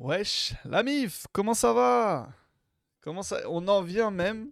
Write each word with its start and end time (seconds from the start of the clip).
Wesh, 0.00 0.54
la 0.64 0.82
MIF, 0.82 1.26
comment 1.32 1.54
ça 1.54 1.72
va? 1.72 2.28
Comment 3.00 3.22
ça 3.22 3.40
On 3.48 3.66
en 3.68 3.82
vient 3.82 4.10
même 4.10 4.50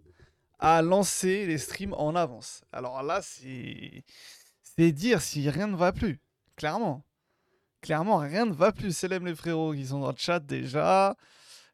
à 0.59 0.81
lancer 0.81 1.45
les 1.45 1.57
streams 1.57 1.93
en 1.93 2.15
avance. 2.15 2.63
Alors 2.71 3.01
là, 3.03 3.21
c'est 3.21 4.03
dire 4.91 5.21
si 5.21 5.49
rien 5.49 5.67
ne 5.67 5.75
va 5.75 5.91
plus. 5.91 6.21
Clairement. 6.55 7.05
Clairement, 7.81 8.17
rien 8.17 8.45
ne 8.45 8.53
va 8.53 8.71
plus. 8.71 8.95
Célèbre 8.95 9.25
les 9.25 9.35
frérots 9.35 9.73
qui 9.73 9.87
sont 9.87 9.99
dans 9.99 10.11
le 10.11 10.17
chat 10.17 10.39
déjà. 10.39 11.15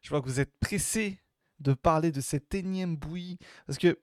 Je 0.02 0.08
vois 0.10 0.20
que 0.20 0.26
vous 0.26 0.40
êtes 0.40 0.54
pressés 0.60 1.20
de 1.60 1.74
parler 1.74 2.12
de 2.12 2.20
cette 2.20 2.54
énième 2.54 2.96
bouillie. 2.96 3.38
Parce 3.66 3.78
que 3.78 4.00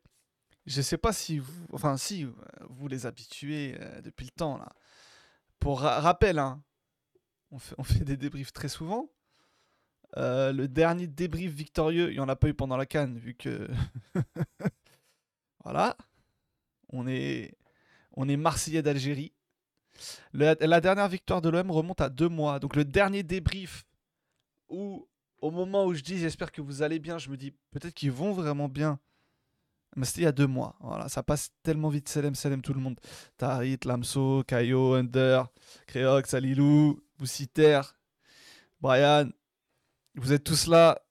je 0.66 0.82
sais 0.82 0.98
pas 0.98 1.14
si 1.14 1.40
vous. 1.40 1.68
Enfin, 1.74 1.98
si, 1.98 2.28
vous 2.70 2.88
les 2.88 3.06
habituez 3.06 3.78
euh, 3.80 4.02
depuis 4.02 4.26
le 4.26 4.32
temps 4.32 4.58
là. 4.58 4.72
Pour 5.60 5.82
rappel, 5.82 6.38
hein, 6.38 6.62
on 7.50 7.84
fait 7.84 8.04
des 8.04 8.18
débriefs 8.18 8.54
très 8.54 8.70
souvent. 8.70 9.10
Euh, 10.18 10.54
le 10.54 10.68
dernier 10.68 11.08
débrief 11.08 11.52
victorieux, 11.52 12.10
il 12.10 12.14
n'y 12.14 12.20
en 12.20 12.30
a 12.30 12.36
pas 12.36 12.48
eu 12.48 12.54
pendant 12.54 12.78
la 12.78 12.86
canne, 12.86 13.18
vu 13.18 13.34
que. 13.34 13.68
voilà. 15.64 15.98
On 16.90 17.08
est, 17.08 17.58
on 18.14 18.30
est 18.30 18.38
Marseillais 18.38 18.82
d'Algérie. 18.82 19.34
La, 20.34 20.82
dernière 20.82 21.08
victoire 21.08 21.42
de 21.42 21.50
l'OM 21.50 21.72
remonte 21.72 22.02
à 22.02 22.10
deux 22.10 22.30
mois. 22.30 22.60
Donc 22.60 22.76
le 22.76 22.86
dernier 22.86 23.24
débrief 23.24 23.86
où, 24.70 25.08
au 25.40 25.52
moment 25.52 25.86
où 25.86 25.94
je 25.94 26.02
dis 26.02 26.18
j'espère 26.18 26.52
que 26.52 26.62
vous 26.62 26.82
allez 26.82 27.00
bien, 27.00 27.18
je 27.18 27.30
me 27.30 27.38
dis 27.38 27.52
peut-être 27.72 27.94
qu'ils 27.94 28.12
vont 28.12 28.34
vraiment 28.34 28.68
bien. 28.70 29.00
Mais 29.96 30.06
c'était 30.06 30.22
il 30.22 30.24
y 30.26 30.28
a 30.28 30.34
deux 30.34 30.48
mois. 30.48 30.76
Voilà, 30.82 31.08
ça 31.08 31.24
passe 31.24 31.52
tellement 31.64 31.88
vite. 31.88 32.10
Selem, 32.10 32.36
Selem, 32.36 32.62
tout 32.62 32.74
le 32.74 32.82
monde. 32.82 33.00
Tarit, 33.38 33.80
Lamso, 33.86 34.44
Kayo, 34.44 34.94
Under, 34.94 35.46
Créox, 35.88 36.30
Salilou, 36.30 37.02
Boussiter, 37.18 37.80
Brian, 38.82 39.30
vous 40.16 40.34
êtes 40.34 40.44
tous 40.44 40.68
là, 40.68 41.02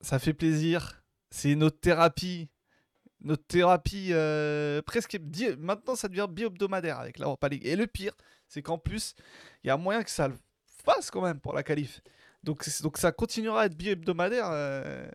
ça 0.00 0.18
fait 0.18 0.34
plaisir. 0.34 1.04
C'est 1.30 1.54
notre 1.54 1.80
thérapie. 1.80 2.48
Notre 3.20 3.46
thérapie 3.46 4.08
euh, 4.10 4.82
presque. 4.82 5.18
Maintenant, 5.58 5.94
ça 5.94 6.08
devient 6.08 6.26
bi-hebdomadaire 6.28 6.98
avec 6.98 7.18
la 7.18 7.26
Europa 7.26 7.48
League. 7.48 7.66
Et 7.66 7.76
le 7.76 7.86
pire, 7.86 8.14
c'est 8.48 8.62
qu'en 8.62 8.78
plus, 8.78 9.14
il 9.62 9.68
y 9.68 9.70
a 9.70 9.76
moyen 9.76 10.02
que 10.02 10.10
ça 10.10 10.28
le 10.28 10.34
fasse 10.84 11.10
quand 11.10 11.22
même 11.22 11.40
pour 11.40 11.54
la 11.54 11.62
qualif. 11.62 12.00
Donc, 12.42 12.68
donc 12.82 12.98
ça 12.98 13.12
continuera 13.12 13.62
à 13.62 13.66
être 13.66 13.76
bi-hebdomadaire 13.76 14.48
euh, 14.50 15.08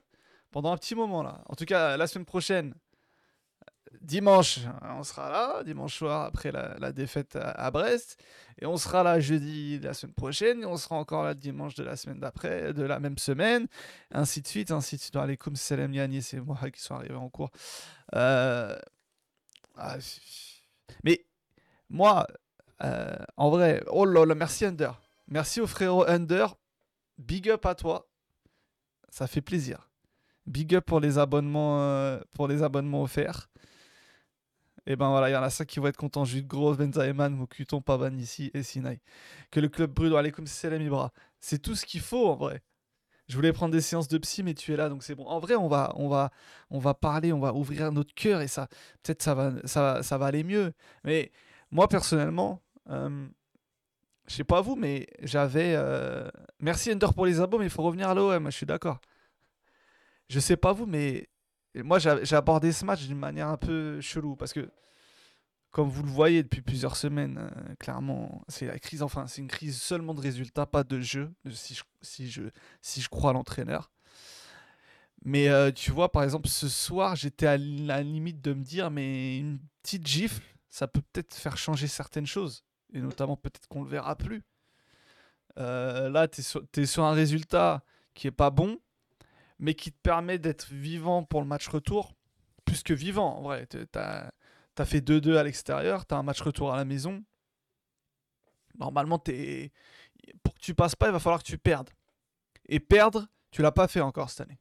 pendant 0.52 0.72
un 0.72 0.78
petit 0.78 0.96
moment 0.96 1.22
là. 1.22 1.44
En 1.48 1.56
tout 1.56 1.66
cas, 1.66 1.98
la 1.98 2.08
semaine 2.08 2.26
prochaine, 2.26 2.74
dimanche, 4.08 4.60
on 4.82 5.04
sera 5.04 5.30
là, 5.30 5.64
dimanche 5.64 5.98
soir 5.98 6.26
après 6.26 6.52
la, 6.52 6.92
défaite 6.92 7.36
à, 7.36 7.70
Brest. 7.70 8.18
Et 8.60 8.66
on 8.66 8.78
sera 8.78 9.04
là 9.04 9.20
jeudi 9.20 9.80
de 9.80 9.86
la 9.86 9.94
semaine 9.94 10.16
prochaine. 10.16 10.64
Et 10.64 10.66
on 10.66 10.78
sera 10.78 10.96
encore 10.96 11.24
là 11.24 11.34
dimanche 11.34 11.76
de 11.76 11.84
la 11.84 11.96
semaine 11.96 12.20
d'après, 12.20 12.74
de 12.74 12.84
la 12.84 13.00
même 13.00 13.18
semaine. 13.18 13.68
Ainsi 14.12 14.42
de 14.42 14.48
suite, 14.48 14.72
ainsi 14.72 14.96
de 14.96 15.02
suite. 15.02 15.16
Allez, 15.18 15.38
comme 15.38 15.56
Salem 15.56 15.94
Yani, 15.94 16.22
c'est 16.22 16.40
moi 16.40 16.58
qui 16.74 16.82
sont 16.82 16.96
arrivés 16.96 17.16
en 17.16 17.30
cours. 17.30 17.52
Euh, 18.16 18.80
ah, 19.76 19.98
mais 21.04 21.26
moi, 21.90 22.26
euh, 22.84 23.16
en 23.36 23.50
vrai, 23.50 23.84
oh 23.88 24.06
là 24.06 24.26
là, 24.26 24.36
merci 24.36 24.66
Under. 24.66 25.00
Merci 25.28 25.60
au 25.60 25.68
frérot 25.68 26.08
Under. 26.08 26.56
Big 27.18 27.50
up 27.50 27.66
à 27.66 27.76
toi. 27.76 28.08
Ça 29.10 29.28
fait 29.28 29.42
plaisir. 29.42 29.90
Big 30.46 30.74
up 30.74 30.86
pour 30.86 31.02
les 31.02 31.18
abonnements, 31.18 31.82
euh, 31.82 32.20
pour 32.34 32.48
les 32.48 32.64
abonnements 32.64 33.04
offerts. 33.04 33.50
Et 34.88 34.96
ben 34.96 35.10
voilà, 35.10 35.30
il 35.30 35.34
y 35.34 35.36
en 35.36 35.44
a 35.44 35.50
ça 35.50 35.66
qui 35.66 35.80
vont 35.80 35.88
être 35.88 35.98
contents. 35.98 36.24
Jude 36.24 36.48
Gros, 36.48 36.74
Benzaeman, 36.76 37.36
Mokuton, 37.36 37.82
Pavan 37.82 38.18
ici 38.18 38.52
et 38.54 38.64
Sinai. 38.64 39.02
Que 39.52 39.60
le 39.60 39.68
club 39.68 39.92
brûle, 39.92 40.16
allez 40.16 40.32
comme 40.32 40.48
c'est 40.48 40.70
Ibra. 40.82 41.12
C'est 41.42 41.62
tout 41.62 41.76
ce 41.76 41.86
qu'il 41.86 42.00
faut 42.00 42.28
en 42.30 42.36
vrai. 42.36 42.64
Je 43.28 43.36
voulais 43.36 43.52
prendre 43.52 43.74
des 43.74 43.82
séances 43.82 44.08
de 44.08 44.18
psy, 44.20 44.44
mais 44.44 44.54
tu 44.54 44.74
es 44.74 44.78
là, 44.78 44.88
donc 44.88 45.04
c'est 45.04 45.14
bon. 45.14 45.26
En 45.26 45.40
vrai, 45.40 45.56
on 45.56 45.68
va, 45.68 45.92
on 45.98 46.08
va, 46.08 46.32
on 46.70 46.80
va 46.80 46.94
parler, 46.94 47.34
on 47.34 47.40
va 47.40 47.54
ouvrir 47.54 47.92
notre 47.92 48.14
cœur 48.14 48.40
et 48.42 48.48
ça, 48.48 48.68
peut-être 49.04 49.22
ça 49.22 49.36
va, 49.36 49.52
ça, 49.66 50.02
ça 50.04 50.18
va 50.18 50.28
aller 50.28 50.46
mieux. 50.46 50.72
Mais 51.04 51.32
moi 51.70 51.90
personnellement, 51.90 52.62
euh, 52.90 53.28
je 54.28 54.36
sais 54.36 54.44
pas 54.46 54.62
vous, 54.62 54.78
mais 54.78 55.08
j'avais. 55.22 55.74
Euh, 55.76 56.30
merci 56.60 56.94
Ender 56.94 57.08
pour 57.14 57.26
les 57.26 57.42
abos, 57.42 57.60
mais 57.60 57.66
il 57.66 57.70
faut 57.72 57.84
revenir 57.84 58.10
à 58.10 58.14
l'OM. 58.14 58.46
Je 58.50 58.56
suis 58.56 58.66
d'accord. 58.66 59.00
Je 60.30 60.40
sais 60.40 60.58
pas 60.58 60.74
vous, 60.74 60.86
mais 60.86 61.28
moi, 61.84 62.00
j'ai 62.00 62.36
abordé 62.36 62.72
ce 62.72 62.86
match 62.86 63.06
d'une 63.06 63.18
manière 63.18 63.50
un 63.50 63.58
peu 63.58 64.00
chelou 64.02 64.36
parce 64.36 64.54
que, 64.54 64.70
comme 65.72 65.90
vous 65.90 66.04
le 66.04 66.10
voyez 66.10 66.44
depuis 66.44 66.62
plusieurs 66.62 66.96
semaines, 66.96 67.38
euh, 67.38 67.76
clairement, 67.76 68.44
c'est 68.48 68.66
la 68.66 68.80
crise. 68.80 69.04
Enfin, 69.04 69.28
c'est 69.28 69.42
une 69.42 69.48
crise 69.48 69.82
seulement 69.82 70.14
de 70.14 70.22
résultats, 70.22 70.66
pas 70.66 70.84
de 70.84 71.00
jeu, 71.00 71.32
si 71.52 71.76
je, 71.76 71.84
si 72.02 72.30
je, 72.30 72.44
si 72.82 73.02
je 73.02 73.10
crois 73.10 73.32
à 73.32 73.34
l'entraîneur. 73.34 73.92
Mais 75.24 75.50
euh, 75.50 75.72
tu 75.72 75.92
vois, 75.92 76.12
par 76.12 76.24
exemple, 76.24 76.48
ce 76.48 76.70
soir, 76.70 77.16
j'étais 77.16 77.48
à 77.48 77.58
la 77.58 78.02
limite 78.02 78.42
de 78.42 78.54
me 78.54 78.64
dire, 78.64 78.92
mais 78.92 79.40
une 79.40 79.60
petite 79.84 80.08
gifle, 80.08 80.44
ça 80.70 80.88
peut 80.88 81.02
peut-être 81.12 81.36
faire 81.36 81.58
changer 81.58 81.88
certaines 81.88 82.28
choses. 82.28 82.64
Et 82.94 83.02
notamment, 83.02 83.36
peut-être 83.36 83.68
qu'on 83.68 83.84
le 83.84 83.90
verra 83.90 84.16
plus. 84.16 84.44
Euh, 85.58 86.10
là, 86.10 86.28
tu 86.28 86.42
es, 86.42 86.82
es, 86.82 86.86
sur 86.86 87.04
un 87.04 87.14
résultat 87.14 87.84
qui 88.14 88.28
est 88.28 88.32
pas 88.32 88.52
bon 88.52 88.80
mais 89.60 89.74
qui 89.74 89.92
te 89.92 90.00
permet 90.02 90.38
d'être 90.38 90.72
vivant 90.72 91.24
pour 91.24 91.42
le 91.42 91.48
match 91.48 91.68
retour, 91.68 92.14
plus 92.66 92.84
que 92.84 92.94
vivant 92.94 93.38
en 93.38 93.42
vrai. 93.42 93.68
Tu 93.68 93.78
as, 93.96 94.32
fait 94.86 95.00
2-2 95.00 95.38
à 95.38 95.44
l'extérieur, 95.44 96.06
tu 96.06 96.14
as 96.14 96.18
un 96.18 96.24
match 96.24 96.42
retour 96.42 96.74
à 96.74 96.78
la 96.78 96.86
maison. 96.86 97.24
Normalement, 98.78 99.22
es... 99.28 99.72
pour 100.44 100.54
que 100.54 100.60
tu 100.60 100.76
passes 100.76 100.96
pas, 100.96 101.08
il 101.08 101.12
va 101.12 101.20
falloir 101.20 101.42
que 101.42 101.48
tu 101.48 101.58
perdes. 101.58 101.90
Et 102.70 102.80
perdre, 102.80 103.28
tu 103.52 103.62
l'as 103.62 103.72
pas 103.72 103.88
fait 103.88 104.02
encore 104.02 104.30
cette 104.30 104.42
année 104.42 104.60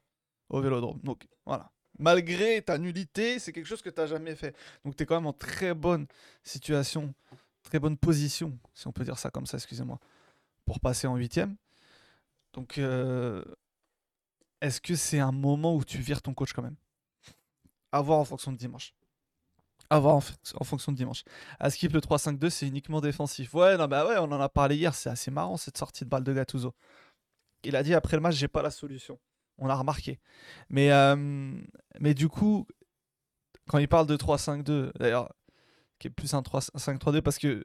au 0.48 0.60
Vélodrome. 0.60 1.00
Donc 1.02 1.26
voilà. 1.44 1.70
Malgré 1.98 2.60
ta 2.62 2.78
nullité, 2.78 3.38
c'est 3.38 3.52
quelque 3.52 3.66
chose 3.66 3.82
que 3.82 3.90
tu 3.90 4.00
n'as 4.00 4.06
jamais 4.06 4.34
fait. 4.34 4.54
Donc 4.84 4.96
tu 4.96 5.02
es 5.02 5.06
quand 5.06 5.16
même 5.16 5.26
en 5.26 5.32
très 5.32 5.74
bonne 5.74 6.06
situation, 6.42 7.14
très 7.62 7.78
bonne 7.78 7.96
position, 7.96 8.58
si 8.74 8.86
on 8.86 8.92
peut 8.92 9.04
dire 9.04 9.18
ça 9.18 9.30
comme 9.30 9.46
ça, 9.46 9.56
excusez-moi, 9.56 9.98
pour 10.66 10.78
passer 10.78 11.06
en 11.06 11.16
huitième. 11.16 11.56
Donc 12.52 12.78
euh, 12.78 13.42
est-ce 14.60 14.80
que 14.80 14.94
c'est 14.94 15.18
un 15.18 15.32
moment 15.32 15.74
où 15.74 15.84
tu 15.84 15.98
vires 15.98 16.22
ton 16.22 16.34
coach 16.34 16.52
quand 16.52 16.62
même? 16.62 16.76
À 17.92 18.00
voir 18.00 18.18
en 18.18 18.24
fonction 18.24 18.52
de 18.52 18.56
dimanche. 18.56 18.94
À 19.88 19.98
voir 19.98 20.16
en, 20.16 20.64
fonction 20.64 20.90
de 20.92 20.96
dimanche. 20.96 21.22
À 21.60 21.70
skip 21.70 21.92
le 21.92 22.00
3-5-2, 22.00 22.50
c'est 22.50 22.66
uniquement 22.66 23.00
défensif. 23.00 23.54
Ouais, 23.54 23.76
non, 23.76 23.86
bah 23.86 24.06
ouais, 24.06 24.16
on 24.18 24.24
en 24.24 24.40
a 24.40 24.48
parlé 24.48 24.76
hier. 24.76 24.94
C'est 24.94 25.10
assez 25.10 25.30
marrant 25.30 25.56
cette 25.56 25.78
sortie 25.78 26.04
de 26.04 26.08
balle 26.08 26.24
de 26.24 26.32
Gattuso. 26.32 26.74
Il 27.62 27.76
a 27.76 27.82
dit 27.82 27.94
après 27.94 28.16
le 28.16 28.20
match, 28.20 28.34
j'ai 28.34 28.48
pas 28.48 28.62
la 28.62 28.70
solution. 28.70 29.18
On 29.58 29.66
l'a 29.66 29.76
remarqué. 29.76 30.18
Mais, 30.68 30.90
euh, 30.90 31.16
mais 32.00 32.14
du 32.14 32.28
coup, 32.28 32.66
quand 33.68 33.78
il 33.78 33.88
parle 33.88 34.06
de 34.06 34.16
3-5-2, 34.16 34.92
d'ailleurs, 34.98 35.32
qui 35.98 36.08
est 36.08 36.10
plus 36.10 36.34
un 36.34 36.42
3-5-3-2 36.42 37.22
parce 37.22 37.38
que 37.38 37.64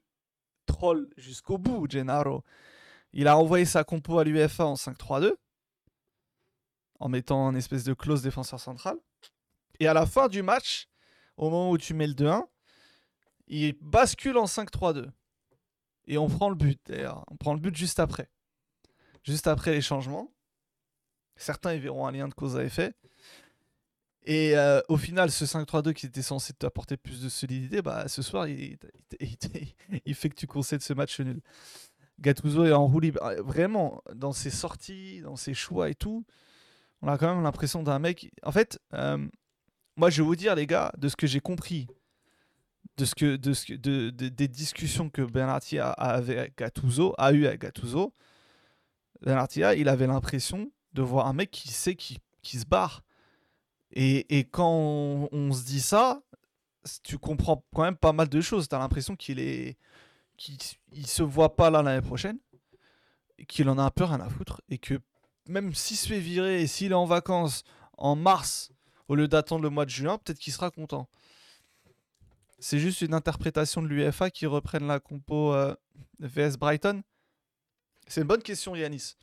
troll 0.66 1.10
jusqu'au 1.18 1.58
bout, 1.58 1.88
Gennaro. 1.90 2.44
Il 3.14 3.28
a 3.28 3.38
envoyé 3.38 3.66
sa 3.66 3.84
compo 3.84 4.20
à 4.20 4.24
l'UFA 4.24 4.66
en 4.66 4.76
5-3-2 4.76 5.34
en 7.02 7.10
mettant 7.10 7.48
un 7.48 7.56
espèce 7.56 7.84
de 7.84 7.94
close 7.94 8.22
défenseur 8.22 8.60
central. 8.60 8.96
Et 9.80 9.88
à 9.88 9.94
la 9.94 10.06
fin 10.06 10.28
du 10.28 10.44
match, 10.44 10.88
au 11.36 11.50
moment 11.50 11.72
où 11.72 11.78
tu 11.78 11.94
mets 11.96 12.08
le 12.08 12.14
2-1, 12.14 12.46
il 13.48 13.76
bascule 13.82 14.38
en 14.38 14.46
5-3-2. 14.46 15.10
Et 16.08 16.18
on 16.18 16.30
prend 16.30 16.50
le 16.50 16.56
but, 16.56 16.80
d'ailleurs. 16.86 17.26
On 17.32 17.36
prend 17.36 17.54
le 17.54 17.60
but 17.60 17.76
juste 17.76 18.00
après. 18.00 18.30
Juste 19.24 19.48
après 19.48 19.72
les 19.72 19.82
changements. 19.82 20.32
Certains 21.36 21.74
y 21.74 21.80
verront 21.80 22.06
un 22.06 22.12
lien 22.12 22.28
de 22.28 22.34
cause 22.36 22.56
à 22.56 22.64
effet. 22.64 22.94
Et 24.24 24.56
euh, 24.56 24.82
au 24.88 24.98
final, 24.98 25.32
ce 25.32 25.46
5-3-2 25.46 25.94
qui 25.94 26.06
était 26.06 26.22
censé 26.22 26.54
t'apporter 26.54 26.98
plus 26.98 27.22
de 27.24 27.30
solidité, 27.30 27.82
bah, 27.82 28.08
ce 28.08 28.22
soir, 28.22 28.48
il, 28.48 28.78
fait 30.14 30.30
que 30.30 30.36
tu 30.36 30.46
concèdes 30.46 30.84
ce 30.84 30.94
match 30.94 31.20
nul. 31.20 31.42
Gattuso 32.20 32.66
est 32.66 32.72
en 32.72 32.86
roue 32.86 33.00
libre. 33.00 33.20
Vraiment, 33.42 34.04
dans 34.14 34.34
ses 34.34 34.52
sorties, 34.52 35.22
dans 35.22 35.36
ses 35.36 35.56
choix 35.56 35.90
et 35.90 35.96
tout, 35.96 36.24
on 37.02 37.08
a 37.08 37.18
quand 37.18 37.34
même 37.34 37.44
l'impression 37.44 37.84
d'un 37.84 38.00
mec. 38.00 38.32
En 38.44 38.52
fait, 38.52 38.80
euh, 38.94 39.18
moi, 39.96 40.10
je 40.10 40.22
vais 40.22 40.26
vous 40.26 40.36
dire, 40.36 40.56
les 40.56 40.68
gars, 40.68 40.92
de 40.98 41.10
ce 41.10 41.16
que 41.16 41.28
j'ai 41.28 41.40
compris, 41.40 41.88
de 42.98 43.06
ce 43.06 43.16
que, 43.16 43.36
de 43.36 43.54
ce 43.54 43.74
de, 43.74 44.10
des 44.10 44.48
discussions 44.48 45.10
que 45.10 45.22
Bernardi 45.22 45.80
a, 45.80 45.92
avec 45.92 46.58
Gattuso, 46.58 47.14
a 47.18 47.32
eu 47.32 47.46
avec 47.46 47.62
Gattuso, 47.62 48.14
Bernardi, 49.22 49.62
il 49.78 49.88
avait 49.88 50.08
l'impression 50.08 50.72
de 50.94 51.02
voir 51.02 51.28
un 51.28 51.34
mec 51.34 51.52
qui 51.52 51.70
sait 51.70 51.96
qui, 51.96 52.20
qui 52.42 52.58
se 52.60 52.66
barre. 52.66 53.04
Et, 53.94 54.38
et 54.38 54.44
quand 54.46 55.30
on, 55.32 55.54
se 55.54 55.66
dit 55.66 55.82
ça, 55.82 56.22
tu 57.04 57.18
comprends 57.18 57.64
quand 57.74 57.84
même 57.84 57.98
pas 57.98 58.14
mal 58.14 58.30
de 58.30 58.42
choses. 58.42 58.68
Tu 58.68 58.76
as 58.76 58.80
l'impression 58.80 59.16
qu'il 59.16 59.40
est 59.40 59.78
qu'il 60.38 60.58
il 60.94 61.06
se 61.06 61.24
voit 61.24 61.56
pas 61.56 61.70
là 61.70 61.84
l'année 61.84 62.02
prochaine, 62.02 62.40
qu'il 63.48 63.70
en 63.70 63.78
a 63.78 63.84
un 63.84 63.92
peu 63.92 64.06
rien 64.06 64.20
à 64.22 64.30
foutre 64.30 64.62
et 64.70 64.78
que 64.78 65.00
même 65.48 65.74
s'il 65.74 65.98
se 65.98 66.08
fait 66.08 66.20
virer 66.20 66.62
et 66.62 66.68
s'il 66.68 66.92
est 66.92 66.96
en 66.96 67.06
vacances 67.06 67.64
en 67.98 68.16
mars 68.16 68.72
au 69.08 69.16
lieu 69.16 69.28
d'attendre 69.28 69.64
le 69.64 69.70
mois 69.70 69.86
de 69.86 69.90
juin, 69.90 70.18
peut-être 70.18 70.40
qu'il 70.40 70.54
sera 70.54 70.72
content. 70.72 71.10
C'est 72.60 72.80
juste 72.80 73.02
une 73.02 73.14
interprétation 73.14 73.82
de 73.82 73.88
l'UEFA 73.88 74.30
qui 74.30 74.46
reprenne 74.46 74.88
la 74.88 75.00
compo 75.00 75.54
euh, 75.54 75.76
VS 76.20 76.58
Brighton 76.58 77.02
C'est 78.08 78.22
une 78.22 78.28
bonne 78.28 78.44
question, 78.44 78.76
Yanis. 78.76 79.16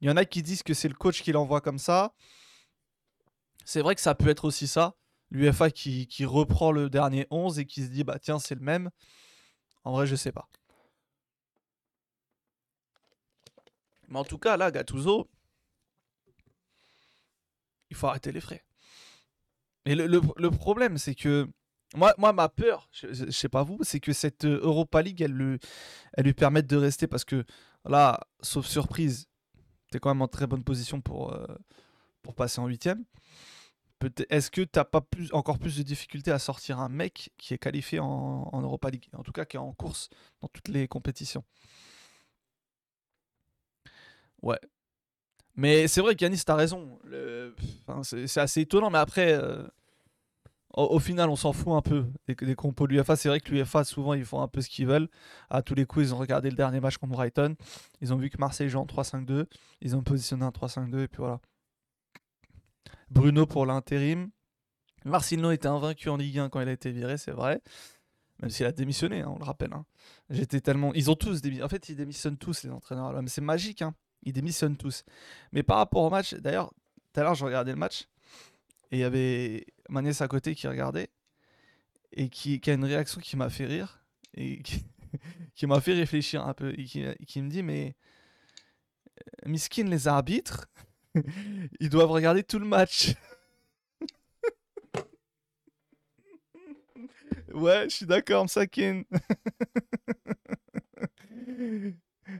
Il 0.00 0.08
y 0.08 0.10
en 0.10 0.16
a 0.16 0.24
qui 0.24 0.42
disent 0.42 0.62
que 0.62 0.74
c'est 0.74 0.88
le 0.88 0.94
coach 0.94 1.22
qui 1.22 1.32
l'envoie 1.32 1.60
comme 1.60 1.78
ça. 1.78 2.14
C'est 3.64 3.82
vrai 3.82 3.94
que 3.94 4.00
ça 4.00 4.14
peut 4.14 4.28
être 4.28 4.44
aussi 4.44 4.66
ça. 4.66 4.94
L'UFA 5.30 5.70
qui, 5.70 6.06
qui 6.06 6.24
reprend 6.24 6.72
le 6.72 6.88
dernier 6.88 7.26
11 7.30 7.58
et 7.58 7.66
qui 7.66 7.82
se 7.82 7.88
dit 7.88 8.04
bah 8.04 8.18
tiens 8.18 8.38
c'est 8.38 8.54
le 8.54 8.62
même. 8.62 8.90
En 9.84 9.92
vrai 9.92 10.06
je 10.06 10.16
sais 10.16 10.32
pas. 10.32 10.48
Mais 14.08 14.18
en 14.18 14.24
tout 14.24 14.38
cas 14.38 14.56
là 14.56 14.70
Gattuso, 14.70 15.28
il 17.90 17.96
faut 17.96 18.06
arrêter 18.08 18.32
les 18.32 18.40
frais. 18.40 18.64
Et 19.86 19.94
le, 19.94 20.06
le- 20.06 20.20
problème 20.50 20.98
c'est 20.98 21.14
que 21.14 21.48
moi, 21.96 22.12
ma 22.34 22.48
peur, 22.50 22.88
je, 22.92 23.12
je- 23.12 23.30
sais 23.30 23.48
pas 23.48 23.62
vous, 23.62 23.78
c'est 23.82 24.00
que 24.00 24.12
cette 24.12 24.44
euh, 24.44 24.60
Europa 24.62 25.00
League 25.00 25.22
elle, 25.22 25.32
le- 25.32 25.58
elle 26.14 26.24
lui 26.26 26.34
permette 26.34 26.66
de 26.66 26.76
rester 26.76 27.06
parce 27.06 27.24
que 27.24 27.44
là, 27.86 28.20
sauf 28.42 28.66
surprise, 28.66 29.28
t'es 29.90 30.00
quand 30.00 30.10
même 30.10 30.22
en 30.22 30.28
très 30.28 30.46
bonne 30.48 30.64
position 30.64 31.00
pour, 31.00 31.32
euh, 31.34 31.46
passer 32.34 32.60
en 32.60 32.66
huitième. 32.68 33.04
Est-ce 34.30 34.50
que 34.52 34.60
t'as 34.62 34.84
pas 34.84 35.00
encore 35.32 35.58
plus 35.58 35.76
de 35.76 35.82
difficultés 35.82 36.30
à 36.30 36.38
sortir 36.38 36.78
un 36.78 36.88
mec 36.88 37.30
qui 37.36 37.54
est 37.54 37.58
qualifié 37.58 37.98
en 38.52 38.62
Europa 38.62 38.90
League, 38.90 39.08
en 39.12 39.22
tout 39.24 39.32
cas 39.32 39.44
qui 39.44 39.56
est 39.56 39.60
en 39.60 39.72
course 39.72 40.08
dans 40.40 40.48
toutes 40.48 40.68
les 40.68 40.86
compétitions? 40.86 41.44
Ouais. 44.42 44.58
Mais 45.58 45.88
c'est 45.88 46.00
vrai 46.00 46.14
qu'Yanis, 46.14 46.44
t'as 46.46 46.54
raison. 46.54 47.00
Le- 47.02 47.52
enfin, 47.84 48.02
c'est 48.04 48.40
assez 48.40 48.60
étonnant, 48.60 48.90
mais 48.90 48.98
après, 48.98 49.32
euh, 49.32 49.66
au, 50.72 51.00
final, 51.00 51.28
on 51.30 51.34
s'en 51.34 51.52
fout 51.52 51.72
un 51.72 51.82
peu 51.82 52.06
des, 52.28 52.36
des 52.36 52.54
compos 52.54 52.86
de 52.86 52.92
l'UFA. 52.94 53.16
C'est 53.16 53.28
vrai 53.28 53.40
que 53.40 53.50
l'UFA, 53.52 53.82
souvent, 53.82 54.14
ils 54.14 54.24
font 54.24 54.40
un 54.40 54.46
peu 54.46 54.60
ce 54.60 54.68
qu'ils 54.68 54.86
veulent. 54.86 55.08
À 55.50 55.62
tous 55.62 55.74
les 55.74 55.84
coups, 55.84 56.06
ils 56.06 56.14
ont 56.14 56.18
regardé 56.18 56.48
le 56.48 56.54
dernier 56.54 56.78
match 56.78 56.96
contre 56.98 57.14
Brighton. 57.14 57.56
Ils 58.00 58.14
ont 58.14 58.16
vu 58.16 58.30
que 58.30 58.38
Marseille 58.38 58.68
joue 58.68 58.78
en 58.78 58.86
3-5-2. 58.86 59.46
Ils 59.80 59.96
ont 59.96 60.02
positionné 60.02 60.44
un 60.44 60.50
3-5-2, 60.50 61.00
et 61.00 61.08
puis 61.08 61.18
voilà. 61.18 61.40
Bruno 63.10 63.44
pour 63.44 63.66
l'intérim. 63.66 64.30
Marcino 65.04 65.50
était 65.50 65.66
invaincu 65.66 66.08
en 66.08 66.16
Ligue 66.18 66.38
1 66.38 66.50
quand 66.50 66.60
il 66.60 66.68
a 66.68 66.72
été 66.72 66.92
viré, 66.92 67.18
c'est 67.18 67.32
vrai. 67.32 67.60
Même 68.40 68.50
s'il 68.50 68.64
a 68.64 68.70
démissionné, 68.70 69.22
hein, 69.22 69.32
on 69.34 69.38
le 69.40 69.44
rappelle. 69.44 69.72
hein. 69.72 69.84
J'étais 70.30 70.60
tellement. 70.60 70.94
Ils 70.94 71.10
ont 71.10 71.16
tous 71.16 71.42
démissionné. 71.42 71.64
En 71.64 71.68
fait, 71.68 71.88
ils 71.88 71.96
démissionnent 71.96 72.38
tous, 72.38 72.62
les 72.62 72.70
entraîneurs. 72.70 73.20
Mais 73.20 73.28
c'est 73.28 73.40
magique, 73.40 73.82
hein. 73.82 73.96
Ils 74.28 74.32
démissionnent 74.32 74.76
tous. 74.76 75.04
Mais 75.52 75.62
par 75.62 75.78
rapport 75.78 76.02
au 76.02 76.10
match, 76.10 76.34
d'ailleurs, 76.34 76.72
tout 77.12 77.20
à 77.20 77.24
l'heure, 77.24 77.34
je 77.34 77.44
regardais 77.44 77.72
le 77.72 77.78
match. 77.78 78.08
Et 78.90 78.96
il 78.98 79.00
y 79.00 79.04
avait 79.04 79.66
Magnès 79.88 80.20
à 80.20 80.28
côté 80.28 80.54
qui 80.54 80.68
regardait. 80.68 81.08
Et 82.12 82.28
qui, 82.28 82.60
a 82.66 82.72
une 82.72 82.84
réaction 82.84 83.20
qui 83.20 83.36
m'a 83.36 83.50
fait 83.50 83.66
rire. 83.66 84.02
Et 84.34 84.62
qui, 84.62 84.84
qui 85.54 85.66
m'a 85.66 85.80
fait 85.80 85.94
réfléchir 85.94 86.46
un 86.46 86.54
peu. 86.54 86.72
Et 86.78 86.84
qui, 86.84 87.04
qui 87.26 87.42
me 87.42 87.48
dit 87.50 87.62
Mais. 87.62 87.94
euh, 89.46 89.48
Miskin, 89.50 89.84
les 89.84 90.08
arbitres, 90.08 90.66
ils 91.80 91.90
doivent 91.90 92.10
regarder 92.10 92.42
tout 92.42 92.58
le 92.58 92.66
match. 92.66 93.14
Ouais, 97.54 97.84
je 97.88 97.94
suis 97.96 98.06
d'accord, 98.06 98.44
Msakin. 98.44 99.02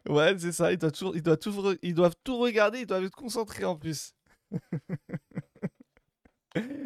Ouais, 0.08 0.36
c'est 0.38 0.52
ça, 0.52 0.72
ils 0.72 0.78
doivent, 0.78 0.92
toujours, 0.92 1.14
ils, 1.16 1.22
doivent 1.22 1.38
tout, 1.38 1.76
ils 1.82 1.94
doivent 1.94 2.16
tout 2.24 2.38
regarder, 2.38 2.80
ils 2.80 2.86
doivent 2.86 3.04
être 3.04 3.14
concentrés 3.16 3.64
en 3.64 3.76
plus. 3.76 4.14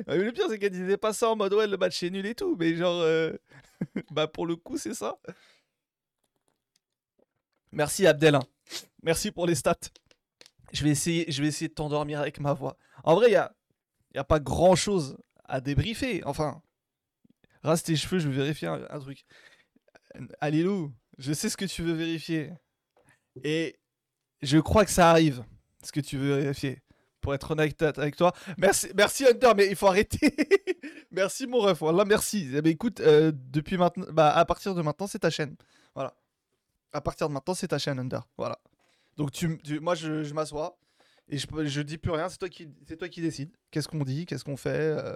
Ah, 0.06 0.16
mais 0.16 0.24
le 0.24 0.32
pire, 0.32 0.46
c'est 0.48 0.58
qu'elle 0.58 0.72
disait 0.72 0.96
pas 0.98 1.12
ça 1.12 1.30
en 1.30 1.36
mode 1.36 1.54
ouais, 1.54 1.66
le 1.66 1.76
match 1.76 2.02
est 2.02 2.10
nul 2.10 2.26
et 2.26 2.34
tout, 2.34 2.56
mais 2.58 2.74
genre, 2.76 3.00
euh, 3.00 3.32
bah 4.10 4.26
pour 4.26 4.46
le 4.46 4.56
coup, 4.56 4.76
c'est 4.76 4.94
ça. 4.94 5.18
Merci 7.72 8.06
Abdel. 8.06 8.34
hein. 8.34 8.42
Merci 9.02 9.30
pour 9.30 9.46
les 9.46 9.54
stats. 9.54 9.76
Je 10.72 10.84
vais 10.84 10.90
essayer, 10.90 11.30
je 11.30 11.42
vais 11.42 11.48
essayer 11.48 11.68
de 11.68 11.74
t'endormir 11.74 12.20
avec 12.20 12.40
ma 12.40 12.52
voix. 12.52 12.76
En 13.04 13.14
vrai, 13.14 13.28
il 13.28 13.32
y 13.32 13.36
a, 13.36 13.54
y 14.14 14.18
a 14.18 14.24
pas 14.24 14.40
grand 14.40 14.76
chose 14.76 15.18
à 15.44 15.60
débriefer. 15.60 16.22
Enfin, 16.24 16.62
rase 17.62 17.82
tes 17.82 17.96
cheveux, 17.96 18.18
je 18.18 18.28
vais 18.28 18.36
vérifier 18.36 18.68
un, 18.68 18.86
un 18.90 19.00
truc. 19.00 19.24
Alilou, 20.40 20.92
je 21.18 21.32
sais 21.32 21.48
ce 21.48 21.56
que 21.56 21.64
tu 21.64 21.82
veux 21.82 21.92
vérifier. 21.94 22.52
Et 23.42 23.78
je 24.42 24.58
crois 24.58 24.84
que 24.84 24.90
ça 24.90 25.10
arrive, 25.10 25.44
ce 25.82 25.92
que 25.92 26.00
tu 26.00 26.16
veux 26.18 26.38
vérifier. 26.38 26.82
Pour 27.20 27.34
être 27.34 27.52
honnête 27.52 27.80
avec 27.82 28.16
toi. 28.16 28.32
Merci, 28.58 28.88
merci 28.96 29.24
Hunter, 29.24 29.52
mais 29.56 29.68
il 29.68 29.76
faut 29.76 29.86
arrêter. 29.86 30.34
merci 31.12 31.46
mon 31.46 31.60
ref. 31.60 31.78
Voilà, 31.78 32.04
merci. 32.04 32.50
Eh 32.52 32.60
ben, 32.60 32.70
écoute, 32.72 32.98
euh, 32.98 33.30
depuis 33.32 33.76
maintenant, 33.76 34.06
bah, 34.10 34.32
à 34.32 34.44
partir 34.44 34.74
de 34.74 34.82
maintenant, 34.82 35.06
c'est 35.06 35.20
ta 35.20 35.30
chaîne. 35.30 35.54
Voilà. 35.94 36.14
À 36.92 37.00
partir 37.00 37.28
de 37.28 37.32
maintenant, 37.32 37.54
c'est 37.54 37.68
ta 37.68 37.78
chaîne 37.78 38.00
Hunter. 38.00 38.18
Voilà. 38.36 38.58
Donc 39.16 39.30
tu, 39.30 39.60
moi, 39.80 39.94
je, 39.94 40.32
m'assois 40.34 40.76
et 41.28 41.38
je, 41.38 41.46
je 41.64 41.80
dis 41.82 41.96
plus 41.96 42.10
rien. 42.10 42.28
C'est 42.28 42.38
toi 42.38 42.48
qui, 42.48 42.68
c'est 42.88 43.00
décides. 43.20 43.52
Qu'est-ce 43.70 43.86
qu'on 43.86 44.02
dit, 44.02 44.26
qu'est-ce 44.26 44.42
qu'on 44.44 44.56
fait? 44.56 44.70
euh, 44.70 45.14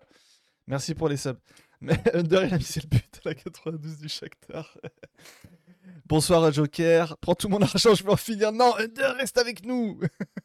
Merci 0.69 0.95
pour 0.95 1.09
les 1.09 1.17
subs. 1.17 1.39
Mais 1.81 2.01
Under, 2.15 2.45
il 2.45 2.55
a 2.55 2.59
mis 2.59 2.69
le 2.77 2.89
but 2.89 3.21
à 3.25 3.29
la 3.29 3.35
92 3.35 3.99
du 3.99 4.09
Shakhtar. 4.09 4.79
Bonsoir 6.09 6.53
Joker. 6.53 7.17
Prends 7.19 7.35
tout 7.35 7.49
mon 7.49 7.61
argent, 7.61 7.93
je 7.95 8.05
vais 8.05 8.13
en 8.13 8.17
finir. 8.17 8.53
Non, 8.53 8.75
Under, 8.79 9.17
reste 9.17 9.39
avec 9.39 9.67
nous. 9.67 9.99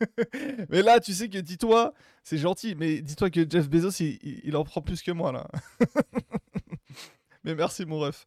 mais 0.70 0.82
là, 0.82 1.00
tu 1.00 1.14
sais 1.14 1.30
que 1.30 1.38
dis-toi, 1.38 1.94
c'est 2.24 2.40
gentil, 2.40 2.74
mais 2.76 3.00
dis-toi 3.02 3.30
que 3.30 3.48
Jeff 3.48 3.70
Bezos, 3.70 3.92
il, 4.04 4.18
il- 4.44 4.56
en 4.56 4.64
prend 4.64 4.82
plus 4.82 5.04
que 5.04 5.12
moi 5.12 5.32
là. 5.32 5.48
mais 7.44 7.54
merci 7.54 7.86
mon 7.86 8.00
ref. 8.00 8.26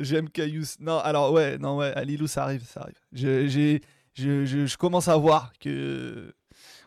J'aime 0.00 0.28
Caius. 0.28 0.80
Non, 0.80 0.98
alors 0.98 1.32
ouais, 1.32 1.58
non 1.58 1.76
ouais, 1.76 1.92
à 1.96 2.02
ça 2.26 2.42
arrive, 2.42 2.64
ça 2.66 2.80
arrive. 2.80 2.98
Je, 3.12 3.46
je, 3.46 4.44
je- 4.44 4.76
commence 4.76 5.06
à 5.06 5.16
voir 5.16 5.52
que 5.60 6.34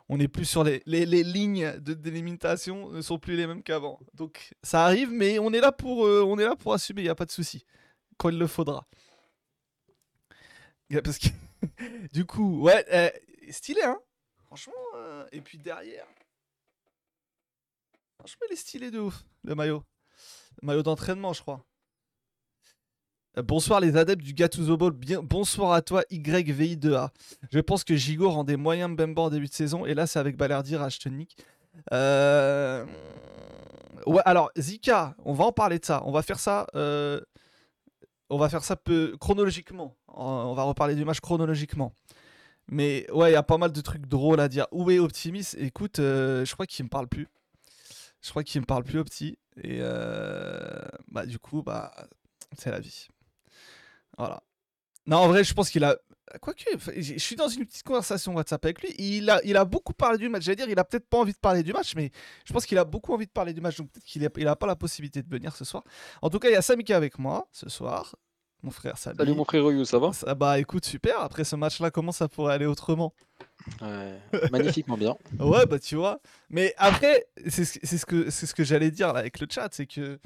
on 0.10 0.18
n'est 0.18 0.28
plus 0.28 0.44
sur 0.44 0.66
les, 0.66 0.84
les, 0.86 1.06
les 1.06 1.24
lignes 1.24 1.72
de 1.80 1.94
délimitation 1.94 2.90
ne 2.92 3.02
sont 3.02 3.18
plus 3.18 3.38
les 3.38 3.48
mêmes 3.48 3.64
qu'avant. 3.64 4.00
Donc 4.16 4.50
ça 4.64 4.84
arrive, 4.84 5.10
mais 5.10 5.40
on 5.40 5.54
est 5.54 5.62
là 5.62 5.72
pour, 5.72 6.06
euh, 6.06 6.26
on 6.28 6.38
est 6.38 6.44
là 6.44 6.58
pour 6.58 6.74
assumer, 6.74 7.00
il 7.04 7.06
n'y 7.06 7.10
a 7.10 7.16
pas 7.16 7.24
de 7.26 7.32
souci. 7.32 7.64
Quand 8.18 8.28
il 8.28 8.38
le 8.38 8.48
faudra. 8.48 8.86
Parce 11.04 11.20
que, 11.20 11.28
du 12.14 12.26
coup, 12.26 12.62
ouais, 12.62 12.86
euh, 12.92 13.10
stylé, 13.50 13.82
hein 13.84 14.00
Franchement, 14.46 14.74
euh, 14.96 15.26
et 15.32 15.40
puis 15.40 15.58
derrière. 15.58 16.06
Franchement, 18.20 18.46
il 18.50 18.54
est 18.54 18.58
stylé 18.58 18.92
de 18.92 19.00
ouf, 19.00 19.24
le 19.44 19.56
maillot. 19.56 19.84
Le 20.62 20.66
maillot 20.68 20.84
d'entraînement, 20.84 21.32
je 21.32 21.42
crois. 21.42 21.66
Euh, 23.38 23.42
Bonsoir 23.42 23.80
les 23.80 23.96
adeptes 23.96 24.22
du 24.22 24.34
Gattuso 24.34 24.76
Ball, 24.76 24.92
bien 24.92 25.24
bonsoir 25.24 25.72
à 25.72 25.82
toi 25.82 26.04
YVI2A. 26.12 27.10
Je 27.52 27.60
pense 27.60 27.86
que 27.86 27.96
Gigot 27.96 28.30
rendait 28.30 28.58
moyen 28.58 28.90
Mbemba 28.90 29.22
en 29.22 29.30
début 29.30 29.48
de 29.48 29.54
saison 29.54 29.86
et 29.86 29.94
là 29.94 30.06
c'est 30.06 30.20
avec 30.20 30.36
Balerdi, 30.36 30.76
Rachtonik. 30.76 31.38
Euh... 31.94 32.86
Ouais, 34.06 34.22
alors 34.26 34.52
Zika, 34.58 35.16
on 35.24 35.34
va 35.34 35.46
en 35.46 35.54
parler 35.54 35.80
de 35.80 35.86
ça. 35.86 36.04
On 36.06 36.12
va 36.12 36.22
faire 36.22 36.40
ça, 36.40 36.68
on 38.32 38.38
va 38.38 38.50
faire 38.50 38.64
ça 38.64 38.76
peu 38.76 39.16
chronologiquement. 39.20 39.98
On 40.08 40.54
va 40.54 40.64
reparler 40.64 40.96
du 40.96 41.06
match 41.06 41.20
chronologiquement. 41.20 41.94
Mais 42.68 43.06
ouais, 43.12 43.32
il 43.32 43.34
y 43.34 43.38
a 43.38 43.44
pas 43.44 43.58
mal 43.58 43.74
de 43.74 43.82
trucs 43.82 44.08
drôles 44.08 44.40
à 44.40 44.48
dire. 44.48 44.68
Où 44.72 44.90
est 44.90 45.00
Optimis 45.00 45.50
Écoute, 45.58 46.00
euh, 46.00 46.46
je 46.46 46.54
crois 46.54 46.66
qu'il 46.66 46.86
me 46.86 46.90
parle 46.90 47.08
plus. 47.08 47.28
Je 48.22 48.30
crois 48.30 48.44
qu'il 48.44 48.62
me 48.62 48.66
parle 48.66 48.86
plus 48.86 49.00
Opti. 49.00 49.38
Et 49.62 49.80
euh, 49.82 50.82
bah 51.10 51.26
du 51.26 51.40
coup, 51.40 51.62
bah 51.62 51.94
c'est 52.58 52.72
la 52.72 52.80
vie. 52.80 53.10
Voilà. 54.18 54.42
Non, 55.08 55.18
en 55.18 55.28
vrai, 55.28 55.44
je 55.44 55.54
pense 55.54 55.70
qu'il 55.70 55.84
a. 55.84 55.98
Quoique, 56.40 56.64
je 56.98 57.18
suis 57.18 57.36
dans 57.36 57.48
une 57.48 57.66
petite 57.66 57.84
conversation 57.84 58.34
WhatsApp 58.36 58.64
avec 58.66 58.82
lui. 58.82 58.94
Il 58.98 59.30
a, 59.30 59.42
il 59.44 59.58
a 59.58 59.66
beaucoup 59.66 59.94
parlé 59.94 60.18
du 60.18 60.30
match. 60.30 60.44
J'allais 60.44 60.56
dire, 60.56 60.70
il 60.70 60.80
a 60.80 60.84
peut-être 60.84 61.08
pas 61.08 61.18
envie 61.18 61.34
de 61.34 61.38
parler 61.38 61.64
du 61.64 61.74
match, 61.74 61.96
mais 61.96 62.12
je 62.46 62.54
pense 62.54 62.66
qu'il 62.66 62.78
a 62.78 62.86
beaucoup 62.86 63.14
envie 63.14 63.26
de 63.26 63.32
parler 63.32 63.54
du 63.54 63.62
match. 63.62 63.78
Donc 63.78 63.92
peut-être 63.92 64.06
qu'il 64.06 64.26
a, 64.26 64.30
il 64.38 64.48
a 64.48 64.56
pas 64.56 64.68
la 64.68 64.76
possibilité 64.76 65.22
de 65.22 65.30
venir 65.30 65.56
ce 65.56 65.66
soir. 65.66 65.84
En 66.22 66.30
tout 66.30 66.40
cas, 66.40 66.50
il 66.50 66.54
y 66.54 66.56
a 66.56 66.62
Sami 66.62 66.84
qui 66.84 66.92
est 66.92 66.96
avec 66.96 67.20
moi 67.20 67.48
ce 67.52 67.70
soir. 67.70 68.16
Mon 68.64 68.70
frère 68.72 68.98
Sami. 68.98 69.18
Salut 69.18 69.34
mon 69.34 69.44
frère 69.44 69.64
You, 69.72 69.86
ça 69.86 69.98
va? 69.98 70.14
Ça- 70.14 70.36
bah 70.36 70.60
écoute, 70.60 70.86
super. 70.86 71.20
Après 71.20 71.44
ce 71.44 71.56
match-là, 71.56 71.90
comment 71.90 72.12
ça 72.12 72.28
pourrait 72.28 72.54
aller 72.54 72.68
autrement? 72.68 73.14
Ouais, 73.82 74.20
Magnifiquement 74.52 74.98
bien. 74.98 75.16
Ouais, 75.40 75.66
bah 75.66 75.80
tu 75.80 75.96
vois. 75.96 76.20
Mais 76.50 76.74
après, 76.78 77.26
c'est 77.48 77.66
ce, 77.66 78.06
que, 78.06 78.30
ce 78.30 78.54
que 78.54 78.64
j'allais 78.64 78.92
dire 78.92 79.14
là 79.14 79.20
avec 79.20 79.40
le 79.40 79.48
chat, 79.50 79.70
c'est 79.72 79.88
que 79.88 80.20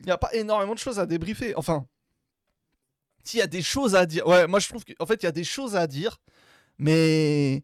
il 0.00 0.06
n'y 0.06 0.12
a 0.12 0.16
pas 0.18 0.32
énormément 0.32 0.74
de 0.74 0.78
choses 0.78 0.98
à 0.98 1.06
débriefer. 1.06 1.54
Enfin, 1.56 1.86
s'il 3.28 3.40
y 3.40 3.42
a 3.42 3.46
des 3.46 3.62
choses 3.62 3.94
à 3.94 4.06
dire. 4.06 4.26
Ouais, 4.26 4.46
moi 4.46 4.58
je 4.58 4.68
trouve 4.68 4.84
qu'en 4.84 5.06
fait, 5.06 5.22
il 5.22 5.26
y 5.26 5.28
a 5.28 5.32
des 5.32 5.44
choses 5.44 5.76
à 5.76 5.86
dire, 5.86 6.18
mais 6.78 7.62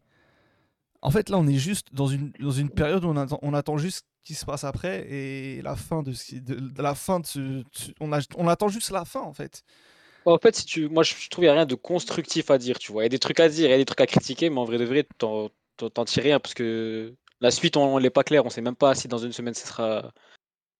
en 1.01 1.09
fait, 1.09 1.29
là, 1.29 1.37
on 1.39 1.47
est 1.47 1.57
juste 1.57 1.87
dans 1.91 2.07
une, 2.07 2.31
dans 2.39 2.51
une 2.51 2.69
période 2.69 3.03
où 3.03 3.07
on 3.07 3.17
attend, 3.17 3.39
on 3.41 3.53
attend 3.53 3.77
juste 3.77 4.05
ce 4.23 4.27
qui 4.27 4.35
se 4.35 4.45
passe 4.45 4.63
après 4.63 5.07
et 5.11 5.61
la 5.63 5.75
fin 5.75 6.03
de, 6.03 6.13
ce 6.13 6.35
de, 6.35 6.81
la 6.81 6.93
fin 6.93 7.19
de 7.19 7.63
on, 7.99 8.13
a- 8.13 8.27
on 8.37 8.47
attend 8.47 8.67
juste 8.67 8.91
la 8.91 9.05
fin 9.05 9.21
en 9.21 9.33
fait. 9.33 9.63
En 10.25 10.37
fait, 10.37 10.55
si 10.55 10.65
tu... 10.65 10.87
moi 10.89 11.03
je 11.03 11.13
trouve 11.13 11.27
qu'il 11.29 11.41
n'y 11.43 11.49
a 11.49 11.53
rien 11.53 11.65
de 11.65 11.75
constructif 11.75 12.51
à 12.51 12.57
dire, 12.57 12.77
tu 12.79 12.91
vois. 12.91 13.03
Il 13.03 13.05
y 13.05 13.07
a 13.07 13.09
des 13.09 13.19
trucs 13.19 13.39
à 13.39 13.49
dire, 13.49 13.67
il 13.67 13.71
y 13.71 13.73
a 13.73 13.77
des 13.77 13.85
trucs 13.85 14.01
à 14.01 14.07
critiquer, 14.07 14.49
mais 14.49 14.59
en 14.59 14.65
vrai 14.65 14.77
de 14.77 14.85
vrai, 14.85 15.07
t'en 15.17 15.49
tires 16.05 16.23
rien 16.23 16.39
parce 16.39 16.53
que 16.53 17.13
la 17.41 17.51
suite, 17.51 17.77
on, 17.77 17.97
l'est 17.97 18.09
pas 18.09 18.23
clair. 18.23 18.45
On 18.45 18.49
sait 18.49 18.61
même 18.61 18.75
pas 18.75 18.95
si 18.95 19.07
dans 19.07 19.19
une 19.19 19.33
semaine 19.33 19.53
ce 19.53 19.67
sera 19.67 20.11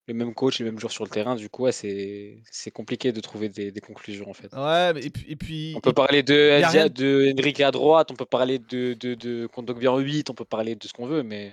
le 0.07 0.13
même 0.13 0.33
coach, 0.33 0.59
les 0.59 0.65
mêmes 0.65 0.79
joueurs 0.79 0.91
sur 0.91 1.03
le 1.03 1.09
terrain. 1.09 1.35
Du 1.35 1.49
coup, 1.49 1.63
ouais, 1.63 1.71
c'est 1.71 2.37
c'est 2.51 2.71
compliqué 2.71 3.11
de 3.11 3.19
trouver 3.19 3.49
des, 3.49 3.71
des 3.71 3.81
conclusions 3.81 4.29
en 4.29 4.33
fait. 4.33 4.53
Ouais, 4.53 4.93
mais 4.93 5.03
et 5.03 5.09
puis. 5.09 5.25
Et 5.27 5.35
puis 5.35 5.73
On 5.75 5.81
peut 5.81 5.93
parler 5.93 6.23
de, 6.23 6.59
y 6.59 6.63
a 6.63 6.69
rien- 6.69 6.89
de 6.89 7.33
Enrique 7.39 7.61
à 7.61 7.71
droite, 7.71 8.11
on 8.11 8.15
peut 8.15 8.25
parler 8.25 8.59
de, 8.59 8.93
de, 8.93 9.15
de 9.15 9.47
Kondogbia 9.47 9.91
en 9.91 9.99
8, 9.99 10.29
on 10.29 10.33
peut 10.33 10.45
parler 10.45 10.75
de 10.75 10.87
ce 10.87 10.93
qu'on 10.93 11.07
veut, 11.07 11.23
mais 11.23 11.51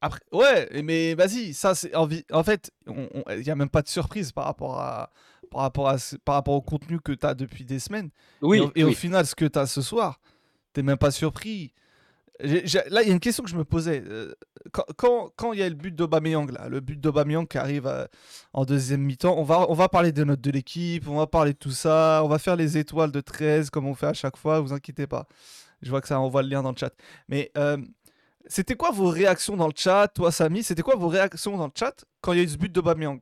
Après, 0.00 0.20
ouais, 0.32 0.82
mais 0.82 1.14
vas-y, 1.14 1.54
ça 1.54 1.74
c'est 1.74 1.94
envie. 1.94 2.24
En 2.32 2.42
fait, 2.42 2.70
il 2.86 3.42
n'y 3.42 3.50
a 3.50 3.56
même 3.56 3.70
pas 3.70 3.82
de 3.82 3.88
surprise 3.88 4.32
par 4.32 4.44
rapport 4.44 4.80
à 4.80 5.12
par 5.50 5.60
rapport 5.60 5.88
à 5.88 5.96
par 6.24 6.34
rapport 6.34 6.54
au 6.54 6.62
contenu 6.62 7.00
que 7.00 7.12
tu 7.12 7.24
as 7.24 7.34
depuis 7.34 7.64
des 7.64 7.78
semaines. 7.78 8.10
oui, 8.42 8.60
et 8.74 8.84
au, 8.84 8.92
final, 8.92 9.26
ce 9.26 9.34
que 9.34 9.44
tu 9.44 9.58
as 9.58 9.66
ce 9.66 9.80
soir, 9.80 10.20
t'es 10.72 10.82
même 10.82 10.98
pas 10.98 11.12
surpris. 11.12 11.72
Là, 12.40 13.02
il 13.02 13.08
y 13.08 13.10
a 13.10 13.12
une 13.14 13.20
question 13.20 13.42
que 13.44 13.50
je 13.50 13.56
me 13.56 13.64
posais. 13.64 14.02
euh, 14.06 14.32
quand- 14.96 15.30
quand 15.36 15.52
il 15.52 15.60
y 15.60 15.62
a 15.62 15.68
le 15.68 15.74
but 15.74 15.94
d'Aubameyang, 15.94 16.50
là, 16.50 16.68
le 16.68 16.80
but 16.80 17.00
d'Aubameyang 17.00 17.46
qui 17.46 17.56
arrive 17.58 17.86
euh, 17.86 18.04
en 18.52 18.64
deuxième 18.64 19.00
mi-temps, 19.02 19.36
on 19.38 19.42
va, 19.44 19.66
on 19.70 19.74
va 19.74 19.88
parler 19.88 20.12
des 20.12 20.24
notes 20.24 20.40
de 20.40 20.50
l'équipe, 20.50 21.08
on 21.08 21.16
va 21.16 21.26
parler 21.26 21.52
de 21.54 21.58
tout 21.58 21.70
ça, 21.70 22.20
on 22.24 22.28
va 22.28 22.38
faire 22.38 22.56
les 22.56 22.76
étoiles 22.76 23.10
de 23.12 23.20
13 23.20 23.70
comme 23.70 23.86
on 23.86 23.94
fait 23.94 24.06
à 24.08 24.12
chaque 24.14 24.36
fois, 24.36 24.60
vous 24.60 24.72
inquiétez 24.72 25.06
pas. 25.06 25.26
Je 25.82 25.90
vois 25.90 26.00
que 26.00 26.08
ça 26.08 26.18
envoie 26.20 26.42
le 26.42 26.48
lien 26.48 26.62
dans 26.62 26.72
le 26.72 26.76
chat. 26.76 26.92
Mais 27.28 27.50
euh, 27.56 27.78
c'était 28.46 28.74
quoi 28.76 28.90
vos 28.90 29.08
réactions 29.08 29.56
dans 29.56 29.66
le 29.68 29.72
chat, 29.76 30.08
toi 30.08 30.30
Samy? 30.32 30.62
C'était 30.62 30.82
quoi 30.82 30.96
vos 30.96 31.08
réactions 31.08 31.56
dans 31.56 31.66
le 31.66 31.72
chat 31.74 32.04
quand 32.20 32.32
il 32.32 32.38
y 32.38 32.40
a 32.40 32.44
eu 32.44 32.48
ce 32.48 32.58
but 32.58 32.72
d'Aubameyang? 32.72 33.20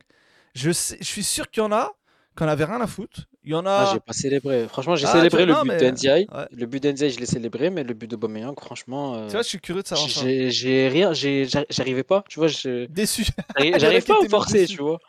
Je, 0.55 0.71
je 0.71 1.03
suis 1.03 1.23
sûr 1.23 1.49
qu'il 1.49 1.63
y 1.63 1.65
en 1.65 1.71
a 1.71 1.93
qui 2.37 2.43
en 2.43 2.47
avaient 2.47 2.65
rien 2.65 2.81
à 2.81 2.87
foutre. 2.87 3.21
Il 3.43 3.51
y 3.51 3.55
en 3.55 3.65
Ah, 3.65 3.89
a... 3.89 3.93
j'ai 3.93 3.99
pas 3.99 4.13
célébré. 4.13 4.67
Franchement, 4.67 4.95
j'ai 4.95 5.05
Ah, 5.05 5.11
célébré 5.13 5.45
le 5.45 5.53
non, 5.53 5.61
but 5.61 5.67
mais- 5.69 6.09
ouais. 6.09 6.27
Le 6.51 6.65
but 6.65 6.83
NDI, 6.85 7.11
je 7.11 7.19
l'ai 7.19 7.25
célébré, 7.25 7.69
mais 7.69 7.83
le 7.83 7.93
but 7.93 8.09
de 8.09 8.15
Aubameyang, 8.15 8.59
franchement, 8.59 9.15
euh, 9.15 9.25
Tu 9.27 9.33
vois, 9.33 9.41
je 9.43 9.47
suis 9.47 9.59
curieux 9.59 9.83
de 9.83 9.87
savoir 9.87 10.07
j'ai 10.09 10.87
rien, 10.89 11.13
j'arrivais 11.13 12.03
pas. 12.03 12.23
Tu 12.27 12.39
vois, 12.39 12.47
je- 12.47 12.85
Déçu. 12.87 13.25
j'arrive 13.77 14.05
pas 14.05 14.17
à 14.23 14.29
forcer, 14.29 14.65
tu 14.65 14.81
vois. 14.81 14.99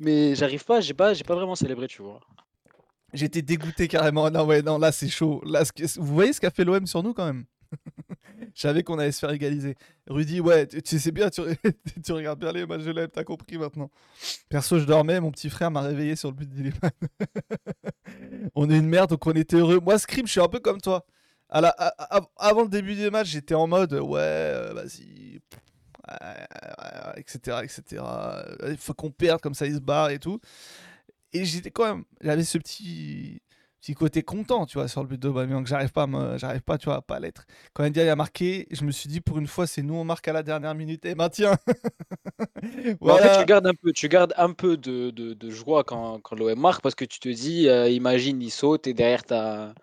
Mais 0.00 0.34
j'arrive 0.34 0.64
pas, 0.64 0.80
j'ai 0.80 0.94
pas, 0.94 1.12
j'ai 1.14 1.24
pas 1.24 1.34
vraiment 1.34 1.54
célébré, 1.56 1.86
tu 1.88 2.02
vois. 2.02 2.20
J'étais 3.12 3.42
dégoûté 3.42 3.88
carrément. 3.88 4.30
Non, 4.30 4.44
ouais, 4.44 4.62
non, 4.62 4.78
là 4.78 4.92
c'est 4.92 5.08
chaud. 5.08 5.40
Là, 5.46 5.62
Vous 5.96 6.14
voyez 6.14 6.32
ce 6.32 6.40
qu'a 6.40 6.50
fait 6.50 6.64
l'OM 6.64 6.86
sur 6.86 7.02
nous 7.02 7.14
quand 7.14 7.24
même? 7.26 7.44
Je 8.58 8.62
savais 8.62 8.82
qu'on 8.82 8.98
allait 8.98 9.12
se 9.12 9.20
faire 9.20 9.30
égaliser. 9.30 9.76
Rudy, 10.08 10.40
ouais, 10.40 10.66
tu, 10.66 10.98
sais 10.98 11.12
bien, 11.12 11.30
tu, 11.30 11.42
regardes 12.10 12.40
bien 12.40 12.50
les 12.50 12.66
matchs 12.66 12.82
de 12.82 12.90
l'OM, 12.90 13.06
t'as 13.06 13.22
compris 13.22 13.56
maintenant. 13.56 13.88
Perso, 14.48 14.80
je 14.80 14.84
dormais, 14.84 15.20
mon 15.20 15.30
petit 15.30 15.48
frère 15.48 15.70
m'a 15.70 15.80
réveillé 15.80 16.16
sur 16.16 16.30
le 16.30 16.34
but 16.34 16.48
d'Iliman. 16.48 16.90
on 18.56 18.68
est 18.68 18.78
une 18.78 18.88
merde, 18.88 19.10
donc 19.10 19.24
on 19.28 19.32
était 19.34 19.58
heureux. 19.58 19.78
Moi, 19.78 19.96
Scream, 19.96 20.26
je 20.26 20.32
suis 20.32 20.40
un 20.40 20.48
peu 20.48 20.58
comme 20.58 20.80
toi. 20.80 21.06
Avant 21.48 22.62
le 22.62 22.68
début 22.68 22.96
des 22.96 23.10
matchs, 23.10 23.28
j'étais 23.28 23.54
en 23.54 23.68
mode, 23.68 23.92
ouais, 23.92 24.18
euh, 24.18 24.72
vas-y, 24.74 25.38
etc., 27.16 27.58
etc. 27.62 28.02
Il 28.66 28.76
faut 28.76 28.92
qu'on 28.92 29.12
perde, 29.12 29.40
comme 29.40 29.54
ça 29.54 29.66
il 29.66 29.76
se 29.76 29.80
barre 29.80 30.10
et 30.10 30.18
tout. 30.18 30.40
Et 31.32 31.44
j'étais 31.44 31.70
quand 31.70 31.94
même, 31.94 32.04
j'avais 32.20 32.42
ce 32.42 32.58
petit, 32.58 33.40
petit 33.80 33.94
côté 33.94 34.22
content, 34.22 34.66
tu 34.66 34.78
vois, 34.78 34.88
sur 34.88 35.02
le 35.02 35.08
but 35.08 35.20
d'Aubameyang. 35.20 35.66
J'arrive 35.66 35.92
pas, 35.92 36.02
à 36.04 36.06
me- 36.06 36.38
j'arrive 36.38 36.62
pas, 36.62 36.78
tu 36.78 36.86
vois, 36.86 36.96
à 36.96 37.02
pas 37.02 37.20
l'être. 37.20 37.46
Quand 37.74 37.84
Ndiaye 37.88 38.08
a 38.08 38.16
marqué, 38.16 38.66
je 38.70 38.84
me 38.84 38.90
suis 38.90 39.08
dit 39.08 39.20
pour 39.20 39.38
une 39.38 39.46
fois, 39.46 39.66
c'est 39.66 39.82
nous 39.82 39.94
on 39.94 40.04
marque 40.04 40.28
à 40.28 40.32
la 40.32 40.42
dernière 40.42 40.74
minute. 40.74 41.04
Et 41.06 41.14
ben 41.14 41.28
tiens. 41.28 41.56
En 43.06 43.18
fait, 43.18 43.30
tu 43.30 43.44
gardes 43.44 43.66
un 43.66 43.74
peu, 43.74 43.92
tu 43.92 44.08
gardes 44.08 44.34
un 44.36 44.52
peu 44.52 44.76
de, 44.76 45.10
de, 45.10 45.34
de 45.34 45.50
joie 45.50 45.84
quand, 45.84 46.20
quand 46.20 46.36
l'OM 46.36 46.58
marque 46.58 46.82
parce 46.82 46.94
que 46.94 47.04
tu 47.04 47.18
te 47.20 47.28
dis, 47.28 47.68
euh, 47.68 47.88
imagine, 47.88 48.40
il 48.42 48.50
saute 48.50 48.86
et 48.86 48.94
derrière, 48.94 49.24
tu 49.24 49.34
as 49.34 49.74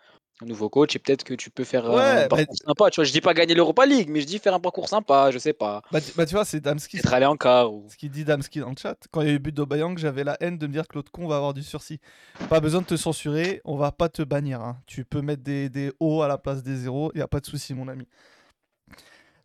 un 0.42 0.46
nouveau 0.46 0.70
coach 0.70 0.96
et 0.96 1.00
peut-être 1.00 1.24
que 1.24 1.34
tu 1.34 1.50
peux 1.50 1.64
faire 1.64 1.86
Ouais, 1.86 2.24
un 2.24 2.28
parcours 2.28 2.56
bah- 2.60 2.66
sympa. 2.68 2.90
Tu 2.92 2.96
vois, 2.98 3.04
je 3.06 3.12
dis 3.14 3.22
pas 3.22 3.34
gagner 3.34 3.54
l'Europa 3.56 3.86
League, 3.86 4.10
mais 4.10 4.20
je 4.22 4.26
dis 4.26 4.38
faire 4.40 4.54
un 4.54 4.60
parcours 4.60 4.90
sympa, 4.90 5.32
je 5.32 5.38
sais 5.38 5.54
pas. 5.54 5.82
Bah, 5.92 6.02
tu- 6.02 6.12
bah, 6.16 6.26
tu 6.26 6.34
vois, 6.36 6.44
c'est 6.44 6.60
Damski. 6.60 6.98
Être 6.98 7.14
allé 7.14 7.26
en 7.26 7.38
quart. 7.38 7.74
Ou... 7.74 7.86
Ce 7.90 7.96
qu'il 7.96 8.12
dit 8.12 8.26
Damski 8.26 8.60
dans 8.60 8.70
le 8.70 8.76
chat. 8.78 8.98
Quand 9.12 9.22
il 9.22 9.28
y 9.28 9.30
a 9.30 9.32
eu 9.32 9.36
le 9.36 9.40
but 9.40 9.56
d'Aubameyang, 9.56 9.98
j'avais 9.98 10.24
la 10.26 10.36
haine 10.42 10.58
de 10.58 10.68
me 10.68 10.74
dire 10.74 10.88
que 10.88 10.96
l'autre 10.96 11.12
con 11.12 11.28
va 11.28 11.38
avoir 11.38 11.54
du 11.54 11.64
sursis. 11.64 12.00
Pas 12.50 12.60
besoin 12.60 12.82
de 12.82 12.86
te 12.86 12.98
censurer, 12.98 13.62
on 13.64 13.78
va 13.78 13.92
pas 13.94 14.10
te 14.10 14.22
bannir. 14.24 14.62
hein. 14.62 14.78
Tu 14.88 15.06
peux 15.06 15.22
mettre 15.22 15.42
des, 15.44 15.70
des 15.70 15.94
O 16.02 16.22
à 16.22 16.28
la 16.28 16.38
place 16.38 16.64
des 16.64 16.76
zéros, 16.76 17.12
y 17.16 17.22
a 17.22 17.28
pas 17.30 17.40
de 17.40 17.46
souci, 17.46 17.74
mon 17.74 17.88
ami. 17.88 18.06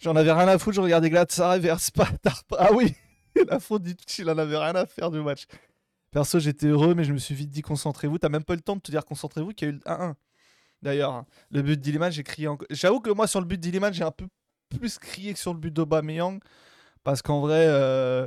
J'en 0.00 0.16
avais 0.16 0.32
rien 0.32 0.48
à 0.48 0.58
foutre, 0.58 0.76
je 0.76 0.80
regardais 0.80 1.10
Galatasaray 1.10 1.60
vers 1.60 1.78
Sparta. 1.80 2.32
Ah 2.58 2.70
oui, 2.72 2.94
la 3.48 3.60
faute 3.60 3.82
du 3.82 3.94
il 4.18 4.28
en 4.30 4.38
avait 4.38 4.56
rien 4.56 4.74
à 4.74 4.86
faire 4.86 5.10
du 5.10 5.20
match. 5.20 5.44
Perso, 6.10 6.40
j'étais 6.40 6.66
heureux, 6.66 6.94
mais 6.94 7.04
je 7.04 7.12
me 7.12 7.18
suis 7.18 7.34
vite 7.34 7.50
dit 7.50 7.62
concentrez-vous. 7.62 8.18
T'as 8.18 8.28
même 8.28 8.42
pas 8.42 8.54
eu 8.54 8.56
le 8.56 8.62
temps 8.62 8.74
de 8.76 8.80
te 8.80 8.90
dire 8.90 9.04
concentrez-vous 9.04 9.50
qu'il 9.52 9.68
y 9.68 9.70
a 9.70 9.74
eu 9.74 9.76
le 9.76 9.80
1-1. 9.86 10.14
D'ailleurs, 10.82 11.12
hein, 11.12 11.26
le 11.50 11.62
but 11.62 11.78
d'Iliman, 11.80 12.10
j'ai 12.10 12.22
crié 12.22 12.48
encore. 12.48 12.66
J'avoue 12.70 13.00
que 13.00 13.10
moi, 13.10 13.26
sur 13.26 13.40
le 13.40 13.46
but 13.46 13.60
d'Iliman, 13.60 13.92
j'ai 13.92 14.04
un 14.04 14.10
peu 14.10 14.26
plus 14.70 14.98
crié 14.98 15.32
que 15.32 15.38
sur 15.38 15.52
le 15.52 15.58
but 15.60 15.72
d'Aubameyang. 15.72 16.40
Parce 17.02 17.22
qu'en 17.22 17.40
vrai, 17.40 17.66
euh, 17.66 18.26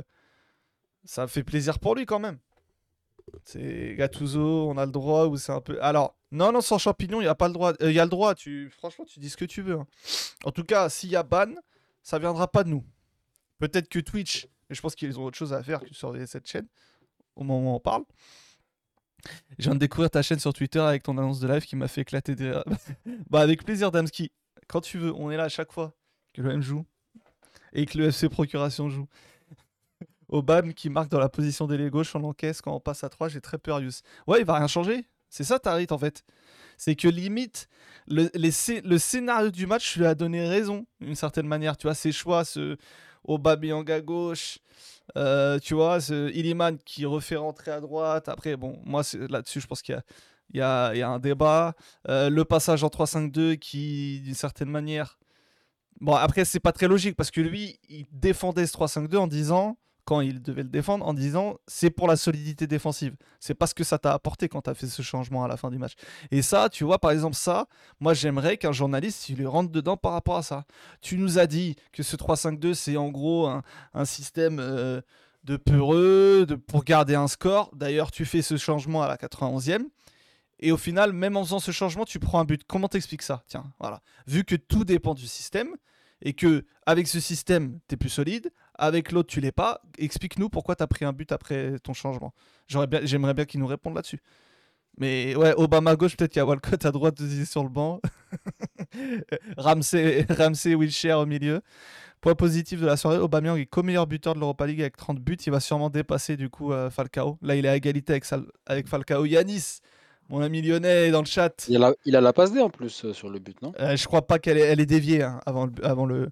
ça 1.04 1.26
fait 1.26 1.44
plaisir 1.44 1.78
pour 1.78 1.94
lui 1.94 2.06
quand 2.06 2.18
même. 2.18 2.38
C'est 3.44 3.94
Gattuso, 3.96 4.68
on 4.68 4.76
a 4.76 4.86
le 4.86 4.92
droit 4.92 5.26
ou 5.26 5.36
c'est 5.36 5.52
un 5.52 5.60
peu. 5.60 5.82
Alors, 5.82 6.16
non, 6.30 6.52
non, 6.52 6.60
sans 6.60 6.78
champignon, 6.78 7.20
il 7.20 7.24
n'y 7.24 7.28
a 7.28 7.34
pas 7.34 7.48
le 7.48 7.54
droit. 7.54 7.72
Il 7.80 7.92
y 7.92 8.00
a 8.00 8.04
le 8.04 8.10
droit, 8.10 8.34
tu... 8.34 8.70
franchement, 8.70 9.04
tu 9.04 9.18
dis 9.18 9.30
ce 9.30 9.36
que 9.36 9.44
tu 9.44 9.62
veux. 9.62 9.74
hein. 9.78 9.86
En 10.44 10.50
tout 10.50 10.64
cas, 10.64 10.88
s'il 10.88 11.10
y 11.10 11.16
a 11.16 11.22
ban, 11.22 11.54
ça 12.02 12.18
viendra 12.18 12.48
pas 12.50 12.64
de 12.64 12.68
nous. 12.70 12.84
Peut-être 13.58 13.88
que 13.88 13.98
Twitch, 13.98 14.46
mais 14.68 14.76
je 14.76 14.80
pense 14.80 14.94
qu'ils 14.94 15.18
ont 15.18 15.24
autre 15.24 15.38
chose 15.38 15.52
à 15.52 15.62
faire 15.62 15.80
que 15.80 15.94
surveiller 15.94 16.26
cette 16.26 16.46
chaîne 16.46 16.66
au 17.36 17.44
moment 17.44 17.72
où 17.72 17.76
on 17.76 17.80
parle. 17.80 18.04
Je 19.58 19.64
viens 19.64 19.74
de 19.74 19.78
découvrir 19.78 20.10
ta 20.10 20.22
chaîne 20.22 20.38
sur 20.38 20.52
Twitter 20.52 20.80
avec 20.80 21.02
ton 21.02 21.16
annonce 21.18 21.40
de 21.40 21.48
live 21.48 21.64
qui 21.64 21.76
m'a 21.76 21.88
fait 21.88 22.02
éclater 22.02 22.34
des. 22.34 22.60
bah, 23.30 23.40
avec 23.40 23.64
plaisir, 23.64 23.90
Damski. 23.90 24.32
Quand 24.68 24.80
tu 24.80 24.98
veux, 24.98 25.12
on 25.14 25.30
est 25.30 25.36
là 25.36 25.44
à 25.44 25.48
chaque 25.48 25.72
fois 25.72 25.94
que 26.32 26.42
l'OM 26.42 26.60
joue 26.60 26.84
et 27.72 27.86
que 27.86 27.98
le 27.98 28.06
FC 28.06 28.28
Procuration 28.28 28.88
joue. 28.88 29.08
Obama 30.28 30.72
qui 30.72 30.90
marque 30.90 31.10
dans 31.10 31.18
la 31.18 31.28
position 31.28 31.66
d'ailier 31.66 31.90
gauche, 31.90 32.14
on 32.14 32.24
encaisse 32.24 32.60
quand 32.60 32.74
on 32.74 32.80
passe 32.80 33.04
à 33.04 33.08
3, 33.08 33.28
j'ai 33.28 33.40
très 33.40 33.58
peur, 33.58 33.80
Yus. 33.80 34.02
Ouais, 34.26 34.40
il 34.40 34.46
va 34.46 34.54
rien 34.54 34.66
changer. 34.66 35.06
C'est 35.28 35.44
ça, 35.44 35.58
Tarit, 35.58 35.88
en 35.90 35.98
fait. 35.98 36.24
C'est 36.76 36.96
que 36.96 37.08
limite, 37.08 37.68
le, 38.06 38.30
le 38.34 38.98
scénario 38.98 39.50
du 39.50 39.66
match 39.66 39.96
lui 39.96 40.06
a 40.06 40.14
donné 40.14 40.46
raison, 40.48 40.86
d'une 41.00 41.14
certaine 41.14 41.46
manière. 41.46 41.76
Tu 41.76 41.86
vois, 41.86 41.94
ses 41.94 42.12
choix, 42.12 42.44
ce 42.44 42.76
Aubameyang 43.24 43.90
à 43.90 44.00
gauche, 44.00 44.58
euh, 45.16 45.58
tu 45.58 45.74
vois, 45.74 45.98
Illiman 46.10 46.76
qui 46.84 47.04
refait 47.06 47.36
rentrer 47.36 47.70
à 47.70 47.80
droite. 47.80 48.28
Après, 48.28 48.56
bon, 48.56 48.80
moi, 48.84 49.02
là-dessus, 49.28 49.60
je 49.60 49.66
pense 49.66 49.82
qu'il 49.82 50.00
y 50.54 50.60
a 50.60 50.90
un 50.90 51.18
débat. 51.18 51.74
Euh, 52.08 52.30
le 52.30 52.44
passage 52.44 52.84
en 52.84 52.88
3-5-2 52.88 53.56
qui, 53.56 54.20
d'une 54.20 54.34
certaine 54.34 54.70
manière... 54.70 55.18
Bon, 56.00 56.14
après, 56.14 56.44
c'est 56.44 56.60
pas 56.60 56.72
très 56.72 56.88
logique 56.88 57.16
parce 57.16 57.30
que 57.30 57.40
lui, 57.40 57.78
il 57.88 58.06
défendait 58.10 58.66
ce 58.66 58.76
3-5-2 58.76 59.16
en 59.16 59.26
disant, 59.26 59.78
quand 60.04 60.20
il 60.20 60.42
devait 60.42 60.62
le 60.62 60.68
défendre, 60.68 61.06
en 61.06 61.14
disant 61.14 61.58
c'est 61.66 61.90
pour 61.90 62.08
la 62.08 62.16
solidité 62.16 62.66
défensive. 62.66 63.16
C'est 63.40 63.54
pas 63.54 63.66
ce 63.66 63.74
que 63.74 63.84
ça 63.84 63.98
t'a 63.98 64.12
apporté 64.12 64.48
quand 64.48 64.62
t'as 64.62 64.74
fait 64.74 64.86
ce 64.86 65.02
changement 65.02 65.44
à 65.44 65.48
la 65.48 65.56
fin 65.56 65.70
du 65.70 65.78
match. 65.78 65.94
Et 66.30 66.42
ça, 66.42 66.68
tu 66.68 66.84
vois, 66.84 66.98
par 66.98 67.10
exemple, 67.10 67.36
ça, 67.36 67.66
moi 68.00 68.14
j'aimerais 68.14 68.56
qu'un 68.56 68.72
journaliste 68.72 69.28
il 69.28 69.46
rentre 69.46 69.70
dedans 69.70 69.96
par 69.96 70.12
rapport 70.12 70.36
à 70.36 70.42
ça. 70.42 70.64
Tu 71.00 71.16
nous 71.16 71.38
as 71.38 71.46
dit 71.46 71.76
que 71.92 72.02
ce 72.02 72.16
3-5-2 72.16 72.74
c'est 72.74 72.96
en 72.96 73.08
gros 73.08 73.46
un, 73.46 74.04
système 74.04 74.58
euh, 74.60 75.00
de 75.44 75.56
peureux, 75.56 76.46
de, 76.46 76.54
pour 76.54 76.84
garder 76.84 77.14
un 77.14 77.28
score. 77.28 77.70
D'ailleurs, 77.74 78.10
tu 78.10 78.24
fais 78.24 78.42
ce 78.42 78.56
changement 78.56 79.02
à 79.02 79.08
la 79.08 79.16
91e. 79.16 79.84
Et 80.60 80.72
au 80.72 80.76
final, 80.76 81.12
même 81.12 81.36
en 81.36 81.44
faisant 81.44 81.58
ce 81.58 81.70
changement, 81.70 82.04
tu 82.04 82.18
prends 82.18 82.40
un 82.40 82.44
but. 82.44 82.62
Comment 82.66 82.88
t'expliques 82.88 83.22
ça? 83.22 83.42
Tiens, 83.48 83.64
voilà. 83.80 84.00
Vu 84.26 84.44
que 84.44 84.54
tout 84.54 84.84
dépend 84.84 85.14
du 85.14 85.26
système 85.26 85.76
et 86.22 86.32
que 86.32 86.64
avec 86.86 87.08
ce 87.08 87.20
système, 87.20 87.80
tu 87.88 87.94
es 87.94 87.96
plus 87.96 88.08
solide, 88.08 88.50
avec 88.76 89.12
l'autre, 89.12 89.28
tu 89.28 89.40
l'es 89.40 89.52
pas, 89.52 89.80
explique-nous 89.98 90.48
pourquoi 90.48 90.76
tu 90.76 90.82
as 90.82 90.86
pris 90.86 91.04
un 91.04 91.12
but 91.12 91.30
après 91.32 91.78
ton 91.80 91.92
changement. 91.92 92.34
J'aurais 92.66 92.86
bien, 92.86 93.00
j'aimerais 93.04 93.34
bien 93.34 93.44
qu'il 93.44 93.60
nous 93.60 93.66
réponde 93.66 93.94
là-dessus. 93.94 94.20
Mais 94.98 95.34
ouais, 95.34 95.54
Obama 95.56 95.92
à 95.92 95.96
gauche, 95.96 96.16
peut-être 96.16 96.32
qu'il 96.32 96.40
y 96.40 96.42
a 96.42 96.46
Walcott 96.46 96.84
à 96.84 96.92
droite 96.92 97.18
sur 97.44 97.64
le 97.64 97.68
banc. 97.68 98.00
Ramsey, 99.56 100.24
Ramsey 100.28 100.74
Wilshire 100.74 101.18
au 101.18 101.26
milieu. 101.26 101.62
Point 102.20 102.34
positif 102.36 102.80
de 102.80 102.86
la 102.86 102.96
soirée, 102.96 103.18
Aubameyang 103.18 103.58
est 103.58 103.66
co-meilleur 103.66 104.06
buteur 104.06 104.34
de 104.34 104.40
l'Europa 104.40 104.66
League 104.66 104.80
avec 104.80 104.96
30 104.96 105.18
buts. 105.18 105.36
Il 105.46 105.50
va 105.50 105.60
sûrement 105.60 105.90
dépasser 105.90 106.36
du 106.36 106.48
coup 106.48 106.72
euh, 106.72 106.90
Falcao. 106.90 107.38
Là, 107.42 107.56
il 107.56 107.66
est 107.66 107.68
à 107.68 107.76
égalité 107.76 108.12
avec, 108.12 108.24
avec 108.66 108.88
Falcao. 108.88 109.26
Yanis, 109.26 109.80
mon 110.28 110.40
ami 110.40 110.62
lyonnais, 110.62 111.08
est 111.08 111.10
dans 111.10 111.20
le 111.20 111.26
chat. 111.26 111.66
Il 111.68 111.76
a, 111.76 111.78
la, 111.78 111.94
il 112.04 112.16
a 112.16 112.20
la 112.20 112.32
passe 112.32 112.52
D 112.52 112.60
en 112.60 112.70
plus 112.70 113.04
euh, 113.04 113.12
sur 113.12 113.28
le 113.28 113.38
but, 113.38 113.60
non? 113.62 113.72
Euh, 113.80 113.96
je 113.96 114.06
crois 114.06 114.26
pas 114.26 114.38
qu'elle 114.38 114.58
est, 114.58 114.62
elle 114.62 114.80
est 114.80 114.86
déviée 114.86 115.22
hein, 115.22 115.40
avant, 115.46 115.66
le, 115.66 115.72
avant 115.84 116.06
le, 116.06 116.30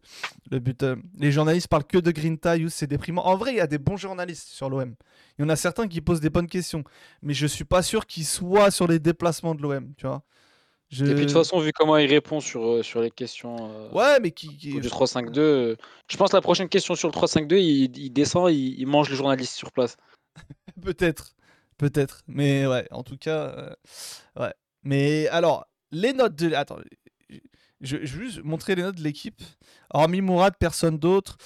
le 0.50 0.58
but. 0.58 0.82
euh. 0.82 0.96
Les 1.18 1.30
journalistes 1.32 1.68
parlent 1.68 1.84
que 1.84 1.98
de 1.98 2.10
Grinta, 2.10 2.56
Youss, 2.56 2.72
c'est 2.74 2.86
déprimant. 2.86 3.26
En 3.26 3.36
vrai, 3.36 3.52
il 3.52 3.56
y 3.56 3.60
a 3.60 3.66
des 3.66 3.78
bons 3.78 3.96
journalistes 3.96 4.48
sur 4.48 4.70
l'OM. 4.70 4.94
Il 5.38 5.42
y 5.42 5.44
en 5.44 5.48
a 5.48 5.56
certains 5.56 5.88
qui 5.88 6.00
posent 6.00 6.20
des 6.20 6.30
bonnes 6.30 6.48
questions, 6.48 6.84
mais 7.22 7.34
je 7.34 7.46
suis 7.46 7.64
pas 7.64 7.82
sûr 7.82 8.06
qu'ils 8.06 8.26
soient 8.26 8.70
sur 8.70 8.86
les 8.86 8.98
déplacements 8.98 9.54
de 9.54 9.62
l'OM, 9.62 9.92
tu 9.96 10.06
vois. 10.06 10.22
Je... 10.90 11.06
Et 11.06 11.14
puis 11.14 11.20
de 11.24 11.30
toute 11.30 11.32
façon, 11.38 11.58
vu 11.58 11.72
comment 11.72 11.96
il 11.96 12.06
répond 12.06 12.40
sur, 12.40 12.84
sur 12.84 13.00
les 13.00 13.10
questions 13.10 13.90
ouais, 13.94 14.20
mais 14.20 14.30
qui, 14.30 14.54
qui- 14.58 14.78
du 14.78 14.88
3-5-2, 14.88 15.38
euh, 15.38 15.76
je 16.06 16.16
pense 16.18 16.32
que 16.32 16.36
la 16.36 16.42
prochaine 16.42 16.68
question 16.68 16.94
sur 16.94 17.08
le 17.08 17.14
3-5-2, 17.14 17.54
il, 17.56 17.96
il 17.96 18.10
descend, 18.12 18.50
il, 18.52 18.78
il 18.78 18.86
mange 18.86 19.08
le 19.08 19.16
journaliste 19.16 19.54
sur 19.54 19.72
place. 19.72 19.96
peut-être, 20.82 21.34
peut-être, 21.82 22.22
mais 22.28 22.64
ouais, 22.64 22.86
en 22.92 23.02
tout 23.02 23.16
cas, 23.16 23.48
euh, 23.58 23.74
ouais. 24.38 24.54
Mais 24.84 25.26
alors, 25.28 25.66
les 25.90 26.12
notes 26.12 26.36
de, 26.36 26.54
attends, 26.54 26.78
je, 27.80 27.96
vais 27.96 28.06
juste 28.06 28.40
montrer 28.44 28.76
les 28.76 28.82
notes 28.82 28.98
de 28.98 29.02
l'équipe. 29.02 29.42
Hormis 29.92 30.20
Mourad, 30.20 30.54
personne 30.56 30.96
d'autre. 30.96 31.36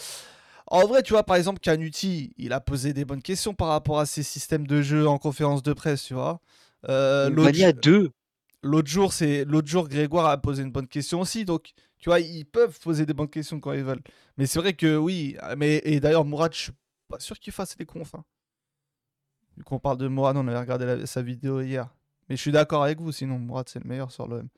En 0.67 0.87
vrai, 0.87 1.03
tu 1.03 1.15
vois, 1.15 1.23
par 1.23 1.37
exemple, 1.37 1.61
Canuti, 1.61 2.35
il 2.37 2.53
a 2.53 2.61
posé 2.61 2.93
des 2.93 3.07
bonnes 3.07 3.23
questions 3.23 3.55
par 3.55 3.69
rapport 3.69 3.99
à 3.99 4.05
ses 4.05 4.23
systèmes 4.23 4.67
de 4.67 4.83
jeu 4.83 5.09
en 5.09 5.17
conférence 5.17 5.63
de 5.63 5.73
presse, 5.73 6.05
tu 6.05 6.13
vois. 6.13 6.39
Euh, 6.91 7.31
l'autre 7.31 7.53
Mania 7.53 7.73
2. 7.73 8.11
l'autre 8.63 8.89
jour, 8.89 9.15
c'est 9.15 9.47
l'autre 9.47 9.69
jour, 9.69 9.89
Grégoire 9.89 10.27
a 10.27 10.37
posé 10.37 10.63
une 10.63 10.71
bonne 10.71 10.89
question 10.89 11.23
aussi. 11.23 11.47
Donc, 11.47 11.73
tu 11.99 12.11
vois, 12.11 12.21
ils 12.21 12.45
peuvent 12.45 12.79
poser 12.81 13.07
des 13.07 13.15
bonnes 13.15 13.31
questions 13.31 13.59
quand 13.59 13.73
ils 13.73 13.85
veulent. 13.85 14.03
Mais 14.37 14.45
c'est 14.45 14.59
vrai 14.59 14.75
que 14.75 14.99
oui. 14.99 15.35
Mais 15.57 15.81
et 15.85 15.99
d'ailleurs, 15.99 16.27
Mourad, 16.27 16.53
je 16.53 16.59
suis 16.59 16.73
pas 17.09 17.21
sûr 17.21 17.39
qu'il 17.39 17.55
fasse 17.55 17.75
les 17.79 17.87
confs. 17.87 18.15
hein. 18.15 18.25
Vu 19.57 19.65
qu'on 19.65 19.79
parle 19.79 19.99
de 19.99 20.07
Mourad, 20.09 20.37
on 20.37 20.47
avait 20.49 20.59
regardé 20.59 20.85
la- 20.87 21.07
sa 21.07 21.23
vidéo 21.23 21.61
hier. 21.61 21.89
Mais 22.29 22.37
je 22.37 22.41
suis 22.43 22.53
d'accord 22.53 22.83
avec 22.85 23.01
vous, 23.01 23.13
sinon 23.13 23.39
Mourad, 23.39 23.69
c'est 23.69 23.79
le 23.83 23.89
meilleur 23.89 24.11
sur 24.11 24.27
l'OM. 24.29 24.49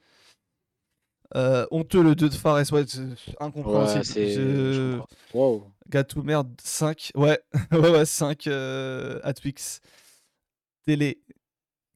Euh, 1.36 1.66
honteux 1.70 2.02
le 2.02 2.14
2 2.14 2.30
de 2.30 2.34
Fares, 2.34 2.54
ouais, 2.72 2.84
c'est 2.86 3.36
incompréhensible. 3.38 3.98
Ouais, 3.98 4.04
c'est. 4.04 4.30
Je-. 4.72 4.98
Wow. 5.34 5.70
Gatou 5.88 6.22
merde 6.22 6.50
5. 6.62 7.12
Ouais, 7.14 7.38
ouais, 7.72 7.90
ouais, 7.90 8.06
5 8.06 8.46
euh, 8.46 9.20
à 9.22 9.34
Twix. 9.34 9.80
Télé. 10.86 11.20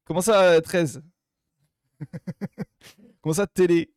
Comment 0.04 0.20
ça, 0.20 0.42
euh, 0.52 0.60
13 0.60 1.02
Comment 3.22 3.32
ça, 3.34 3.46
télé? 3.46 3.90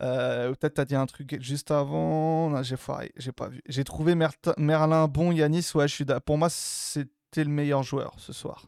Euh, 0.00 0.54
Peut-être 0.54 0.74
t'as 0.74 0.84
dit 0.84 0.94
un 0.94 1.06
truc 1.06 1.38
juste 1.40 1.70
avant. 1.70 2.62
J'ai 2.62 2.76
j'ai 3.16 3.32
pas 3.32 3.48
vu. 3.48 3.62
J'ai 3.68 3.84
trouvé 3.84 4.14
Merlin 4.14 5.08
bon, 5.08 5.32
Yanis. 5.32 5.70
Ouais, 5.74 5.88
je 5.88 5.94
suis 5.94 6.04
Pour 6.24 6.38
moi, 6.38 6.48
c'était 6.50 7.44
le 7.44 7.50
meilleur 7.50 7.82
joueur 7.82 8.14
ce 8.18 8.32
soir. 8.32 8.66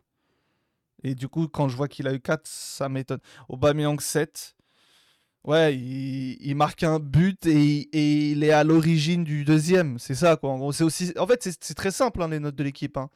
Et 1.03 1.15
du 1.15 1.29
coup, 1.29 1.49
quand 1.49 1.69
je 1.69 1.77
vois 1.77 1.89
qu'il 1.89 2.07
a 2.09 2.15
eu 2.15 2.21
4, 2.21 2.43
ça 2.45 2.89
m'étonne. 2.89 3.21
Aubameyang 3.49 4.01
7. 4.01 4.57
Ouais, 5.45 5.75
il, 5.75 6.55
marque 6.55 6.83
un 6.83 6.99
but 6.99 7.47
et, 7.47 8.31
il 8.31 8.45
est 8.45 8.51
à 8.53 8.63
l'origine 8.63 9.25
du 9.25 9.45
deuxième. 9.45 9.99
C'est 9.99 10.15
ça, 10.15 10.37
quoi. 10.37 10.51
En 10.51 10.61
aussi. 10.61 11.13
En 11.19 11.27
fait, 11.27 11.43
c'est 11.43 11.75
très 11.75 11.91
simple, 11.91 12.23
hein, 12.23 12.29
les 12.29 12.41
notes 12.41 12.57
de 12.57 12.63
l'équipe. 12.63 12.97
hein. 12.99 13.09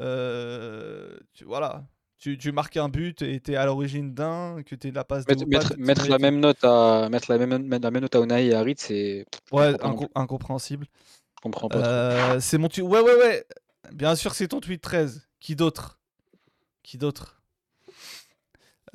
Euh, 0.00 1.18
voilà. 1.44 1.84
Tu, 2.24 2.38
tu 2.38 2.52
marques 2.52 2.78
un 2.78 2.88
but 2.88 3.20
et 3.20 3.38
t'es 3.38 3.54
à 3.54 3.66
l'origine 3.66 4.14
d'un, 4.14 4.62
que 4.64 4.74
t'es 4.74 4.90
la 4.90 5.04
passe 5.04 5.26
de 5.26 5.34
Mettre, 5.44 5.74
tu- 5.76 6.04
tu 6.04 6.08
la 6.08 6.18
même 6.18 6.40
note 6.40 6.64
à 6.64 7.10
mettre 7.10 7.30
la 7.30 7.36
même, 7.36 7.62
mettre 7.66 7.84
la 7.84 7.90
même 7.90 8.00
note 8.00 8.14
à 8.16 8.20
Unai 8.20 8.46
et 8.46 8.54
à 8.54 8.60
Harit, 8.60 8.76
c'est. 8.78 9.26
Ouais, 9.52 9.72
inco- 9.74 10.08
incompréhensible. 10.14 10.86
Je 11.36 11.42
comprends 11.42 11.68
pas. 11.68 11.76
Euh, 11.86 12.40
c'est 12.40 12.56
mon 12.56 12.68
tweet. 12.68 12.82
Ouais, 12.86 13.00
ouais, 13.00 13.14
ouais. 13.14 13.44
Bien 13.92 14.16
sûr, 14.16 14.32
c'est 14.34 14.48
ton 14.48 14.60
tweet 14.60 14.80
13. 14.80 15.28
Qui 15.38 15.54
d'autre? 15.54 15.98
Qui 16.82 16.96
d'autre? 16.96 17.42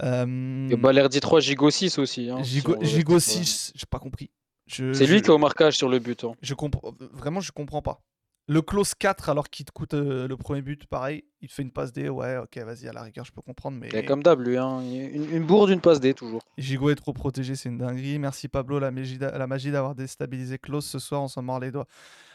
Euh, 0.01 0.67
Et 0.69 0.75
Balerdi 0.75 1.19
3, 1.19 1.39
Gigo 1.39 1.69
6 1.69 1.99
aussi. 1.99 2.31
Hein, 2.31 2.41
Gigo, 2.41 2.77
Gigo 2.81 3.13
rester 3.13 3.31
sur- 3.31 3.43
6, 3.45 3.73
j'ai 3.75 3.85
pas 3.85 3.99
compris. 3.99 4.31
C'est 4.67 5.05
lui 5.05 5.21
qui 5.21 5.27
est 5.27 5.33
au 5.33 5.37
marquage 5.37 5.77
sur 5.77 5.87
le 5.89 5.99
but. 5.99 6.23
hein. 6.23 6.31
Je 6.41 6.55
comprends 6.55 6.93
vraiment, 7.13 7.41
je 7.41 7.51
comprends 7.51 7.83
pas. 7.83 8.01
Le 8.51 8.63
close 8.63 8.95
4 8.95 9.29
alors 9.29 9.47
qu'il 9.51 9.63
te 9.63 9.71
coûte 9.71 9.93
euh, 9.93 10.27
le 10.27 10.35
premier 10.35 10.63
but, 10.63 10.87
pareil, 10.87 11.23
il 11.39 11.49
te 11.49 11.53
fait 11.53 11.61
une 11.61 11.69
passe 11.71 11.93
D, 11.93 12.09
ouais, 12.09 12.37
ok, 12.37 12.57
vas-y, 12.57 12.87
à 12.87 12.91
la 12.93 13.03
rigueur, 13.03 13.23
je 13.23 13.31
peux 13.31 13.43
comprendre, 13.43 13.77
mais 13.79 13.89
Il 13.89 13.95
est 13.95 14.05
comme 14.05 14.23
d'hab, 14.23 14.41
lui. 14.41 14.57
Hein. 14.57 14.81
Une, 14.81 15.29
une 15.35 15.45
bourde, 15.45 15.69
une 15.69 15.81
passe 15.81 15.99
D, 15.99 16.15
toujours. 16.15 16.41
Gigo 16.57 16.89
est 16.89 16.95
trop 16.95 17.13
protégé, 17.13 17.55
c'est 17.55 17.69
une 17.69 17.77
dinguerie. 17.77 18.17
Merci 18.17 18.47
Pablo, 18.47 18.79
la 18.79 18.89
magie, 18.89 19.19
d'a- 19.19 19.37
la 19.37 19.45
magie 19.45 19.69
d'avoir 19.71 19.93
déstabilisé 19.93 20.57
Klaus 20.57 20.83
ce 20.87 20.97
soir, 20.97 21.21
on 21.21 21.27
s'en 21.27 21.43
mord 21.43 21.59
les 21.59 21.69
doigts. 21.71 21.85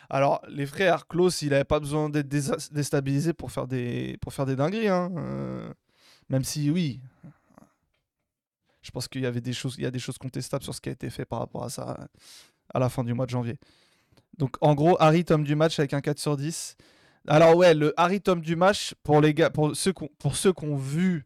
Alors, 0.09 0.41
les 0.49 0.67
frères, 0.67 1.09
Klaus, 1.09 1.43
il 1.43 1.53
avait 1.53 1.65
pas 1.65 1.81
besoin 1.81 2.09
d'être 2.11 2.29
déstabilisé 2.29 3.33
pour 3.33 3.51
faire 3.51 3.67
des, 3.67 4.17
pour 4.21 4.33
faire 4.33 4.47
des 4.47 4.55
dingueries, 4.55 4.87
hein. 4.89 5.11
euh, 5.17 5.69
Même 6.29 6.45
si, 6.45 6.71
oui, 6.71 7.01
je 8.83 8.91
pense 8.93 9.09
qu'il 9.09 9.23
y 9.23 9.27
avait 9.27 9.41
des 9.41 9.53
choses, 9.53 9.75
il 9.79 9.83
y 9.83 9.87
a 9.87 9.91
des 9.91 9.99
choses 9.99 10.19
contestables 10.19 10.63
sur 10.63 10.75
ce 10.77 10.81
qui 10.81 10.91
a 10.91 10.93
été 10.93 11.11
fait 11.11 11.25
par 11.25 11.41
rapport 11.41 11.65
à 11.65 11.71
ça 11.71 12.07
à 12.73 12.79
la 12.79 12.89
fin 12.89 13.03
du 13.03 13.15
mois 13.15 13.27
de 13.27 13.31
janvier. 13.31 13.57
Donc 14.39 14.57
en 14.61 14.75
gros, 14.75 14.97
Harry 15.01 15.25
Tom 15.25 15.45
du 15.45 15.55
match 15.55 15.79
avec 15.79 15.95
un 15.95 16.01
4 16.01 16.19
sur 16.19 16.37
10. 16.37 16.77
Alors 17.27 17.57
ouais, 17.57 17.75
le 17.75 17.95
Harry 17.97 18.21
Tom 18.21 18.41
du 18.41 18.57
match 18.57 18.95
pour 19.03 19.21
les 19.21 19.33
gars, 19.33 19.51
pour 19.51 19.75
ceux 19.75 19.93
qui 19.93 20.09
pour 20.19 20.37
ceux 20.37 20.53
qui 20.53 20.65
ont 20.65 20.77
vu 20.77 21.25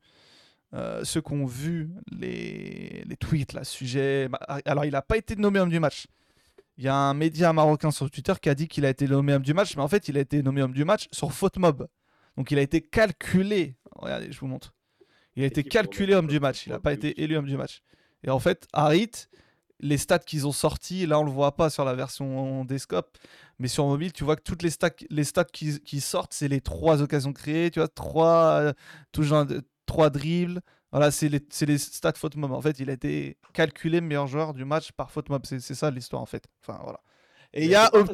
euh, 0.74 1.02
ceux 1.04 1.20
qui 1.20 1.32
ont 1.32 1.46
vu 1.46 1.90
les, 2.12 3.02
les 3.06 3.16
tweets 3.16 3.52
là, 3.52 3.64
sujet. 3.64 4.28
Alors 4.64 4.84
il 4.84 4.92
n'a 4.92 5.02
pas 5.02 5.16
été 5.16 5.34
nommé 5.36 5.58
homme 5.58 5.70
du 5.70 5.80
match. 5.80 6.06
Il 6.76 6.84
y 6.84 6.88
a 6.88 6.94
un 6.94 7.14
média 7.14 7.52
marocain 7.52 7.90
sur 7.90 8.08
Twitter 8.10 8.34
qui 8.40 8.48
a 8.48 8.54
dit 8.54 8.68
qu'il 8.68 8.84
a 8.84 8.90
été 8.90 9.08
nommé 9.08 9.34
homme 9.34 9.42
du 9.42 9.54
match, 9.54 9.76
mais 9.76 9.82
en 9.82 9.88
fait 9.88 10.08
il 10.08 10.16
a 10.16 10.20
été 10.20 10.42
nommé 10.42 10.62
homme 10.62 10.72
du 10.72 10.84
match 10.84 11.08
sur 11.10 11.32
faute 11.32 11.56
mob. 11.56 11.88
Donc 12.36 12.50
il 12.52 12.58
a 12.58 12.62
été 12.62 12.80
calculé. 12.80 13.76
Regardez, 13.96 14.30
je 14.30 14.38
vous 14.38 14.46
montre. 14.46 14.74
Il 15.34 15.42
a 15.42 15.46
été 15.46 15.64
calculé 15.64 16.14
homme 16.14 16.28
du 16.28 16.38
match. 16.38 16.66
Il 16.66 16.70
n'a 16.70 16.78
pas 16.78 16.92
été 16.92 17.20
élu 17.22 17.36
homme 17.36 17.46
du 17.46 17.56
match. 17.56 17.82
Et 18.22 18.30
en 18.30 18.38
fait, 18.38 18.66
Harit, 18.72 19.10
les 19.80 19.98
stats 19.98 20.18
qu'ils 20.20 20.46
ont 20.46 20.52
sortis, 20.52 21.06
là 21.06 21.18
on 21.20 21.24
le 21.24 21.30
voit 21.30 21.56
pas 21.56 21.70
sur 21.70 21.84
la 21.84 21.94
version 21.94 22.64
des 22.64 22.78
scopes, 22.78 23.16
mais 23.58 23.68
sur 23.68 23.86
mobile, 23.86 24.12
tu 24.12 24.24
vois 24.24 24.36
que 24.36 24.42
toutes 24.42 24.62
les 24.62 24.70
stats, 24.70 24.90
les 25.10 25.24
stats 25.24 25.44
qui, 25.44 25.80
qui 25.80 26.00
sortent, 26.00 26.32
c'est 26.32 26.48
les 26.48 26.60
trois 26.60 27.02
occasions 27.02 27.32
créées, 27.32 27.70
tu 27.70 27.78
vois, 27.80 27.88
trois, 27.88 28.60
euh, 28.60 28.72
touches 29.12 29.32
trois 29.86 30.10
dribbles. 30.10 30.60
Voilà, 30.90 31.10
c'est 31.10 31.28
les, 31.28 31.40
les 31.66 31.78
stats 31.78 32.14
faute 32.14 32.36
mob. 32.36 32.52
En 32.52 32.62
fait, 32.62 32.78
il 32.80 32.88
a 32.88 32.94
été 32.94 33.36
calculé 33.52 34.00
meilleur 34.00 34.26
joueur 34.26 34.54
du 34.54 34.64
match 34.64 34.92
par 34.92 35.10
faute 35.10 35.28
mob. 35.28 35.44
C'est 35.44 35.60
ça 35.60 35.90
l'histoire 35.90 36.22
en 36.22 36.26
fait. 36.26 36.46
Enfin 36.62 36.80
voilà. 36.82 37.00
Et 37.52 37.64
il 37.64 37.70
y 37.70 37.74
a 37.74 37.90
au, 37.94 38.04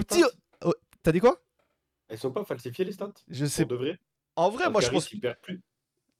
petit. 0.00 0.24
T'as 1.02 1.12
dit 1.12 1.20
quoi? 1.20 1.40
Elles 2.08 2.18
sont 2.18 2.32
pas 2.32 2.44
falsifiées 2.44 2.84
les 2.84 2.92
stats 2.92 3.12
Je 3.28 3.46
sais. 3.46 3.64
De 3.64 3.74
vrai 3.74 3.98
En 4.36 4.50
vrai, 4.50 4.64
Parce 4.64 4.72
moi 4.72 4.80
je 4.80 4.90
pense. 4.90 5.12
il 5.12 5.20
perd 5.20 5.38
plus. 5.40 5.62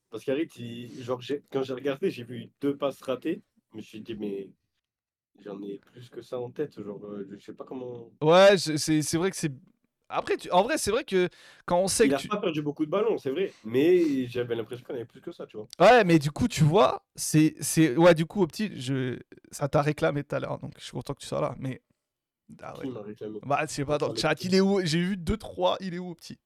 Parce 0.09 0.23
qu'Harit, 0.23 0.47
il- 0.57 1.03
genre, 1.03 1.19
j'ai- 1.19 1.43
quand 1.51 1.63
j'ai 1.63 1.73
regardé, 1.73 2.09
j'ai 2.09 2.23
vu 2.23 2.49
deux 2.61 2.77
passes 2.77 3.01
ratées. 3.01 3.41
Je 3.71 3.77
me 3.77 3.81
suis 3.81 3.99
dit, 3.99 4.15
mais 4.15 4.49
j'en 5.43 5.61
ai 5.61 5.79
plus 5.79 6.09
que 6.09 6.21
ça 6.21 6.39
en 6.39 6.49
tête. 6.51 6.81
Genre, 6.81 7.03
euh, 7.05 7.27
je 7.31 7.43
sais 7.43 7.53
pas 7.53 7.63
comment. 7.65 8.09
Ouais, 8.21 8.57
c'est 8.57 8.77
c'est 9.01 9.17
vrai 9.17 9.31
que 9.31 9.37
c'est. 9.37 9.51
Après, 10.07 10.37
tu- 10.37 10.51
en 10.51 10.61
vrai, 10.63 10.77
c'est 10.77 10.91
vrai 10.91 11.03
que 11.03 11.27
quand 11.65 11.79
on 11.79 11.87
sait 11.87 12.05
Il 12.05 12.11
que 12.11 12.15
a 12.15 12.19
tu. 12.19 12.27
pas 12.27 12.37
perdu 12.37 12.61
beaucoup 12.61 12.85
de 12.85 12.91
ballons, 12.91 13.17
c'est 13.17 13.31
vrai. 13.31 13.51
Mais 13.63 14.27
j'avais 14.27 14.55
l'impression 14.55 14.85
qu'on 14.85 14.93
avait 14.93 15.05
plus 15.05 15.21
que 15.21 15.31
ça, 15.31 15.45
tu 15.47 15.57
vois. 15.57 15.67
Ouais, 15.79 16.03
mais 16.03 16.19
du 16.19 16.31
coup, 16.31 16.47
tu 16.47 16.63
vois, 16.63 17.03
c'est. 17.15 17.55
c'est- 17.59 17.95
Ouais, 17.97 18.13
du 18.13 18.25
coup, 18.25 18.41
au 18.43 18.47
petit, 18.47 18.79
je... 18.79 19.19
ça 19.51 19.67
t'a 19.67 19.81
réclamé 19.81 20.23
tout 20.23 20.35
à 20.35 20.39
l'heure, 20.39 20.59
donc 20.59 20.73
je 20.77 20.83
suis 20.83 20.91
content 20.93 21.13
que 21.13 21.19
tu 21.21 21.27
sois 21.27 21.41
là. 21.41 21.55
Mais. 21.57 21.81
Ah 22.61 22.77
ouais. 22.77 22.85
Qui 22.85 22.97
réclamé? 22.97 23.39
Bah, 23.43 23.65
sais 23.67 23.85
pas, 23.85 23.97
dans 23.97 24.09
le 24.09 24.15
chat, 24.15 24.35
il 24.43 24.53
est 24.53 24.61
où? 24.61 24.79
J'ai 24.83 24.99
vu 25.01 25.17
2-3, 25.17 25.77
il 25.79 25.95
est 25.95 25.99
où, 25.99 26.09
au 26.11 26.15
petit? 26.15 26.37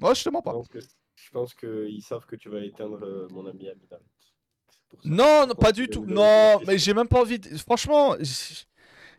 Moi, 0.00 0.14
je 0.14 0.24
te 0.24 0.28
mens 0.30 0.42
pas. 0.42 0.52
que 0.68 0.78
je 0.80 1.30
pense 1.30 1.54
qu'ils 1.54 2.02
savent 2.02 2.26
que 2.26 2.36
tu 2.36 2.48
vas 2.48 2.60
éteindre 2.64 3.02
euh, 3.04 3.28
mon 3.30 3.46
ami 3.46 3.68
Amidal. 3.68 4.00
C'est 4.90 4.96
pour 4.96 5.02
ça. 5.02 5.08
Non, 5.08 5.46
non, 5.46 5.54
pas 5.54 5.72
du 5.72 5.88
tout. 5.88 6.04
Non, 6.06 6.60
mais 6.66 6.78
j'ai 6.78 6.94
même 6.94 7.08
pas 7.08 7.20
envie. 7.20 7.38
De... 7.38 7.56
Franchement, 7.58 8.16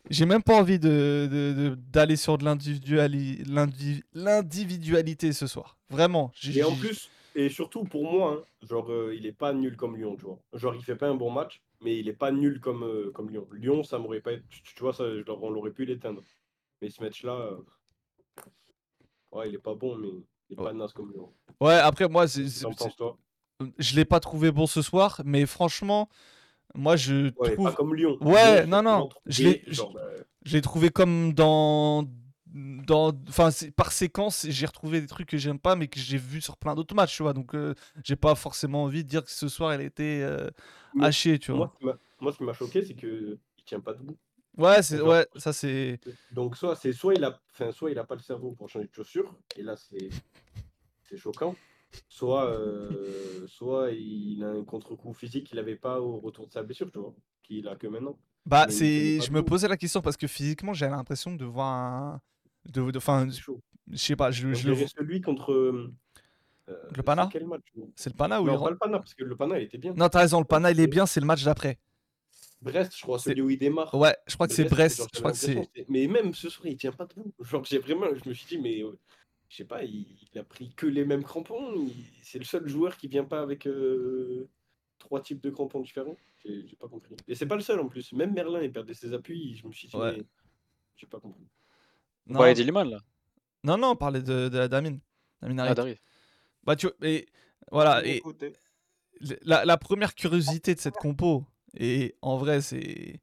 j'ai 0.10 0.26
même 0.26 0.44
pas 0.44 0.56
envie 0.56 0.80
de 0.80 1.76
d'aller 1.92 2.16
sur 2.16 2.38
de 2.38 2.46
l'individuali- 2.46 3.44
l'indi- 3.48 4.04
l'individualité 4.14 5.32
ce 5.34 5.48
soir. 5.48 5.78
Vraiment. 5.90 6.32
Et 6.56 6.64
en 6.64 6.76
plus, 6.76 7.10
et 7.36 7.50
surtout 7.50 7.84
pour 7.84 8.04
moi, 8.12 8.34
hein, 8.34 8.66
genre, 8.68 8.92
euh, 8.92 9.16
il 9.16 9.26
est 9.26 9.32
pas 9.32 9.54
nul 9.54 9.76
comme 9.78 9.96
Lyon, 9.98 10.16
tu 10.18 10.26
vois. 10.26 10.40
Genre, 10.54 10.76
il 10.76 10.84
fait 10.84 10.96
pas 10.96 11.08
un 11.08 11.16
bon 11.16 11.32
match, 11.32 11.62
mais 11.82 11.98
il 12.00 12.08
est 12.08 12.14
pas 12.14 12.32
nul 12.32 12.60
comme, 12.60 12.84
euh, 12.84 13.12
comme 13.12 13.30
Lyon. 13.30 13.48
Lyon, 13.54 13.84
ça 13.84 13.98
m'aurait 14.00 14.22
pas 14.22 14.34
été. 14.34 14.44
Tu, 14.50 14.62
tu 14.64 14.80
vois, 14.82 14.94
ça, 14.94 15.04
on 15.04 15.50
l'aurait 15.50 15.72
pu 15.72 15.86
l'éteindre. 15.86 16.24
Mais 16.82 16.90
ce 16.90 17.02
match-là, 17.02 17.34
euh, 17.34 17.58
ouais, 19.32 19.50
il 19.50 19.56
est 19.56 19.60
pas 19.60 19.76
bon, 19.76 19.96
mais 19.98 20.10
il 20.50 20.54
est 20.54 20.64
pas 20.64 20.74
naze 20.74 20.94
comme 20.94 21.12
Lyon. 21.12 21.34
Ouais, 21.60 21.76
après, 21.76 22.08
moi, 22.08 22.28
c'est- 22.28 22.48
Je 23.78 23.96
l'ai 23.96 24.06
pas 24.06 24.20
trouvé 24.20 24.52
bon 24.52 24.68
ce 24.68 24.82
soir, 24.82 25.22
mais 25.26 25.46
franchement, 25.46 26.10
moi, 26.76 26.96
je 26.96 27.32
Ouais, 27.38 27.54
trouve. 27.54 27.66
pas 27.70 27.76
comme 27.76 27.94
Lyon. 27.96 28.18
Ouais, 28.22 28.62
Lyon, 28.62 28.68
non, 28.68 28.82
non, 28.84 28.98
vraiment 29.00 29.12
je 29.26 29.44
l'ai- 29.44 30.62
trouvé, 30.62 30.90
comme 30.90 31.34
dans. 31.34 32.06
dans 32.46 33.12
enfin, 33.28 33.50
par 33.76 33.92
séquence, 33.92 34.46
j'ai 34.50 34.66
retrouvé 34.66 35.02
des 35.02 35.08
trucs 35.08 35.28
que 35.28 35.38
j'aime 35.38 35.60
pas, 35.60 35.76
mais 35.76 35.88
que 35.88 36.00
j'ai 36.00 36.18
vu 36.18 36.42
sur 36.42 36.58
plein 36.58 36.74
d'autres 36.74 36.96
matchs, 36.96 37.18
tu 37.18 37.24
vois. 37.24 37.34
Donc, 37.34 37.54
euh, 37.54 37.76
j'ai 38.04 38.16
pas 38.16 38.34
forcément 38.36 38.84
envie 38.84 39.04
de 39.04 39.10
dire 39.10 39.24
que 39.24 39.32
ce 39.32 39.48
soir, 39.50 39.74
elle 39.74 39.82
était 39.82 40.22
euh, 40.24 40.50
hachée, 41.02 41.38
tu 41.38 41.52
vois. 41.52 41.74
moi, 42.22 42.32
ce 42.32 42.38
qui 42.38 42.44
m'a- 42.44 42.54
choqué, 42.54 42.84
c'est 42.84 42.96
que 42.96 43.38
il 43.58 43.64
tient 43.66 43.82
pas 43.82 43.94
debout. 43.94 44.18
Ouais, 44.58 44.82
c'est, 44.82 45.02
ouais, 45.02 45.28
ça 45.36 45.54
c'est. 45.54 46.00
Donc 46.32 46.58
soit 46.58 46.76
c'est 46.76 46.92
soit 46.92 47.14
il 47.14 47.24
a 47.24 47.40
enfin 47.52 47.72
soit 47.72 47.92
il 47.92 48.00
a 48.00 48.04
pas 48.04 48.16
le 48.16 48.22
cerveau 48.22 48.52
pour 48.52 48.68
changer 48.68 48.88
de 48.88 48.94
chaussure 48.94 49.34
et 49.56 49.62
là 49.64 49.78
c'est 49.78 50.10
c'est 51.08 51.18
choquant. 51.18 51.56
Soit 52.08 52.46
euh, 52.52 53.48
soit 53.48 53.92
il 53.92 54.44
a 54.44 54.50
un 54.50 54.64
contre-coup 54.64 55.14
physique 55.14 55.48
qu'il 55.48 55.60
avait 55.60 55.76
pas 55.76 56.00
au 56.02 56.20
retour 56.20 56.48
de 56.48 56.52
sa 56.54 56.64
blessure, 56.64 56.92
tu 56.92 57.00
vois, 57.00 57.16
qu'il 57.44 57.68
a 57.68 57.76
que 57.76 57.88
maintenant. 57.88 58.18
Bah, 58.46 58.66
il 58.68 58.74
c'est. 58.74 59.22
Je 59.22 59.32
me 59.32 59.44
posais 59.44 59.68
la 59.68 59.78
question 59.78 60.02
parce 60.02 60.18
que 60.18 60.28
physiquement, 60.28 60.74
j'ai 60.74 60.88
l'impression 60.88 61.36
de 61.36 61.46
voir 61.46 61.68
un. 61.68 62.22
De, 62.66 62.92
de- 62.92 62.98
enfin, 62.98 63.28
je 63.30 63.98
sais 63.98 64.16
pas, 64.16 64.32
je, 64.32 64.54
je 64.54 64.68
le 64.70 64.88
celui 64.88 65.22
contre 65.22 65.54
euh, 65.54 65.94
Le 66.96 67.02
Pana? 67.04 67.30
c'est 67.96 68.10
le 68.10 68.16
Pana 68.16 68.42
ou 68.42 68.46
il 68.46 68.48
Non, 68.48 68.54
rentre? 68.58 68.64
pas 68.66 68.72
le 68.72 68.78
Pana 68.78 69.00
parce 69.00 69.14
que 69.14 69.24
le 69.24 69.36
Pana 69.36 69.60
il 69.60 69.64
était 69.64 69.78
bien. 69.78 69.94
Non, 69.94 70.10
t'as 70.10 70.20
raison, 70.20 70.40
le 70.40 70.46
Pana, 70.46 70.72
il 70.72 70.80
est 70.80 70.88
bien, 70.88 71.06
c'est 71.06 71.20
le 71.20 71.26
match 71.26 71.44
d'après. 71.44 71.80
Brest, 72.62 72.94
je 72.96 73.02
crois, 73.02 73.18
C'est- 73.20 73.30
celui 73.30 73.42
où 73.42 73.50
il 73.50 73.58
démarre. 73.58 73.94
Ouais, 73.96 74.16
je 74.28 74.34
crois 74.36 74.48
que 74.48 74.54
c'est 74.54 74.66
Brest. 74.66 75.08
Je 75.14 75.20
crois 75.20 75.32
que 75.32 75.38
c'est. 75.38 75.56
Mais 75.88 76.08
même 76.08 76.34
ce 76.34 76.50
soir, 76.50 76.68
il 76.68 76.76
tient 76.78 76.92
pas 76.92 77.06
debout. 77.06 77.34
Genre, 77.40 77.64
j'ai 77.64 77.80
vraiment, 77.80 78.08
je 78.14 78.28
me 78.28 78.34
suis 78.34 78.48
dit, 78.48 78.58
mais 78.62 78.84
je 79.50 79.56
sais 79.58 79.66
pas, 79.66 79.84
il, 79.84 80.06
il 80.34 80.40
a 80.40 80.44
pris 80.44 80.72
que 80.76 80.86
les 80.86 81.04
mêmes 81.06 81.24
crampons. 81.24 81.88
C'est 82.22 82.40
le 82.40 82.46
seul 82.46 82.68
joueur 82.68 82.96
qui 82.98 83.08
vient 83.08 83.26
pas 83.26 83.42
avec 83.42 83.68
euh, 83.68 84.48
trois 85.00 85.22
types 85.22 85.42
de 85.42 85.50
crampons 85.50 85.82
différents? 85.82 86.16
J'ai 86.46 86.76
pas 86.80 86.88
compris. 86.88 87.16
Et 87.28 87.36
c'est 87.36 87.46
pas 87.48 87.56
le 87.56 87.62
seul 87.62 87.80
en 87.80 87.88
plus. 87.90 88.14
Même 88.14 88.34
Merlin, 88.34 88.62
il 88.62 88.72
perdait 88.72 88.94
ses 88.94 89.14
appuis. 89.14 89.56
Je 89.58 89.68
me 89.68 89.72
suis 89.74 89.88
dit, 89.90 89.96
Ouais. 89.98 90.16
mais 90.18 90.24
J'ai 90.96 91.08
pas 91.08 91.20
compris. 91.20 91.44
On 92.28 92.34
Non, 92.34 92.38
parlait 92.40 92.54
d'Iliman 92.54 92.90
là. 92.90 93.00
non, 93.64 93.78
non, 93.78 93.90
on 93.92 93.96
parlait 93.96 94.22
de, 94.22 94.48
de 94.50 94.58
la 94.58 94.68
Damine. 94.68 95.00
Damine 95.42 95.60
Ah. 95.60 95.76
Bah, 96.64 96.76
tu 96.76 96.88
vois, 96.88 96.96
et 97.08 97.28
voilà. 97.72 98.06
Et 98.06 98.22
la, 99.44 99.66
la 99.66 99.78
première 99.78 100.14
curiosité 100.16 100.76
de 100.76 100.80
cette 100.80 100.96
compo, 100.96 101.44
et 101.76 102.16
en 102.22 102.38
vrai, 102.38 102.62
c'est. 102.62 103.20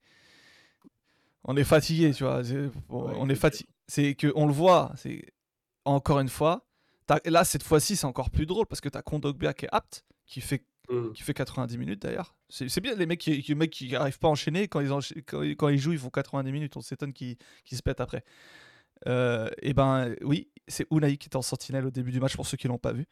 On 1.45 1.57
est 1.57 1.65
fatigué, 1.65 2.13
tu 2.13 2.25
vois. 2.25 2.43
bon, 2.89 3.07
Ouais, 3.09 3.15
on 3.17 3.29
est 3.29 3.35
fatigué. 3.37 3.69
C'est 3.87 4.15
que 4.15 4.33
on 4.35 4.47
le 4.47 4.53
voit. 4.53 4.93
C'est 4.97 5.25
encore 5.87 6.21
une 6.21 6.29
fois. 6.29 6.67
Là, 7.25 7.45
cette 7.45 7.63
fois-ci, 7.63 7.97
c'est 7.97 8.07
encore 8.07 8.31
plus 8.31 8.47
drôle 8.47 8.67
parce 8.67 8.81
que 8.81 8.89
t'as 8.89 9.03
Kondogbia 9.03 9.55
qui 9.55 9.67
est 9.67 9.69
apte, 9.73 10.05
qui 10.27 10.41
fait 10.41 10.65
Hum. 10.89 11.13
qui 11.15 11.25
fait 11.25 11.35
90 11.35 11.79
minutes 11.79 12.03
d'ailleurs. 12.03 12.37
C'est 12.49 12.81
bien 12.81 12.95
les 12.95 13.07
mecs 13.07 13.19
qui, 13.19 13.43
qui, 13.43 13.49
les 13.51 13.55
mecs 13.57 13.71
qui 13.73 13.97
arrivent 13.97 14.21
pas 14.21 14.29
à 14.29 14.31
enchaîner 14.31 14.69
quand 14.69 14.79
ils, 14.79 14.91
encha- 14.91 15.21
quand, 15.27 15.43
ils- 15.43 15.57
quand 15.57 15.69
ils 15.69 15.79
jouent, 15.79 15.95
ils 15.95 15.99
font 15.99 16.11
90 16.11 16.53
minutes. 16.53 16.77
On 16.77 16.81
s'étonne 16.81 17.13
qu'ils 17.13 17.37
se 17.73 17.83
pètent 17.83 18.01
après. 18.01 18.23
Euh, 19.09 19.49
et 19.63 19.75
ben 19.75 20.15
oui, 20.23 20.49
c'est 20.69 20.87
Unai 20.93 21.17
qui 21.17 21.29
est 21.29 21.35
en 21.37 21.43
sentinelle 21.43 21.87
au 21.87 21.91
début 21.91 22.13
du 22.13 22.21
match 22.21 22.37
pour 22.37 22.47
ceux 22.47 22.57
qui 22.57 22.69
l'ont 22.69 22.79
pas 22.79 22.93
vu. 22.93 23.07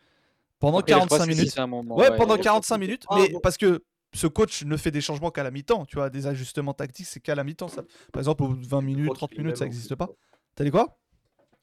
Pendant 0.60 0.78
Après, 0.78 0.92
il 0.92 0.94
a 0.94 0.98
45 0.98 1.18
passé 1.18 1.30
minutes. 1.30 1.58
moment, 1.58 1.96
Ouais, 1.96 2.16
pendant 2.16 2.34
ouais. 2.36 2.40
45 2.40 2.78
minutes, 2.78 3.04
Ah, 3.08 3.16
mais 3.18 3.28
bon. 3.30 3.40
parce 3.40 3.56
que 3.56 3.84
ce 4.14 4.28
coach 4.28 4.62
ne 4.64 4.76
fait 4.76 4.92
des 4.92 5.00
changements 5.00 5.32
qu'à 5.32 5.42
la 5.42 5.50
mi-temps, 5.50 5.84
tu 5.84 5.96
vois, 5.96 6.10
des 6.10 6.28
ajustements 6.28 6.74
tactiques, 6.74 7.06
c'est 7.06 7.18
qu'à 7.20 7.34
la 7.34 7.42
mi-temps. 7.42 7.66
Ça. 7.68 7.82
Par 8.12 8.20
exemple, 8.20 8.44
au 8.44 8.48
bout 8.48 8.56
de 8.56 8.66
20 8.68 8.80
Je 8.82 8.86
minutes, 8.86 9.04
crois 9.06 9.16
30 9.16 9.30
qu'il 9.30 9.36
fait 9.38 9.42
le 9.42 9.46
minutes, 9.48 9.58
ça 9.58 9.64
n'existe 9.64 9.94
pas. 9.96 10.08
T'as 10.54 10.62
dit 10.64 10.70
quoi? 10.70 10.96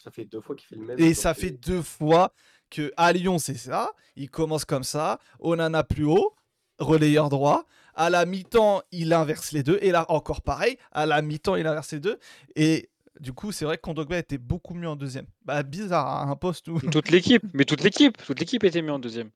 Ça 0.03 0.11
fait 0.11 0.25
deux 0.25 0.41
fois 0.41 0.55
qu'il 0.55 0.67
fait 0.67 0.75
le 0.75 0.83
même. 0.83 0.99
Et 0.99 1.13
ça 1.13 1.33
fait 1.33 1.51
deux 1.51 1.81
fois 1.81 2.33
que 2.69 2.91
à 2.97 3.13
Lyon, 3.13 3.37
c'est 3.37 3.55
ça. 3.55 3.91
Il 4.15 4.29
commence 4.29 4.65
comme 4.65 4.83
ça. 4.83 5.19
Onana 5.39 5.83
plus 5.83 6.05
haut, 6.05 6.33
relayeur 6.79 7.29
droit. 7.29 7.65
À 7.93 8.09
la 8.09 8.25
mi-temps, 8.25 8.81
il 8.91 9.13
inverse 9.13 9.51
les 9.51 9.63
deux. 9.63 9.77
Et 9.81 9.91
là, 9.91 10.05
encore 10.09 10.41
pareil. 10.41 10.77
À 10.91 11.05
la 11.05 11.21
mi-temps, 11.21 11.55
il 11.55 11.67
inverse 11.67 11.91
les 11.91 11.99
deux. 11.99 12.17
Et 12.55 12.89
du 13.19 13.33
coup, 13.33 13.51
c'est 13.51 13.65
vrai 13.65 13.77
que 13.77 13.81
Kondogba 13.81 14.17
était 14.17 14.37
beaucoup 14.39 14.73
mieux 14.73 14.87
en 14.87 14.95
deuxième. 14.95 15.27
Bah, 15.45 15.61
bizarre, 15.61 16.07
à 16.07 16.23
un 16.23 16.35
poste 16.35 16.67
où. 16.69 16.79
Toute 16.79 17.11
l'équipe, 17.11 17.43
mais 17.53 17.65
toute 17.65 17.83
l'équipe, 17.83 18.17
toute 18.25 18.39
l'équipe 18.39 18.63
était 18.63 18.81
mise 18.81 18.91
en 18.91 18.99
deuxième. 18.99 19.29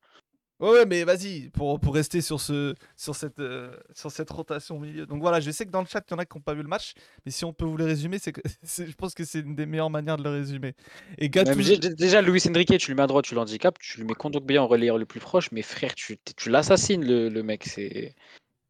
Ouais, 0.61 0.69
ouais, 0.69 0.85
mais 0.85 1.03
vas-y, 1.03 1.49
pour, 1.49 1.79
pour 1.81 1.93
rester 1.93 2.21
sur, 2.21 2.39
ce, 2.39 2.75
sur, 2.95 3.13
cette, 3.13 3.39
euh, 3.39 3.75
sur 3.93 4.09
cette 4.09 4.29
rotation 4.29 4.77
au 4.77 4.79
milieu. 4.79 5.05
Donc 5.05 5.19
voilà, 5.19 5.41
je 5.41 5.51
sais 5.51 5.65
que 5.65 5.71
dans 5.71 5.81
le 5.81 5.87
chat, 5.87 6.01
il 6.07 6.11
y 6.11 6.15
en 6.15 6.17
a 6.17 6.25
qui 6.25 6.37
n'ont 6.37 6.41
pas 6.41 6.53
vu 6.53 6.61
le 6.61 6.69
match, 6.69 6.93
mais 7.25 7.31
si 7.31 7.43
on 7.43 7.51
peut 7.51 7.65
vous 7.65 7.75
le 7.75 7.83
résumer, 7.83 8.19
c'est 8.19 8.31
que 8.31 8.41
je 8.63 8.95
pense 8.95 9.13
que 9.13 9.25
c'est 9.25 9.39
une 9.39 9.55
des 9.55 9.65
meilleures 9.65 9.89
manières 9.89 10.15
de 10.15 10.23
le 10.23 10.29
résumer. 10.29 10.73
Et 11.17 11.27
déjà, 11.27 12.21
Luis 12.21 12.43
Enrique, 12.49 12.77
tu 12.77 12.91
le 12.91 12.95
mets 12.95 13.03
à 13.03 13.07
droite, 13.07 13.25
tu 13.25 13.35
l'handicapes, 13.35 13.79
tu 13.79 13.97
lui 13.97 14.05
mets 14.05 14.13
Kondogbia 14.13 14.63
en 14.63 14.67
relayeur 14.67 14.97
le 14.97 15.05
plus 15.05 15.19
proche, 15.19 15.51
mais 15.51 15.61
frère, 15.61 15.93
tu, 15.93 16.17
tu 16.37 16.49
l'assassines 16.49 17.03
le, 17.05 17.27
le 17.27 17.43
mec. 17.43 17.65
C'est... 17.65 18.15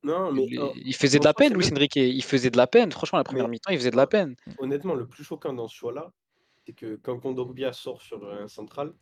Non, 0.03 0.31
mais 0.31 0.43
Il, 0.47 0.71
il 0.87 0.95
faisait 0.95 1.19
de 1.19 1.25
la 1.25 1.33
peine, 1.35 1.53
Luis 1.53 1.71
Enrique. 1.71 1.95
Il 1.97 2.23
faisait 2.23 2.49
de 2.49 2.57
la 2.57 2.67
peine. 2.67 2.91
Franchement, 2.91 3.17
la 3.17 3.23
première 3.23 3.47
mi-temps, 3.47 3.71
il 3.71 3.77
faisait 3.77 3.91
de 3.91 3.95
la 3.95 4.07
peine. 4.07 4.35
honnêtement, 4.57 4.95
le 4.95 5.07
plus 5.07 5.23
choquant 5.23 5.53
dans 5.53 5.67
ce 5.67 5.75
choix-là, 5.75 6.11
c'est 6.65 6.73
que 6.73 6.95
quand 6.95 7.19
Kondogbia 7.19 7.73
sort 7.73 8.01
sur 8.01 8.27
un 8.31 8.47
central, 8.47 8.93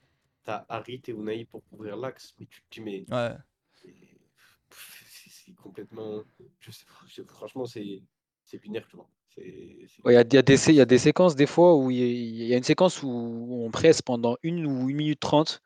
t'as 0.44 0.66
Harit 0.70 1.02
et 1.08 1.12
Unai 1.12 1.46
pour 1.46 1.64
couvrir 1.66 1.96
l'axe. 1.98 2.34
Mais 2.40 2.46
tu 2.46 2.62
te 2.62 2.76
dis, 2.76 2.82
mais 2.82 3.06
ouais. 3.10 3.36
c'est 5.36 5.54
complètement. 5.56 6.24
Je 6.60 6.72
sais, 6.72 6.86
pas, 7.24 7.34
franchement, 7.34 7.66
c'est 7.66 8.02
c'est 8.44 8.58
binaire, 8.60 8.88
tu 8.88 8.98
vois. 8.98 9.10
Ouais, 9.38 10.14
Il 10.14 10.14
y, 10.14 10.18
a, 10.18 10.24
y 10.32 10.38
a 10.38 10.42
des 10.42 10.58
sé- 10.58 10.74
il 10.74 10.76
y 10.76 10.82
a 10.82 10.86
des 10.86 10.98
séquences, 11.00 11.36
des 11.36 11.48
fois, 11.48 11.76
où 11.76 11.90
il 11.90 11.98
y 11.98 12.46
y 12.48 12.54
a 12.54 12.58
une 12.58 12.64
séquence 12.64 13.02
où 13.02 13.10
on 13.10 13.72
presse 13.72 14.02
pendant 14.02 14.38
une 14.44 14.66
ou 14.68 14.90
une 14.90 14.98
minute 14.98 15.20
trente, 15.20 15.62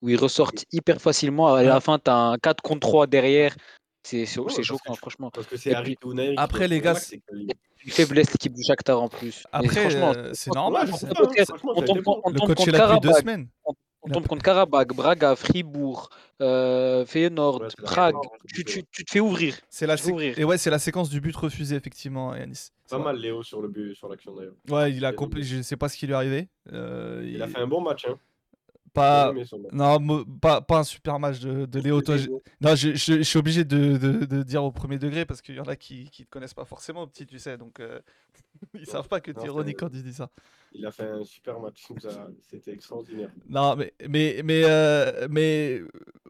où 0.00 0.08
ils 0.08 0.16
ressortent 0.16 0.64
hyper 0.72 1.00
facilement. 1.00 1.54
À 1.54 1.62
la 1.62 1.80
fin, 1.80 1.98
tu 1.98 2.10
as 2.10 2.16
un 2.16 2.38
4 2.38 2.62
contre 2.62 2.80
3 2.80 3.06
derrière. 3.06 3.54
C'est 4.02 4.26
c'est- 4.26 4.40
Ouais, 4.40 4.50
c'est 4.50 4.62
choquant, 4.62 4.92
tu- 4.94 4.98
franchement. 4.98 5.30
Parce 5.30 5.46
que 5.46 5.56
c'est 5.56 5.70
Et 5.70 5.74
Harit 5.74 5.96
puis, 5.96 6.34
après, 6.36 6.68
les 6.68 6.80
gars, 6.80 6.94
c'est 6.94 7.20
Une 7.84 7.90
faiblesse, 7.90 8.30
l'équipe 8.32 8.52
du 8.52 8.62
Shakhtar 8.62 9.00
en 9.02 9.08
plus. 9.08 9.44
Mais 9.52 9.66
Après, 9.66 9.80
franchement, 9.80 10.12
euh, 10.16 10.30
c'est 10.34 10.54
normal. 10.54 10.88
On, 10.92 10.96
ça, 10.96 11.08
hein, 11.08 11.12
franchement, 11.46 11.72
on 11.74 11.78
ça 11.78 11.82
a 11.82 11.86
tombe, 11.86 11.96
été 11.96 12.04
bon. 12.04 12.20
on 12.24 12.30
Le 12.30 12.38
tombe 12.38 12.46
coach 12.48 12.56
contre 12.58 12.68
est 12.68 12.72
là 12.72 12.78
depuis 12.86 13.00
deux 13.00 13.08
Karabakh. 13.08 13.20
semaines. 13.22 13.48
On 14.04 14.08
tombe 14.08 14.26
contre 14.28 14.42
Karabakh, 14.44 14.88
Braga, 14.94 15.34
Fribourg, 15.36 16.08
euh, 16.40 17.04
Feyenoord, 17.06 17.60
Ouais, 17.60 17.66
c'est 17.70 17.80
la 17.80 17.84
Prague. 17.88 18.14
Tu, 18.52 18.64
tu- 18.64 18.84
tu 18.90 19.04
te 19.04 19.10
fais 19.10 19.18
ouvrir. 19.20 19.56
C'est 19.68 19.86
la, 19.86 19.96
sé- 19.96 20.10
ouvrir. 20.12 20.38
et 20.38 20.44
ouais, 20.44 20.58
c'est 20.58 20.70
la 20.70 20.78
séquence 20.80 21.08
du 21.08 21.20
but 21.20 21.34
refusé, 21.34 21.74
effectivement, 21.76 22.34
Yanis. 22.36 22.68
Pas 22.88 22.98
mal 22.98 23.16
Léo 23.16 23.42
sur 23.42 23.60
le 23.62 23.68
but, 23.68 23.94
sur 23.96 24.08
l'action 24.08 24.34
d'ailleurs. 24.34 24.54
Ouais, 24.70 24.92
il 24.92 25.04
a 25.04 25.10
aimé. 25.12 25.42
Je 25.42 25.62
sais 25.62 25.76
pas 25.76 25.88
ce 25.88 25.96
qui 25.96 26.06
lui 26.06 26.12
est 26.12 26.16
arrivé. 26.16 26.48
Euh, 26.72 27.22
Il 27.26 27.40
a 27.42 27.48
fait 27.48 27.58
un 27.58 27.66
bon 27.66 27.80
match, 27.80 28.06
hein. 28.08 28.16
Pas. 28.92 29.32
Non, 29.72 30.24
pas, 30.40 30.60
pas 30.60 30.78
un 30.80 30.84
super 30.84 31.18
match 31.18 31.40
de, 31.40 31.64
de 31.66 31.80
Léo. 31.80 32.02
Toi. 32.02 32.16
Non, 32.60 32.74
je, 32.74 32.90
je- 32.94 33.18
je 33.18 33.22
suis 33.22 33.38
obligé 33.38 33.64
de, 33.64 33.96
de- 33.96 34.24
de 34.26 34.42
dire 34.42 34.62
au 34.64 34.70
premier 34.70 34.98
degré 34.98 35.24
parce 35.24 35.40
qu'il 35.40 35.54
y 35.56 35.60
en 35.60 35.64
a 35.64 35.76
qui 35.76 36.10
ne 36.18 36.24
te 36.24 36.30
connaissent 36.30 36.52
pas 36.54 36.64
forcément, 36.66 37.06
petit, 37.06 37.26
tu 37.26 37.38
sais. 37.38 37.56
Donc, 37.56 37.80
euh, 37.80 38.00
ils 38.74 38.86
savent 38.86 39.08
pas 39.08 39.20
que 39.20 39.30
tu 39.30 39.40
es 39.40 39.44
ironique 39.46 39.78
quand 39.78 39.88
tu 39.88 40.02
dis 40.02 40.12
ça. 40.12 40.28
Il 40.74 40.86
a 40.86 40.90
fait 40.90 41.06
un 41.08 41.22
super 41.24 41.60
match. 41.60 41.86
C'était 42.50 42.72
extraordinaire. 42.72 43.28
Non, 43.48 43.76
mais, 43.76 43.92
mais, 44.08 44.40
mais, 44.42 44.62
euh, 44.64 45.28
mais 45.30 45.82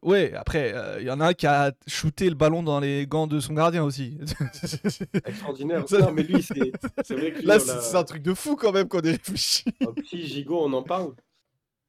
ouais, 0.03 0.33
après, 0.35 0.73
euh, 0.75 1.01
il 1.01 1.07
y 1.07 1.11
en 1.11 1.21
a 1.21 1.29
un 1.29 1.33
qui 1.33 1.47
a 1.47 1.73
shooté 1.87 2.29
le 2.29 2.35
ballon 2.35 2.63
dans 2.65 2.81
les 2.81 3.07
gants 3.07 3.29
de 3.29 3.39
son 3.39 3.55
gardien 3.55 3.85
aussi. 3.85 4.19
Extraordinaire. 5.25 5.89
Ça- 5.89 5.99
Non, 5.99 6.13
mais 6.13 6.23
lui, 6.23 6.43
c'est 6.43 6.73
c'est 7.05 7.15
vrai 7.15 7.33
que 7.33 7.39
lui, 7.39 7.47
Là, 7.47 7.59
c'est 7.59 7.97
un 7.97 8.05
truc 8.05 8.23
de 8.23 8.35
fou 8.35 8.57
quand 8.57 8.73
même 8.73 8.89
quand 8.89 8.99
on 8.99 9.09
y 9.09 9.11
réfléchit. 9.13 9.65
Un 9.81 9.93
petit 9.93 10.27
Gigot, 10.27 10.61
on 10.65 10.73
en 10.73 10.83
parle. 10.83 11.15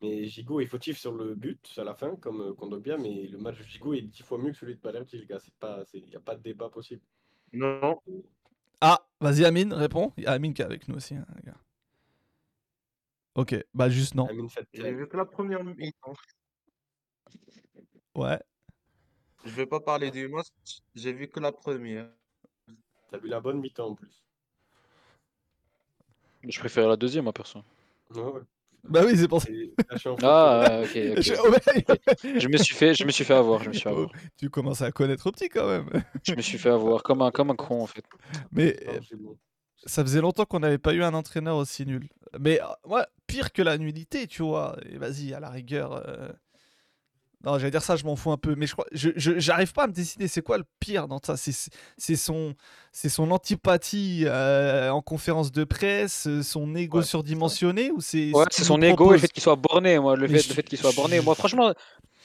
Mais 0.04 0.26
Gigot 0.26 0.60
est 0.60 0.66
fautif 0.66 0.98
sur 1.00 1.14
le 1.14 1.34
but 1.34 1.74
à 1.78 1.86
la 1.86 1.96
fin, 1.96 2.18
comme 2.18 2.42
euh, 2.42 2.54
Kondogbia, 2.54 2.98
mais 2.98 3.26
le 3.26 3.38
match 3.38 3.58
de 3.58 3.64
Gigot 3.64 3.94
est 3.94 4.02
dix 4.02 4.22
fois 4.22 4.38
mieux 4.38 4.52
que 4.52 4.58
celui 4.58 4.76
de 4.76 4.82
Balerdi, 4.82 5.18
les 5.18 5.26
gars. 5.26 5.40
Il 5.94 6.06
n'y 6.10 6.16
a 6.18 6.20
pas 6.20 6.36
de 6.36 6.42
débat 6.42 6.68
possible. 6.68 7.02
Non, 7.54 8.02
Ah, 8.82 9.08
vas-y, 9.22 9.46
Amine, 9.46 9.72
réponds. 9.72 10.12
Il 10.18 10.26
y 10.26 10.28
a 10.28 10.34
Amine 10.34 10.54
qui 10.54 10.62
est 10.62 10.66
avec 10.66 10.90
nous 10.90 10.96
aussi, 10.96 11.16
hein, 11.16 11.26
les 11.38 11.44
gars. 11.44 11.58
Ok, 13.36 13.56
bah 13.74 13.90
juste 13.90 14.14
non. 14.14 14.26
Amine 14.26 14.50
fait 14.50 14.68
j'ai 14.74 14.92
vu 14.92 15.08
que 15.08 15.16
la 15.16 15.26
première 15.26 15.64
mi-temps. 15.64 16.14
Ouais. 18.14 18.40
Je 19.46 19.52
vais 19.52 19.66
pas 19.66 19.80
parler 19.80 20.12
du 20.12 20.28
match, 20.28 20.48
j'ai 20.96 21.14
vu 21.14 21.30
que 21.30 21.40
la 21.40 21.54
première. 21.54 22.12
T'as 23.10 23.20
vu 23.20 23.30
la 23.30 23.40
bonne 23.40 23.62
mi-temps 23.62 23.88
en 23.88 23.96
plus. 23.96 24.22
Je 26.44 26.60
préfère 26.60 26.90
la 26.90 26.98
deuxième, 26.98 27.24
moi, 27.24 27.32
perso. 27.32 27.64
Ouais, 28.14 28.22
ouais. 28.22 28.42
Bah 28.90 29.02
oui, 29.06 29.14
c'est 29.16 29.28
pour 29.28 29.42
ça. 29.42 29.48
Ah, 30.24 30.82
ok, 30.84 30.90
ok. 31.18 31.24
Je- 32.40 32.48
me 32.48 32.58
suis 32.58 32.76
fait, 32.76 32.94
je 32.94 33.06
me 33.06 33.12
suis 33.12 33.24
fait 33.24 33.34
avoir, 33.34 33.64
je 33.64 33.70
me 33.70 33.74
suis 33.74 33.84
fait 33.84 33.90
Oh, 33.90 33.94
avoir. 33.94 34.10
tu 34.38 34.50
commences 34.50 34.82
à 34.82 34.92
connaître 34.92 35.28
au 35.28 35.32
petit 35.32 35.50
quand 35.50 35.68
même. 35.68 35.90
Je 36.24 36.34
me 36.34 36.42
suis 36.42 36.58
fait 36.58 36.70
avoir 36.70 37.04
comme 37.04 37.22
un, 37.22 37.32
comme 37.32 37.52
un 37.52 37.56
con 37.56 37.82
en 37.84 37.88
fait. 37.88 38.04
Mais 38.52 38.78
euh, 38.88 39.00
non, 39.20 39.38
ça 39.86 40.04
faisait 40.04 40.22
longtemps 40.22 40.46
qu'on 40.46 40.60
n'avait 40.60 40.78
pas 40.78 40.94
eu 40.94 41.04
un 41.04 41.14
entraîneur 41.14 41.58
aussi 41.58 41.86
nul. 41.86 42.08
Mais 42.40 42.62
euh, 42.62 42.66
ouais, 42.90 43.04
pire 43.28 43.52
que 43.54 43.62
la 43.62 43.78
nullité, 43.78 44.28
tu 44.28 44.42
vois. 44.44 44.78
Et 44.90 44.98
vas-y, 44.98 45.34
à 45.34 45.40
la 45.40 45.50
rigueur. 45.50 45.94
euh, 46.08 46.30
Non, 47.44 47.58
j'allais 47.60 47.72
dire 47.72 47.84
ça, 47.84 47.96
je 47.98 48.06
m'en 48.06 48.16
fous 48.16 48.32
un 48.32 48.38
peu. 48.38 48.56
Mais 48.56 48.68
je 48.68 48.74
crois, 48.74 48.86
j'arrive 48.94 49.74
pas 49.74 49.84
à 49.84 49.88
me 49.88 49.92
décider. 49.94 50.28
C'est 50.28 50.42
quoi 50.42 50.58
le 50.58 50.64
pire 50.80 51.08
dans 51.08 51.20
ça? 51.22 51.36
C'est, 51.36 51.52
c'est 51.98 52.16
son, 52.16 52.56
c'est 52.92 53.10
son 53.10 53.32
antipathie 53.32 54.24
euh, 54.26 54.90
en 54.92 55.02
conférence 55.02 55.52
de 55.52 55.64
presse, 55.66 56.28
euh, 56.28 56.42
son 56.42 56.74
ego 56.76 57.00
Ouais, 57.00 57.04
surdimensionné 57.04 57.92
ou 57.92 58.00
c'est 58.00 58.32
Ouais, 58.34 58.46
c'est 58.50 58.64
son 58.64 58.82
ego 58.82 59.10
et 59.12 59.16
le 59.16 59.20
fait 59.20 59.28
qu'il 59.32 59.44
soit 59.44 59.58
borné, 59.58 60.00
moi, 60.00 60.16
le 60.16 60.28
Mais 60.28 60.36
fait, 60.36 60.44
je- 60.44 60.50
le 60.50 60.56
fait 60.56 60.64
qu'il 60.64 60.78
soit 60.78 60.94
borné. 60.94 61.20
Moi, 61.20 61.36
franchement, 61.36 61.74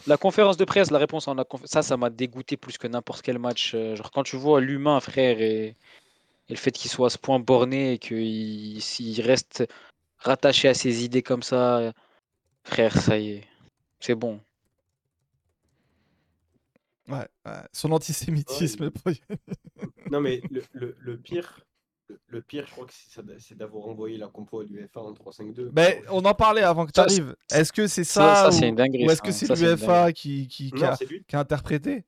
la 0.07 0.16
conférence 0.16 0.57
de 0.57 0.64
presse, 0.64 0.90
la 0.92 0.98
réponse 0.98 1.26
en 1.26 1.35
la 1.35 1.42
conf- 1.42 1.66
ça, 1.66 1.83
ça 1.83 1.96
m'a 1.96 2.11
dégoûté 2.11 2.57
plus 2.57 2.78
que 2.78 2.87
n'importe 2.87 3.22
quel 3.22 3.38
match. 3.40 3.72
Euh, 3.74 3.96
Genre, 3.96 4.11
quand 4.12 4.22
tu 4.22 4.37
vois 4.37 4.61
l'humain, 4.61 5.00
frère, 5.00 5.40
et, 5.40 5.66
et 5.66 5.74
le 6.50 6.57
fait 6.57 6.70
qu'il 6.70 6.90
soit 6.90 7.09
à 7.09 7.11
ce 7.11 7.18
point 7.18 7.40
borné 7.40 7.94
et 7.94 7.98
qu'il 7.98 8.81
s'il 8.81 9.20
reste 9.20 9.64
rattaché 10.18 10.68
à 10.68 10.74
ses 10.74 11.04
idées 11.04 11.22
comme 11.22 11.42
ça, 11.42 11.92
frère, 12.64 12.96
ça 12.96 13.18
y 13.18 13.31
est, 13.31 13.44
c'est 14.00 14.14
bon. 14.14 14.40
Ouais, 17.09 17.27
ouais, 17.47 17.53
son 17.73 17.92
antisémitisme. 17.92 18.90
Non, 20.11 20.21
mais 20.21 20.40
le, 20.51 20.62
le, 20.73 20.97
le 20.99 21.18
pire, 21.18 21.61
le, 22.29 22.40
pire, 22.40 22.64
je 22.66 22.73
crois 22.73 22.87
que 22.87 22.92
c'est 22.94 23.23
c'est 23.38 23.57
d'avoir 23.57 23.87
envoyé 23.88 24.16
la 24.16 24.29
compo 24.29 24.61
à 24.61 24.64
l'UEFA 24.64 25.01
en 25.01 25.12
3-5-2. 25.12 25.71
Mais 25.75 26.03
on 26.11 26.25
en 26.25 26.35
parlait 26.35 26.62
avant 26.62 26.87
que 26.87 26.92
tu 26.92 27.01
Ça, 27.01 27.05
arrive. 27.05 27.37
Est-ce 27.51 27.73
que 27.73 27.87
c'est 27.87 28.05
Ça, 28.05 28.51
ça, 28.51 28.53
ça, 28.53 28.66
ou, 28.66 29.11
est-ce 29.11 29.21
que 29.23 29.33
c'est 29.33 29.47
ça, 29.47 29.57
c'est 29.57 29.77
dinguerie. 29.77 30.14
qui, 30.14 30.49
qui, 30.49 30.71
qui 30.71 30.85
a, 30.85 30.97
qui 30.97 31.37
interprété? 31.37 32.05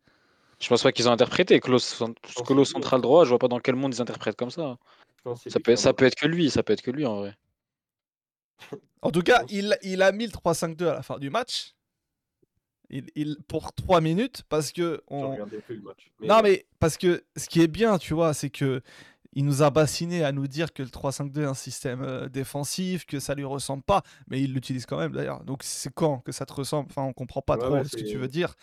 Je 0.61 0.69
pense 0.69 0.83
pas 0.83 0.93
qu'ils 0.93 1.09
ont 1.09 1.13
interprété. 1.13 1.61
Clos 1.61 1.79
central 1.79 3.01
droit, 3.01 3.25
je 3.25 3.31
vois 3.31 3.39
pas 3.39 3.49
dans 3.49 3.61
quel 3.61 3.77
monde 3.77 3.95
ils 3.95 4.03
interprètent 4.03 4.37
comme 4.37 4.51
ça. 4.51 4.79
Ça 5.25 5.35
lui 5.57 5.63
peut, 5.63 5.77
ça 5.77 5.93
peut 5.93 6.07
être 6.07 6.15
que 6.15 6.27
lui, 6.27 6.51
ça 6.51 6.63
peut 6.63 6.73
être 6.73 6.83
que 6.83 6.91
lui 6.91 7.05
en 7.07 7.17
vrai. 7.17 7.37
En 9.03 9.11
tout 9.11 9.23
cas, 9.23 9.45
il, 9.49 9.77
il 9.83 10.03
a 10.03 10.13
mis 10.13 10.27
le 10.27 10.33
3-5-2 10.33 10.87
à 10.87 10.95
la 10.95 11.03
fin 11.03 11.19
du 11.19 11.31
match. 11.31 11.75
Il, 12.91 13.07
il- 13.15 13.37
pour 13.49 13.73
3 13.73 14.01
minutes 14.01 14.43
parce 14.49 14.73
que 14.73 15.03
Je 15.11 15.15
on... 15.15 15.31
regardais 15.33 15.59
plus 15.61 15.77
le 15.77 15.83
match. 15.83 16.11
Mais 16.21 16.27
non 16.29 16.41
mais 16.43 16.67
parce 16.79 16.97
que 16.97 17.23
ce 17.37 17.49
qui 17.49 17.61
est 17.61 17.69
bien 17.69 17.99
tu 17.99 18.15
vois 18.15 18.35
c'est 18.35 18.51
que 18.51 18.83
il 19.33 19.45
nous 19.45 19.63
a 19.63 19.71
bassiné 19.71 20.25
à 20.25 20.33
nous 20.33 20.49
dire 20.49 20.73
que 20.73 20.83
le 20.83 20.89
3-5-2 20.89 21.43
est 21.43 21.45
un 21.45 21.55
système 21.55 22.03
euh, 22.03 22.29
défensif 22.29 23.07
que 23.07 23.21
ça 23.21 23.35
lui 23.37 23.45
ressemble 23.45 23.85
pas 23.85 24.03
mais 24.29 24.41
il 24.43 24.53
l'utilise 24.53 24.87
quand 24.87 24.99
même 24.99 25.13
d'ailleurs. 25.13 25.45
Donc 25.45 25.63
c'est 25.63 25.93
quand 25.95 26.19
que 26.19 26.33
ça 26.33 26.47
te 26.47 26.53
ressemble? 26.53 26.89
Enfin 26.91 27.03
on 27.03 27.13
comprend 27.13 27.41
pas 27.43 27.57
Ouais, 27.57 27.61
trop 27.65 27.75
ouais, 27.75 27.85
ce 27.85 27.97
que 27.97 28.03
tu 28.03 28.19
veux 28.19 28.27
dire. 28.29 28.57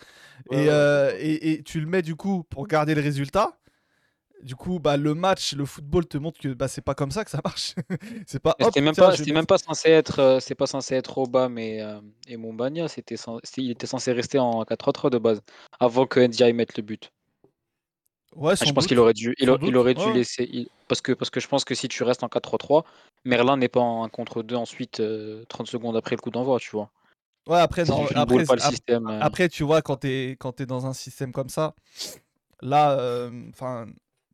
Ouais, 0.50 0.64
et, 0.64 0.66
ouais, 0.66 0.68
euh, 0.70 1.12
et, 1.18 1.52
et 1.52 1.62
tu 1.62 1.80
le 1.80 1.86
mets 1.86 2.02
du 2.02 2.16
coup 2.16 2.44
pour 2.50 2.66
garder 2.66 2.94
le 2.94 3.00
résultat 3.02 3.56
Du 4.42 4.54
coup, 4.54 4.78
bah, 4.78 4.96
le 4.96 5.14
match, 5.14 5.54
le 5.54 5.64
football 5.64 6.06
te 6.06 6.16
montre 6.16 6.38
que 6.40 6.48
bah, 6.54 6.68
c'est 6.68 6.80
pas 6.82 6.94
comme 6.94 7.10
ça 7.10 7.24
que 7.24 7.30
ça 7.30 7.40
marche. 7.44 7.74
c'est 8.26 8.40
pas. 8.40 8.54
C'était 8.60 8.80
même 8.80 8.94
pas, 8.94 9.14
je 9.14 9.32
même 9.32 9.46
pas 9.46 9.58
censé 9.58 9.90
être, 9.90 10.20
euh, 10.20 10.40
c'est 10.40 10.54
pas 10.54 10.66
censé 10.66 10.94
être 10.94 11.18
Obama 11.18 11.60
et, 11.60 11.82
euh, 11.82 12.00
et 12.28 12.36
Mumbagna, 12.36 12.86
c'était, 12.88 13.16
il 13.56 13.70
était 13.70 13.86
censé 13.86 14.12
rester 14.12 14.38
en 14.38 14.64
4-3-3 14.64 15.10
de 15.10 15.18
base, 15.18 15.42
avant 15.80 16.06
que 16.06 16.20
Ndiaye 16.20 16.52
mette 16.52 16.76
le 16.76 16.82
but. 16.82 17.10
Ouais, 18.36 18.54
Ah, 18.60 18.64
je 18.64 18.72
pense 18.72 18.86
qu'il 18.86 18.98
aurait 18.98 19.14
dû, 19.14 19.34
il, 19.38 19.56
il 19.62 19.76
aurait 19.76 19.94
dû 19.94 20.04
ouais. 20.04 20.12
laisser, 20.12 20.48
il- 20.52 20.68
parce 20.86 21.00
que 21.00 21.12
parce 21.12 21.30
que 21.30 21.40
je 21.40 21.48
pense 21.48 21.64
que 21.64 21.74
si 21.74 21.88
tu 21.88 22.02
restes 22.04 22.22
en 22.22 22.28
4-3-3, 22.28 22.84
Merlin 23.24 23.56
n'est 23.56 23.68
pas 23.68 23.80
en 23.80 24.04
1 24.04 24.08
contre 24.08 24.42
2 24.42 24.54
ensuite, 24.54 25.00
euh, 25.00 25.44
30 25.48 25.66
secondes 25.66 25.96
après 25.96 26.14
le 26.14 26.20
coup 26.20 26.30
d'envoi, 26.30 26.60
tu 26.60 26.70
vois. 26.70 26.90
Ouais, 27.48 27.58
après, 27.58 27.84
non, 27.86 28.04
tu 28.06 28.14
après, 28.14 28.44
pas 28.44 28.54
le 28.54 28.60
système. 28.60 29.08
euh, 29.08 29.18
après, 29.20 29.48
tu 29.48 29.64
vois, 29.64 29.80
quand 29.82 29.96
t'es 29.96 30.36
quand 30.38 30.52
t'es 30.52 30.66
dans 30.66 30.86
un 30.86 30.92
système 30.92 31.32
comme 31.32 31.48
ça, 31.48 31.74
là, 32.60 32.92
euh, 32.98 33.30
enfin, 33.48 33.86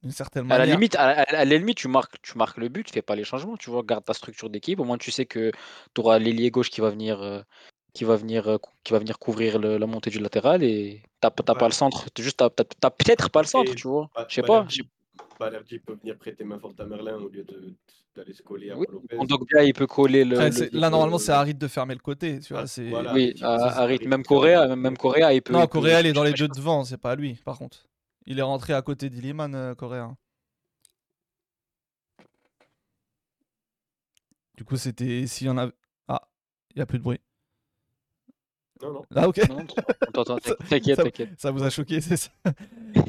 d'une 0.05 0.12
certaine 0.12 0.53
À 0.53 0.59
la 0.59 0.67
limite, 0.67 0.95
à, 0.97 1.07
la- 1.07 1.23
à 1.23 1.45
la 1.47 1.57
limite, 1.59 1.79
tu 1.79 1.88
marques, 1.88 2.17
tu 2.23 2.37
marques 2.37 2.59
le 2.59 2.69
but, 2.69 2.85
tu 2.87 2.93
fais 2.93 3.03
pas 3.03 3.17
les 3.17 3.25
changements, 3.25 3.57
tu 3.57 3.71
vois, 3.71 3.83
garde 3.83 4.05
ta 4.05 4.12
structure 4.12 4.51
d'équipe. 4.51 4.79
Au 4.79 4.85
moins, 4.85 4.99
tu 4.99 5.11
sais 5.11 5.25
que 5.25 5.51
tu 5.95 6.01
auras 6.03 6.19
l'ailier 6.19 6.51
gauche 6.51 6.69
qui 6.71 6.83
va 6.83 6.90
venir, 6.90 7.23
euh, 7.23 7.40
qui 7.95 8.05
va 8.05 8.17
venir, 8.17 8.47
euh, 8.47 8.59
qui 8.85 8.93
va 8.93 8.99
venir 8.99 9.19
couvrir 9.19 9.59
le- 9.59 9.79
la 9.79 9.87
montée 9.87 10.11
du 10.11 10.19
latéral 10.19 10.62
et 10.62 11.03
t'as 11.21 11.31
t'as 11.31 11.43
pas 11.43 11.55
Ouais. 11.55 11.69
le 11.69 11.73
centre, 11.73 12.07
juste 12.19 12.37
t'as, 12.37 12.51
t'as- 12.51 12.64
t'as 12.64 12.90
peut-être 12.90 13.31
pas 13.31 13.40
le 13.40 13.47
centre, 13.47 13.73
Et 13.73 13.75
tu 13.75 13.88
vois. 13.88 14.11
Ba- 14.14 14.27
Je 14.29 14.35
sais 14.35 14.43
pas. 14.43 14.67
Balerdi- 15.40 15.79
peut 15.79 15.95
venir 16.01 16.17
prêter 16.17 16.45
main 16.45 16.59
forte 16.59 16.79
à 16.81 16.85
Merlin 16.87 17.17
au 17.17 17.29
lieu 17.29 17.43
de- 17.45 17.75
d'aller 18.14 18.33
se 18.35 18.43
coller 18.43 18.71
à 18.71 18.77
Oui, 18.79 18.87
Paul 18.87 18.95
Lopez. 18.97 19.17
Kondogbia, 19.17 19.64
il 19.64 19.73
peut 19.73 19.87
coller 19.87 20.25
le. 20.25 20.37
Là, 20.73 20.90
normalement, 20.90 21.17
le- 21.17 21.23
c'est 21.23 21.33
Harit 21.33 21.55
de 21.55 21.67
fermer 21.67 21.95
le 21.95 22.01
côté, 22.01 22.38
tu 22.40 22.53
vois. 22.53 22.62
Ah, 22.62 22.67
c'est... 22.67 22.88
voilà. 22.88 23.12
oui, 23.14 23.35
rythme. 23.43 24.09
Même 24.09 24.23
Correa, 24.23 24.69
même, 24.69 24.81
même 24.81 24.97
Correa, 24.97 25.33
il 25.35 25.43
peut. 25.43 25.53
Non, 25.53 25.67
Correa, 25.67 26.01
il 26.01 26.07
est 26.07 26.12
dans 26.12 26.23
les 26.23 26.35
deux 26.35 26.49
devant, 26.49 26.85
c'est 26.85 26.99
pas 26.99 27.12
à 27.12 27.17
lui, 27.17 27.35
par 27.45 27.59
contre. 27.59 27.85
Il 28.27 28.39
est 28.39 28.43
rentré 28.43 28.73
à 28.75 28.83
côté 28.83 29.11
d'Iliman, 29.11 29.55
euh, 29.55 29.75
Correa. 29.75 30.17
Du 34.57 34.65
coup, 34.65 34.77
c'était. 34.77 35.27
S'il 35.27 35.47
y 35.47 35.51
en 35.51 35.59
a. 35.59 35.71
Ah, 36.09 36.29
il 36.71 36.79
n'y 36.79 36.83
a 36.83 36.87
plus 36.87 36.99
de 36.99 37.05
bruit. 37.05 37.21
Non, 38.83 38.93
non, 38.93 39.03
Ah, 39.15 39.29
ok. 39.29 39.49
Non, 39.49 39.59
attends, 40.09 40.23
attends, 40.23 40.39
t'inquiète, 40.69 40.97
Ça- 40.97 41.03
t'inquiète. 41.05 41.31
Ça 41.39 41.51
vous 41.51 41.63
a 41.63 41.71
choqué, 41.71 42.01
c'est 42.01 42.17
ça? 42.17 42.31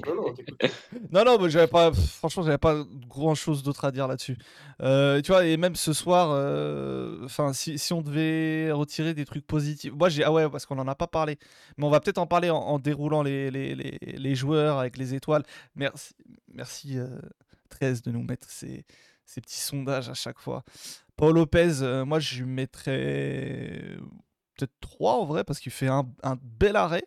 Non, 0.05 0.15
non. 0.15 0.33
Non, 1.11 1.23
non, 1.25 1.37
mais 1.39 1.49
j'avais 1.49 1.67
pas. 1.67 1.91
Franchement, 1.93 2.43
j'avais 2.43 2.57
pas 2.57 2.83
grand 3.07 3.35
chose 3.35 3.63
d'autre 3.63 3.85
à 3.85 3.91
dire 3.91 4.07
là-dessus. 4.07 4.37
Euh, 4.81 5.21
tu 5.21 5.31
vois, 5.31 5.45
et 5.45 5.57
même 5.57 5.75
ce 5.75 5.93
soir, 5.93 6.29
euh, 6.31 7.23
enfin, 7.25 7.53
si, 7.53 7.77
si 7.79 7.93
on 7.93 8.01
devait 8.01 8.71
retirer 8.71 9.13
des 9.13 9.25
trucs 9.25 9.45
positifs. 9.45 9.93
Moi, 9.93 10.09
j'ai. 10.09 10.23
Ah 10.23 10.31
ouais, 10.31 10.49
parce 10.49 10.65
qu'on 10.65 10.77
en 10.79 10.87
a 10.87 10.95
pas 10.95 11.07
parlé. 11.07 11.37
Mais 11.77 11.85
on 11.85 11.89
va 11.89 11.99
peut-être 11.99 12.17
en 12.17 12.27
parler 12.27 12.49
en, 12.49 12.57
en 12.57 12.79
déroulant 12.79 13.23
les, 13.23 13.49
les, 13.51 13.75
les, 13.75 13.97
les 14.01 14.35
joueurs 14.35 14.79
avec 14.79 14.97
les 14.97 15.13
étoiles. 15.13 15.43
Merci, 15.75 16.13
merci 16.53 16.97
euh, 16.97 17.07
13 17.69 18.01
de 18.01 18.11
nous 18.11 18.23
mettre 18.23 18.49
ces, 18.49 18.85
ces 19.25 19.41
petits 19.41 19.59
sondages 19.59 20.09
à 20.09 20.13
chaque 20.13 20.39
fois. 20.39 20.63
Paul 21.17 21.35
Lopez, 21.35 21.81
euh, 21.81 22.03
moi, 22.05 22.19
je 22.19 22.43
lui 22.43 22.45
mettrais 22.51 23.81
peut-être 24.55 24.73
3 24.79 25.13
en 25.13 25.25
vrai, 25.25 25.43
parce 25.43 25.59
qu'il 25.59 25.71
fait 25.71 25.87
un, 25.87 26.09
un 26.23 26.37
bel 26.41 26.75
arrêt. 26.75 27.03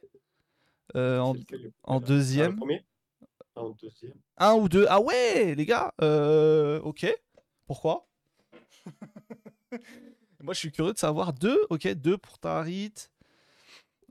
euh, 0.96 1.18
en, 1.20 1.32
C'est 1.34 1.40
lequel 1.40 1.62
le- 1.62 1.72
en 1.84 1.96
Ah, 1.98 2.00
deuxième. 2.00 2.58
Ah, 3.54 3.60
En 3.62 3.70
deuxième. 3.70 4.14
Un 4.36 4.54
ou 4.54 4.68
deux. 4.68 4.86
Ah 4.88 5.00
ouais, 5.00 5.54
les 5.54 5.66
gars. 5.66 5.92
Euh, 6.00 6.80
ok. 6.80 7.06
Pourquoi? 7.66 8.08
Moi, 10.40 10.54
je 10.54 10.58
suis 10.58 10.72
curieux 10.72 10.92
de 10.92 10.98
savoir. 10.98 11.32
Deux. 11.32 11.58
Ok, 11.70 11.86
deux 11.88 12.16
pour 12.16 12.38
Tarit. 12.38 12.94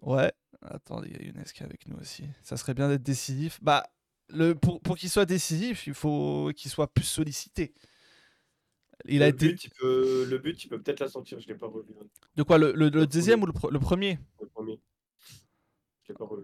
Ouais. 0.02 0.32
Attendez, 0.62 1.10
il 1.12 1.16
y 1.18 1.20
a 1.20 1.28
Younes 1.28 1.44
qui 1.46 1.62
est 1.64 1.66
avec 1.66 1.88
nous 1.88 1.98
aussi. 1.98 2.26
Ça 2.44 2.58
serait 2.58 2.74
bien 2.74 2.90
d'être 2.90 3.04
décisif. 3.04 3.60
Bah, 3.62 3.84
le, 4.30 4.54
pour, 4.54 4.82
pour 4.82 4.98
qu'il 4.98 5.10
soit 5.10 5.26
décisif, 5.26 5.88
il 5.88 5.94
faut 5.94 6.52
qu'il 6.56 6.70
soit 6.70 6.92
plus 6.94 7.06
sollicité. 7.06 7.74
Il 9.06 9.22
a 9.24 9.28
le, 9.28 9.34
été. 9.34 9.50
but, 9.50 9.64
il 9.66 9.70
peut... 9.72 10.26
le 10.30 10.38
but, 10.40 10.64
il 10.64 10.68
peut 10.70 10.80
peut-être 10.82 11.00
la 11.00 11.08
sortir, 11.08 11.40
je 11.40 11.48
l'ai 11.48 11.56
pas 11.56 11.68
revu. 11.68 11.94
hein, 12.02 12.06
De 12.36 12.44
quoi 12.44 12.58
Le, 12.58 12.72
le- 12.74 12.90
le 12.90 13.00
le 13.02 13.08
deuxième 13.08 13.40
premier. 13.42 13.52
ou 13.52 13.54
le, 13.54 13.60
pre- 13.68 13.72
le 13.72 13.80
premier? 13.80 14.20
Le 14.42 14.48
premier. 14.48 14.80
Je 16.04 16.10
l'ai 16.14 16.16
pas 16.18 16.26
revu. 16.26 16.44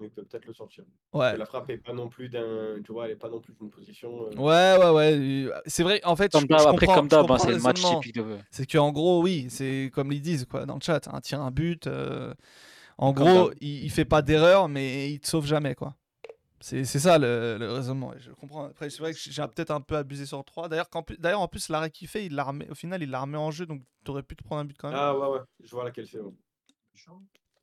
Mais 0.00 0.06
il 0.06 0.10
peut 0.10 0.24
peut-être 0.24 0.46
le 0.46 0.52
sortir. 0.54 0.82
Ouais. 1.12 1.36
La 1.36 1.44
frappe 1.46 1.70
est 1.70 1.76
pas 1.78 1.92
non 1.92 2.08
plus 2.08 2.28
d'un. 2.28 2.80
Tu 2.84 2.90
vois, 2.92 3.04
elle 3.06 3.12
est 3.12 3.16
pas 3.16 3.28
non 3.28 3.40
plus 3.40 3.54
d'une 3.54 3.70
position. 3.70 4.26
euh, 4.26 4.34
Ouais, 4.36 4.76
ouais, 4.84 4.90
ouais. 4.90 5.12
euh, 5.46 5.52
C'est 5.66 5.84
vrai, 5.84 6.00
en 6.04 6.16
fait, 6.16 6.32
Comme 6.32 6.42
je, 6.42 6.46
d'hab, 6.48 6.60
je 6.60 6.66
après, 6.68 6.86
comprends- 6.86 6.94
comme 7.02 7.08
d'hab, 7.08 7.30
hein, 7.30 7.38
c'est 7.38 7.52
le 7.52 7.58
match 7.60 7.80
typique 7.84 8.16
de. 8.16 8.38
C'est 8.50 8.66
qu'en 8.70 8.90
gros, 8.90 9.22
oui, 9.22 9.46
c'est 9.50 9.90
comme 9.94 10.10
ils 10.10 10.20
disent 10.20 10.46
quoi, 10.46 10.66
dans 10.66 10.74
le 10.74 10.80
chat, 10.80 11.06
un 11.12 11.20
tir, 11.20 11.40
un 11.40 11.52
but. 11.52 11.86
euh, 11.86 12.34
en 12.98 13.12
Comme 13.14 13.24
gros, 13.28 13.52
il, 13.60 13.84
il 13.84 13.90
fait 13.90 14.04
pas 14.04 14.22
d'erreur, 14.22 14.68
mais 14.68 15.12
il 15.12 15.20
te 15.20 15.28
sauve 15.28 15.46
jamais. 15.46 15.74
quoi. 15.76 15.94
C'est 16.60 16.84
c'est 16.84 16.98
ça 16.98 17.18
le, 17.18 17.56
le 17.58 17.72
raisonnement. 17.72 18.12
Je 18.18 18.30
comprends. 18.32 18.64
Après, 18.66 18.88
c'est 18.88 19.00
vrai 19.00 19.12
que 19.12 19.18
j'ai 19.20 19.42
peut-être 19.48 19.70
un 19.70 19.80
peu 19.80 19.96
abusé 19.96 20.24
sur 20.24 20.42
3. 20.44 20.68
D'ailleurs, 20.68 20.88
en 20.94 21.48
plus, 21.48 21.68
l'arrêt 21.68 21.90
qu'il 21.90 22.08
fait, 22.08 22.26
il 22.26 22.34
l'a 22.34 22.44
remis- 22.44 22.68
au 22.70 22.74
final, 22.74 23.02
il 23.02 23.10
l'a 23.10 23.20
remis 23.20 23.36
en 23.36 23.50
jeu, 23.50 23.66
donc 23.66 23.82
tu 24.04 24.10
aurais 24.10 24.22
pu 24.22 24.34
te 24.36 24.42
prendre 24.42 24.62
un 24.62 24.64
but 24.64 24.76
quand 24.78 24.88
même. 24.88 24.98
Ah 24.98 25.16
ouais, 25.16 25.28
ouais, 25.28 25.40
je 25.62 25.70
vois 25.70 25.84
laquelle 25.84 26.06
c'est. 26.06 26.20
ouais. 26.20 26.32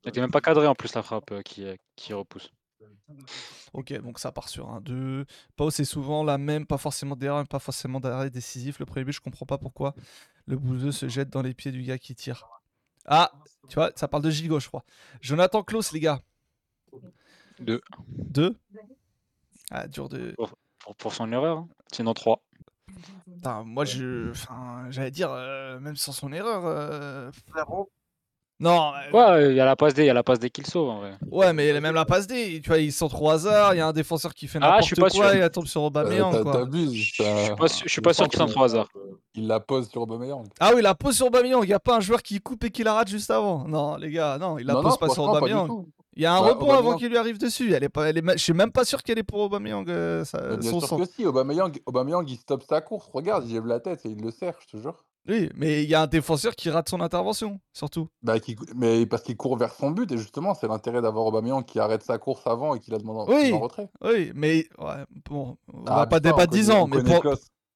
Elle 0.04 0.10
était 0.10 0.22
même 0.22 0.32
pas 0.32 0.42
cadré 0.42 0.68
en 0.68 0.76
plus 0.76 0.94
la 0.96 1.04
frappe 1.04 1.32
euh, 1.32 1.42
qui, 1.42 1.64
euh, 1.64 1.76
qui 1.96 2.14
repousse. 2.14 2.52
Ok, 3.74 3.94
donc 4.02 4.20
ça 4.20 4.32
part 4.32 4.50
sur 4.50 4.70
un 4.70 4.82
2. 4.82 5.26
Pau, 5.56 5.70
c'est 5.70 5.86
souvent 5.86 6.24
la 6.24 6.38
même, 6.38 6.66
pas 6.66 6.78
forcément 6.78 7.16
d'erreur, 7.16 7.48
pas 7.48 7.60
forcément 7.60 8.00
d'arrêt 8.00 8.30
décisif. 8.30 8.80
Le 8.80 8.86
premier 8.86 9.06
but, 9.06 9.14
je 9.14 9.22
comprends 9.22 9.46
pas 9.46 9.58
pourquoi 9.58 9.96
le 10.48 10.58
bouseux 10.58 10.92
se 10.92 11.08
jette 11.08 11.30
dans 11.30 11.42
les 11.42 11.54
pieds 11.54 11.72
du 11.72 11.84
gars 11.84 11.98
qui 11.98 12.16
tire. 12.16 12.48
Ah, 13.06 13.32
tu 13.68 13.76
vois, 13.76 13.92
ça 13.96 14.08
parle 14.08 14.24
de 14.24 14.30
gigot, 14.30 14.60
je 14.60 14.68
crois. 14.68 14.84
Jonathan 15.22 15.64
Klaus, 15.64 15.92
les 15.92 16.00
gars. 16.00 16.22
Deux. 17.62 17.82
2 18.18 18.56
Ah, 19.72 19.88
dur 19.88 20.10
de. 20.10 20.34
Pour, 20.38 20.96
pour 20.98 21.14
son 21.14 21.32
erreur. 21.32 21.60
hein. 21.60 21.68
Sinon 21.92 22.14
3. 22.14 22.42
Putain, 23.34 23.64
moi, 23.64 23.86
je. 23.86 24.32
Enfin, 24.32 24.86
j'allais 24.90 25.12
dire, 25.12 25.32
euh, 25.32 25.80
même 25.80 25.96
sans 25.96 26.12
son 26.12 26.32
erreur. 26.34 26.64
euh, 26.66 27.32
Non, 28.60 28.92
euh, 28.94 29.12
Ouais, 29.38 29.50
il 29.52 29.56
y 29.56 29.60
a 29.60 29.66
la 29.66 29.76
passe 29.76 29.94
D, 29.96 30.04
il 30.04 30.06
y 30.06 30.10
a 30.10 30.14
la 30.14 30.22
passe 30.24 30.38
D 30.40 30.50
qu'il 30.52 30.68
sauve 30.68 30.90
en 30.90 31.00
vrai. 31.00 31.18
ouais, 31.32 31.52
mais 31.54 31.80
même 31.80 31.96
la 31.96 32.06
passe 32.06 32.28
D, 32.28 32.60
tu 32.62 32.70
vois, 32.70 32.78
ils 32.78 32.92
sont 32.92 33.08
trop 33.08 33.32
hasard. 33.32 33.74
Il 33.74 33.78
y 33.78 33.80
a 33.80 33.88
un 33.88 33.94
défenseur 33.94 34.34
qui 34.36 34.48
fait 34.48 34.60
Ah, 34.62 34.66
n'importe 34.68 34.82
je 34.84 34.88
suis 34.88 34.96
pas 34.96 35.10
quoi 35.10 35.30
sûr. 35.32 35.34
et 35.34 35.40
elle 35.40 35.50
tombe 35.50 35.66
sur 35.66 35.82
Euh, 35.82 35.86
Aubameyang, 35.88 36.32
t'as- 36.32 36.44
quoi. 36.44 36.52
T'abuses. 36.54 36.94
Je 36.94 37.04
suis 37.14 37.56
pas, 37.56 37.68
sûr- 37.68 37.88
je 37.88 37.92
suis 37.92 38.02
pas 38.02 38.14
sûr 38.14 38.26
qu'il 38.26 38.32
qu'il 38.38 38.48
sont 38.48 38.54
trop 38.54 38.64
hasard. 38.66 38.88
Il 39.34 39.48
la 39.48 39.60
pose 39.62 39.90
sur 39.90 40.02
Aubameyang. 40.04 40.46
Ah 40.60 40.74
oui, 40.76 40.82
la 40.84 40.94
pose 40.94 41.16
sur 41.16 41.26
Aubameyang. 41.28 41.64
Il 41.64 41.68
n'y 41.68 41.74
a 41.74 41.80
pas 41.80 41.96
un 41.96 42.02
joueur 42.02 42.22
qui 42.22 42.40
coupe 42.40 42.64
et 42.66 42.70
qui 42.70 42.84
la 42.84 42.94
rate 42.94 43.08
juste 43.08 43.32
avant. 43.32 43.68
Non, 43.68 43.96
les 43.96 44.12
gars, 44.12 44.38
non, 44.38 44.60
il 44.60 44.68
la 44.68 44.74
non, 44.74 44.82
pose 44.84 44.92
non, 44.92 44.98
pas 44.98 45.06
sur 45.08 45.16
franchement, 45.24 45.40
pas 45.40 45.48
du 45.48 45.54
Aubameyang. 45.54 45.68
tout. 45.68 45.90
Il 46.18 46.24
y 46.24 46.26
a 46.26 46.34
un 46.36 46.42
Bah, 46.42 46.50
rebond 46.50 46.72
avant 46.74 46.96
qu'il 46.98 47.08
lui 47.10 47.18
arrive 47.18 47.38
dessus. 47.38 47.74
Elle 47.74 47.84
est 47.86 47.90
pas, 47.90 48.10
elle 48.10 48.18
est, 48.18 48.32
je 48.34 48.44
suis 48.44 48.54
même 48.54 48.72
pas 48.72 48.84
sûr 48.84 49.02
qu'elle 49.02 49.18
est 49.20 49.24
pour 49.24 49.40
Aubameyang. 49.40 49.88
euh, 49.90 50.26
ça- 50.26 50.58
bien 50.58 50.70
son 50.72 50.82
sûr 50.82 50.98
que 50.98 51.06
si, 51.06 51.26
Aubameyang, 51.26 51.72
Aubameyang, 51.86 52.26
il 52.28 52.38
stoppe 52.38 52.64
sa 52.64 52.82
course. 52.82 53.08
Regarde, 53.14 53.48
il 53.48 53.54
lève 53.54 53.66
la 53.66 53.80
tête 53.80 54.06
et 54.06 54.10
il 54.10 54.22
le 54.22 54.30
serre, 54.32 54.56
je 54.60 54.78
te 54.78 54.82
jure. 54.82 55.06
Oui, 55.30 55.50
mais 55.56 55.84
il 55.84 55.90
y 55.90 55.94
a 55.94 56.02
un 56.02 56.08
défenseur 56.08 56.56
qui 56.56 56.70
rate 56.72 56.90
son 56.90 57.00
intervention, 57.00 57.60
surtout. 57.74 58.08
Bah, 58.24 58.40
qui- 58.40 58.58
mais 58.76 59.06
parce 59.06 59.22
qu'il 59.22 59.38
court 59.38 59.56
vers 59.56 59.72
son 59.74 59.92
but, 59.92 60.12
et 60.12 60.18
justement, 60.18 60.54
c'est 60.56 60.68
l'intérêt 60.68 61.02
d'avoir 61.02 61.28
Aubameyang 61.28 61.64
qui 61.64 61.80
arrête 61.80 62.02
sa 62.04 62.18
course 62.18 62.46
avant 62.48 62.74
et 62.76 62.80
qui 62.80 62.90
la 62.92 62.98
demande 62.98 63.30
en, 63.30 63.32
Oui. 63.34 63.54
en 63.54 63.60
retrait. 63.60 63.88
Oui, 64.04 64.32
mais 64.36 64.68
ouais, 64.80 65.06
bon, 65.30 65.58
on 65.72 65.84
Ah, 65.86 65.96
va 65.98 66.08
pas 66.08 66.20
débattre 66.20 66.52
10 66.52 66.68
connaît- 66.68 66.80
ans, 66.80 66.88
mais 66.88 67.04
pour... 67.04 67.24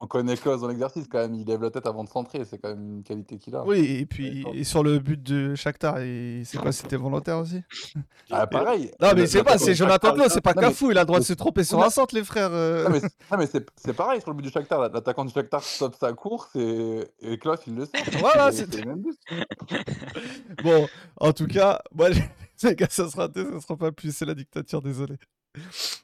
On 0.05 0.07
connaît 0.07 0.37
Klaus 0.37 0.61
dans 0.61 0.67
l'exercice 0.67 1.07
quand 1.09 1.17
même, 1.17 1.33
il 1.33 1.47
lève 1.47 1.63
la 1.63 1.71
tête 1.71 1.87
avant 1.87 2.03
de 2.03 2.09
centrer, 2.09 2.45
c'est 2.45 2.59
quand 2.59 2.69
même 2.69 2.97
une 2.97 3.03
qualité 3.03 3.39
qu'il 3.39 3.55
a. 3.55 3.65
Oui, 3.65 3.97
et 4.01 4.05
puis 4.05 4.45
et 4.53 4.63
sur 4.63 4.83
le 4.83 4.99
but 4.99 5.19
de 5.21 5.55
Shakhtar, 5.55 5.97
et 5.97 6.43
c'est 6.45 6.59
quoi, 6.59 6.71
c'était 6.71 6.95
volontaire 6.95 7.39
aussi? 7.39 7.63
Ah, 8.29 8.45
pareil. 8.45 8.91
Non, 9.01 9.09
mais 9.15 9.25
c'est 9.25 9.39
pas, 9.43 9.51
l'attaquant 9.53 9.65
c'est 9.65 9.71
de 9.71 9.75
Jonathan 9.77 10.09
Shakhtar- 10.09 10.13
Klaus, 10.15 10.31
c'est 10.33 10.41
pas 10.41 10.53
Cafou, 10.53 10.91
il 10.91 10.97
a 10.99 11.01
le 11.01 11.05
droit 11.07 11.19
de 11.19 11.23
se 11.25 11.33
tromper 11.33 11.63
sur 11.63 11.81
un 11.83 11.89
centre, 11.89 12.13
les 12.13 12.23
frères. 12.23 12.51
euh. 12.53 12.83
Non, 12.87 12.99
mais, 13.39 13.47
c'est- 13.47 13.93
pareil 13.93 14.21
sur 14.21 14.29
le 14.29 14.35
but 14.37 14.43
du 14.43 14.49
Shakhtar. 14.51 14.79
L'attaquant 14.91 15.25
du 15.25 15.33
Shakhtar 15.33 15.63
stoppe 15.63 15.95
sa 15.99 16.13
course 16.13 16.55
et, 16.55 17.03
et 17.21 17.39
Klaus, 17.39 17.59
il 17.65 17.73
le 17.75 17.85
sait. 17.85 17.91
Voilà, 18.19 18.51
c'est 18.51 18.71
c'est- 18.71 18.81
le 18.81 18.85
même 18.89 19.01
but. 19.01 19.17
Bon, 20.63 20.87
en 21.19 21.33
tout 21.33 21.47
cas, 21.47 21.81
moi, 21.95 22.09
les 22.09 22.75
gars, 22.75 22.87
ça 22.91 23.09
sera, 23.09 23.27
ça 23.33 23.61
sera 23.61 23.75
pas 23.77 23.91
plus, 23.91 24.15
c'est 24.15 24.25
la 24.25 24.35
dictature, 24.35 24.81
désolé. 24.83 25.15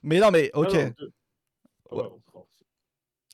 Mais 0.02 0.20
non, 0.20 0.32
mais 0.32 0.50
ok. 0.56 0.70
Ah 0.74 0.84
non, 0.86 0.94
deux. 0.98 1.12
Ah 1.92 1.96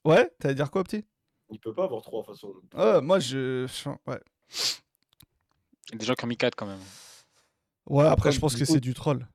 ouais, 0.07 0.31
t'allais 0.39 0.55
dire 0.55 0.71
quoi, 0.71 0.83
petit? 0.83 1.05
Il 1.49 1.59
peut 1.59 1.73
pas 1.73 1.85
avoir 1.85 2.01
trois 2.01 2.23
façons. 2.23 2.53
Ouais, 2.75 3.01
moi, 3.01 3.19
je. 3.19 3.65
Ouais. 4.05 4.19
Il 5.89 5.93
y 5.93 5.95
a 5.95 5.97
des 5.97 6.05
gens 6.05 6.13
qui 6.15 6.25
ont 6.25 6.27
mis 6.27 6.37
4 6.37 6.55
quand 6.55 6.65
même. 6.65 6.79
Ouais, 7.89 8.03
après, 8.03 8.11
Après, 8.11 8.31
je 8.33 8.39
pense 8.39 8.55
que 8.55 8.65
c'est 8.65 8.81
du 8.81 8.93
troll. 8.93 9.25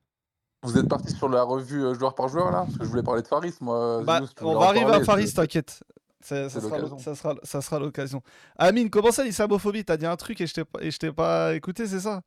Vous 0.65 0.79
êtes 0.79 0.89
parti 0.89 1.13
sur 1.13 1.29
la 1.29 1.43
revue 1.43 1.83
euh, 1.83 1.95
joueur 1.95 2.15
par 2.15 2.29
joueur 2.29 2.53
là? 2.53 2.65
Parce 2.67 2.79
que 2.79 2.85
je 2.85 2.91
voulais 2.91 3.03
parler 3.03 3.23
de 3.23 3.27
Faris, 3.27 3.55
moi. 3.61 4.03
Bah, 4.05 4.21
on 4.43 4.59
va 4.59 4.67
arriver 4.69 4.93
à 4.93 5.03
Faris, 5.03 5.33
t'inquiète. 5.33 5.83
Ça, 6.21 6.49
sera, 6.49 6.79
l'occasion. 6.79 6.99
ça, 6.99 7.15
sera, 7.17 7.35
ça 7.43 7.61
sera 7.61 7.81
l'occasion. 7.81 8.23
Amine, 8.57 8.89
comment 8.91 9.11
ça 9.11 9.25
l'islamophobie? 9.25 9.85
T'as 9.85 9.97
dit 9.97 10.07
un 10.07 10.15
truc 10.17 10.41
et 10.41 10.47
je 10.47 10.55
t'ai 10.55 10.65
pas, 10.65 10.81
et 10.81 10.93
je 10.93 10.99
t'ai 10.99 11.11
pas 11.11 11.55
écouté, 11.57 11.87
c'est 11.89 11.99
ça? 11.99 12.23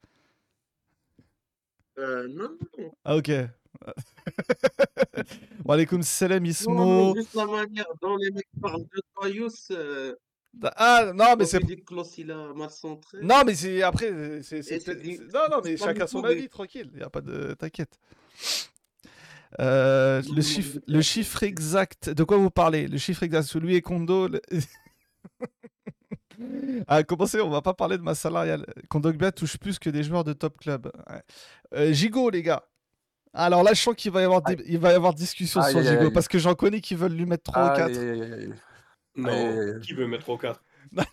Euh, 1.97 2.27
non, 2.27 2.49
non, 2.77 2.91
Ah, 3.05 3.15
ok. 3.15 3.31
Wa 5.65 5.75
alaikum 5.75 6.01
salam, 6.03 6.43
non, 6.43 6.49
Ismo. 6.49 7.13
mais 7.13 7.21
juste 7.21 7.35
la 7.35 7.45
manière 7.45 7.85
dont 8.01 8.17
les 8.17 8.31
mecs 8.31 8.47
parlent 8.61 8.83
de 8.83 9.01
Toyous, 9.15 9.49
euh, 9.71 10.13
Ah, 10.75 11.11
non, 11.13 11.35
mais 11.38 11.45
c'est. 11.45 11.59
il 12.17 12.31
a 12.31 12.53
mal 12.53 12.69
centré. 12.69 13.19
Non, 13.21 13.43
mais 13.45 13.55
c'est 13.55 13.81
après. 13.83 14.41
c'est- 14.43 14.61
Non, 15.33 15.41
non, 15.51 15.61
mais 15.63 15.77
chacun 15.77 16.07
son 16.07 16.23
avis, 16.23 16.49
tranquille. 16.49 16.91
Y 16.95 17.03
a 17.03 17.09
pas 17.09 17.21
de. 17.21 17.53
T'inquiète. 17.55 17.99
Euh, 19.61 20.21
le, 20.35 20.41
chiffre, 20.41 20.79
le 20.85 21.01
chiffre 21.01 21.43
exact, 21.43 22.09
de 22.09 22.23
quoi 22.23 22.38
vous 22.38 22.49
parlez? 22.49 22.88
Le 22.88 22.97
chiffre 22.97 23.23
exact, 23.23 23.43
celui 23.43 23.75
et 23.75 23.81
Kondo. 23.81 24.27
le- 24.27 24.41
à 26.88 27.03
commencer, 27.03 27.39
on 27.39 27.49
va 27.49 27.61
pas 27.61 27.73
parler 27.73 27.97
de 27.97 28.03
ma 28.03 28.15
salariale. 28.15 28.65
Kondogbia 28.89 29.31
touche 29.31 29.57
plus 29.57 29.79
que 29.79 29.89
des 29.89 30.03
joueurs 30.03 30.25
de 30.25 30.33
top 30.33 30.57
club. 30.57 30.91
Ouais. 31.09 31.21
Euh, 31.73 31.93
Gigot, 31.93 32.29
les 32.29 32.43
gars. 32.43 32.65
Alors 33.37 33.63
là, 33.63 33.73
je 33.73 33.81
sens 33.81 33.95
qu'il 33.95 34.11
va 34.11 34.21
y 34.21 34.23
avoir, 34.23 34.41
des... 34.41 34.57
il 34.65 34.79
va 34.79 34.91
y 34.91 34.95
avoir 34.95 35.13
discussion 35.13 35.59
aïe, 35.59 35.71
sur 35.71 35.79
aïe, 35.79 35.87
Zigo, 35.87 36.03
aïe. 36.03 36.11
parce 36.11 36.29
que 36.29 36.39
j'en 36.39 36.55
connais 36.55 36.79
qui 36.79 36.95
veulent 36.95 37.11
lui 37.11 37.25
mettre 37.25 37.51
3 37.51 37.73
ou 37.73 37.75
4. 37.75 37.99
Non, 39.17 39.79
qui 39.81 39.93
veut 39.93 40.07
mettre 40.07 40.23
3 40.23 40.35
ou 40.35 40.37
4 40.37 40.63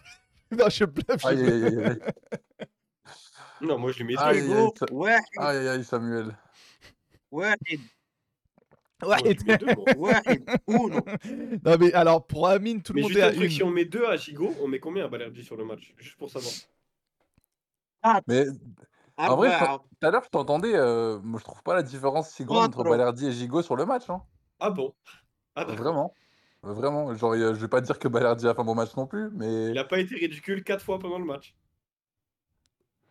Non, 0.53 0.69
je 0.69 0.85
bluffe. 0.85 1.25
Non, 3.61 3.79
moi 3.79 3.93
je 3.93 4.03
lui 4.03 4.07
mets 4.07 4.15
2. 4.15 4.93
Ouais. 4.93 5.17
Aïe, 5.37 5.69
aïe, 5.69 5.85
Samuel. 5.85 6.37
Ouais. 7.31 7.55
Ouais, 9.05 9.17
non 10.69 11.77
mais 11.81 11.93
alors 11.93 12.25
pour 12.25 12.47
Amine 12.47 12.83
tout 12.83 12.93
mais 12.93 13.01
le 13.01 13.09
monde 13.09 13.17
est 13.17 13.23
à 13.23 13.33
une. 13.33 13.51
Si 13.51 13.63
on 13.65 13.71
met 13.71 13.85
deux 13.85 14.05
à 14.05 14.17
Chigo, 14.17 14.55
on 14.61 14.69
met 14.69 14.79
combien 14.79 15.07
à 15.07 15.09
Balerdi 15.09 15.43
sur 15.43 15.57
le 15.57 15.65
match? 15.65 15.93
Juste 15.97 16.17
pour 16.17 16.31
savoir. 16.31 16.53
Ah, 18.03 18.21
mais 18.29 18.45
en 19.31 19.37
vrai, 19.37 19.51
tout 19.59 20.07
à 20.07 20.11
l'heure, 20.11 20.23
je 20.25 20.29
t'entendais, 20.31 20.75
euh, 20.75 21.19
je 21.39 21.45
trouve 21.45 21.63
pas 21.63 21.75
la 21.75 21.83
différence 21.83 22.31
si 22.31 22.45
grande 22.45 22.65
entre 22.67 22.79
contro. 22.79 22.91
Balerdi 22.91 23.27
et 23.29 23.33
Gigot 23.33 23.63
sur 23.63 23.77
le 23.77 23.85
match, 23.87 24.09
hein. 24.11 24.23
Ah 24.61 24.71
bon? 24.71 24.95
Ah. 25.55 25.65
Bah. 25.65 25.75
Vraiment. 25.75 26.15
Vraiment. 26.63 27.15
Genre, 27.15 27.35
je 27.35 27.53
vais 27.61 27.69
pas 27.69 27.81
dire 27.81 27.99
que 27.99 28.09
Balerdi 28.09 28.47
a 28.47 28.55
fait 28.55 28.61
un 28.61 28.65
bon 28.65 28.75
match 28.75 28.97
non 28.97 29.07
plus, 29.07 29.31
mais 29.33 29.71
Il 29.71 29.79
a 29.79 29.85
pas 29.85 29.99
été 29.99 30.15
ridicule 30.15 30.63
quatre 30.65 30.85
fois 30.85 30.99
pendant 30.99 31.19
le 31.19 31.25
match. 31.25 31.55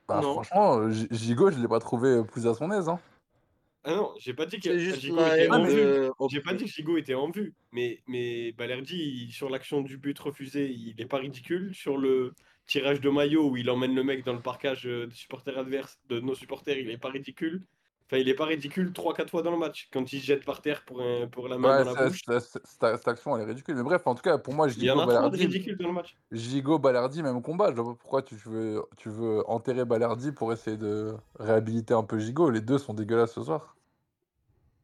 bah, 0.08 0.22
Non. 0.22 0.34
franchement, 0.34 0.78
euh, 0.80 0.90
Gi- 0.92 1.08
Gigot, 1.12 1.52
je 1.52 1.60
l'ai 1.60 1.68
pas 1.68 1.80
trouvé 1.80 2.24
plus 2.24 2.48
à 2.48 2.54
son 2.54 2.72
aise. 2.72 2.90
Hein. 2.90 3.00
Ah 3.84 3.96
non, 3.96 4.14
j'ai 4.20 4.34
pas 4.36 4.46
dit 4.46 4.60
que 4.60 4.78
Gigot 4.78 5.18
était 5.26 5.50
en 5.50 5.64
vue. 5.64 6.10
J'ai 6.30 6.42
pas 6.42 6.54
dit 6.54 6.66
que 6.66 6.70
Gigot 6.70 6.98
était 6.98 7.16
en 7.16 7.30
vue. 7.32 7.54
Mais, 7.72 8.02
mais 8.08 8.52
Balerdi, 8.54 9.32
sur 9.32 9.50
l'action 9.50 9.82
du 9.82 9.98
but 9.98 10.18
refusé, 10.20 10.70
il 10.70 11.00
est 11.02 11.06
pas 11.08 11.18
ridicule. 11.18 11.74
Sur 11.74 11.98
le, 11.98 12.34
tirage 12.72 13.02
de 13.02 13.10
maillot 13.10 13.50
où 13.50 13.58
il 13.58 13.70
emmène 13.70 13.94
le 13.94 14.04
mec 14.04 14.24
dans 14.26 14.34
le 14.34 14.40
parcage 14.40 14.88
euh, 14.88 15.06
des 15.06 15.16
supporters 15.16 15.58
adverses, 15.58 16.00
de 16.10 16.20
nos 16.22 16.36
supporters, 16.36 16.78
il 16.78 16.90
est 16.90 16.98
pas 16.98 17.10
ridicule. 17.10 17.64
Enfin, 18.08 18.18
il 18.18 18.28
est 18.28 18.34
pas 18.34 18.46
ridicule 18.46 18.92
3-4 18.92 19.30
fois 19.30 19.42
dans 19.42 19.52
le 19.52 19.58
match, 19.58 19.90
quand 19.92 20.12
il 20.12 20.20
se 20.20 20.26
jette 20.26 20.44
par 20.46 20.62
terre 20.62 20.84
pour, 20.86 21.02
un- 21.02 21.28
pour 21.28 21.48
la 21.48 21.58
main 21.58 21.80
Ouais, 21.80 21.86
dans 21.86 21.94
la 21.94 22.08
bouche. 22.08 22.22
cette, 22.40 23.08
action, 23.08 23.36
elle 23.36 23.44
est 23.44 23.46
ridicule. 23.46 23.76
Mais 23.76 23.84
bref, 23.84 24.02
en 24.06 24.16
tout 24.16 24.22
cas, 24.22 24.38
pour 24.38 24.54
moi, 24.54 24.68
Il 24.70 24.84
y 24.84 24.92
en 24.92 25.00
a 25.00 25.30
ridicules 25.30 25.78
dans 25.78 25.88
le 25.88 25.94
match. 25.94 26.18
Gigot, 26.32 26.80
Balerdi, 26.80 27.24
même 27.24 27.42
combat. 27.42 27.72
Je 27.72 27.82
vois 27.82 27.94
pas 27.94 28.00
pourquoi 28.00 28.22
tu 28.22 28.36
veux, 28.36 28.84
tu 28.98 29.10
veux 29.10 29.50
enterrer 29.50 29.86
Balerdi 29.86 30.32
pour 30.32 30.52
essayer 30.52 30.78
de 30.78 31.14
réhabiliter 31.40 31.94
un 31.94 32.04
peu 32.04 32.20
Gigot. 32.20 32.50
Les 32.50 32.62
deux 32.62 32.78
sont 32.78 32.94
dégueulasses 32.94 33.34
ce 33.34 33.44
soir. 33.44 33.76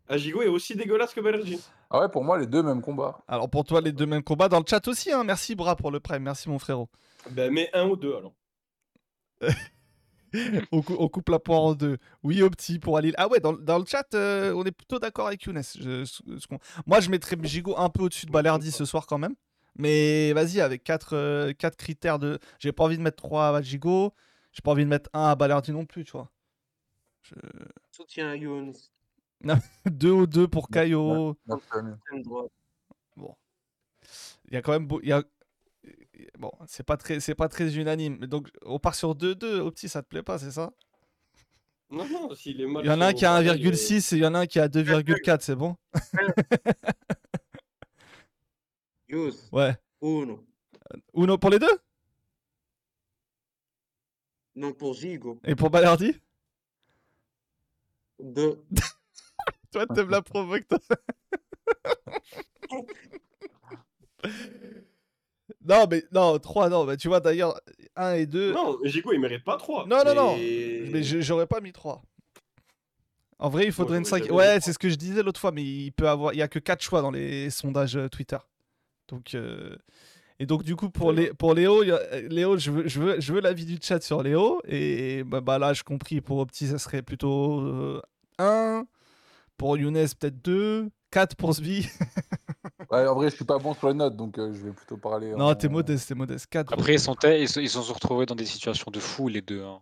Ah, 0.10 0.18
Gigot 0.18 0.42
est 0.42 0.48
aussi 0.48 0.76
dégueulasse 0.76 1.14
que 1.14 1.20
Balerdi. 1.20 1.60
Ah 1.90 2.00
ouais, 2.00 2.10
pour 2.10 2.24
moi, 2.24 2.38
les 2.38 2.48
deux, 2.48 2.64
même 2.64 2.82
combat. 2.82 3.20
Alors, 3.28 3.50
pour 3.50 3.64
toi, 3.66 3.82
les 3.82 3.92
deux 3.92 4.06
mêmes 4.06 4.24
combats. 4.24 4.48
Dans 4.50 4.60
le 4.60 4.66
chat 4.68 4.86
aussi, 4.88 5.12
hein. 5.12 5.24
Merci, 5.24 5.56
Bras, 5.56 5.76
pour 5.76 5.92
le 5.92 6.00
prime. 6.00 6.24
Merci, 6.24 6.48
mon 6.50 6.60
frérot. 6.60 6.90
Ben, 7.32 7.52
mais 7.52 7.70
un 7.74 7.88
ou 7.88 7.96
deux 7.98 8.16
alors. 8.16 8.34
on, 10.72 10.82
cou- 10.82 10.96
on 11.00 11.08
coupe 11.10 11.30
la 11.30 11.40
poire 11.40 11.62
en 11.62 11.74
deux. 11.74 11.98
Oui, 12.24 12.42
au 12.42 12.50
petit 12.50 12.80
pour 12.80 12.98
Alil. 12.98 13.14
Ah 13.18 13.28
ouais, 13.28 13.40
dans, 13.40 13.54
dans 13.54 13.80
le 13.80 13.86
chat, 13.86 14.06
euh, 14.14 14.54
on 14.56 14.64
est 14.66 14.72
plutôt 14.72 15.00
d'accord 15.00 15.28
avec 15.28 15.44
Younes. 15.44 15.62
Je- 15.78 16.06
ce- 16.06 16.22
Moi, 16.86 17.00
je 17.02 17.10
mettrais 17.10 17.36
Gigot 17.44 17.78
un 17.78 17.90
peu 17.90 18.04
au-dessus 18.04 18.26
de 18.26 18.32
Balerdi 18.32 18.72
ce 18.72 18.86
soir 18.86 19.06
quand 19.08 19.18
même. 19.18 19.36
Mais 19.78 20.34
vas-y, 20.34 20.60
avec 20.62 20.84
4 20.84 21.52
critères 21.78 22.18
de. 22.20 22.40
J'ai 22.60 22.72
pas 22.72 22.84
envie 22.86 22.98
de 22.98 23.04
mettre 23.04 23.18
3 23.18 23.56
à 23.58 23.62
Gigot. 23.62 24.14
J'ai 24.52 24.62
pas 24.62 24.72
envie 24.72 24.86
de 24.86 24.90
mettre 24.90 25.10
1 25.14 25.26
à 25.32 25.36
Balerdi 25.36 25.72
non 25.72 25.86
plus, 25.86 26.04
tu 26.04 26.14
vois. 26.14 26.32
soutien 27.92 28.30
à 28.32 28.36
Younes 28.36 28.74
2 29.86 30.12
au 30.12 30.26
2 30.28 30.48
pour 30.48 30.70
Caio. 30.70 31.38
Merci, 31.46 31.66
Ami. 31.72 31.92
extrême 31.94 32.22
droite. 32.24 32.52
Il 34.50 34.54
y 34.54 34.58
a 34.58 34.62
quand 34.62 34.72
même. 34.72 34.88
beau- 34.88 35.02
il 35.02 35.10
Y 35.10 35.12
a... 35.14 35.24
Bon, 36.40 36.52
c'est 36.68 36.84
pas 36.86 36.98
très, 36.98 37.20
c'est 37.20 37.36
pas 37.36 37.48
très 37.50 37.76
unanime. 37.78 38.18
Donc, 38.26 38.50
on 38.64 38.80
part 38.80 38.96
sur 38.96 39.14
2-2. 39.16 39.60
Au 39.60 39.72
petit, 39.72 39.90
ça 39.90 40.02
te 40.02 40.08
plaît 40.08 40.24
pas, 40.24 40.40
c'est 40.40 40.52
ça? 40.52 40.72
Non, 41.90 42.08
non, 42.10 42.34
si 42.36 42.54
les 42.54 42.66
matchs 42.66 42.84
Il 42.86 42.88
y 42.88 42.92
en 42.92 43.00
a 43.02 43.08
un 43.08 43.14
qui 43.14 43.26
a 43.26 43.30
pareils, 43.30 43.50
euh, 43.50 43.54
1,6 43.72 44.14
et 44.14 44.18
il 44.18 44.24
y 44.24 44.26
en 44.26 44.34
a 44.34 44.40
un 44.40 44.46
qui 44.46 44.60
a 44.60 44.68
2,4, 44.68 45.42
c'est 45.42 45.56
bon? 45.56 45.76
Younes 49.10 49.34
Ouais. 49.54 49.74
uno 50.02 50.46
Uno 51.14 51.38
pour 51.38 51.50
les 51.50 51.60
deux? 51.60 51.80
Non 54.56 54.74
pour 54.74 54.94
Gigo 54.96 55.40
Et 55.46 55.56
pour 55.56 55.70
Balerdi? 55.70 56.20
Deux 58.20 58.62
Toi, 59.72 59.86
t'aimes 59.88 60.10
la 60.10 60.22
provoque, 60.22 60.68
toi. 60.68 60.80
non, 65.66 65.86
mais 65.90 66.04
non, 66.12 66.38
3, 66.40 66.70
non. 66.70 66.86
Mais 66.86 66.98
tu 66.98 67.08
vois, 67.08 67.20
d'ailleurs, 67.20 67.60
1 67.96 68.14
et 68.14 68.26
2. 68.26 68.54
Non, 68.54 68.78
Gigot, 68.84 69.14
il 69.14 69.20
mérite 69.20 69.44
pas 69.44 69.58
3. 69.58 69.86
Non, 69.88 70.04
non, 70.06 70.16
non. 70.16 70.36
Mais 70.38 71.04
je- 71.04 71.22
j'aurais 71.22 71.48
pas 71.48 71.62
mis 71.62 71.72
3. 71.74 72.02
En 73.40 73.50
vrai, 73.50 73.66
il 73.66 73.72
faudrait 73.72 74.00
une 74.00 74.06
j'aurais 74.06 74.20
5. 74.22 74.28
jamais 74.28 74.32
mis 74.32 74.38
Ouais, 74.54 74.60
c'est 74.62 74.74
ce 74.74 74.80
que 74.80 74.90
je 74.90 74.96
disais 74.96 75.22
l'autre 75.22 75.40
fois, 75.40 75.52
mais 75.52 75.64
il 75.64 75.92
peut 75.92 76.10
avoir. 76.10 76.34
Il 76.34 76.38
y 76.38 76.42
a 76.42 76.48
que 76.48 76.60
4 76.60 76.82
choix 76.82 77.02
dans 77.02 77.12
les 77.12 77.50
sondages 77.50 77.96
euh, 77.96 78.08
Twitter. 78.10 78.38
Donc. 79.10 79.36
euh, 79.36 79.76
Et 80.40 80.46
donc, 80.46 80.64
du 80.64 80.76
coup, 80.76 80.90
pour, 80.90 81.12
les, 81.12 81.34
pour 81.34 81.54
Léo, 81.54 81.82
a- 81.84 82.00
euh, 82.14 82.28
Léo 82.30 82.58
je 82.58 82.72
veux, 82.72 82.88
je 82.88 83.00
veux, 83.00 83.20
je 83.20 83.34
veux 83.34 83.42
l'avis 83.42 83.66
du 83.66 83.78
chat 83.82 84.02
sur 84.02 84.24
Léo. 84.24 84.62
Et 84.68 85.24
bah, 85.24 85.42
bah 85.42 85.60
là, 85.60 85.74
je 85.74 85.84
compris, 85.84 86.22
pour 86.22 86.40
Opti, 86.40 86.68
ça 86.68 86.80
serait 86.80 87.02
plutôt 87.04 88.02
1. 88.40 88.86
Pour 89.58 89.78
Younes, 89.78 89.94
peut-être 90.20 90.42
2. 90.44 90.90
4 91.12 91.36
pour 91.36 91.54
Svi. 91.56 91.88
Ouais, 92.92 93.06
en 93.06 93.16
vrai, 93.16 93.30
je 93.30 93.36
suis 93.36 93.44
pas 93.46 93.58
bon 93.58 93.74
sur 93.74 93.90
les 93.90 93.94
notes, 93.94 94.16
donc 94.16 94.38
euh, 94.38 94.54
je 94.54 94.66
vais 94.66 94.72
plutôt 94.72 94.96
parler. 94.96 95.32
non, 95.32 95.48
en- 95.50 95.56
t'es 95.56 95.68
modeste, 95.68 96.08
t'es 96.08 96.16
modeste. 96.16 96.48
4. 96.50 96.72
Après, 96.72 96.94
ils 96.94 97.00
sont, 97.00 97.16
ils 97.26 97.50
se 97.50 97.60
ils 97.60 97.70
se 97.70 97.82
sont 97.82 97.94
retrouvés 97.94 98.26
dans 98.26 98.36
des 98.36 98.46
situations 98.46 98.90
de 98.92 99.00
fou, 99.00 99.28
les 99.28 99.42
deux. 99.42 99.62
hein. 99.64 99.82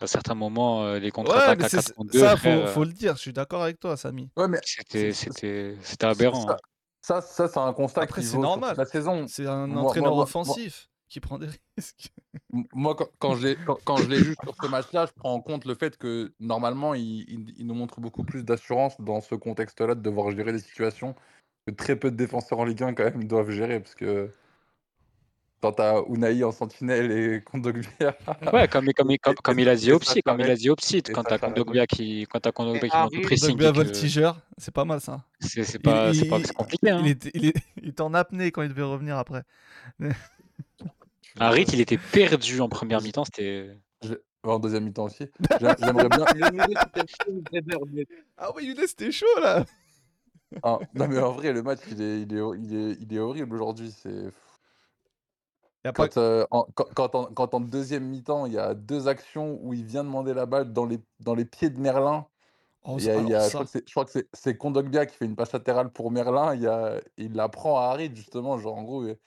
À 0.00 0.06
certains 0.06 0.34
moments, 0.34 0.84
euh, 0.84 0.98
les 1.00 1.10
contre-attaques 1.10 1.62
à 1.64 1.68
c'est- 1.68 1.78
4 1.78 1.94
contre 1.94 2.12
2, 2.12 2.20
ça, 2.20 2.36
frère, 2.36 2.68
faut, 2.68 2.74
faut 2.74 2.82
euh, 2.82 2.86
le 2.86 2.92
dire. 2.92 3.16
Je 3.16 3.20
suis 3.22 3.32
d'accord 3.32 3.62
avec 3.62 3.80
toi, 3.80 3.96
Samy. 3.96 4.30
Ouais, 4.36 4.46
mais 4.46 4.58
c'était 4.62 5.12
c'est- 5.12 5.24
c'était- 5.32 5.76
c'était 5.82 6.06
aberrant. 6.06 6.46
ça, 6.46 6.52
hein. 6.52 6.56
ça, 7.00 7.20
ça, 7.22 7.48
c'est 7.48 7.58
un 7.58 7.72
constat 7.72 8.02
Après, 8.02 8.20
qui 8.20 8.26
c'est 8.28 8.36
vaut 8.36 8.42
normal. 8.42 8.76
la 8.76 8.84
saison. 8.86 9.26
C'est 9.26 9.46
un 9.46 9.74
entraîneur 9.76 10.10
moi- 10.10 10.16
moi- 10.16 10.22
offensif 10.24 10.88
qui 11.10 11.20
prend 11.20 11.38
des 11.38 11.48
risques. 11.76 12.10
Moi, 12.72 12.94
quand, 12.94 13.08
quand 13.18 13.34
je 13.34 13.48
l'ai 13.48 13.56
quand, 13.66 13.78
quand 13.84 13.96
je 13.98 14.08
l'ai 14.08 14.22
vu 14.22 14.34
sur 14.42 14.54
ce 14.54 14.66
match-là, 14.68 15.06
je 15.06 15.12
prends 15.12 15.34
en 15.34 15.40
compte 15.40 15.64
le 15.66 15.74
fait 15.74 15.96
que 15.98 16.32
normalement, 16.40 16.94
il, 16.94 17.28
il- 17.28 17.54
il 17.58 17.66
nous 17.66 17.74
montre 17.74 18.00
beaucoup 18.00 18.24
plus 18.24 18.44
d'assurance 18.44 18.98
dans 19.00 19.20
ce 19.20 19.34
contexte-là 19.34 19.94
de 19.94 20.00
devoir 20.00 20.30
gérer 20.30 20.52
des 20.52 20.58
situations 20.60 21.14
que 21.66 21.72
très 21.72 21.96
peu 21.96 22.10
de 22.10 22.16
défenseurs 22.16 22.60
en 22.60 22.64
Ligue 22.64 22.82
1 22.82 22.94
quand 22.94 23.04
même 23.04 23.24
doivent 23.24 23.50
gérer 23.50 23.80
parce 23.80 23.94
que 23.94 24.30
quand 25.60 25.72
t'as 25.72 26.00
Unai 26.08 26.42
en 26.42 26.52
sentinelle 26.52 27.10
et 27.12 27.42
Kondogbia, 27.42 28.16
Ouais, 28.52 28.66
comme, 28.66 28.86
comme, 28.94 29.14
comme, 29.18 29.34
comme 29.34 29.58
il 29.58 29.68
a 29.68 29.76
dit 29.76 29.90
comme 30.24 30.40
il 30.40 30.50
a 30.50 30.56
dit 30.56 30.70
au 30.70 30.76
psy, 30.76 30.98
Et 30.98 31.02
quand 31.02 31.22
t'as 31.22 31.38
Kondogbia 31.38 31.86
qui, 31.86 32.26
quand 32.30 32.40
t'as 32.40 32.52
Kondogbia 32.52 32.88
qui 32.88 32.96
monte 32.96 33.14
au 33.16 33.20
pressing, 33.20 33.48
Kondogbia 33.48 33.72
voltigeur, 33.72 34.40
c'est 34.56 34.72
pas 34.72 34.84
mal 34.86 35.00
ça. 35.02 35.24
c'est 35.40 35.78
pas, 35.78 36.12
pas 36.30 36.40
compliqué. 36.54 36.90
Hein. 36.90 37.02
Il 37.04 37.08
était, 37.10 37.30
il, 37.34 37.44
est- 37.46 37.54
il 37.82 37.88
était 37.90 38.00
en 38.00 38.14
apnée 38.14 38.50
quand 38.52 38.62
il 38.62 38.70
devait 38.70 38.82
revenir 38.84 39.18
après. 39.18 39.42
Harit, 41.38 41.64
il 41.72 41.80
était 41.80 41.98
perdu 41.98 42.60
en 42.60 42.68
première 42.68 43.00
mi-temps, 43.00 43.24
c'était. 43.24 43.78
Je- 44.02 44.14
en 44.42 44.58
deuxième 44.58 44.84
mi-temps 44.84 45.04
aussi. 45.04 45.26
J'ai- 45.60 45.74
J'aimerais 45.78 46.08
bien. 46.08 46.24
Ah 48.36 48.50
oui, 48.54 48.66
Younes, 48.66 48.86
c'était 48.86 49.12
chaud 49.12 49.26
là. 49.40 49.64
Ah, 50.62 50.78
non 50.94 51.06
mais 51.06 51.18
en 51.20 51.32
vrai, 51.32 51.52
le 51.52 51.62
match, 51.62 51.80
il 51.90 52.02
est, 52.02 52.22
il 52.22 52.34
est, 52.36 52.40
il 52.58 52.74
est, 52.74 52.96
il 53.00 53.14
est 53.14 53.18
horrible 53.18 53.54
aujourd'hui. 53.54 53.92
C'est 53.92 54.30
pas... 55.92 56.08
quand, 56.08 56.16
euh, 56.18 56.44
en, 56.50 56.66
quand, 56.74 56.86
quand 56.94 57.14
en, 57.14 57.24
quand 57.26 57.54
en 57.54 57.60
deuxième 57.60 58.04
mi-temps, 58.04 58.46
il 58.46 58.52
y 58.54 58.58
a 58.58 58.74
deux 58.74 59.06
actions 59.08 59.58
où 59.62 59.72
il 59.74 59.84
vient 59.84 60.02
demander 60.04 60.34
la 60.34 60.46
balle 60.46 60.72
dans 60.72 60.86
les, 60.86 60.98
dans 61.20 61.34
les 61.34 61.44
pieds 61.44 61.70
de 61.70 61.78
Merlin. 61.80 62.26
Oh, 62.82 62.96
Il 62.98 63.04
y 63.04 63.10
a- 63.10 63.14
il 63.14 63.18
alors 63.18 63.30
y 63.30 63.34
a- 63.34 63.48
je 63.48 63.90
crois 63.92 64.04
que 64.06 64.24
c'est- 64.32 64.56
Kondogbia 64.56 65.06
qui 65.06 65.16
fait 65.16 65.26
une 65.26 65.36
passe 65.36 65.52
latérale 65.52 65.90
pour 65.90 66.10
Merlin. 66.10 66.54
Il, 66.54 66.62
y 66.62 66.66
a, 66.66 67.00
il 67.16 67.34
la 67.34 67.48
prend 67.48 67.78
à 67.78 67.84
Harit, 67.92 68.10
justement. 68.14 68.58
Genre, 68.58 68.76
en 68.76 68.82
gros, 68.82 69.02
euh, 69.04 69.18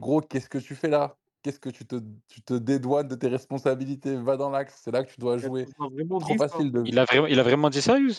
gros, 0.00 0.20
qu'est-ce 0.20 0.48
que 0.48 0.58
tu 0.58 0.74
fais 0.74 0.88
là? 0.88 1.16
Qu'est-ce 1.42 1.58
que 1.58 1.70
tu 1.70 1.84
te, 1.84 1.96
tu 2.28 2.40
te 2.40 2.54
dédouanes 2.54 3.08
de 3.08 3.16
tes 3.16 3.28
responsabilités? 3.28 4.16
Va 4.16 4.36
dans 4.36 4.50
l'axe, 4.50 4.80
c'est 4.82 4.92
là 4.92 5.04
que 5.04 5.12
tu 5.12 5.20
dois 5.20 5.38
jouer. 5.38 5.66
Ça 5.66 5.84
a 5.84 5.88
vraiment 5.88 6.20
Trop 6.20 6.32
dit 6.32 6.38
ça. 6.38 6.48
facile 6.48 6.70
de. 6.70 6.82
Il 6.86 6.98
a 6.98 7.04
vraiment, 7.04 7.26
il 7.26 7.38
a 7.38 7.42
vraiment 7.42 7.68
dit 7.68 7.82
sérieux 7.82 8.12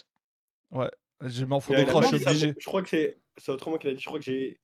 Je 1.22 1.46
m'en 1.46 1.60
fous 1.62 1.74
je 1.74 1.80
ça, 1.80 1.86
crois 2.66 2.82
que 2.82 2.90
c'est 2.90 3.18
c'est 3.38 3.52
autrement 3.52 3.78
qu'il 3.78 3.92
a 3.92 3.94
dit. 3.94 4.02
Je 4.02 4.06
crois 4.06 4.20
que 4.20 4.26
j'ai. 4.26 4.60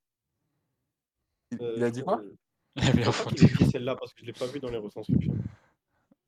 Il, 1.51 1.61
euh, 1.61 1.73
il 1.77 1.83
a 1.83 1.89
dit 1.91 2.03
quoi? 2.03 2.21
Il 2.75 2.83
a 2.87 2.91
bien 2.91 3.05
Je 3.05 3.09
crois 3.11 3.13
fondé. 3.13 3.35
qu'il 3.37 3.45
a 3.53 3.57
dit 3.57 3.71
celle-là 3.71 3.95
parce 3.95 4.13
que 4.13 4.21
je 4.21 4.25
l'ai 4.25 4.33
pas 4.33 4.45
vu 4.45 4.59
dans 4.59 4.69
les 4.69 4.77
retranscriptions. 4.77 5.33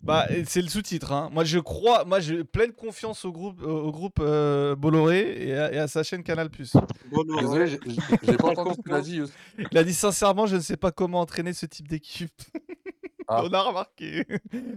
Bah, 0.04 0.28
c'est 0.46 0.62
le 0.62 0.68
sous-titre. 0.68 1.12
Hein. 1.12 1.30
Moi, 1.32 1.44
je 1.44 1.60
crois, 1.60 2.06
moi, 2.06 2.20
j'ai 2.20 2.44
pleine 2.44 2.72
confiance 2.74 3.24
au 3.24 3.32
groupe, 3.32 3.62
au 3.62 3.92
groupe 3.92 4.18
euh, 4.20 4.76
Bolloré 4.76 5.48
et 5.48 5.56
à, 5.56 5.74
et 5.74 5.78
à 5.78 5.88
sa 5.88 6.02
chaîne 6.04 6.24
Canal+. 6.24 6.50
Désolé, 6.50 7.68
j'ai 7.68 8.38
pas 8.38 8.50
entendu 8.50 8.72
ce 8.76 8.92
as 8.94 9.00
confiance. 9.00 9.06
dit. 9.06 9.22
Il 9.72 9.78
a 9.78 9.84
dit 9.84 9.94
sincèrement, 9.94 10.48
je 10.48 10.56
ne 10.56 10.62
sais 10.62 10.78
pas 10.78 10.92
comment 10.92 11.20
entraîner 11.20 11.54
ce 11.54 11.66
type 11.68 11.88
d'équipe. 11.88 12.32
Ah. 13.28 13.44
On 13.46 13.54
a 13.54 13.62
remarqué. 13.62 14.26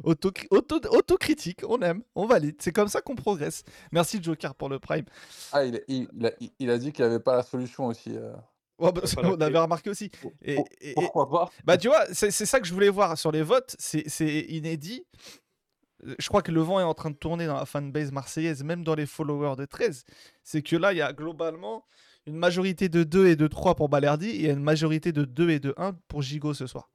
Autocri- 0.04 0.46
auto- 0.50 0.78
Autocritique, 0.90 1.62
on 1.66 1.80
aime, 1.80 2.02
on 2.14 2.26
valide. 2.26 2.56
C'est 2.60 2.72
comme 2.72 2.88
ça 2.88 3.00
qu'on 3.00 3.16
progresse. 3.16 3.64
Merci 3.90 4.22
Joker 4.22 4.54
pour 4.54 4.68
le 4.68 4.78
prime. 4.78 5.06
Ah, 5.52 5.64
il, 5.64 5.80
il, 5.88 6.06
il 6.16 6.26
a, 6.26 6.30
il- 6.60 6.70
a 6.70 6.78
dit 6.78 6.92
qu'il 6.92 7.04
avait 7.04 7.18
pas 7.18 7.34
la 7.36 7.42
solution 7.42 7.86
aussi. 7.86 8.10
euh. 8.14 8.32
Ouais, 8.78 8.90
bah, 8.92 9.02
on 9.22 9.40
avait 9.40 9.58
remarqué 9.58 9.90
aussi. 9.90 10.10
Et, 10.42 10.58
et- 10.80 10.94
Pourquoi 10.94 11.30
pas 11.30 11.50
bah 11.64 11.76
tu 11.78 11.86
vois, 11.88 12.04
c'est 12.12 12.30
c'est 12.32 12.46
ça 12.46 12.58
que 12.60 12.66
je 12.66 12.74
voulais 12.74 12.88
voir 12.88 13.16
sur 13.16 13.30
les 13.30 13.42
votes. 13.42 13.76
C'est 13.78 14.08
c'est 14.08 14.40
inédit. 14.48 15.04
Je 16.18 16.28
crois 16.28 16.42
que 16.42 16.50
le 16.52 16.60
vent 16.60 16.80
est 16.80 16.84
en 16.84 16.92
train 16.92 17.10
de 17.10 17.16
tourner 17.16 17.46
dans 17.46 17.54
la 17.54 17.64
fanbase 17.66 18.12
marseillaise, 18.12 18.62
même 18.64 18.82
dans 18.84 18.94
les 18.94 19.06
followers 19.06 19.56
de 19.56 19.64
13. 19.64 20.04
C'est 20.42 20.60
que 20.60 20.76
là, 20.76 20.92
il 20.92 20.98
y 20.98 21.02
a 21.02 21.12
globalement 21.12 21.86
une 22.26 22.36
majorité 22.36 22.88
de 22.88 23.04
2 23.04 23.28
et 23.28 23.36
de 23.36 23.46
3 23.46 23.74
pour 23.74 23.88
Balerdi 23.88 24.28
et 24.44 24.50
une 24.50 24.62
majorité 24.62 25.12
de 25.12 25.24
2 25.24 25.50
et 25.50 25.60
de 25.60 25.72
1 25.76 25.92
pour 26.08 26.20
Gigot 26.20 26.52
ce 26.52 26.66
soir. 26.66 26.90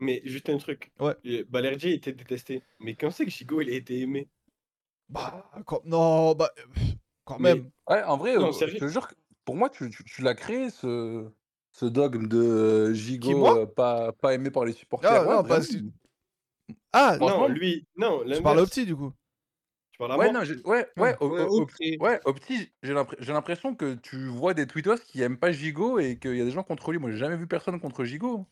Mais 0.00 0.20
juste 0.24 0.48
un 0.50 0.58
truc. 0.58 0.90
Ouais. 0.98 1.14
Euh, 1.26 1.44
Balerdi 1.48 1.90
était 1.92 2.12
détesté. 2.12 2.62
Mais 2.80 2.94
quand 2.94 3.10
c'est 3.10 3.24
que 3.24 3.30
Chigo 3.30 3.60
il 3.60 3.70
a 3.70 3.74
été 3.74 4.00
aimé? 4.00 4.28
Bah, 5.08 5.50
quand- 5.66 5.84
non, 5.84 6.34
bah, 6.34 6.50
quand 7.24 7.38
Mais- 7.38 7.54
même. 7.54 7.70
Ouais, 7.88 8.02
en 8.02 8.16
vrai, 8.16 8.34
Non, 8.36 8.48
euh, 8.48 8.52
sérieux. 8.52 8.74
je 8.74 8.84
te 8.86 8.88
jure, 8.90 9.06
que 9.08 9.14
pour 9.44 9.56
moi, 9.56 9.70
tu, 9.70 9.90
tu- 9.90 10.04
tu 10.04 10.22
l'as 10.22 10.34
créé, 10.34 10.70
ce, 10.70 11.28
ce 11.72 11.86
dogme 11.86 12.26
de 12.28 12.38
euh, 12.38 12.94
Gigot 12.94 13.36
moi? 13.38 13.58
euh, 13.58 13.66
pas, 13.66 14.12
pas 14.12 14.34
aimé 14.34 14.50
par 14.50 14.64
les 14.64 14.72
supporters? 14.72 15.10
Ah, 15.10 15.26
Ouais, 15.26 15.34
non, 15.36 15.42
parce. 15.44 15.68
Ah, 16.92 17.14
Franchement, 17.16 17.48
Non, 17.48 17.54
lui, 17.54 17.86
non, 17.96 18.24
tu 18.24 18.42
parles 18.42 18.60
au 18.60 18.66
petit 18.66 18.86
du 18.86 18.94
coup? 18.94 19.12
Tu 19.90 19.98
parles 19.98 20.12
à 20.12 20.16
Ouais, 20.16 20.30
moi? 20.30 20.40
non, 20.40 20.44
j'ai- 20.44 20.62
ouais, 20.64 20.86
ouais, 20.96 21.16
au, 21.20 21.28
Ouais, 21.28 21.42
au- 21.42 21.46
au- 21.48 21.62
ok. 21.62 21.74
ouais, 22.00 22.20
au 22.24 22.32
petit, 22.32 22.70
j'ai 22.82 22.94
l'impression 23.32 23.74
que 23.74 23.94
tu 23.94 24.26
vois 24.28 24.54
des 24.54 24.66
tweetos 24.66 24.96
qui 25.06 25.22
aiment 25.22 25.38
pas 25.38 25.52
Gigot 25.52 25.98
et 25.98 26.18
qu'il 26.18 26.36
y 26.36 26.40
a 26.40 26.44
des 26.44 26.50
gens 26.50 26.62
contre 26.62 26.92
lui. 26.92 26.98
Moi, 26.98 27.10
j'ai 27.10 27.18
jamais 27.18 27.36
vu 27.36 27.46
personne 27.46 27.80
contre 27.80 28.04
Gigot. 28.04 28.46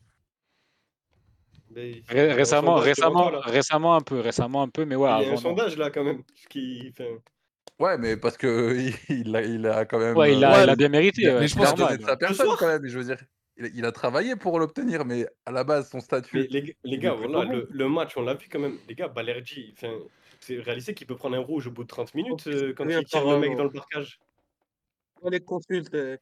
Mais- 1.70 1.92
Ré- 1.92 2.02
il 2.08 2.16
y 2.16 2.20
a 2.20 2.32
un 2.32 2.34
Récemment, 2.34 2.74
sondage 2.74 2.82
qui 2.94 3.00
récemment, 3.00 3.30
là. 3.30 3.40
récemment 3.40 3.94
un 3.94 4.00
peu, 4.00 4.18
récemment 4.20 4.62
un 4.62 4.68
peu, 4.68 4.84
mais 4.84 4.96
ouais, 4.96 5.08
Il 5.08 5.12
y 5.12 5.14
a 5.14 5.16
un 5.16 5.20
avant, 5.20 5.30
non. 5.34 5.38
sondage 5.40 5.76
là 5.76 5.90
quand 5.90 6.02
même. 6.04 6.24
Ce 6.34 6.48
qui. 6.48 6.92
Ouais, 7.78 7.96
mais 7.98 8.16
parce 8.16 8.36
que 8.36 8.76
il 9.08 9.34
a, 9.36 9.42
il 9.42 9.66
a 9.66 9.84
quand 9.84 9.98
même. 9.98 10.16
Ouais, 10.16 10.34
il 10.34 10.44
a, 10.44 10.52
Ouais, 10.52 10.64
il 10.64 10.70
a 10.70 10.76
bien 10.76 10.88
mérité. 10.88 11.22
il 11.22 11.28
a- 11.28 11.34
ouais, 11.34 11.40
mais 11.40 11.48
je 11.48 11.56
pense 11.56 11.72
que- 11.72 11.96
de 11.96 12.02
sa 12.04 12.16
personne 12.16 12.48
quand 12.58 12.66
même. 12.66 12.86
Je 12.86 12.98
veux 12.98 13.04
dire, 13.04 13.18
il 13.56 13.64
a, 13.64 13.68
il 13.74 13.84
a 13.84 13.92
travaillé 13.92 14.36
pour 14.36 14.58
l'obtenir, 14.58 15.04
mais 15.04 15.26
à 15.46 15.50
la 15.50 15.64
base, 15.64 15.88
son 15.90 16.00
statut. 16.00 16.46
les, 16.48 16.76
les 16.84 16.98
gars, 16.98 17.14
voilà, 17.14 17.44
le, 17.50 17.68
le 17.70 17.88
match, 17.88 18.16
on 18.16 18.22
l'a 18.22 18.34
vu 18.34 18.48
quand 18.50 18.58
même. 18.60 18.76
Les 18.88 18.94
gars, 18.94 19.08
Balerdi, 19.08 19.72
enfin, 19.76 19.92
c'est 20.40 20.58
réalisé 20.60 20.94
qu'il 20.94 21.06
peut 21.06 21.16
prendre 21.16 21.36
un 21.36 21.40
rouge 21.40 21.66
au 21.66 21.70
bout 21.70 21.84
de 21.84 21.88
30 21.88 22.14
minutes 22.14 22.46
euh, 22.46 22.72
quand 22.74 22.88
il 22.88 23.04
tire 23.04 23.24
le 23.30 23.38
mec 23.38 23.56
dans 23.56 23.64
le 23.64 23.70
parcage. 23.70 24.18
On 25.22 25.28
les 25.30 25.40
consulte. 25.40 25.94
euh. 25.94 26.16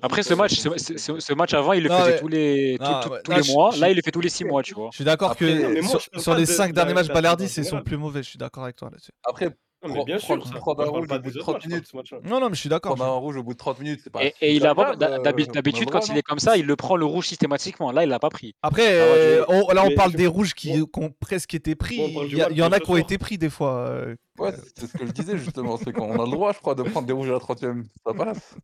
Après, 0.00 0.22
ce 0.22 0.32
match, 0.32 0.54
ce, 0.54 1.32
match 1.34 1.52
avant, 1.52 1.74
il 1.74 1.82
le 1.82 1.90
Non, 1.90 1.98
faisait 2.00 2.12
mais- 2.12 2.18
tous 2.20 2.28
les, 2.28 2.76
tout- 2.78 2.84
non, 2.84 3.00
tout- 3.00 3.08
ouais, 3.10 3.20
tous 3.22 3.30
non, 3.32 3.36
les 3.36 3.42
je- 3.42 3.52
mois. 3.52 3.70
je- 3.70 3.80
Là, 3.82 3.90
il 3.90 3.96
le 3.96 4.02
fait 4.02 4.10
tous 4.10 4.20
les 4.22 4.30
six 4.30 4.44
mois, 4.44 4.62
tu 4.62 4.72
vois. 4.74 4.88
Je 4.92 4.96
suis 4.96 5.04
d'accord 5.04 5.36
que 5.36 5.44
non, 5.44 5.68
mais 5.70 5.80
moi, 5.82 6.00
sur, 6.18 6.34
les 6.34 6.40
de- 6.42 6.46
5 6.46 6.68
de 6.68 6.74
derniers 6.74 6.94
matchs, 6.94 7.06
saison 7.08 7.36
c'est 7.48 7.62
son 7.64 7.82
plus 7.82 7.98
mauvais. 7.98 8.22
Je 8.22 8.30
suis 8.30 8.38
d'accord 8.38 8.64
avec 8.64 8.76
toi 8.76 8.88
là-dessus. 8.90 9.12
Après, 9.24 9.50
Non, 9.84 9.94
mais 9.94 10.04
bien 10.04 10.18
sûr, 10.18 10.46
ça. 10.46 10.54
prends 10.58 10.74
Moi, 10.74 10.84
un 10.84 10.86
je 10.86 10.90
parle 10.90 10.98
rouge 11.00 11.08
pas 11.08 11.16
au 11.16 11.18
bout 11.20 11.30
de 11.30 11.36
autres 11.38 11.44
30 11.44 11.54
matchs, 11.54 11.62
je 11.64 11.92
parle 11.92 12.04
de 12.04 12.14
minutes. 12.16 12.30
Non, 12.30 12.40
non, 12.40 12.48
mais 12.48 12.54
je 12.54 12.60
suis 12.60 12.68
d'accord. 12.68 12.94
prendre 12.94 13.10
un 13.10 13.16
rouge 13.16 13.36
au 13.36 13.42
bout 13.42 13.52
de 13.52 13.58
30 13.58 13.80
minutes, 13.80 14.00
c'est 14.02 14.10
pas. 14.10 14.24
Et, 14.24 14.34
et 14.40 14.54
il 14.54 14.66
a 14.66 14.74
pas, 14.74 14.92
euh, 14.92 15.18
d'habi- 15.22 15.46
d'habitude, 15.46 15.90
quand 15.90 15.98
il 16.00 16.08
Mavrois, 16.08 16.18
est 16.18 16.22
comme 16.22 16.38
ça, 16.38 16.56
il 16.56 16.66
le 16.66 16.76
prend 16.76 16.96
le 16.96 17.04
rouge 17.04 17.26
systématiquement. 17.28 17.92
Là, 17.92 18.04
il 18.04 18.08
l'a 18.08 18.18
pas 18.18 18.30
pris. 18.30 18.54
Après, 18.62 18.86
euh, 18.88 19.44
on- 19.48 19.72
là, 19.72 19.84
on 19.84 19.88
mais 19.88 19.94
parle 19.94 20.12
des 20.12 20.26
rouges 20.26 20.54
qui, 20.54 20.72
ont 20.96 21.10
presque 21.20 21.54
été 21.54 21.74
pris. 21.74 21.96
Il 22.30 22.36
y, 22.56 22.62
en 22.62 22.72
a 22.72 22.80
qui 22.80 22.90
ont 22.90 22.96
été 22.96 23.18
pris 23.18 23.38
des 23.38 23.50
fois. 23.50 23.90
Ouais, 24.38 24.52
c'est 24.76 24.86
ce 24.88 24.96
que 24.96 25.06
je 25.06 25.12
disais 25.12 25.38
justement, 25.38 25.76
c'est 25.76 25.92
qu'on 25.92 26.12
a 26.20 26.24
le 26.24 26.30
droit, 26.30 26.52
je 26.52 26.58
crois, 26.58 26.74
de 26.74 26.82
prendre 26.82 27.06
des 27.06 27.12
rouges 27.12 27.28
à 27.30 27.34
la 27.34 27.38
30ème. 27.38 27.84
Ça 28.04 28.12
passe. 28.12 28.56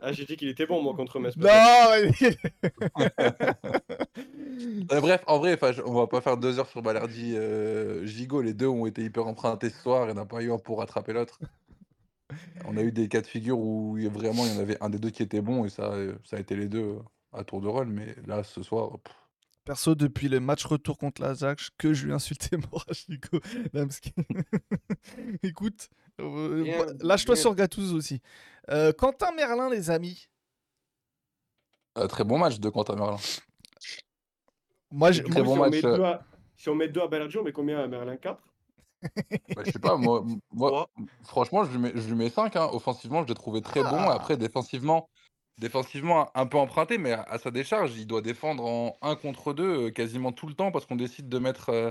Ah, 0.00 0.12
j'ai 0.12 0.24
dit 0.24 0.36
qu'il 0.36 0.48
était 0.48 0.66
bon, 0.66 0.82
moi, 0.82 0.94
contre 0.94 1.20
Metz. 1.20 1.36
Non 1.36 1.48
Euh, 4.92 5.00
bref, 5.00 5.22
en 5.26 5.38
vrai, 5.38 5.58
on 5.86 5.94
va 5.94 6.06
pas 6.06 6.20
faire 6.20 6.36
deux 6.36 6.58
heures 6.58 6.68
sur 6.68 6.82
Balerdi 6.82 7.34
euh, 7.34 8.04
Gigot. 8.04 8.42
Les 8.42 8.52
deux 8.52 8.66
ont 8.66 8.86
été 8.86 9.02
hyper 9.02 9.26
empruntés 9.26 9.70
ce 9.70 9.80
soir. 9.80 10.08
Il 10.08 10.12
n'y 10.12 10.18
en 10.18 10.22
a 10.22 10.26
pas 10.26 10.42
eu 10.42 10.52
un 10.52 10.58
pour 10.58 10.78
rattraper 10.80 11.12
l'autre. 11.12 11.38
On 12.66 12.76
a 12.76 12.82
eu 12.82 12.92
des 12.92 13.08
cas 13.08 13.20
de 13.20 13.26
figure 13.26 13.58
où 13.58 13.96
il 13.96 14.04
y 14.04 14.06
a 14.06 14.10
vraiment 14.10 14.44
il 14.44 14.54
y 14.54 14.56
en 14.56 14.60
avait 14.60 14.76
un 14.82 14.90
des 14.90 14.98
deux 14.98 15.10
qui 15.10 15.22
était 15.22 15.40
bon 15.40 15.64
et 15.64 15.70
ça, 15.70 15.92
euh, 15.92 16.14
ça 16.24 16.36
a 16.36 16.40
été 16.40 16.54
les 16.56 16.68
deux 16.68 16.98
à 17.32 17.42
tour 17.44 17.60
de 17.60 17.68
rôle. 17.68 17.88
Mais 17.88 18.14
là, 18.26 18.42
ce 18.42 18.62
soir, 18.62 18.98
pff, 18.98 19.14
Perso, 19.70 19.94
depuis 19.94 20.28
le 20.28 20.40
match 20.40 20.64
retour 20.64 20.98
contre 20.98 21.22
la 21.22 21.32
Zach, 21.32 21.60
que 21.78 21.94
je 21.94 22.06
lui 22.06 22.12
Morachico. 22.72 23.38
Damski. 23.72 24.12
Écoute, 25.44 25.90
euh, 26.20 26.64
bah, 26.76 26.92
lâche-toi 27.02 27.36
sur 27.36 27.54
Gattuso 27.54 27.94
aussi. 27.94 28.20
Euh, 28.68 28.92
Quentin 28.92 29.30
Merlin, 29.30 29.70
les 29.70 29.92
amis. 29.92 30.26
euh, 31.98 32.08
très 32.08 32.24
bon 32.24 32.36
match 32.36 32.58
de 32.58 32.68
Quentin 32.68 32.96
Merlin. 32.96 33.16
Moi, 34.90 35.12
du 35.12 35.22
Très 35.22 35.40
bon 35.40 35.52
si, 35.52 35.58
on 35.58 35.62
match, 35.62 35.70
met 35.70 35.84
euh. 35.84 35.96
deux 35.98 36.02
à... 36.02 36.26
si 36.56 36.68
on 36.68 36.74
met 36.74 36.88
deux 36.88 37.02
à 37.02 37.06
Balerdi, 37.06 37.38
on 37.38 37.44
met 37.44 37.52
combien 37.52 37.78
à 37.78 37.86
Merlin? 37.86 38.16
4 38.16 38.42
Bah, 39.54 39.62
je 39.64 39.70
sais 39.70 39.78
pas, 39.78 39.96
moi, 39.96 40.24
moi 40.52 40.90
franchement, 41.22 41.62
je 41.62 41.70
lui 41.70 41.78
mets, 41.78 41.92
je 41.94 42.08
lui 42.08 42.16
mets 42.16 42.28
5. 42.28 42.56
Offensivement, 42.56 43.22
je 43.22 43.28
l'ai 43.28 43.34
trouvé 43.34 43.62
très 43.62 43.84
bon. 43.84 43.90
Ah. 43.92 44.14
Après, 44.14 44.36
défensivement, 44.36 45.08
défensivement, 45.60 46.30
un 46.34 46.46
peu 46.46 46.58
emprunté, 46.58 46.98
mais 46.98 47.12
à, 47.12 47.38
sa 47.38 47.50
décharge, 47.50 47.96
il 47.96 48.06
doit 48.06 48.22
défendre 48.22 48.64
en 48.64 48.96
1 49.02 49.14
contre 49.16 49.52
2 49.52 49.90
quasiment 49.90 50.32
tout 50.32 50.46
le 50.46 50.54
temps 50.54 50.72
parce 50.72 50.86
qu'on 50.86 50.96
décide 50.96 51.28
de 51.28 51.38
mettre 51.38 51.68
euh, 51.68 51.90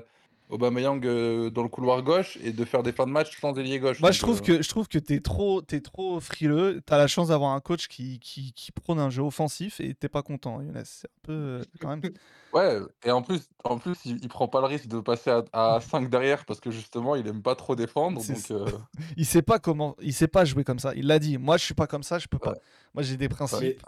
Aubameyang 0.49 1.05
euh, 1.05 1.49
dans 1.51 1.61
le 1.61 1.69
couloir 1.69 2.01
gauche 2.01 2.37
et 2.43 2.51
de 2.51 2.65
faire 2.65 2.81
des 2.81 2.91
fins 2.91 3.05
de 3.05 3.11
match 3.11 3.39
sans 3.39 3.57
ailier 3.57 3.79
gauche. 3.79 4.01
Moi, 4.01 4.11
je 4.11 4.19
trouve 4.19 4.39
euh, 4.39 4.45
que 4.45 4.61
je 4.61 4.69
trouve 4.69 4.87
que 4.87 4.97
t'es 4.97 5.19
trop, 5.19 5.61
t'es 5.61 5.79
trop 5.79 6.19
frileux. 6.19 6.81
T'as 6.85 6.97
la 6.97 7.07
chance 7.07 7.27
d'avoir 7.27 7.51
un 7.51 7.59
coach 7.59 7.87
qui, 7.87 8.19
qui, 8.19 8.51
qui 8.53 8.71
prône 8.71 8.99
un 8.99 9.11
jeu 9.11 9.21
offensif 9.21 9.79
et 9.79 9.93
t'es 9.93 10.09
pas 10.09 10.23
content, 10.23 10.61
Younes. 10.61 10.81
C'est 10.85 11.07
un 11.07 11.21
peu 11.21 11.33
euh, 11.33 11.63
quand 11.79 11.89
même. 11.89 12.01
Ouais, 12.51 12.79
et 13.05 13.11
en 13.11 13.21
plus, 13.21 13.47
en 13.63 13.77
plus 13.77 13.95
il, 14.05 14.17
il 14.23 14.27
prend 14.27 14.47
pas 14.47 14.59
le 14.61 14.65
risque 14.65 14.87
de 14.87 14.99
passer 14.99 15.29
à, 15.53 15.79
5 15.79 16.09
derrière 16.09 16.45
parce 16.45 16.59
que 16.59 16.71
justement, 16.71 17.15
il 17.15 17.27
aime 17.27 17.43
pas 17.43 17.53
trop 17.53 17.75
défendre. 17.75 18.25
Donc, 18.25 18.51
euh, 18.51 18.65
Il 19.17 19.27
sait 19.27 19.43
pas 19.43 19.59
comment, 19.59 19.95
il 20.01 20.13
sait 20.13 20.27
pas 20.27 20.45
jouer 20.45 20.63
comme 20.63 20.79
ça. 20.79 20.93
Il 20.95 21.05
l'a 21.05 21.19
dit. 21.19 21.37
Moi, 21.37 21.57
je 21.57 21.65
suis 21.65 21.75
pas 21.75 21.85
comme 21.85 22.01
ça, 22.01 22.17
je 22.17 22.27
peux 22.27 22.39
pas. 22.39 22.53
Ouais. 22.53 22.59
Moi, 22.95 23.03
j'ai 23.03 23.17
des 23.17 23.29
principes. 23.29 23.83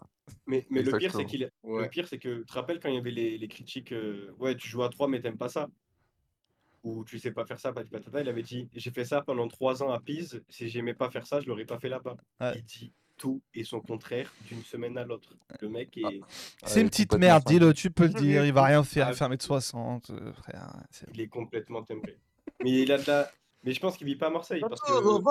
Mais, 0.46 0.68
mais, 0.70 0.84
mais 0.84 0.84
le 0.84 0.92
pire, 0.98 1.12
c'est 1.12 1.24
Exactement. 1.24 1.26
qu'il 1.26 1.52
Ouais. 1.64 1.82
Le 1.82 1.90
pire, 1.90 2.08
c'est 2.08 2.20
que 2.20 2.40
tu 2.42 2.46
te 2.46 2.54
rappelles 2.54 2.80
quand 2.80 2.90
il 2.90 2.96
y 2.96 3.00
avait 3.00 3.10
les, 3.10 3.40
les 3.40 3.48
critiques 3.48 3.94
euh, 3.94 4.32
Ouais, 4.38 4.56
tu 4.56 4.68
joues 4.70 4.84
à 4.84 4.90
3, 4.90 5.08
mais 5.08 5.22
t'aimes 5.22 5.38
pas 5.38 5.50
ça 5.50 5.68
Ou 6.84 7.04
tu 7.06 7.20
sais 7.20 7.32
pas 7.32 7.46
faire 7.46 7.60
ça, 7.60 7.72
patata. 7.74 8.22
Il 8.22 8.30
avait 8.30 8.42
dit 8.42 8.68
J'ai 8.74 8.90
fait 8.92 9.06
ça 9.06 9.22
pendant 9.22 9.48
3 9.48 9.84
ans 9.84 9.92
à 9.92 10.00
Pise. 10.00 10.44
Si 10.50 10.68
j'aimais 10.70 10.94
pas 10.96 11.10
faire 11.12 11.28
ça, 11.28 11.40
je 11.40 11.48
l'aurais 11.48 11.66
pas 11.66 11.80
fait 11.80 11.90
là-bas. 11.90 12.18
Ouais. 12.40 12.54
Il 12.56 12.64
dit 12.64 12.92
tout 13.18 13.40
et 13.54 13.64
son 13.64 13.82
contraire 13.82 14.34
d'une 14.48 14.64
semaine 14.64 14.98
à 14.98 15.04
l'autre. 15.06 15.36
Le 15.62 15.70
mec 15.70 15.96
est, 15.96 16.22
C'est 16.66 16.76
ouais, 16.78 16.82
une 16.82 16.90
petite 16.90 17.14
merde, 17.16 17.44
dis-le, 17.46 17.72
tu 17.72 17.92
peux 17.92 18.08
le 18.08 18.14
dire. 18.14 18.44
Il 18.46 18.54
va 18.54 18.64
rien 18.66 18.84
faire, 18.84 19.08
Ah, 19.08 19.12
il 19.12 19.16
fait 19.16 19.26
1m60, 19.26 20.10
euh, 20.10 20.34
frère. 20.34 20.74
c'est- 20.90 21.06
il 21.14 21.22
est 21.22 21.28
complètement 21.28 21.84
timbré. 21.84 22.18
Mais 22.64 22.72
il 22.82 22.92
a 22.92 22.98
de 22.98 23.06
la. 23.06 23.30
Mais 23.64 23.74
je 23.74 23.80
pense 23.80 23.96
qu'il 23.96 24.08
vit 24.08 24.16
pas 24.16 24.28
à 24.28 24.30
Marseille. 24.32 24.60
Parce 24.62 24.82
que 24.82 24.92
Oh, 24.92 25.22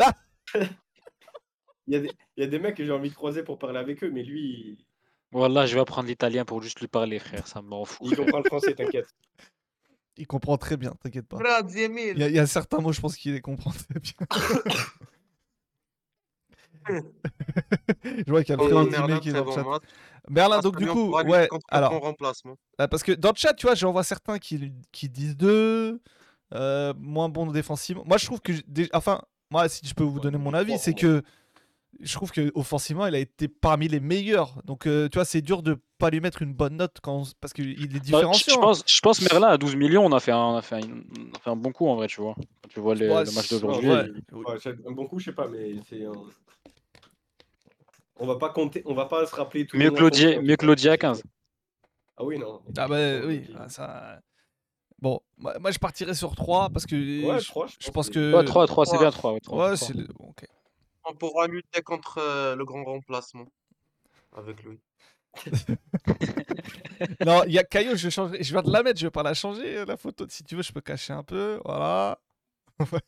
Ah 0.00 0.12
il 1.86 1.92
y, 1.92 1.96
a 1.96 2.00
des, 2.00 2.10
il 2.36 2.40
y 2.42 2.46
a 2.46 2.48
des 2.48 2.58
mecs 2.58 2.76
que 2.76 2.84
j'ai 2.84 2.92
envie 2.92 3.10
de 3.10 3.14
croiser 3.14 3.42
pour 3.42 3.58
parler 3.58 3.78
avec 3.78 4.02
eux, 4.02 4.10
mais 4.10 4.22
lui, 4.22 4.78
Voilà, 5.32 5.66
je 5.66 5.74
vais 5.74 5.80
apprendre 5.82 6.08
l'italien 6.08 6.44
pour 6.46 6.62
juste 6.62 6.80
lui 6.80 6.88
parler, 6.88 7.18
frère. 7.18 7.46
Ça 7.46 7.60
m'en 7.60 7.84
fout. 7.84 8.06
il, 8.06 8.12
il 8.12 8.16
comprend 8.16 8.38
le 8.38 8.44
français, 8.44 8.74
t'inquiète. 8.74 9.08
Il 10.18 10.26
comprend 10.26 10.56
très 10.56 10.76
bien, 10.76 10.92
t'inquiète 11.02 11.26
pas. 11.26 11.38
Grazie 11.38 11.84
Il 11.84 12.18
y, 12.18 12.22
a, 12.22 12.28
il 12.28 12.34
y 12.34 12.38
a 12.38 12.46
certains 12.46 12.78
mots, 12.78 12.92
je 12.92 13.00
pense 13.00 13.16
qu'il 13.16 13.34
les 13.34 13.40
comprend 13.40 13.70
très 13.70 14.00
bien. 14.00 14.26
je 18.04 18.30
vois 18.30 18.44
qu'il 18.44 18.54
y 18.54 18.58
a 18.58 18.62
Oh, 18.62 18.84
Merlin, 18.84 19.06
Dimé 19.06 19.20
qui 19.20 19.28
est 19.30 19.32
dans 19.32 19.40
le 19.40 19.44
bon 19.44 19.52
chat. 19.52 19.64
match. 19.64 19.82
Merlin, 20.28 20.56
Parce 20.56 20.64
donc 20.64 20.76
du 20.78 20.86
coup, 20.86 21.12
ouais, 21.12 21.48
alors, 21.68 22.00
remplacement. 22.00 22.56
euh, 22.80 22.88
parce 22.88 23.02
que 23.02 23.12
dans 23.12 23.30
le 23.30 23.36
chat, 23.36 23.54
tu 23.54 23.66
vois, 23.66 23.74
j'en 23.74 23.92
vois 23.92 24.04
certains 24.04 24.38
qui, 24.38 24.72
qui 24.92 25.08
disent 25.08 25.36
deux, 25.36 26.00
euh, 26.54 26.94
moins 26.98 27.28
bon 27.28 27.46
défensivement. 27.50 28.04
Moi, 28.06 28.18
je 28.18 28.26
trouve 28.26 28.40
que, 28.40 28.52
enfin, 28.92 29.22
moi, 29.50 29.68
si 29.68 29.86
je 29.86 29.94
peux 29.94 30.04
vous 30.04 30.20
donner 30.20 30.38
mon 30.38 30.54
avis, 30.54 30.78
c'est 30.78 30.94
que 30.94 31.22
je 32.00 32.12
trouve 32.14 32.30
que 32.32 32.50
offensivement, 32.54 33.06
il 33.06 33.14
a 33.14 33.18
été 33.18 33.48
parmi 33.48 33.88
les 33.88 34.00
meilleurs. 34.00 34.54
Donc, 34.64 34.86
euh, 34.86 35.08
tu 35.08 35.16
vois, 35.18 35.24
c'est 35.24 35.40
dur 35.42 35.62
de 35.62 35.76
pas 35.98 36.10
lui 36.10 36.20
mettre 36.20 36.42
une 36.42 36.52
bonne 36.52 36.76
note 36.76 36.98
quand, 37.02 37.22
on- 37.22 37.24
parce 37.40 37.52
qu'il 37.52 37.70
est 37.70 37.74
Bah, 37.74 37.82
je, 37.92 37.94
je 37.96 37.98
différenciant. 38.00 38.60
pense, 38.60 38.82
je 38.86 39.00
pense 39.00 39.20
Merlin 39.22 39.48
à 39.48 39.56
12 39.58 39.76
millions, 39.76 40.04
on 40.04 40.12
a 40.12 40.20
fait 40.20 40.32
un, 40.32 40.38
on 40.38 40.56
a 40.56 40.62
fait 40.62 40.76
un, 40.76 40.80
on 40.80 41.36
a 41.36 41.38
fait 41.40 41.50
un 41.50 41.56
bon 41.56 41.72
coup 41.72 41.88
en 41.88 41.96
vrai, 41.96 42.06
tu 42.06 42.20
vois. 42.20 42.34
Quand 42.34 42.68
tu 42.68 42.80
vois 42.80 42.94
les- 42.94 43.08
Ouais, 43.08 43.24
le 43.24 43.30
match 43.32 43.46
c'est- 43.48 43.54
d'aujourd'hui. 43.54 43.88
ouais. 43.88 44.10
Ouais, 44.32 44.56
c'est 44.62 44.76
un 44.86 44.92
bon 44.92 45.06
coup, 45.06 45.18
je 45.18 45.26
sais 45.26 45.32
pas, 45.32 45.48
mais 45.48 45.74
c'est 45.88 46.04
un. 46.04 46.12
On 48.18 48.26
va 48.26 48.36
pas 48.36 48.48
compter, 48.50 48.82
on 48.86 48.94
va 48.94 49.04
pas 49.06 49.26
se 49.26 49.34
rappeler 49.34 49.66
tous 49.66 49.76
Mieux 49.76 49.84
les 49.84 49.88
que 49.88 49.92
mois 49.92 50.00
Laudier- 50.02 50.36
qu'on- 50.36 50.42
mieux 50.42 50.56
que 50.56 50.66
Laudier 50.66 50.90
à 50.90 50.96
15. 50.96 51.22
Ah 52.16 52.24
oui, 52.24 52.38
non. 52.38 52.62
Ah 52.78 52.88
bah 52.88 53.18
oui, 53.26 53.42
ah, 53.58 53.68
ça... 53.68 54.20
Bon, 54.98 55.20
moi, 55.36 55.70
je 55.70 55.78
partirais 55.78 56.14
sur 56.14 56.34
3 56.34 56.70
parce 56.70 56.86
que 56.86 56.94
Ouais, 57.26 57.38
je, 57.40 57.46
trois, 57.46 57.66
je 57.66 57.74
je 57.78 57.90
pense 57.90 58.08
que- 58.08 58.14
que... 58.14 58.36
Ouais, 58.36 58.44
3, 58.44 58.66
3, 58.66 58.86
c'est 58.86 58.92
trois. 58.92 59.02
bien 59.04 59.10
3. 59.10 59.32
Ouais, 59.34 59.40
trois, 59.40 59.58
Ouais, 59.70 59.76
trois. 59.76 59.86
c'est 59.88 59.94
le... 59.94 60.04
bon, 60.18 60.28
ok. 60.30 60.46
On 61.08 61.14
pourra 61.14 61.46
lutter 61.46 61.82
contre 61.82 62.18
euh, 62.18 62.56
le 62.56 62.64
grand 62.64 62.84
remplacement 62.84 63.46
avec 64.36 64.62
lui. 64.64 64.78
Non, 67.26 67.44
il 67.44 67.52
y 67.52 67.58
a 67.58 67.64
Caillou, 67.64 67.94
je, 67.96 68.08
changerai- 68.08 68.42
je 68.42 68.52
viens 68.52 68.62
de 68.62 68.70
la 68.72 68.82
mettre, 68.82 68.98
je 68.98 69.06
vais 69.06 69.10
pas 69.10 69.22
la 69.22 69.34
changer, 69.34 69.84
la 69.84 69.98
photo. 69.98 70.26
Si 70.30 70.42
tu 70.44 70.56
veux, 70.56 70.62
je 70.62 70.72
peux 70.72 70.80
cacher 70.80 71.12
un 71.12 71.22
peu, 71.22 71.60
voilà. 71.64 72.18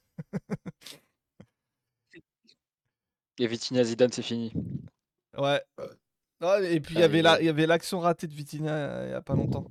Et 3.39 3.47
Vitinha 3.47 3.85
Zidane, 3.85 4.13
c'est 4.13 4.23
fini. 4.23 4.53
Ouais. 5.37 5.63
Et 6.65 6.81
puis 6.81 6.95
il 6.97 6.99
y 6.99 7.03
Ah, 7.03 7.05
avait 7.07 7.19
il 7.19 7.23
la- 7.23 7.39
est- 7.39 7.43
il 7.43 7.47
y 7.47 7.49
avait 7.49 7.67
l'action 7.67 8.01
ratée 8.01 8.27
de 8.27 8.35
Vitinha 8.35 8.73
euh, 8.73 9.07
il 9.09 9.11
y 9.13 9.15
a 9.15 9.23
pas 9.23 9.35
longtemps. 9.35 9.67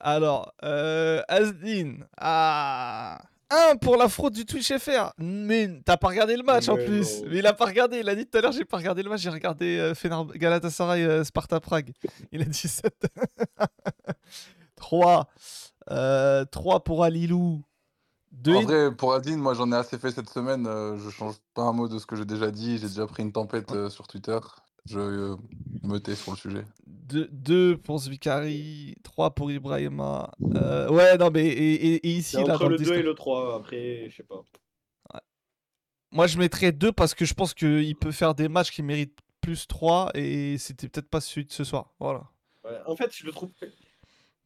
Alors, 0.00 0.52
euh, 0.62 1.22
Asdin. 1.28 2.06
Ah. 2.16 3.20
Un 3.50 3.76
pour 3.76 3.96
la 3.96 4.08
fraude 4.08 4.32
du 4.32 4.44
Twitch 4.44 4.72
FR. 4.76 5.12
Mais 5.18 5.80
t'as 5.84 5.96
pas 5.96 6.08
regardé 6.08 6.36
le 6.36 6.42
match 6.42 6.68
en 6.68 6.74
plus. 6.76 7.20
non. 7.22 7.28
Mais 7.30 7.38
il 7.38 7.46
a 7.46 7.52
pas 7.52 7.66
regardé. 7.66 7.98
Il 8.00 8.08
a 8.08 8.14
dit 8.14 8.26
tout 8.26 8.36
à 8.38 8.40
l'heure, 8.40 8.52
j'ai 8.52 8.64
pas 8.64 8.76
regardé 8.78 9.02
le 9.02 9.08
match. 9.10 9.20
J'ai 9.20 9.30
regardé 9.30 9.78
euh, 9.78 9.94
Fener- 9.94 10.36
Galatasaray 10.36 11.04
euh, 11.04 11.22
Sparta 11.24 11.60
Prague. 11.60 11.92
Il 12.32 12.42
a 12.42 12.44
dit 12.44 12.54
7. 12.68 12.92
3. 14.76 15.28
3 16.50 16.84
pour 16.84 17.04
Alilou. 17.04 17.62
2 18.32 18.54
En 18.56 18.62
vrai, 18.62 18.94
pour 18.94 19.14
Adine, 19.14 19.38
moi 19.38 19.54
j'en 19.54 19.70
ai 19.72 19.76
assez 19.76 19.96
fait 19.98 20.10
cette 20.10 20.28
semaine. 20.28 20.66
euh, 20.66 20.98
je 20.98 21.08
change 21.10 21.36
pas 21.54 21.62
un 21.62 21.72
mot 21.72 21.88
de 21.88 21.98
ce 21.98 22.04
que 22.06 22.16
j'ai 22.16 22.24
déjà 22.26 22.50
dit. 22.50 22.76
J'ai 22.78 22.88
déjà 22.88 23.06
pris 23.06 23.22
une 23.22 23.32
tempête 23.32 23.72
euh, 23.72 23.88
sur 23.88 24.06
Twitter. 24.06 24.38
Je 24.86 24.98
euh, 24.98 25.36
me 25.82 25.98
tais 25.98 26.14
sur 26.14 26.32
le 26.32 26.36
sujet. 26.38 26.64
2 26.86 27.76
pour 27.78 27.98
Zvikari. 27.98 28.94
3 29.02 29.30
pour 29.34 29.50
Ibrahima. 29.50 30.30
Euh, 30.54 30.88
ouais, 30.90 31.16
non, 31.18 31.30
mais 31.30 31.46
et, 31.46 31.74
et- 31.94 32.06
et 32.06 32.10
ici, 32.10 32.36
là, 32.36 32.42
entre 32.42 32.58
dans 32.60 32.68
le 32.68 32.76
le 32.76 32.84
2 32.84 32.94
et 32.94 33.02
le 33.02 33.14
3. 33.14 33.56
Après, 33.56 34.08
je 34.10 34.16
sais 34.16 34.22
pas. 34.22 34.42
Moi, 36.12 36.26
je 36.26 36.38
mettrais 36.38 36.72
2 36.72 36.92
parce 36.92 37.14
que 37.14 37.24
je 37.24 37.34
pense 37.34 37.52
qu'il 37.52 37.96
peut 37.96 38.12
faire 38.12 38.34
des 38.34 38.48
matchs 38.48 38.70
qui 38.70 38.82
méritent 38.82 39.18
plus 39.40 39.66
3 39.66 40.10
et 40.14 40.56
c'était 40.58 40.88
peut-être 40.88 41.08
pas 41.10 41.20
celui 41.20 41.44
de 41.46 41.52
ce 41.52 41.64
soir. 41.64 41.92
Voilà. 42.00 42.24
Ouais, 42.64 42.78
En 42.86 42.96
fait, 42.96 43.10
je 43.14 43.26
le 43.26 43.32
trouve. 43.32 43.50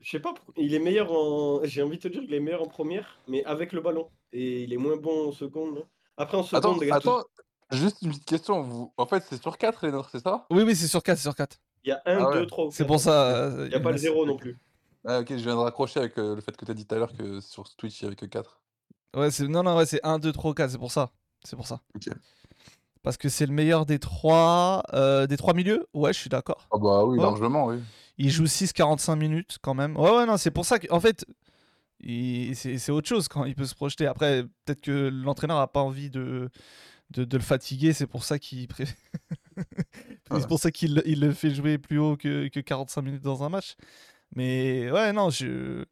Je 0.00 0.10
sais 0.10 0.20
pas, 0.20 0.32
pourquoi- 0.32 0.54
il 0.56 0.74
est 0.74 0.78
meilleur 0.78 1.12
en. 1.12 1.62
J'ai 1.64 1.82
envie 1.82 1.98
de 1.98 2.02
te 2.02 2.08
dire 2.08 2.22
qu'il 2.22 2.32
est 2.34 2.40
meilleur 2.40 2.62
en 2.62 2.66
première, 2.66 3.20
mais 3.28 3.44
avec 3.44 3.72
le 3.72 3.80
ballon. 3.82 4.08
Et 4.32 4.62
il 4.62 4.72
est 4.72 4.78
moins 4.78 4.96
bon 4.96 5.28
en 5.28 5.32
seconde. 5.32 5.86
Après, 6.16 6.36
en 6.36 6.40
Attends, 6.40 6.48
seconde, 6.74 6.78
regarde, 6.80 7.02
attends, 7.02 7.24
juste 7.72 7.98
une 8.02 8.10
petite 8.10 8.24
question. 8.24 8.62
Vous... 8.62 8.92
En 8.96 9.06
fait, 9.06 9.24
c'est 9.28 9.40
sur 9.40 9.56
4 9.58 9.84
les 9.86 9.92
nôtres, 9.92 10.10
c'est 10.12 10.22
ça? 10.22 10.46
Oui, 10.50 10.62
oui, 10.62 10.74
c'est 10.76 10.86
sur 10.88 11.02
4, 11.02 11.16
c'est 11.18 11.22
sur 11.22 11.34
4. 11.34 11.56
il 11.84 11.88
y 11.88 11.92
a 11.92 12.02
1, 12.06 12.18
Ah 12.18 12.28
ouais. 12.28 12.34
2, 12.40 12.46
3. 12.46 12.68
C'est 12.72 12.86
pour 12.86 13.00
ça. 13.00 13.26
euh, 13.36 13.64
Il 13.66 13.70
n'y 13.70 13.74
a 13.74 13.80
pas 13.80 13.90
le 13.92 13.96
Younes. 13.96 14.14
0 14.14 14.26
non 14.26 14.36
plus. 14.36 14.58
Ah, 15.06 15.20
ok, 15.20 15.28
je 15.30 15.34
viens 15.36 15.54
de 15.54 15.60
raccrocher 15.60 16.00
avec 16.00 16.18
euh, 16.18 16.34
le 16.34 16.40
fait 16.42 16.56
que 16.56 16.64
tu 16.64 16.70
as 16.70 16.74
dit 16.74 16.84
tout 16.86 16.94
à 16.94 16.98
l'heure 16.98 17.12
que 17.16 17.40
sur 17.40 17.64
Twitch 17.76 18.00
il 18.00 18.04
y 18.04 18.06
avait 18.06 18.16
que 18.16 18.26
4. 18.26 18.60
Ouais, 19.16 19.30
c'est 19.30 19.48
non, 19.48 19.62
non, 19.62 19.76
ouais, 19.76 19.86
c'est 19.86 20.00
1, 20.04 20.18
2, 20.18 20.30
3, 20.32 20.54
4, 20.54 20.70
c'est 20.70 20.78
pour 20.78 20.92
ça. 20.92 21.10
C'est 21.44 21.56
pour 21.56 21.66
ça. 21.66 21.80
Ok. 21.96 22.08
Parce 23.02 23.16
que 23.16 23.30
c'est 23.30 23.46
le 23.46 23.52
meilleur 23.54 23.86
des 23.86 23.98
trois, 23.98 24.82
euh, 24.92 25.26
des 25.26 25.38
trois 25.38 25.54
milieux? 25.54 25.86
Ouais, 25.94 26.12
je 26.12 26.18
suis 26.18 26.28
d'accord. 26.28 26.68
Ah 26.70 26.76
bah 26.78 27.02
oui, 27.06 27.16
Ouais. 27.16 27.24
largement, 27.24 27.64
oui. 27.66 27.78
Il 28.18 28.28
joue 28.30 28.44
6-45 28.46 29.16
minutes 29.16 29.56
quand 29.62 29.72
même. 29.72 29.96
Ouais, 29.96 30.10
ouais, 30.10 30.26
non, 30.26 30.36
c'est 30.36 30.50
pour 30.50 30.66
ça 30.66 30.78
qu'en 30.78 31.00
fait, 31.00 31.24
il- 32.00 32.54
c'est 32.56 32.76
c'est 32.78 32.92
autre 32.92 33.08
chose 33.08 33.26
quand 33.28 33.44
il 33.46 33.54
peut 33.54 33.64
se 33.64 33.74
projeter. 33.74 34.06
Après, 34.06 34.42
peut-être 34.66 34.82
que 34.82 35.08
l'entraîneur 35.08 35.58
a 35.58 35.66
pas 35.72 35.80
envie 35.80 36.10
de, 36.10 36.50
de, 37.10 37.24
de 37.24 37.36
le 37.36 37.42
fatiguer, 37.42 37.92
c'est 37.92 38.06
pour 38.06 38.24
ça 38.24 38.38
qu'il 38.38 38.66
pré- 38.68 38.84
Ouais. 40.30 40.40
c'est 40.40 40.46
pour 40.48 40.60
ça 40.60 40.70
qu'il 40.70 41.02
il 41.06 41.20
le 41.20 41.32
fait 41.32 41.50
jouer 41.50 41.76
plus 41.78 41.98
haut 41.98 42.16
que, 42.16 42.48
que 42.48 42.60
45 42.60 43.02
minutes 43.02 43.22
dans 43.22 43.42
un 43.42 43.48
match. 43.48 43.74
Mais 44.34 44.90
ouais, 44.90 45.12
non, 45.12 45.28
je. 45.30 45.84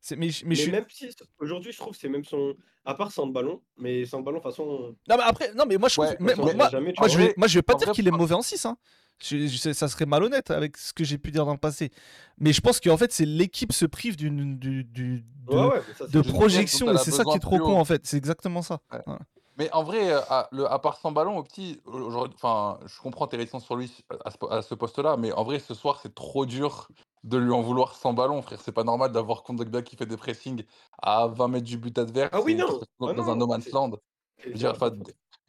c'est- 0.00 0.14
Mais, 0.16 0.28
mais 0.28 0.32
Mais, 0.50 0.54
je 0.54 0.60
suis. 0.62 0.70
même 0.70 0.84
si 0.88 1.08
aujourd'hui, 1.40 1.72
je 1.72 1.78
trouve 1.78 1.92
que 1.92 1.98
c'est 1.98 2.08
même 2.08 2.24
son. 2.24 2.54
À 2.84 2.94
part 2.94 3.12
sans 3.12 3.26
le 3.26 3.32
ballon, 3.32 3.60
mais 3.76 4.04
sans 4.06 4.18
le 4.18 4.24
ballon, 4.24 4.38
de 4.38 4.42
toute 4.42 4.50
façon. 4.52 4.96
Non, 5.08 5.16
mais 5.16 5.22
après, 5.24 5.52
non, 5.54 5.64
mais 5.66 5.76
moi 5.78 5.88
je. 5.88 6.00
Ouais, 6.00 6.16
mais- 6.20 6.34
moi, 6.36 6.68
jamais, 6.70 6.94
je 7.08 7.18
vais, 7.18 7.34
moi, 7.36 7.46
je 7.48 7.58
vais 7.58 7.62
pas 7.62 7.74
en 7.74 7.78
dire 7.78 7.92
qu'il 7.92 8.06
est 8.08 8.12
mauvais 8.12 8.34
en 8.34 8.42
6. 8.42 8.64
Hein. 8.66 8.76
Je- 9.22 9.46
je- 9.46 9.72
ça 9.72 9.86
serait 9.88 10.06
malhonnête 10.06 10.50
avec 10.50 10.76
ce 10.76 10.92
que 10.92 11.04
j'ai 11.04 11.18
pu 11.18 11.30
dire 11.30 11.44
dans 11.44 11.52
le 11.52 11.58
passé. 11.58 11.90
Mais 12.38 12.52
je 12.52 12.60
pense 12.60 12.80
qu'en 12.80 12.96
fait, 12.96 13.12
c'est 13.12 13.24
l'équipe 13.26 13.72
se 13.72 13.84
prive 13.86 14.16
d'une, 14.16 14.58
du, 14.58 14.82
du- 14.84 15.22
de, 15.22 15.52
Ouais, 15.54 15.66
ouais, 15.66 15.82
mais 15.88 15.94
ça, 15.94 16.06
c'est 16.06 16.12
de 16.12 16.20
projection 16.22 16.92
et 16.92 16.98
c'est 16.98 17.10
ça 17.12 17.24
qui 17.24 17.36
est 17.36 17.40
trop 17.40 17.58
con 17.58 17.72
haut. 17.72 17.76
en 17.76 17.84
fait. 17.84 18.04
C'est 18.06 18.16
exactement 18.16 18.62
ça. 18.62 18.80
Ouais. 18.92 19.00
Voilà. 19.06 19.20
Mais 19.58 19.70
en 19.72 19.82
vrai, 19.82 20.10
euh, 20.10 20.20
à, 20.30 20.48
le, 20.52 20.70
à 20.70 20.78
part 20.78 20.96
sans 20.96 21.12
ballon, 21.12 21.36
au 21.38 21.42
petit, 21.42 21.80
aujourd'hui, 21.84 22.34
enfin, 22.36 22.78
je 22.86 23.00
comprends 23.00 23.26
tes 23.26 23.36
réticences 23.36 23.64
sur 23.64 23.76
lui 23.76 23.92
à 24.24 24.30
ce, 24.30 24.38
po- 24.38 24.50
à 24.50 24.62
ce 24.62 24.74
poste-là, 24.74 25.16
mais 25.18 25.32
en 25.32 25.44
vrai, 25.44 25.58
ce 25.58 25.74
soir, 25.74 26.00
c'est 26.02 26.14
trop 26.14 26.46
dur 26.46 26.88
de 27.24 27.36
lui 27.38 27.52
en 27.52 27.60
vouloir 27.60 27.94
sans 27.94 28.14
ballon, 28.14 28.40
frère. 28.42 28.60
C'est 28.62 28.72
pas 28.72 28.84
normal 28.84 29.12
d'avoir 29.12 29.42
Kondogbia 29.42 29.82
qui 29.82 29.96
fait 29.96 30.06
des 30.06 30.16
pressings 30.16 30.64
à 31.02 31.26
20 31.28 31.48
mètres 31.48 31.66
du 31.66 31.76
but 31.78 31.96
adverse 31.98 32.30
Ah 32.32 32.40
oui, 32.40 32.52
et 32.52 32.56
non. 32.56 32.80
dans 32.98 33.08
Ah 33.08 33.12
dans 33.14 33.24
non, 33.24 33.32
un 33.32 33.36
no 33.36 33.46
man's 33.46 33.64
c'est- 33.64 33.72
land. 33.72 33.90
Je 34.38 34.48
veux 34.48 34.54
dire, 34.54 34.70
enfin, 34.72 34.90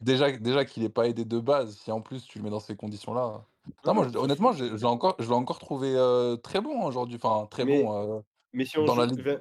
déjà, 0.00 0.30
déjà 0.32 0.64
qu'il 0.66 0.82
n'est 0.82 0.88
pas 0.90 1.08
aidé 1.08 1.24
de 1.24 1.38
base, 1.40 1.76
si 1.78 1.90
en 1.90 2.00
plus 2.02 2.26
tu 2.26 2.38
le 2.38 2.44
mets 2.44 2.50
dans 2.50 2.60
ces 2.60 2.76
conditions-là. 2.76 3.44
Non, 3.86 3.94
moi, 3.94 4.04
non, 4.04 4.04
je- 4.04 4.08
ça, 4.12 4.18
je 4.18 4.18
honnêtement, 4.18 4.52
je 4.52 4.64
je 4.66 4.74
l'ai 4.76 4.84
encore, 4.84 5.16
je 5.18 5.24
l'ai 5.28 5.34
encore 5.34 5.58
trouvé 5.58 5.94
euh, 5.96 6.36
très 6.36 6.60
bon 6.60 6.84
aujourd'hui. 6.84 7.16
Enfin, 7.22 7.46
très 7.46 7.64
Mais- 7.64 7.82
bon. 7.82 8.18
euh, 8.18 8.20
Mais 8.52 8.64
si 8.66 8.78
on 8.78 8.84
dans 8.84 8.94
la 8.94 9.08
joue. 9.08 9.16
ligue. 9.16 9.40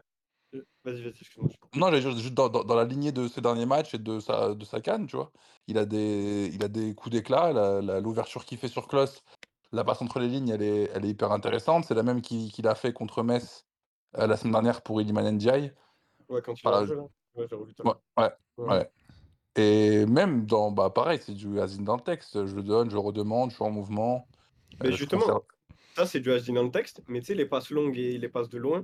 Vas-y, 0.83 1.01
vas-y, 1.01 1.09
excuse-moi. 1.21 1.49
Non, 1.75 1.87
j'allais 1.87 2.01
dire 2.01 2.11
juste 2.17 2.33
dans, 2.33 2.49
dans- 2.49 2.63
dans 2.63 2.75
la 2.75 2.83
lignée 2.83 3.11
de 3.11 3.27
ses 3.27 3.41
derniers 3.41 3.65
matchs 3.65 3.93
et 3.93 3.97
de 3.99 4.19
sa, 4.19 4.53
de 4.53 4.65
sa 4.65 4.81
canne, 4.81 5.07
tu 5.07 5.15
vois. 5.15 5.31
Il 5.67 5.77
a 5.77 5.85
des, 5.85 6.51
il 6.53 6.63
a 6.63 6.67
des 6.67 6.93
coups 6.93 7.11
d'éclat. 7.11 7.53
la- 7.53 7.81
la- 7.81 7.99
L'ouverture 8.01 8.43
qu'il 8.45 8.57
fait 8.57 8.67
sur 8.67 8.87
Klos, 8.87 9.21
la 9.71 9.83
passe 9.83 10.01
entre 10.01 10.19
les 10.19 10.27
lignes, 10.27 10.49
elle 10.49 10.61
est, 10.61 10.91
elle 10.93 11.05
est 11.05 11.09
hyper 11.09 11.31
intéressante. 11.31 11.85
C'est 11.85 11.95
la 11.95 12.03
même 12.03 12.21
qu'il 12.21 12.51
qu'il 12.51 12.67
a 12.67 12.75
fait 12.75 12.91
contre 12.93 13.23
Metz 13.23 13.65
euh, 14.17 14.27
la 14.27 14.37
semaine 14.37 14.53
dernière 14.53 14.81
pour 14.81 15.01
Iliman 15.01 15.31
Ndiaye. 15.31 15.71
Ouais, 16.29 16.41
quand 16.41 16.53
il 16.53 16.63
Voilà, 16.63 16.79
a 16.79 16.81
un 16.81 16.85
jeu, 16.85 16.95
là. 16.95 17.03
Ouais, 17.35 17.47
j'ai 17.49 17.55
revu 17.55 17.73
tout 17.73 17.83
à 17.83 17.89
Ouais, 17.89 17.95
l'heure. 18.17 18.37
ouais, 18.57 18.65
Ouais. 18.65 18.77
ouais. 18.79 18.91
Et 19.55 20.05
même 20.05 20.45
dans, 20.45 20.71
bah 20.71 20.89
pareil, 20.89 21.19
c'est 21.21 21.33
du 21.33 21.59
Asine 21.59 21.83
dans 21.83 21.95
le 21.95 22.01
texte. 22.01 22.45
Je 22.45 22.55
le 22.55 22.63
donne, 22.63 22.89
je 22.89 22.95
le 22.95 22.99
redemande, 23.01 23.51
je 23.51 23.55
suis 23.55 23.63
en 23.63 23.71
mouvement. 23.71 24.27
Mais 24.81 24.89
euh, 24.89 24.91
je 24.91 24.97
justement, 24.97 25.43
Ça, 25.95 26.05
c'est 26.07 26.19
du 26.19 26.31
Asdin 26.31 26.53
dans 26.53 26.63
le 26.63 26.71
texte, 26.71 27.03
mais 27.07 27.19
tu 27.19 27.27
sais, 27.27 27.35
les 27.35 27.45
passes 27.45 27.69
longues 27.69 27.97
et 27.97 28.17
les 28.17 28.29
passes 28.29 28.49
de 28.49 28.57
loin, 28.57 28.83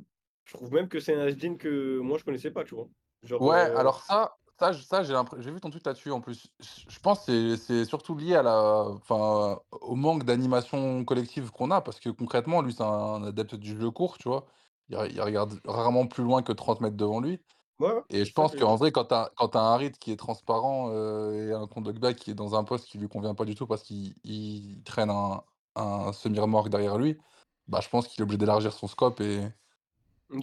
je 0.50 0.54
trouve 0.58 0.74
même 0.74 0.90
que 0.90 1.00
c'est 1.00 1.16
un 1.16 1.20
Asdin 1.22 1.56
que 1.58 2.00
moi 2.00 2.18
je 2.18 2.24
connaissais 2.26 2.52
pas, 2.52 2.64
tu 2.64 2.76
vois. 2.76 2.90
Genre, 3.24 3.48
Ouais, 3.48 3.56
euh, 3.56 3.76
alors 3.76 4.02
ça, 4.04 4.36
ça, 4.60 4.74
ça 4.74 5.04
j'ai 5.04 5.16
j'ai 5.40 5.52
vu 5.52 5.62
ton 5.62 5.70
tweet 5.70 5.86
là-dessus 5.86 6.12
en 6.12 6.20
plus. 6.20 6.52
Je 6.90 7.00
pense 7.00 7.26
que 7.26 7.56
c'est 7.56 7.86
surtout 7.86 8.16
lié 8.16 8.36
à 8.36 8.44
la, 8.44 8.84
enfin, 8.90 9.60
au 9.72 9.96
manque 9.96 10.24
d'animation 10.26 11.06
collective 11.06 11.50
qu'on 11.52 11.72
a, 11.72 11.80
parce 11.82 12.00
que 12.02 12.10
concrètement, 12.10 12.62
lui, 12.62 12.74
c'est 12.74 12.84
un 12.84 13.24
adepte 13.24 13.56
du 13.56 13.80
jeu 13.80 13.92
court, 13.92 14.18
tu 14.18 14.28
vois. 14.28 14.46
Il, 14.90 14.98
re- 14.98 15.10
il 15.12 15.22
regarde 15.22 15.60
rarement 15.66 16.06
plus 16.08 16.24
loin 16.24 16.42
que 16.44 16.52
30 16.52 16.82
mètres 16.82 16.98
devant 16.98 17.22
lui. 17.22 17.40
ouais, 17.80 18.02
Et 18.10 18.26
je 18.26 18.34
pense 18.34 18.56
que- 18.56 18.58
qu'en 18.58 18.76
vrai, 18.78 18.92
quand 18.92 19.06
tu 19.08 19.16
as, 19.16 19.32
un 19.40 19.74
Harit 19.74 19.94
qui 19.94 20.12
est 20.12 20.18
transparent 20.18 20.90
euh, 20.92 21.50
et 21.50 21.54
un 21.54 21.68
Kondogbia 21.68 22.14
qui 22.14 22.32
est 22.32 22.36
dans 22.36 22.56
un 22.56 22.64
poste 22.66 22.88
qui 22.88 22.98
lui 23.00 23.10
convient 23.10 23.36
pas 23.36 23.46
du 23.46 23.56
tout 23.56 23.68
parce 23.68 23.84
qu'il 23.84 24.16
il 24.24 24.84
traîne 24.86 25.10
un, 25.12 25.44
un 25.76 26.14
semi-remorque 26.14 26.70
derrière 26.70 26.98
lui, 26.98 27.18
bah, 27.68 27.82
je 27.82 27.90
pense 27.90 28.08
qu'il 28.08 28.22
est 28.22 28.24
obligé 28.24 28.38
d'élargir 28.40 28.74
son 28.74 28.88
scope 28.88 29.22
et. 29.22 29.48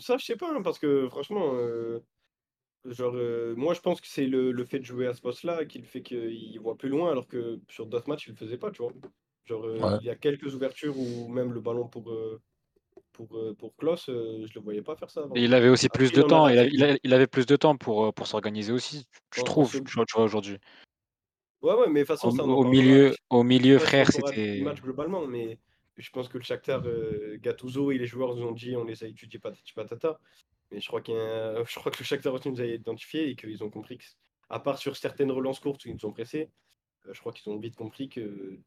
Ça, 0.00 0.16
je 0.18 0.24
sais 0.24 0.36
pas, 0.36 0.52
hein, 0.52 0.62
parce 0.62 0.78
que 0.78 1.08
franchement, 1.08 1.54
euh, 1.54 2.00
genre, 2.86 3.14
euh, 3.16 3.54
moi 3.56 3.74
je 3.74 3.80
pense 3.80 4.00
que 4.00 4.08
c'est 4.08 4.26
le, 4.26 4.52
le 4.52 4.64
fait 4.66 4.80
de 4.80 4.84
jouer 4.84 5.06
à 5.08 5.14
ce 5.14 5.20
poste-là 5.22 5.64
qui 5.66 5.78
le 5.80 5.86
fait 5.86 6.02
qu'il 6.02 6.58
voit 6.60 6.76
plus 6.78 6.88
loin, 6.90 7.10
alors 7.12 7.28
que 7.28 7.60
sur 7.70 7.86
d'autres 7.86 8.08
matchs, 8.08 8.28
il 8.28 8.32
le 8.32 8.36
faisait 8.36 8.58
pas, 8.58 8.70
tu 8.72 8.82
vois. 8.82 8.92
Genre, 9.46 9.64
euh, 9.66 9.78
Ouais. 9.82 9.98
il 10.00 10.06
y 10.06 10.10
a 10.10 10.16
quelques 10.16 10.54
ouvertures 10.54 10.98
où 10.98 11.28
même 11.28 11.52
le 11.52 11.60
ballon 11.60 11.88
pour, 11.88 12.10
euh, 12.12 12.42
pour, 13.12 13.36
euh, 13.38 13.54
pour 13.54 13.76
Klos, 13.76 14.08
euh, 14.10 14.46
je 14.46 14.54
le 14.54 14.60
voyais 14.62 14.82
pas 14.82 14.96
faire 14.96 15.10
ça. 15.10 15.22
avant. 15.24 15.36
Et 15.36 15.44
il 15.44 15.54
avait 15.54 15.68
aussi 15.68 15.88
plus 15.88 16.12
de 16.12 16.22
temps. 16.22 16.48
Il, 16.48 16.58
a- 16.58 16.64
raté. 16.64 16.72
il 16.72 16.84
a- 16.84 16.98
il 17.04 17.14
avait 17.14 17.26
plus 17.26 17.46
de 17.46 17.56
temps 17.56 17.76
pour, 17.76 18.06
euh, 18.06 18.12
pour 18.12 18.26
s'organiser 18.26 18.72
aussi, 18.72 19.06
je 19.34 19.42
trouve, 19.42 19.72
tu 19.72 19.94
vois, 19.94 20.04
tu 20.06 20.16
vois, 20.16 20.24
aujourd'hui. 20.24 20.58
Ouais, 21.62 21.74
ouais, 21.74 21.88
mais 21.88 22.00
de 22.00 22.06
toute 22.06 22.08
façon, 22.08 22.28
Au, 22.28 22.36
ça, 22.36 22.44
on 22.44 22.50
en 22.50 22.58
au 22.58 22.60
parlera. 22.60 22.74
milieu, 22.82 23.14
au 23.30 23.42
milieu, 23.42 23.78
Ouais, 23.78 23.86
frère, 23.86 24.10
c'était. 24.12 24.62
match 24.62 24.80
globalement, 24.82 25.26
mais 25.26 25.58
je 25.96 26.10
pense 26.10 26.28
que 26.28 26.38
le 26.38 26.44
Shakhtar, 26.44 26.82
euh, 26.86 27.38
Gattuso 27.40 27.90
et 27.90 27.98
les 27.98 28.06
joueurs 28.06 28.34
nous 28.36 28.44
ont 28.46 28.52
dit 28.52 28.76
on 28.76 28.84
les 28.84 29.02
a 29.04 29.06
étudiés 29.06 29.38
patati 29.40 29.72
patata. 29.72 30.20
Mais 30.70 30.80
je 30.80 30.88
crois, 30.88 31.00
qu'il 31.00 31.16
a 31.16 31.62
je 31.64 31.74
crois 31.78 31.92
que 31.92 31.98
le 31.98 32.04
Shakhtar 32.04 32.34
aussi 32.34 32.50
nous 32.50 32.60
a 32.60 32.64
identifiés 32.66 33.28
et 33.30 33.36
qu'ils 33.36 33.62
ont 33.62 33.70
compris 33.70 33.98
que, 33.98 34.04
à 34.48 34.60
part 34.60 34.78
sur 34.78 34.96
certaines 34.96 35.30
relances 35.32 35.60
courtes 35.60 35.84
où 35.84 35.88
ils 35.88 35.94
nous 35.94 36.06
ont 36.06 36.12
pressés, 36.12 36.50
euh, 37.06 37.14
je 37.14 37.20
crois 37.20 37.32
qu'ils 37.32 37.50
ont 37.52 37.58
vite 37.58 37.76
compris 37.76 38.08
que 38.08 38.58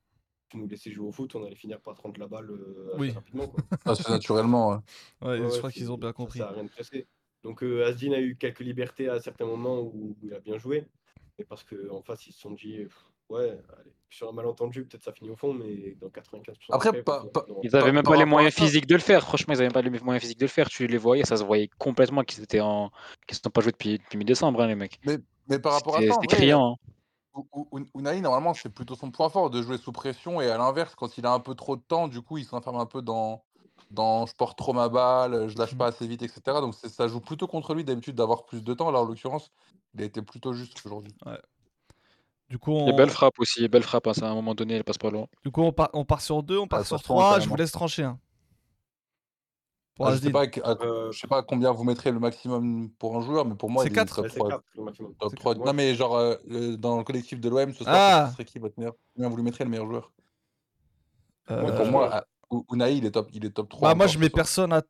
si 0.51 0.57
nous 0.57 0.67
laisser 0.67 0.91
jouer 0.91 1.07
au 1.07 1.11
foot, 1.11 1.35
on 1.35 1.43
allait 1.45 1.55
finir 1.55 1.79
par 1.79 1.93
prendre 1.95 2.19
la 2.19 2.27
balle 2.27 2.49
euh, 2.49 2.89
assez 2.93 2.99
Oui. 2.99 3.11
rapidement. 3.11 3.47
Quoi. 3.47 3.63
assez 3.85 4.09
naturellement. 4.11 4.69
ouais. 4.69 4.77
Ouais, 5.21 5.39
Ouais, 5.41 5.49
je 5.51 5.57
crois 5.59 5.71
qu'ils 5.71 5.91
ont 5.91 5.97
bien 5.97 6.09
ça 6.09 6.13
compris. 6.13 6.41
à 6.41 6.49
rien 6.49 6.63
de 6.63 6.69
presser. 6.69 7.07
Donc 7.43 7.63
euh, 7.63 7.85
Asdin 7.85 8.13
a 8.13 8.19
eu 8.19 8.35
quelques 8.35 8.59
libertés 8.61 9.07
à 9.09 9.19
certains 9.21 9.45
moments 9.45 9.79
où 9.81 10.17
il 10.23 10.33
a 10.33 10.39
bien 10.39 10.57
joué. 10.57 10.87
Mais 11.37 11.45
parce 11.45 11.63
qu'en 11.63 12.01
face, 12.01 12.25
ils 12.27 12.33
se 12.33 12.39
sont 12.39 12.51
dit, 12.51 12.79
pff, 12.79 13.05
ouais, 13.29 13.61
allez, 13.77 13.93
sur 14.09 14.29
un 14.29 14.31
malentendu, 14.31 14.85
peut-être 14.85 15.03
ça 15.03 15.11
finit 15.13 15.29
au 15.29 15.35
fond, 15.35 15.53
mais 15.53 15.95
dans 16.01 16.09
95% 16.09 16.73
Après, 16.73 17.03
pas- 17.03 17.21
ils 17.25 17.29
pas- 17.31 17.45
auront- 17.47 17.61
Ils 17.63 17.75
avaient 17.75 17.85
Par- 17.85 17.93
même 17.93 18.03
pas 18.03 18.15
les 18.17 18.25
moyens 18.25 18.53
physiques 18.53 18.87
de 18.87 18.95
le 18.95 19.01
faire. 19.01 19.23
Franchement, 19.23 19.53
ils 19.53 19.57
avaient 19.57 19.65
même 19.65 19.71
pas 19.73 19.81
les 19.81 19.89
moyens 19.89 20.21
physiques 20.21 20.39
de 20.39 20.45
le 20.45 20.49
faire. 20.49 20.67
Tu 20.69 20.87
les 20.87 20.97
voyais, 20.97 21.23
ça 21.25 21.37
se 21.37 21.43
voyait 21.43 21.69
complètement 21.77 22.23
qu'ils 22.23 22.43
étaient 22.43 22.59
en, 22.59 22.91
qu'ils 23.27 23.37
n'ont 23.45 23.51
pas 23.51 23.61
joué 23.61 23.71
depuis, 23.71 23.99
depuis 23.99 24.17
mi-décembre, 24.17 24.61
hein, 24.61 24.67
les 24.67 24.75
mecs. 24.75 24.99
Mais, 25.05 25.17
mais 25.47 25.59
par 25.59 25.73
rapport 25.73 25.95
à 25.97 25.99
C'était 25.99 26.11
ça, 26.13 26.19
c'était 26.21 26.35
criant. 26.35 26.77
hein. 27.35 27.43
Unai, 27.95 28.19
normalement, 28.21 28.53
c'est 28.53 28.73
plutôt 28.73 28.95
son 28.95 29.11
point 29.11 29.29
fort 29.29 29.49
de 29.49 29.61
jouer 29.61 29.77
sous 29.77 29.91
pression. 29.91 30.41
Et 30.41 30.49
à 30.49 30.57
l'inverse, 30.57 30.95
quand 30.95 31.17
il 31.17 31.25
a 31.25 31.31
un 31.31 31.39
peu 31.39 31.53
trop 31.55 31.75
de 31.75 31.81
temps, 31.81 32.07
du 32.07 32.21
coup, 32.21 32.37
il 32.37 32.45
s'enferme 32.45 32.77
un 32.77 32.85
peu 32.87 33.01
dans, 33.01 33.43
dans 33.91 34.25
je 34.25 34.33
porte 34.35 34.57
trop 34.57 34.73
ma 34.73 34.89
balle, 34.89 35.47
je 35.47 35.57
lâche 35.57 35.75
pas 35.77 35.87
assez 35.87 36.07
vite, 36.07 36.23
etc. 36.23 36.41
Donc 36.45 36.73
ça 36.73 37.07
joue 37.07 37.21
plutôt 37.21 37.47
contre 37.47 37.75
lui 37.75 37.83
d'habitude 37.83 38.15
d'avoir 38.15 38.45
plus 38.45 38.63
de 38.63 38.73
temps. 38.73 38.91
Là, 38.91 38.99
en 38.99 39.05
l'occurrence, 39.05 39.51
il 39.93 40.01
a 40.01 40.05
été 40.05 40.21
plutôt 40.21 40.53
juste 40.53 40.81
aujourd'hui. 40.85 41.13
Du 42.49 42.57
coup, 42.57 42.71
Et 42.71 42.91
on, 42.91 42.95
belle 42.95 43.11
frappe 43.11 43.37
aussi, 43.39 43.67
belle 43.67 43.83
frappe. 43.83 44.07
hein, 44.07 44.13
ça, 44.13 44.27
à 44.27 44.31
un 44.31 44.33
moment 44.35 44.55
donné, 44.55 44.75
elle 44.75 44.83
passe 44.83 44.97
pas 44.97 45.11
loin. 45.11 45.27
du 45.43 45.51
coup, 45.51 45.61
on, 45.61 45.71
part, 45.71 45.89
on 45.93 46.03
part 46.03 46.21
sur 46.21 46.41
deux, 46.41 46.57
on 46.57 46.67
part 46.67 46.79
Ah, 46.81 46.83
sur 46.85 47.01
trois. 47.01 47.39
Je 47.39 47.47
vous 47.47 47.55
laisse 47.55 47.71
trancher. 47.71 48.03
hein. 48.03 48.19
Pour 49.95 50.07
Ah, 50.07 50.11
je, 50.15 50.17
sais 50.21 50.27
Asdin. 50.27 50.31
pas, 50.61 50.69
à- 50.69 50.83
Euh, 50.83 51.11
je 51.11 51.19
sais 51.19 51.27
pas 51.27 51.43
combien 51.43 51.71
vous 51.71 51.83
mettrez 51.83 52.11
le 52.11 52.19
maximum 52.19 52.89
pour 52.97 53.15
un 53.17 53.21
joueur, 53.21 53.45
mais 53.45 53.53
pour 53.55 53.69
moi, 53.69 53.83
C'est 53.83 53.89
il 53.89 53.91
est 53.91 53.95
quatre 53.95 54.15
top 54.15 54.23
Ouais, 54.25 54.29
c'est 54.31 54.39
3. 54.39 54.49
4 54.49 54.63
le 54.75 54.83
maximum. 54.83 55.13
Top 55.15 55.29
C'est 55.29 55.35
3. 55.35 55.53
quatre. 55.55 55.65
Non, 55.65 55.73
mais 55.73 55.93
genre, 55.93 56.15
euh, 56.15 56.35
dans 56.77 56.97
le 56.97 57.03
collectif 57.03 57.39
de 57.39 57.49
l'OM, 57.49 57.71
ce 57.73 57.83
soir, 57.83 57.95
Ah. 57.95 58.27
ce 58.29 58.33
serait 58.33 58.45
qui 58.45 58.57
votre 58.59 58.75
meilleur? 58.79 58.93
Combien 59.13 59.29
vous 59.29 59.35
lui 59.35 59.43
mettrez 59.43 59.63
le 59.65 59.69
meilleur 59.69 59.85
joueur? 59.87 60.11
Euh, 61.51 61.75
Pour 61.75 61.85
moi, 61.87 62.23
Unai, 62.71 62.95
il 62.97 63.05
est 63.05 63.11
top, 63.11 63.29
il 63.33 63.45
est 63.45 63.49
top 63.51 63.69
3. 63.69 63.89
bah, 63.89 63.95
moi, 63.95 64.07
je 64.07 64.17
mets 64.17 64.29
personne 64.29 64.73
à 64.73 64.81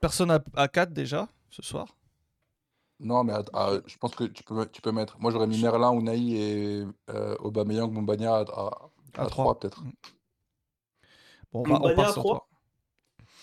Personne 0.00 0.30
à, 0.30 0.42
à 0.56 0.66
4 0.66 0.92
déjà 0.94 1.28
ce 1.50 1.60
soir. 1.62 1.86
Non, 3.02 3.24
mais 3.24 3.32
att- 3.32 3.48
ah, 3.54 3.70
je 3.86 3.96
pense 3.96 4.14
que 4.14 4.24
tu 4.24 4.42
peux, 4.44 4.66
tu 4.66 4.82
peux 4.82 4.92
mettre. 4.92 5.18
Moi, 5.18 5.30
j'aurais 5.30 5.46
mis 5.46 5.60
Merlin, 5.62 5.92
Unai 5.92 6.18
et 6.34 6.84
euh, 7.08 7.34
Aubameyang, 7.38 7.90
à, 8.26 8.40
à, 8.40 8.90
À 9.14 9.22
à 9.22 9.26
trois. 9.26 9.44
3 9.44 9.58
peut-être. 9.58 9.82
Bon, 11.52 11.60
on, 11.60 11.62
va, 11.64 11.76
on 11.76 11.78
Mbagna 11.78 11.94
part 11.94 12.08
à 12.08 12.12
sur 12.12 12.22
trois 12.22 12.48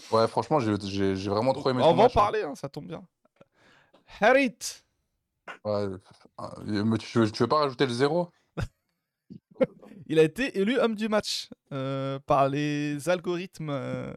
3. 0.09 0.21
Ouais, 0.21 0.27
franchement, 0.27 0.59
j'ai 0.59 0.75
j'ai- 0.81 1.15
j'ai 1.15 1.29
vraiment 1.29 1.53
trop 1.53 1.69
aimé 1.71 1.81
on 1.83 1.89
son 1.89 1.95
va 1.95 2.03
en 2.03 2.03
match. 2.03 2.11
hein. 2.15 2.19
parler, 2.21 2.43
hein, 2.43 2.55
ça 2.55 2.69
tombe 2.69 2.87
bien. 2.87 3.03
Harit 4.21 4.83
Ouais, 5.65 5.87
euh, 6.39 6.83
mais 6.85 6.97
tu, 6.97 7.19
veux- 7.19 7.31
tu 7.31 7.43
veux 7.43 7.49
pas 7.49 7.59
rajouter 7.59 7.85
le 7.87 7.93
zéro? 7.93 8.29
Il 10.07 10.19
a 10.19 10.23
été 10.23 10.57
élu 10.59 10.77
homme 10.79 10.95
du 10.95 11.09
match 11.09 11.49
euh, 11.73 12.19
par 12.25 12.47
les 12.47 13.09
algorithmes 13.09 13.69
euh, 13.71 14.13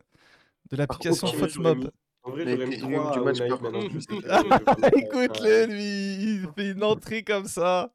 de 0.70 0.76
l'application 0.76 1.28
contre, 1.28 1.90
En 2.30 2.34
vrai, 2.34 2.42
Il 2.44 2.48
a 2.48 2.52
j'aurais 2.52 2.66
mis 2.66 2.74
été 2.74 2.84
élu 2.84 2.96
homme 2.96 3.02
3 3.02 3.12
du 3.12 3.18
à 3.18 3.22
match 3.22 3.38
Unai, 3.38 3.48
par- 3.48 3.62
maintenant 3.62 3.86
que 3.88 3.92
je 3.94 3.98
sais 3.98 4.06
que- 4.06 4.20
que 4.20 4.28
je 4.28 4.42
vais 4.42 4.48
mettre, 4.48 4.96
Écoute-le, 4.96 5.66
lui, 5.66 6.14
il 6.42 6.48
fait 6.56 6.70
une 6.70 6.84
entrée 6.84 7.22
comme 7.24 7.46
ça. 7.46 7.92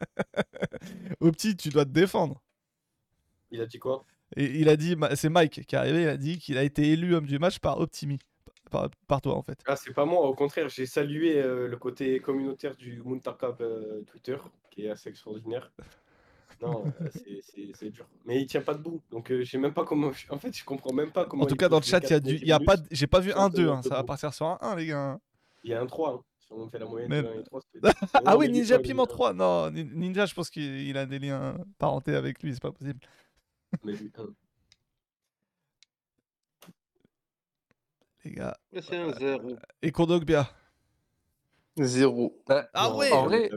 Au 1.20 1.30
petit, 1.30 1.56
tu 1.56 1.68
dois 1.68 1.84
te 1.84 1.90
défendre. 1.90 2.42
Il 3.50 3.60
a 3.60 3.66
dit 3.66 3.78
quoi? 3.78 4.04
Et 4.36 4.44
il 4.60 4.68
a 4.68 4.76
dit, 4.76 4.96
c'est 5.14 5.28
Mike 5.28 5.66
qui 5.66 5.74
est 5.74 5.78
arrivé, 5.78 6.02
il 6.02 6.08
a 6.08 6.16
dit 6.16 6.38
qu'il 6.38 6.56
a 6.56 6.62
été 6.62 6.88
élu 6.92 7.14
homme 7.14 7.26
du 7.26 7.38
match 7.38 7.58
par 7.58 7.78
Optimi. 7.80 8.18
Par, 8.70 8.88
par 9.08 9.20
toi, 9.20 9.34
en 9.34 9.42
fait. 9.42 9.58
Ah, 9.66 9.74
c'est 9.74 9.92
pas 9.92 10.04
moi, 10.04 10.20
au 10.28 10.34
contraire, 10.34 10.68
j'ai 10.68 10.86
salué 10.86 11.42
euh, 11.42 11.66
le 11.66 11.76
côté 11.76 12.20
communautaire 12.20 12.76
du 12.76 13.02
Muntakab 13.04 13.60
euh, 13.60 14.02
Twitter, 14.02 14.36
qui 14.70 14.86
est 14.86 14.90
assez 14.90 15.08
extraordinaire. 15.10 15.72
Non, 16.60 16.84
euh, 17.00 17.08
c'est- 17.74 17.90
dur. 17.90 18.06
Mais 18.26 18.40
il 18.42 18.46
tient 18.46 18.60
pas 18.60 18.74
debout, 18.74 19.00
donc 19.10 19.30
euh, 19.30 19.42
je 19.42 19.50
sais 19.50 19.58
même 19.58 19.72
pas 19.72 19.84
comment. 19.84 20.10
En 20.30 20.38
fait, 20.38 20.54
je 20.56 20.64
comprends 20.64 20.92
même 20.92 21.10
pas 21.10 21.24
comment. 21.24 21.44
En 21.44 21.46
tout 21.46 21.56
cas, 21.56 21.68
dans 21.68 21.78
le 21.78 21.82
chat, 21.84 21.98
il 21.98 22.02
y 22.02 22.06
a 22.06 22.20
4 22.20 22.22
du, 22.22 22.36
y 22.36 22.52
a 22.52 22.60
pas, 22.60 22.76
j'ai 22.90 23.06
pas 23.06 23.20
vu 23.20 23.32
un 23.32 23.48
2, 23.48 23.56
tenir 23.56 23.72
hein, 23.72 23.82
ça 23.82 23.94
va 23.96 24.04
partir 24.04 24.34
sur 24.34 24.46
un 24.46 24.58
1, 24.60 24.76
les 24.76 24.86
gars. 24.86 24.98
hein. 25.12 25.20
Il 25.64 25.70
y 25.70 25.74
a 25.74 25.80
un 25.80 25.86
3, 25.86 26.12
hein. 26.14 26.20
si 26.38 26.52
on 26.52 26.68
fait 26.68 26.78
la 26.78 26.86
moyenne 26.86 27.08
Même. 27.08 27.24
de 27.24 27.30
1 27.30 27.40
et 27.40 27.44
3, 27.44 27.60
ça 27.60 27.66
fait- 27.72 28.08
Ah 28.12 28.32
Non, 28.32 28.38
oui, 28.38 28.46
mais 28.48 28.52
Ninja 28.52 28.78
Piment 28.78 29.02
Ninja. 29.04 29.12
3, 29.14 29.32
non, 29.32 29.70
Nin- 29.70 29.90
Ninja, 29.94 30.26
je 30.26 30.34
pense 30.34 30.50
qu'il 30.50 30.62
il 30.88 30.96
a 30.98 31.06
des 31.06 31.18
liens 31.18 31.56
parentés 31.78 32.14
avec 32.14 32.42
lui, 32.42 32.52
c'est 32.52 32.62
pas 32.62 32.72
possible. 32.72 33.00
Mais 33.84 33.92
lui, 33.92 34.10
un. 34.18 34.26
Les 38.24 38.32
gars. 38.32 38.56
Mais 38.72 38.82
c'est 38.82 38.96
un 38.96 39.12
zéro. 39.14 39.56
Et 39.80 39.90
Kondogbia. 39.92 40.50
Zéro. 41.78 42.38
Bah, 42.46 42.68
Ah 42.74 42.88
Non, 42.90 42.96
ouais 42.98 43.12
en 43.12 43.24
vrai- 43.24 43.48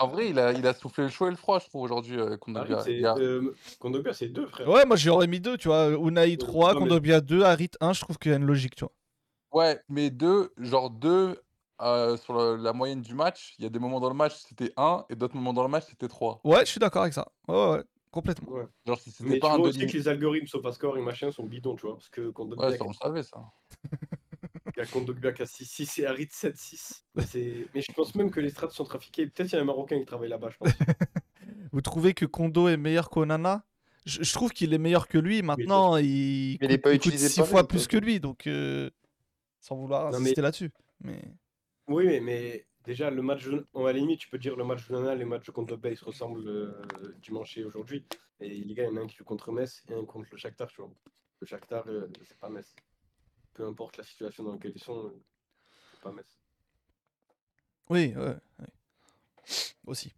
En 0.00 0.08
vrai, 0.08 0.30
il 0.30 0.38
a, 0.38 0.52
il 0.52 0.66
a 0.66 0.72
soufflé 0.72 1.04
le 1.04 1.10
chaud 1.10 1.26
et 1.26 1.30
le 1.30 1.36
froid, 1.36 1.58
je 1.58 1.66
trouve, 1.66 1.82
aujourd'hui, 1.82 2.18
euh, 2.18 2.38
Kondogbia. 2.38 2.76
Harit, 2.78 2.84
c'est. 2.84 2.94
Il 2.94 3.00
y 3.02 3.06
a- 3.06 3.16
euh, 3.16 3.54
Kondogbia, 3.78 4.14
c'est 4.14 4.28
2, 4.28 4.46
frère. 4.46 4.66
Ouais, 4.66 4.86
moi 4.86 4.96
j'aurais 4.96 5.26
mis 5.26 5.40
2, 5.40 5.58
tu 5.58 5.68
vois. 5.68 5.88
Unai 5.88 6.38
3, 6.38 6.72
non, 6.72 6.80
mais- 6.80 6.86
Kondogbia 6.86 7.20
2, 7.20 7.42
Harit 7.42 7.70
1, 7.80 7.92
je 7.92 8.00
trouve 8.00 8.16
qu'il 8.18 8.30
y 8.32 8.34
a 8.34 8.38
une 8.38 8.46
logique, 8.46 8.74
tu 8.76 8.84
vois. 8.84 8.92
Ouais, 9.52 9.78
mais 9.88 10.08
deux, 10.10 10.52
genre 10.58 10.88
deux 10.90 11.38
euh, 11.82 12.16
sur 12.18 12.34
le- 12.34 12.56
la 12.56 12.72
moyenne 12.72 13.00
du 13.02 13.14
match, 13.14 13.54
il 13.58 13.62
y 13.64 13.66
a 13.66 13.70
des 13.70 13.78
moments 13.78 14.00
dans 14.00 14.08
le 14.10 14.14
match 14.14 14.34
c'était 14.36 14.70
1 14.76 15.04
et 15.10 15.16
d'autres 15.16 15.34
moments 15.34 15.52
dans 15.54 15.62
le 15.62 15.68
match 15.70 15.84
c'était 15.88 16.08
3. 16.08 16.40
Ouais, 16.44 16.60
je 16.60 16.70
suis 16.70 16.78
d'accord 16.78 17.02
avec 17.02 17.14
ça. 17.14 17.26
Ouais, 17.48 17.70
ouais, 17.72 17.82
complètement. 18.10 18.50
Ouais. 18.52 18.66
Genre 18.86 18.98
si 19.00 19.10
c'était 19.10 19.28
Mais 19.28 19.34
tu 19.36 19.40
pas 19.40 19.48
un 19.52 19.56
vois 19.56 19.64
deux 19.70 19.78
aussi 19.78 19.86
que 19.86 19.96
les 19.96 20.06
algorithmes 20.08 20.46
SofaScore 20.46 20.98
et 20.98 21.00
machin 21.02 21.30
sont 21.32 21.44
bidons, 21.44 21.76
tu 21.76 21.86
vois. 21.86 21.96
Parce 21.96 22.08
que 22.10 22.30
Kondogbia, 22.30 22.68
Ouais, 22.68 22.76
ça 22.76 22.84
on 22.84 22.88
le 22.88 22.94
savait 22.94 23.22
ça. 23.22 23.38
Il 24.80 24.86
y 24.86 24.88
a 24.88 24.92
Kondogbia 24.92 25.32
qui 25.32 25.42
a 25.42 25.46
6-6 25.46 26.00
et 26.00 26.06
Harit 26.06 26.28
7-6. 26.30 27.04
C'est- 27.26 27.66
Mais 27.74 27.82
je 27.82 27.92
pense 27.92 28.14
même 28.14 28.30
que 28.30 28.40
les 28.40 28.48
strats 28.50 28.70
sont 28.70 28.84
trafiqués. 28.84 29.26
Peut-être 29.26 29.48
qu'il 29.48 29.56
y 29.56 29.58
a 29.58 29.62
un 29.62 29.66
Marocain 29.66 29.98
qui 29.98 30.06
travaille 30.06 30.30
là-bas, 30.30 30.48
je 30.50 30.56
pense. 30.56 30.68
Vous 31.72 31.82
trouvez 31.82 32.14
que 32.14 32.24
Kondo 32.24 32.66
est 32.68 32.76
meilleur 32.76 33.10
qu'Onana 33.10 33.64
je, 34.06 34.22
je 34.22 34.32
trouve 34.32 34.50
qu'il 34.52 34.72
est 34.72 34.78
meilleur 34.78 35.06
que 35.08 35.18
lui. 35.18 35.42
Maintenant, 35.42 35.98
il, 35.98 36.56
Mais 36.60 36.66
il 36.66 36.72
est 36.72 36.78
pas 36.78 36.92
il 36.94 36.98
coûte 36.98 37.06
utilisé 37.08 37.28
6 37.28 37.36
pareil, 37.40 37.50
fois 37.50 37.68
plus 37.68 37.86
que 37.86 37.98
lui, 37.98 38.18
donc 38.18 38.46
euh, 38.46 38.88
sans 39.60 39.76
vouloir 39.76 40.10
Non, 40.10 40.16
insister 40.18 40.40
mais- 40.40 40.42
là-dessus. 40.42 40.70
Mais 41.02 41.22
Oui, 41.86 42.06
mais, 42.06 42.20
mais 42.20 42.66
déjà, 42.86 43.10
le 43.10 43.20
match, 43.20 43.46
on, 43.74 43.84
à 43.84 43.92
la 43.92 43.98
limite, 43.98 44.20
tu 44.20 44.30
peux 44.30 44.38
dire 44.38 44.56
le 44.56 44.64
match 44.64 44.88
de 44.88 44.94
Nana, 44.94 45.14
les 45.14 45.26
matchs 45.26 45.50
Kondogbia, 45.50 45.90
ils 45.90 45.98
se 45.98 46.04
ressemblent 46.06 46.48
euh, 46.48 46.72
dimanche 47.20 47.58
et 47.58 47.64
aujourd'hui. 47.64 48.06
Et 48.40 48.48
les 48.48 48.74
gars, 48.74 48.84
il 48.84 48.86
y 48.86 48.90
en 48.90 48.96
a 48.96 49.00
un 49.02 49.06
qui 49.06 49.16
joue 49.16 49.24
contre 49.24 49.52
Metz 49.52 49.82
et 49.90 49.92
un 49.92 50.06
contre 50.06 50.28
le 50.32 50.38
Shakhtar, 50.38 50.68
tu 50.68 50.80
vois. 50.80 50.90
Le 51.40 51.46
Shakhtar, 51.46 51.84
euh, 51.88 52.08
c'est 52.26 52.38
pas 52.38 52.48
Metz. 52.48 52.74
Peu 53.54 53.64
importe 53.66 53.96
la 53.96 54.04
situation 54.04 54.42
dans 54.44 54.52
laquelle 54.54 54.72
ils 54.74 54.82
sont, 54.82 55.06
euh, 55.06 55.22
c'est 55.92 56.00
pas 56.00 56.12
Metz. 56.12 56.40
oui, 57.88 58.14
ouais, 58.16 58.36
ouais. 58.58 58.66
aussi. 59.86 60.14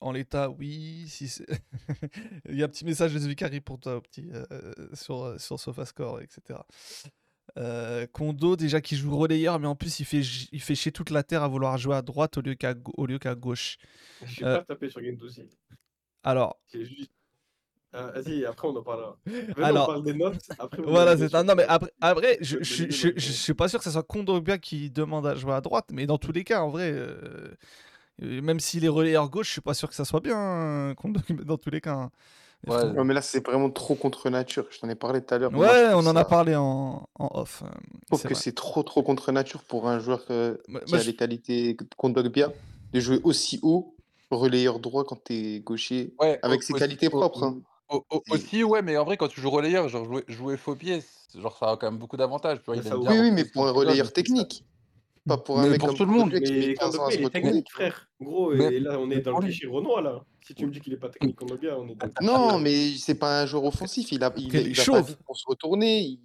En 0.00 0.12
l'état, 0.12 0.50
oui. 0.50 1.06
Si 1.08 1.30
il 2.48 2.56
y 2.56 2.62
a 2.62 2.66
un 2.66 2.68
petit 2.68 2.84
message 2.84 3.14
de 3.14 3.20
Zvicari 3.20 3.60
pour 3.60 3.80
toi, 3.80 4.00
petit, 4.02 4.30
euh, 4.32 4.74
sur, 4.94 5.24
euh, 5.24 5.38
sur 5.38 5.60
SofaScore, 5.60 6.20
etc. 6.22 6.66
Euh, 7.58 8.06
Kondo, 8.12 8.56
déjà 8.56 8.80
qui 8.80 8.96
joue 8.96 9.16
relayeur, 9.16 9.60
mais 9.60 9.68
en 9.68 9.76
plus 9.76 10.00
il 10.00 10.06
fait, 10.06 10.22
il 10.52 10.60
fait 10.62 10.74
chier 10.76 10.92
toute 10.92 11.10
la 11.10 11.22
terre 11.24 11.42
à 11.44 11.48
vouloir 11.48 11.78
jouer 11.78 11.96
à 11.96 12.02
droite 12.02 12.38
au 12.38 12.42
lieu 12.42 12.54
qu'à 12.54 12.74
gau- 12.74 12.94
au 12.96 13.06
lieu 13.06 13.18
qu'à 13.18 13.34
gauche. 13.36 13.78
Je 14.24 14.34
sais 14.36 14.44
Euh, 14.44 14.58
pas 14.58 14.64
taper 14.64 14.88
sur 14.90 15.02
Gendouzi. 15.02 15.48
Alors, 16.24 16.58
C'est 16.66 16.84
juste. 16.84 17.12
Ah, 17.94 18.10
Vas-y, 18.14 18.44
après 18.46 18.68
on 18.68 18.76
en 18.76 18.82
parlera. 18.82 19.16
Alors- 19.62 19.88
on 19.88 19.92
parle 19.92 20.02
des 20.04 20.14
notes. 20.14 20.38
Après, 20.58 20.82
Voilà, 20.82 21.16
c'est 21.16 21.32
Non, 21.32 21.54
mais 21.54 21.64
après, 21.68 21.90
après 22.00 22.38
je, 22.40 22.58
je, 22.62 23.18
suis 23.30 23.54
pas 23.54 23.68
sûr 23.68 23.78
que 23.78 23.84
ce 23.84 23.90
soit 23.90 24.02
Kondogbia 24.02 24.58
qui 24.58 24.90
demande 24.90 25.26
à 25.26 25.34
jouer 25.34 25.52
à 25.52 25.60
droite, 25.60 25.86
mais 25.92 26.06
dans 26.06 26.18
tous 26.18 26.32
les 26.32 26.44
cas, 26.44 26.62
en 26.62 26.70
vrai, 26.70 26.90
euh, 26.90 27.54
euh, 28.22 28.40
même 28.40 28.60
s'il 28.60 28.84
est 28.84 28.88
relayeur 28.88 29.28
gauche, 29.28 29.48
je 29.48 29.52
suis 29.52 29.60
pas 29.60 29.74
sûr 29.74 29.88
que 29.88 29.94
ça 29.94 30.04
soit 30.06 30.20
bien, 30.20 30.36
hein, 30.38 30.94
Kondogbia, 30.94 31.44
dans 31.44 31.58
tous 31.58 31.70
les 31.70 31.80
cas. 31.80 31.94
hein. 31.94 32.10
Ouais. 32.68 32.92
Non, 32.92 33.02
mais 33.04 33.12
là, 33.12 33.22
c'est 33.22 33.44
vraiment 33.44 33.70
trop 33.70 33.96
contre 33.96 34.30
nature. 34.30 34.66
Je 34.70 34.78
t'en 34.78 34.88
ai 34.88 34.94
parlé 34.94 35.20
tout 35.20 35.34
à 35.34 35.38
l'heure. 35.38 35.52
Ouais, 35.52 35.88
on 35.94 36.06
en 36.06 36.14
a 36.14 36.24
parlé 36.24 36.54
en, 36.54 37.08
en 37.18 37.28
off. 37.34 37.64
euh, 37.64 37.68
Je 38.04 38.06
trouve 38.16 38.22
que 38.30 38.34
c'est 38.34 38.54
trop, 38.54 38.84
trop 38.84 39.02
contre 39.02 39.32
nature 39.32 39.64
pour 39.64 39.88
un 39.88 39.98
joueur 39.98 40.24
euh, 40.30 40.56
qui 40.86 40.94
a 40.94 40.98
je- 40.98 41.06
les 41.08 41.16
qualités 41.16 41.76
Kondogbia 41.96 42.52
de 42.92 43.00
jouer 43.00 43.20
aussi 43.24 43.58
haut, 43.64 43.96
relayeur 44.30 44.78
droit 44.78 45.02
quand 45.04 45.16
t'es 45.24 45.58
gaucher, 45.58 46.14
Ouais, 46.20 46.38
avec 46.42 46.62
ses 46.62 46.72
qualités 46.74 47.10
propres. 47.10 47.42
hein. 47.42 47.58
Au- 47.92 48.04
au- 48.10 48.22
C'est- 48.26 48.32
aussi, 48.34 48.64
ouais, 48.64 48.82
mais 48.82 48.96
en 48.96 49.04
vrai, 49.04 49.16
quand 49.16 49.28
tu 49.28 49.40
joues 49.40 49.50
relayeur, 49.50 49.88
genre 49.88 50.04
jouer, 50.04 50.24
jouer 50.28 50.56
faux 50.56 50.74
pied, 50.76 51.00
c'est- 51.28 51.40
genre 51.40 51.56
ça 51.56 51.70
a 51.70 51.76
quand 51.76 51.90
même 51.90 51.98
beaucoup 51.98 52.16
d'avantages. 52.16 52.58
Tu 52.58 52.64
vois, 52.66 52.76
Mais 52.76 52.82
il 52.82 52.88
ça 52.88 52.94
aime 52.94 53.00
ouvre- 53.00 53.10
bien 53.10 53.20
Oui, 53.22 53.28
oui, 53.28 53.32
mais 53.34 53.44
pour 53.44 53.62
son 53.64 53.68
un 53.68 53.72
pilote, 53.72 53.76
relayeur 53.86 54.06
donc 54.06 54.06
ça- 54.06 54.12
technique. 54.22 54.64
Pas 55.28 55.36
pour 55.38 55.60
un 55.60 55.62
Mais 55.62 55.68
mec 55.70 55.78
pour 55.78 55.88
comme 55.90 55.96
tout 55.98 56.04
le 56.04 56.10
monde. 56.10 56.30
Kondogbia 56.32 56.40
qui 56.48 56.52
met 56.52 56.66
Mais 56.68 56.74
15 56.74 56.86
ans 56.86 56.88
à 56.88 56.90
Kondogbia, 57.04 57.10
se 57.10 57.18
il 57.18 57.22
est 57.22 57.24
retourner. 57.26 57.42
technique, 57.46 57.70
frère. 57.70 58.08
Gros, 58.20 58.50
Mais- 58.54 58.74
et 58.74 58.80
là, 58.80 58.98
on 58.98 59.08
est 59.10 59.20
dans 59.20 59.38
le 59.38 59.44
cliché 59.44 59.66
Renoir, 59.68 60.02
là. 60.02 60.24
Si 60.44 60.52
tu 60.54 60.66
me 60.66 60.72
dis 60.72 60.80
qu'il 60.80 60.92
est 60.92 60.96
pas 60.96 61.10
technique, 61.10 61.40
on 61.40 61.46
est 61.46 61.50
dans 61.64 61.82
le 61.84 61.94
cliché. 61.94 62.10
Non, 62.22 62.58
mais 62.58 62.90
c'est 62.98 63.14
pas 63.14 63.42
un 63.42 63.46
joueur 63.46 63.64
offensif. 63.66 64.10
Il 64.10 64.24
a, 64.24 64.32
il, 64.36 64.48
Quel 64.50 64.66
il 64.66 64.80
a 64.80 64.82
chauve. 64.82 64.96
pas 64.96 65.02
vite 65.02 65.18
pour 65.24 65.36
se 65.36 65.44
retourner. 65.46 66.00
il- 66.00 66.20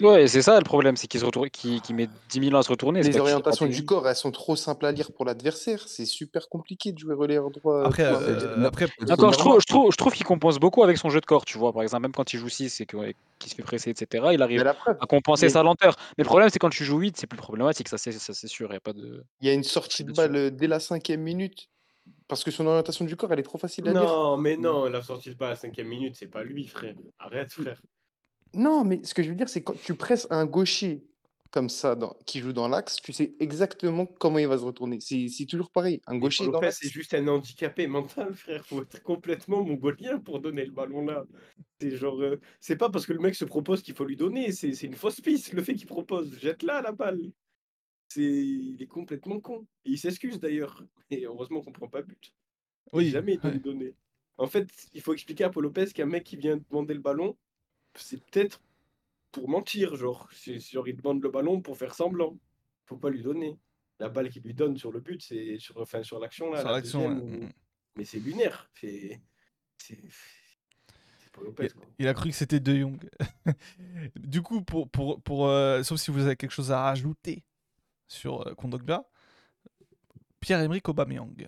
Ouais, 0.00 0.26
c'est 0.28 0.42
ça 0.42 0.58
le 0.58 0.64
problème, 0.64 0.96
c'est 0.96 1.06
qu'il 1.06 1.20
se 1.20 1.24
retourne, 1.24 1.50
qu'il 1.50 1.80
qu'il 1.80 1.96
met 1.96 2.08
10 2.30 2.40
000 2.40 2.54
ans 2.54 2.58
à 2.58 2.62
se 2.62 2.70
retourner. 2.70 3.02
Les 3.02 3.18
orientations 3.18 3.66
du 3.66 3.84
corps, 3.84 4.08
elles 4.08 4.16
sont 4.16 4.30
trop 4.30 4.56
simples 4.56 4.86
à 4.86 4.92
lire 4.92 5.12
pour 5.12 5.24
l'adversaire. 5.24 5.82
C'est 5.86 6.06
super 6.06 6.48
compliqué 6.48 6.92
de 6.92 6.98
jouer 6.98 7.14
relayeur 7.14 7.50
droit. 7.50 7.84
Après, 7.84 8.04
euh, 8.04 8.64
après, 8.64 8.86
mais 9.00 9.10
Attends, 9.10 9.32
je 9.32 9.38
trouve, 9.38 9.60
je 9.60 9.66
trouve, 9.66 9.92
je 9.92 9.96
trouve 9.96 10.12
qu'il 10.12 10.26
compense 10.26 10.58
beaucoup 10.58 10.82
avec 10.82 10.98
son 10.98 11.10
jeu 11.10 11.20
de 11.20 11.26
corps, 11.26 11.44
tu 11.44 11.58
vois. 11.58 11.72
Par 11.72 11.82
exemple, 11.82 12.02
même 12.02 12.12
quand 12.12 12.32
il 12.32 12.38
joue 12.38 12.48
6 12.48 12.80
et 12.80 12.86
qu'il 12.86 13.50
se 13.50 13.54
fait 13.54 13.62
presser, 13.62 13.90
etc., 13.90 14.28
il 14.32 14.42
arrive 14.42 14.66
à 14.66 15.06
compenser 15.06 15.46
mais- 15.46 15.52
sa 15.52 15.62
lenteur. 15.62 15.96
Mais 16.18 16.24
le 16.24 16.28
problème, 16.28 16.48
c'est 16.50 16.58
quand 16.58 16.70
tu 16.70 16.84
joues 16.84 16.98
8, 16.98 17.16
c'est 17.16 17.26
plus 17.26 17.38
problématique, 17.38 17.88
ça 17.88 17.98
c'est 17.98 18.12
ça, 18.12 18.32
c'est 18.32 18.48
sûr. 18.48 18.72
Y 18.72 18.76
a 18.76 18.80
pas 18.80 18.92
de... 18.92 19.24
il 19.40 19.48
y 19.48 19.50
a 19.50 19.54
une 19.54 19.64
sortie 19.64 20.04
de 20.04 20.12
balle 20.12 20.36
euh, 20.36 20.50
dès 20.50 20.66
la 20.66 20.80
cinquième 20.80 21.22
minute. 21.22 21.68
Parce 22.28 22.42
que 22.42 22.50
son 22.50 22.66
orientation 22.66 23.04
du 23.04 23.16
corps, 23.16 23.32
elle 23.32 23.38
est 23.38 23.44
trop 23.44 23.58
facile 23.58 23.88
à 23.88 23.92
lire. 23.92 24.02
Non, 24.02 24.36
mais 24.36 24.56
non, 24.56 24.86
la 24.86 25.02
sortie 25.02 25.30
de 25.30 25.34
balle 25.34 25.48
à 25.48 25.50
la 25.52 25.56
cinquième 25.56 25.86
minute, 25.86 26.16
c'est 26.16 26.26
pas 26.26 26.42
lui, 26.42 26.66
frère. 26.66 26.94
Arrête, 27.18 27.52
frère. 27.52 27.80
Non, 28.56 28.84
mais 28.84 29.00
ce 29.04 29.14
que 29.14 29.22
je 29.22 29.28
veux 29.28 29.34
dire, 29.34 29.48
c'est 29.48 29.62
quand 29.62 29.80
tu 29.80 29.94
presses 29.94 30.26
un 30.30 30.46
gaucher 30.46 31.04
comme 31.52 31.68
ça, 31.68 31.94
dans- 31.94 32.16
qui 32.26 32.40
joue 32.40 32.52
dans 32.52 32.68
l'axe, 32.68 32.96
tu 32.96 33.12
sais 33.12 33.34
exactement 33.38 34.04
comment 34.04 34.38
il 34.38 34.48
va 34.48 34.58
se 34.58 34.64
retourner. 34.64 34.98
C'est 35.00 35.46
toujours 35.46 35.70
pareil. 35.70 36.02
Un 36.06 36.18
gaucher 36.18 36.46
dans 36.48 36.60
l'axe. 36.60 36.80
c'est 36.82 36.90
juste 36.90 37.14
un 37.14 37.26
handicapé 37.28 37.86
mental, 37.86 38.34
frère. 38.34 38.66
Faut 38.66 38.82
être 38.82 39.02
complètement 39.02 39.62
mongolien 39.62 40.18
pour 40.18 40.40
donner 40.40 40.64
le 40.64 40.72
ballon 40.72 41.06
là. 41.06 41.24
C'est 41.80 41.96
genre, 41.96 42.20
euh, 42.20 42.40
c'est 42.60 42.76
pas 42.76 42.90
parce 42.90 43.06
que 43.06 43.12
le 43.12 43.20
mec 43.20 43.34
se 43.34 43.44
propose 43.44 43.82
qu'il 43.82 43.94
faut 43.94 44.04
lui 44.04 44.16
donner. 44.16 44.52
C'est 44.52 44.72
c'est 44.74 44.86
une 44.86 44.94
fausse 44.94 45.20
piste, 45.20 45.52
le 45.52 45.62
fait 45.62 45.74
qu'il 45.74 45.86
propose. 45.86 46.38
Jette-la 46.38 46.82
la 46.82 46.92
balle. 46.92 47.32
C'est, 48.08 48.22
il 48.22 48.76
est 48.80 48.86
complètement 48.86 49.40
con. 49.40 49.66
Et 49.84 49.90
il 49.90 49.98
s'excuse 49.98 50.38
d'ailleurs. 50.38 50.84
Et 51.10 51.24
heureusement 51.24 51.60
qu'on 51.62 51.72
prend 51.72 51.88
pas 51.88 52.02
but. 52.02 52.32
Oui, 52.92 53.08
jamais 53.10 53.34
il 53.34 53.40
doit 53.40 53.50
ouais. 53.50 53.56
lui 53.56 53.62
donner. 53.62 53.94
En 54.38 54.46
fait, 54.46 54.68
il 54.92 55.00
faut 55.00 55.14
expliquer 55.14 55.44
à 55.44 55.50
Paul 55.50 55.64
Lopez 55.64 55.86
qu'un 55.86 56.06
mec 56.06 56.24
qui 56.24 56.36
vient 56.36 56.58
demander 56.70 56.94
le 56.94 57.00
ballon, 57.00 57.36
c'est 57.98 58.22
peut-être 58.24 58.60
pour 59.32 59.48
mentir, 59.48 59.96
genre. 59.96 60.28
C'est 60.32 60.58
genre, 60.58 60.88
il 60.88 60.96
demande 60.96 61.22
le 61.22 61.30
ballon 61.30 61.60
pour 61.60 61.76
faire 61.76 61.94
semblant. 61.94 62.38
Faut 62.86 62.96
pas 62.96 63.10
lui 63.10 63.22
donner. 63.22 63.58
La 63.98 64.08
balle 64.08 64.28
qu'il 64.28 64.42
lui 64.42 64.54
donne 64.54 64.76
sur 64.76 64.92
le 64.92 65.00
but, 65.00 65.22
c'est 65.22 65.58
sur, 65.58 65.78
enfin, 65.80 66.02
sur 66.02 66.18
l'action 66.18 66.50
là. 66.50 66.60
Sur 66.60 66.68
la 66.68 66.74
l'action, 66.74 67.08
deuxième, 67.08 67.40
ouais. 67.40 67.46
où-. 67.46 67.52
Mais 67.96 68.04
c'est 68.04 68.18
lunaire. 68.18 68.70
C'est. 68.74 69.20
C'est. 69.78 69.98
C'est 71.18 71.32
Paul 71.32 71.44
Lopez, 71.46 71.70
quoi. 71.70 71.84
il 71.98 72.06
a 72.08 72.14
cru 72.14 72.30
que 72.30 72.36
c'était 72.36 72.60
De 72.60 72.74
Jong. 72.76 73.08
du 74.16 74.42
coup, 74.42 74.62
pour, 74.62 74.88
pour, 74.88 75.20
pour, 75.22 75.48
euh, 75.48 75.82
sauf 75.82 75.98
si 75.98 76.10
vous 76.10 76.26
avez 76.26 76.36
quelque 76.36 76.50
chose 76.50 76.70
à 76.70 76.82
rajouter 76.82 77.42
sur 78.06 78.46
euh, 78.46 78.54
Kondogbia, 78.54 79.04
Pierre-Emerick 80.40 80.88
Aubameyang. 80.88 81.46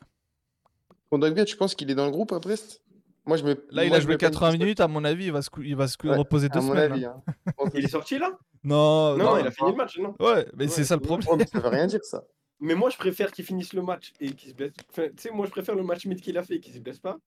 Kondogbia, 1.10 1.44
tu 1.44 1.56
penses 1.56 1.74
qu'il 1.74 1.90
est 1.90 1.94
dans 1.94 2.06
le 2.06 2.10
groupe 2.10 2.32
à 2.32 2.38
Brest? 2.38 2.82
Moi, 3.28 3.36
je 3.36 3.44
me. 3.44 3.66
Là, 3.70 3.84
il 3.84 3.88
moi, 3.88 3.98
a 3.98 4.00
joué 4.00 4.12
me 4.14 4.18
peine 4.18 4.30
80 4.30 4.46
pour 4.48 4.52
ça. 4.58 4.64
minutes, 4.64 4.80
à 4.80 4.88
mon 4.88 5.04
avis, 5.04 5.26
il 5.26 5.32
va 5.32 5.42
se, 5.42 5.50
cou- 5.50 5.62
il 5.62 5.76
va 5.76 5.86
se 5.86 5.96
cou- 5.98 6.08
Ouais, 6.08 6.16
reposer 6.16 6.48
deux 6.48 6.58
À 6.58 6.62
mon 6.62 6.70
semaines. 6.72 6.92
avis. 6.92 7.04
hein. 7.04 7.22
Il 7.74 7.84
est 7.84 7.88
sorti 7.88 8.18
là? 8.18 8.36
Non, 8.64 9.16
Non, 9.16 9.24
non. 9.34 9.38
il 9.38 9.46
a 9.46 9.50
fini 9.50 9.70
le 9.70 9.76
match, 9.76 9.98
non. 9.98 10.14
Ouais, 10.18 10.46
mais 10.56 10.64
Ouais, 10.64 10.70
c'est 10.70 10.84
ça 10.84 10.96
le 10.96 11.02
problème. 11.02 11.46
Ça 11.46 11.60
veut 11.60 11.68
rien 11.68 11.86
dire 11.86 12.02
ça. 12.04 12.24
Mais 12.60 12.74
moi, 12.74 12.90
je 12.90 12.96
préfère 12.96 13.30
qu'il 13.30 13.44
finisse 13.44 13.72
le 13.74 13.82
match 13.82 14.12
et 14.18 14.32
qu'il 14.32 14.50
se 14.50 14.54
blesse. 14.54 14.72
Enfin, 14.90 15.08
tu 15.08 15.14
sais, 15.22 15.30
moi, 15.30 15.46
je 15.46 15.50
préfère 15.52 15.74
le 15.76 15.84
match 15.84 16.06
mid 16.06 16.20
qu'il 16.20 16.36
a 16.38 16.42
fait 16.42 16.56
et 16.56 16.60
qu'il 16.60 16.74
se 16.74 16.80
blesse 16.80 16.98
pas 16.98 17.18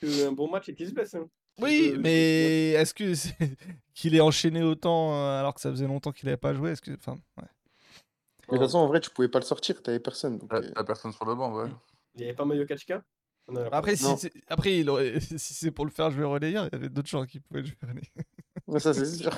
qu'un 0.00 0.32
bon 0.32 0.50
match 0.50 0.68
et 0.70 0.74
qu'il 0.74 0.88
se 0.88 0.92
blesse. 0.94 1.14
hein. 1.14 1.28
Oui, 1.60 1.94
mais 1.98 2.70
est-ce 2.70 2.94
que 2.94 3.12
qu'il 3.94 4.16
ait 4.16 4.20
enchaîné 4.20 4.62
autant 4.62 5.12
euh, 5.14 5.38
alors 5.40 5.54
que 5.54 5.60
ça 5.60 5.70
faisait 5.70 5.86
longtemps 5.86 6.10
qu'il 6.10 6.26
n'avait 6.26 6.38
pas 6.38 6.54
joué 6.54 6.70
Est-ce 6.70 6.80
que, 6.82 6.90
enfin, 6.92 7.12
ouais. 7.36 7.44
Mais 8.50 8.56
de 8.58 8.62
toute 8.62 8.66
façon, 8.68 8.78
en 8.78 8.86
vrai, 8.88 9.00
tu 9.00 9.10
pouvais 9.10 9.28
pas 9.28 9.38
le 9.40 9.44
sortir, 9.44 9.80
t'avais 9.82 10.00
personne. 10.00 10.38
Donc, 10.38 10.52
euh, 10.52 10.82
personne 10.84 11.12
sur 11.12 11.24
le 11.26 11.34
banc, 11.34 11.52
ouais. 11.54 11.68
Il 12.14 12.22
n'y 12.22 12.24
avait 12.24 12.34
pas 12.34 12.44
Mayo 12.46 12.64
Kachika 12.66 12.94
On 12.96 12.98
a 12.98 13.02
la 13.02 13.04
Après, 13.72 13.96
si, 13.96 14.04
c'est- 14.18 14.32
après, 14.48 14.78
il 14.78 14.88
aurait- 14.90 15.18
si 15.38 15.54
c'est 15.54 15.70
pour 15.70 15.84
le 15.84 15.90
faire 15.90 16.10
jouer 16.10 16.24
relayeur, 16.24 16.66
il 16.66 16.72
y 16.72 16.76
avait 16.76 16.88
d'autres 16.88 17.08
gens 17.08 17.24
qui 17.26 17.40
pouvaient 17.40 17.64
jouer 17.64 17.76
relayeur. 17.82 18.04
ouais, 18.66 18.80
ça, 18.80 18.94
c'est 18.94 19.06
sûr. 19.06 19.36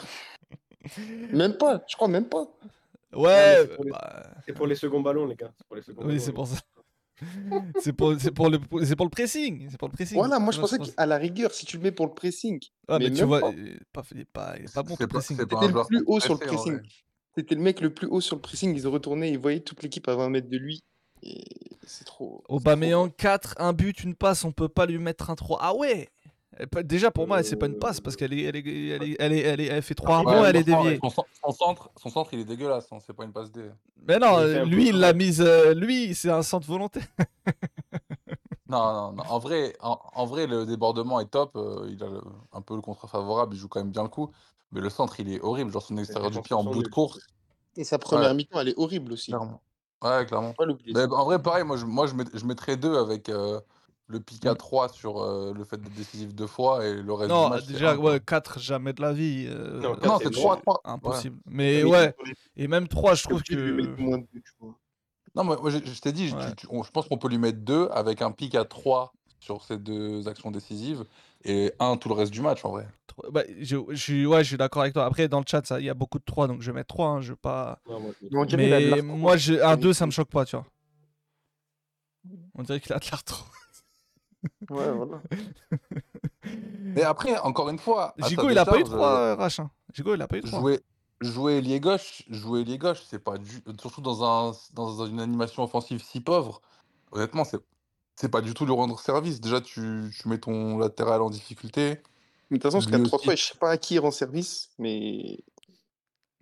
Même 1.33 1.57
pas, 1.57 1.83
je 1.89 1.95
crois 1.95 2.09
même 2.09 2.29
pas. 2.29 2.45
Ouais, 3.15 3.57
c'est 3.61 3.75
pour 3.77 3.85
les- 3.85 3.91
bah, 3.91 4.27
C'est 4.45 4.53
pour 4.53 4.67
les 4.67 4.75
seconds 4.75 5.01
ballons, 5.01 5.27
les 5.27 5.37
gars. 5.37 5.53
C'est 5.57 5.67
pour 5.67 5.77
les 5.77 5.83
seconds 5.83 6.03
oui, 6.03 6.09
ballons, 6.09 6.21
c'est 6.21 6.33
pour 6.33 6.47
ça. 6.49 6.57
c'est 7.81 7.93
pour, 7.93 8.15
c'est 8.19 8.31
pour 8.33 8.51
le, 8.51 8.59
c'est 8.85 8.97
pour 8.97 9.07
le 9.07 9.11
pressing. 9.11 9.69
C'est 9.71 9.79
pour 9.79 9.89
le 9.89 9.93
pressing. 9.95 10.17
Voilà, 10.19 10.39
moi 10.41 10.53
je 10.53 10.59
pensais 10.61 10.79
qu'à 10.79 11.07
la 11.07 11.19
rigueur, 11.19 11.53
si 11.53 11.65
tu 11.67 11.77
le 11.77 11.85
mets 11.85 11.93
pour 11.93 12.07
le 12.07 12.15
pressing, 12.15 12.59
Ah, 12.89 12.99
mais, 12.99 13.11
mais 13.11 13.17
tu 13.17 13.25
vois, 13.25 13.41
pas. 13.41 13.51
il 13.57 13.69
est 13.69 13.85
pas, 13.93 14.03
pas, 14.75 14.83
bon 14.83 14.97
pas- 14.97 15.07
pressing. 15.07 15.37
C'était 15.37 15.55
le 15.55 15.85
plus 15.87 16.03
haut 16.07 16.21
sur 16.21 16.35
le 16.35 16.41
pressing. 16.41 16.81
C'était 17.37 17.55
le 17.55 17.61
mec 17.63 17.81
le 17.81 17.95
plus 17.95 18.09
haut 18.09 18.21
sur 18.21 18.37
le 18.37 18.43
pressing. 18.43 18.75
Ils 18.75 18.89
ont 18.89 18.91
retourné, 18.91 19.31
ils 19.31 19.39
voyaient 19.39 19.61
toute 19.61 19.83
l'équipe 19.83 20.07
à 20.09 20.17
20 20.17 20.31
mètres 20.31 20.49
de 20.49 20.59
lui. 20.59 20.83
C'est 21.87 22.05
trop. 22.05 22.43
trop 22.45 22.57
Aubameyang, 22.57 23.09
bas. 23.09 23.15
4, 23.17 23.55
un 23.59 23.73
but, 23.73 24.03
une 24.05 24.15
passe, 24.15 24.45
on 24.45 24.53
peut 24.53 24.69
pas 24.69 24.87
lui 24.87 24.99
mettre 24.99 25.31
un 25.31 25.35
3. 25.35 25.59
Ah 25.61 25.75
ouais 25.75 26.09
Déjà 26.85 27.11
pour 27.11 27.27
moi, 27.27 27.43
c'est 27.43 27.57
pas 27.57 27.65
une 27.67 27.79
passe 27.79 28.01
parce 28.01 28.15
qu'elle 28.15 28.33
est, 28.35 28.43
elle 28.43 28.57
est, 28.57 28.61
elle 28.67 29.03
est, 29.03 29.17
elle 29.19 29.33
est- 29.33 29.41
elle 29.41 29.61
est- 29.61 29.67
elle 29.69 29.83
fait 29.83 29.95
3 29.95 30.19
Ouais, 30.19 30.25
rebonds, 30.27 30.45
elle 30.45 30.57
est 30.57 30.65
déviée. 30.65 30.99
Son, 31.03 31.09
cen- 31.09 31.25
son 31.43 31.51
centre, 31.53 31.91
son 31.97 32.09
centre, 32.11 32.35
il 32.35 32.41
est 32.41 32.45
dégueulasse, 32.45 32.87
hein, 32.93 32.99
c'est 33.05 33.15
pas 33.15 33.25
une 33.25 33.33
passe 33.33 33.51
D. 33.51 33.63
Mais 34.07 34.19
non, 34.19 34.39
lui, 34.65 34.85
il 34.89 34.91
trop 34.93 35.01
l'a 35.01 35.13
mise. 35.15 35.41
euh, 35.41 35.73
lui, 35.75 36.15
c'est 36.15 36.31
un 36.31 36.43
centre 36.43 36.67
volontaire. 36.67 37.07
Non, 38.69 38.93
non, 38.93 39.13
non. 39.13 39.23
En 39.29 39.39
vrai, 39.39 39.77
en, 39.81 39.99
en 40.15 40.25
vrai, 40.25 40.47
le 40.47 40.65
débordement 40.65 41.21
est 41.21 41.27
top. 41.31 41.57
euh, 41.57 41.87
il 41.91 42.03
a 42.03 42.07
le- 42.09 42.23
un 42.55 42.63
peu 42.63 42.75
le 42.75 42.81
contre 42.81 43.07
favorable, 43.07 43.55
il 43.55 43.59
joue 43.59 43.69
quand 43.69 43.81
même 43.81 43.91
bien 43.91 44.03
le 44.03 44.09
coup. 44.09 44.31
Mais 44.71 44.81
le 44.81 44.89
centre, 44.89 45.21
il 45.21 45.31
est 45.31 45.41
horrible. 45.43 45.71
Genre 45.71 45.83
son 45.83 45.99
extérieur 45.99 46.31
du 46.31 46.41
pied 46.41 46.57
en 46.57 46.65
bout 46.65 46.83
de 46.83 46.89
course. 46.89 47.21
Et 47.77 47.85
sa 47.85 47.99
première 47.99 48.29
Ouais. 48.31 48.35
mi-temps, 48.35 48.61
elle 48.61 48.69
est 48.71 48.79
horrible 48.79 49.13
aussi. 49.13 49.31
Clairement. 49.31 49.61
Ouais, 50.03 50.27
clairement. 50.27 50.49
Faut 50.49 50.55
Pas 50.55 50.65
l'oublier. 50.67 50.93
Mais 50.95 51.05
en 51.13 51.25
vrai, 51.25 51.41
pareil, 51.41 51.65
moi, 51.65 51.77
je, 51.77 51.85
moi, 51.85 52.07
je, 52.07 52.15
met- 52.15 52.25
je 52.35 52.45
mettrais 52.45 52.77
deux 52.77 52.97
avec 52.97 53.29
euh, 53.29 53.61
le 54.09 54.21
pic 54.21 54.45
à 54.47 54.53
Mm. 54.53 54.57
3 54.57 54.89
sur 54.91 55.23
euh, 55.23 55.53
le 55.57 55.65
fait 55.65 55.77
d'être 55.79 55.95
décisif 55.95 56.35
deux 56.35 56.47
fois 56.47 56.85
et 56.85 56.95
le 56.95 57.13
reste 57.13 57.31
Non, 57.31 57.45
du 57.47 57.51
match. 57.55 57.65
c'est 57.67 57.73
déjà, 57.73 57.93
un, 57.93 57.97
quoi. 57.97 58.13
ouais, 58.13 58.21
4, 58.21 58.59
jamais 58.59 58.93
de 58.93 59.01
la 59.03 59.13
vie. 59.13 59.47
euh, 59.49 59.81
Non, 59.81 59.91
Non, 59.91 59.97
quatre, 59.97 60.19
c'est 60.19 60.25
c'est 60.25 60.31
3 60.33 60.57
bon. 60.57 60.63
3. 60.63 60.81
Impossible. 60.85 61.39
Mais 61.47 61.83
Mais 61.85 61.91
ouais, 61.91 62.15
et 62.57 62.69
même 62.69 62.89
3, 62.89 63.15
je 63.15 63.23
trouve 63.25 63.43
que. 63.43 63.55
moins 64.01 64.19
de 64.19 64.27
buts. 64.33 64.45
Non, 65.35 65.45
mais 65.45 65.57
moi, 65.57 65.71
je, 65.71 65.79
je 65.79 66.01
t'ai 66.01 66.13
dit, 66.13 66.29
je- 66.29 66.37
Ouais. 66.37 66.49
tu- 66.51 66.57
tu- 66.57 66.67
on- 66.71 66.83
je 66.83 66.91
pense 66.91 67.09
qu'on 67.09 67.17
peut 67.17 67.29
lui 67.29 67.39
mettre 67.39 67.59
deux 67.61 67.89
avec 67.93 68.21
un 68.21 68.33
pic 68.33 68.55
à 68.55 68.65
3 68.67 69.13
sur 69.41 69.63
ces 69.65 69.79
deux 69.79 70.29
actions 70.29 70.51
décisives 70.51 71.05
et 71.45 71.73
un 71.81 71.97
tout 71.97 72.09
le 72.11 72.15
reste 72.15 72.33
du 72.33 72.43
match 72.43 72.65
en 72.65 72.71
vrai. 72.71 72.87
Bah, 73.31 73.43
je, 73.61 73.77
je 73.91 73.95
suis, 73.95 74.27
ouais, 74.27 74.43
je 74.43 74.49
suis 74.49 74.57
d'accord 74.57 74.83
avec 74.83 74.95
toi. 74.95 75.05
Après, 75.05 75.29
dans 75.29 75.39
le 75.41 75.45
chat, 75.47 75.65
ça- 75.67 75.81
il 75.81 75.87
y 75.87 75.91
a 75.91 75.95
beaucoup 75.95 76.19
de 76.19 76.25
3, 76.25 76.49
donc 76.49 76.63
je 76.63 76.71
vais 76.71 76.75
mettre 76.75 76.95
3. 76.95 77.21
je 77.21 77.33
vais 77.33 77.37
pas... 77.37 77.81
Non, 77.89 78.01
moi, 78.01 78.47
je 78.49 78.57
Mais 78.57 79.03
moi, 79.03 79.37
je, 79.37 79.55
un 79.55 79.77
2, 79.77 79.93
ça 79.93 80.07
me 80.07 80.11
choque 80.11 80.31
pas, 80.31 80.45
tu 80.45 80.57
vois. 80.57 80.67
On 82.55 82.63
dirait 82.63 82.81
qu'il 82.81 82.93
a 82.93 82.99
de 82.99 83.07
l'arthrose. 83.11 83.49
Ouais, 84.71 84.91
voilà. 84.93 85.23
Mais 86.81 87.03
après, 87.03 87.39
encore 87.39 87.69
une 87.69 87.79
fois, 87.79 88.15
Gigo, 88.19 88.51
il 88.51 88.59
a 88.59 88.65
pas 88.65 88.79
eu 88.79 88.83
décharge, 88.83 88.97
3, 88.97 89.19
euh, 89.19 89.35
Rachin. 89.37 89.71
Gigo, 89.93 90.15
il 90.15 90.23
a 90.23 90.27
pas 90.27 90.39
eu 90.39 90.43
3. 90.43 90.61
Jouer, 90.61 90.81
jouer 91.21 91.59
ailier 91.59 91.81
gauche, 91.81 92.25
jouer 92.29 92.63
ailier 92.63 92.79
gauche, 92.79 93.03
c'est 93.09 93.21
pas 93.21 93.39
du... 93.39 93.63
surtout 93.81 94.01
dans, 94.01 94.25
un, 94.25 94.53
dans 94.75 95.07
une 95.07 95.21
animation 95.21 95.63
offensive 95.63 96.03
si 96.03 96.21
pauvre. 96.21 96.61
Honnêtement, 97.13 97.45
c'est 97.45 97.61
c'est 98.17 98.29
pas 98.29 98.41
du 98.43 98.55
tout 98.55 98.67
lui 98.67 98.73
rendre 98.75 98.99
service. 99.01 99.41
Déjà, 99.41 99.61
tu, 99.61 100.13
tu 100.17 100.29
mets 100.29 100.39
ton 100.39 100.79
latéral 100.79 101.23
en 101.23 101.31
difficulté. 101.31 101.99
Mais 102.53 102.59
de 102.59 102.63
toute 102.65 102.71
façon, 102.71 102.83
ce 102.83 102.91
Lui 102.95 103.03
4-3-3, 103.03 103.15
aussi. 103.31 103.41
je 103.41 103.47
sais 103.53 103.59
pas 103.59 103.71
à 103.71 103.79
qui 103.79 103.95
il 103.95 103.99
rend 103.99 104.11
service, 104.11 104.69
mais. 104.79 105.39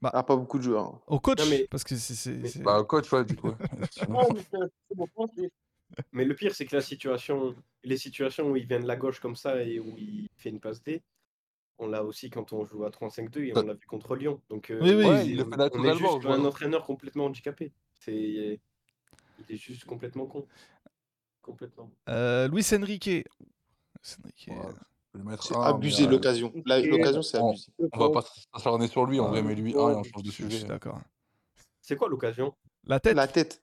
Bah. 0.02 0.10
Ah, 0.12 0.24
pas 0.24 0.34
beaucoup 0.34 0.58
de 0.58 0.64
joueurs. 0.64 0.86
hein. 0.86 1.00
Au 1.06 1.20
coach, 1.20 1.38
Non, 1.38 1.46
mais- 1.48 1.68
parce 1.70 1.84
que 1.84 1.94
c'est. 1.94 2.62
Bah, 2.62 2.82
coach, 2.82 3.12
ouais, 3.12 3.24
du 3.24 3.36
coup. 3.36 3.52
mais 6.12 6.24
le 6.24 6.34
pire, 6.34 6.52
c'est 6.52 6.66
que 6.66 6.74
la 6.74 6.82
situation, 6.82 7.54
les 7.84 7.96
situations 7.96 8.50
où 8.50 8.56
il 8.56 8.66
vient 8.66 8.80
de 8.80 8.88
la 8.88 8.96
gauche 8.96 9.20
comme 9.20 9.36
ça 9.36 9.62
et 9.62 9.78
où 9.78 9.96
il 9.98 10.28
fait 10.36 10.48
une 10.48 10.58
passe 10.58 10.82
D, 10.82 11.00
on 11.78 11.86
l'a 11.86 12.02
aussi 12.02 12.28
quand 12.28 12.52
on 12.52 12.64
joue 12.64 12.84
à 12.84 12.90
3-5-2 12.90 13.44
et 13.44 13.52
on 13.56 13.62
l'a 13.62 13.74
vu 13.74 13.86
contre 13.86 14.16
Lyon. 14.16 14.40
Donc, 14.48 14.70
euh, 14.70 14.80
Oui, 14.82 14.94
oui. 14.94 15.04
Ouais, 15.06 15.26
il 15.28 15.36
le 15.36 15.44
fait 15.44 15.70
on 15.74 15.84
est 15.84 15.96
juste 15.96 16.24
un 16.26 16.44
entraîneur 16.44 16.84
complètement 16.84 17.26
handicapé. 17.26 17.70
C'est, 18.00 18.12
il 18.18 18.58
est 19.48 19.56
juste 19.56 19.84
complètement 19.84 20.26
con. 20.26 20.44
Complètement. 21.40 21.88
Euh, 22.08 22.48
Luis 22.48 22.66
Enrique. 22.74 23.06
Luis 23.06 23.24
Enrique. 24.24 24.50
Je 25.12 25.18
vais 25.18 25.24
lui 25.24 25.30
mettre 25.30 25.42
C'est 25.44 25.56
un, 25.56 25.62
abusé 25.62 26.02
mais, 26.02 26.08
euh, 26.08 26.10
l'occasion. 26.12 26.52
La- 26.66 26.80
L'occasion, 26.80 27.22
c'est 27.22 27.38
abusé. 27.38 27.66
On 27.92 27.98
va 27.98 28.10
pas 28.10 28.22
s'acharner 28.54 28.88
sur 28.88 29.06
lui, 29.06 29.18
en 29.20 29.28
vrai, 29.28 29.40
Ah, 29.40 29.42
mais 29.42 29.54
lui, 29.54 29.74
ouais, 29.74 29.80
un 29.82 29.90
et 29.92 29.94
on 29.96 30.04
change 30.04 30.22
de 30.22 30.30
sujet. 30.30 30.64
d'accord. 30.64 31.00
C'est 31.80 31.96
quoi 31.96 32.08
l'occasion? 32.08 32.54
La 32.84 33.00
tête, 33.00 33.16
La 33.16 33.26
tête, 33.26 33.62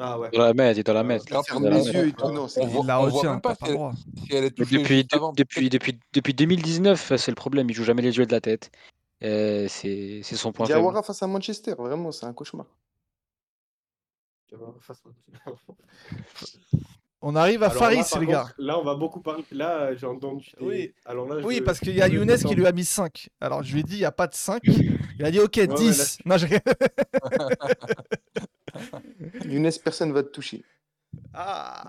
Ah 0.00 0.18
ouais. 0.18 0.30
Dans 0.30 0.42
la 0.42 0.54
mettre, 0.54 0.76
il 0.76 0.80
est 0.80 0.84
dans 0.84 0.92
la 0.92 1.02
mettre. 1.02 1.24
Ferme 1.44 1.64
la 1.64 1.70
les 1.70 1.76
mettre. 1.76 1.92
yeux 1.92 2.08
et 2.08 2.12
tout. 2.12 2.30
Non, 2.30 2.46
c'est 2.48 2.62
on 2.62 2.66
voit- 2.66 2.80
il 2.82 2.86
la 2.86 3.00
on 3.00 3.08
voit 3.08 3.12
retient, 3.18 3.30
même 3.32 3.40
pas 3.40 3.54
si 3.56 3.64
le 3.64 3.78
elle, 4.30 4.44
est 4.44 4.50
touchée 4.52 4.78
depuis, 4.78 4.96
juste 4.98 5.10
de- 5.10 5.16
avant. 5.16 5.32
depuis, 5.32 5.68
depuis, 5.68 5.98
depuis 6.12 6.34
2019, 6.34 7.16
c'est 7.16 7.30
le 7.30 7.34
problème. 7.34 7.68
Il 7.68 7.74
joue 7.74 7.84
jamais 7.84 8.02
les 8.02 8.16
yeux 8.16 8.24
de 8.26 8.32
la 8.32 8.40
tête. 8.40 8.70
Euh, 9.24 9.66
c'est 9.68 10.20
c'est 10.22 10.36
son 10.36 10.52
point 10.52 10.66
faible. 10.66 10.78
Diawara 10.78 11.02
face 11.02 11.22
à 11.22 11.26
Manchester, 11.26 11.74
vraiment, 11.74 12.12
c'est 12.12 12.26
un 12.26 12.32
cauchemar. 12.32 12.66
On 17.20 17.34
arrive 17.34 17.64
à 17.64 17.66
Alors 17.66 17.78
Faris, 17.78 17.96
là, 17.96 18.04
les 18.20 18.26
gars. 18.26 18.42
contre, 18.42 18.54
Là, 18.58 18.78
on 18.78 18.84
va 18.84 18.94
beaucoup 18.94 19.20
parler. 19.20 19.44
Là, 19.50 19.92
j'ai 19.96 20.06
entendu. 20.06 20.52
des- 20.60 20.64
Oui. 20.64 20.94
Alors 21.04 21.26
là, 21.28 21.40
je 21.40 21.46
Oui, 21.46 21.58
veux- 21.58 21.64
parce 21.64 21.80
qu'il 21.80 21.94
y 21.96 22.00
a 22.02 22.08
je 22.08 22.14
Younes 22.14 22.36
qui 22.36 22.54
lui 22.54 22.64
a 22.66 22.70
mis 22.72 22.84
5. 22.84 23.28
Alors 23.40 23.62
je 23.64 23.72
lui 23.72 23.80
ai 23.80 23.82
dit, 23.82 23.94
il 23.96 24.00
n'y 24.00 24.04
a 24.04 24.12
pas 24.12 24.28
de 24.28 24.34
5. 24.34 24.62
Il 25.18 25.24
a 25.24 25.30
dit, 25.32 25.40
ok, 25.40 25.56
mais 25.56 25.66
10. 25.66 26.18
Non, 26.24 26.36
j'ai- 26.36 26.48
Younes, 29.44 29.70
personne 29.82 30.12
va 30.12 30.22
te 30.22 30.28
toucher. 30.28 30.62
Ah. 31.34 31.84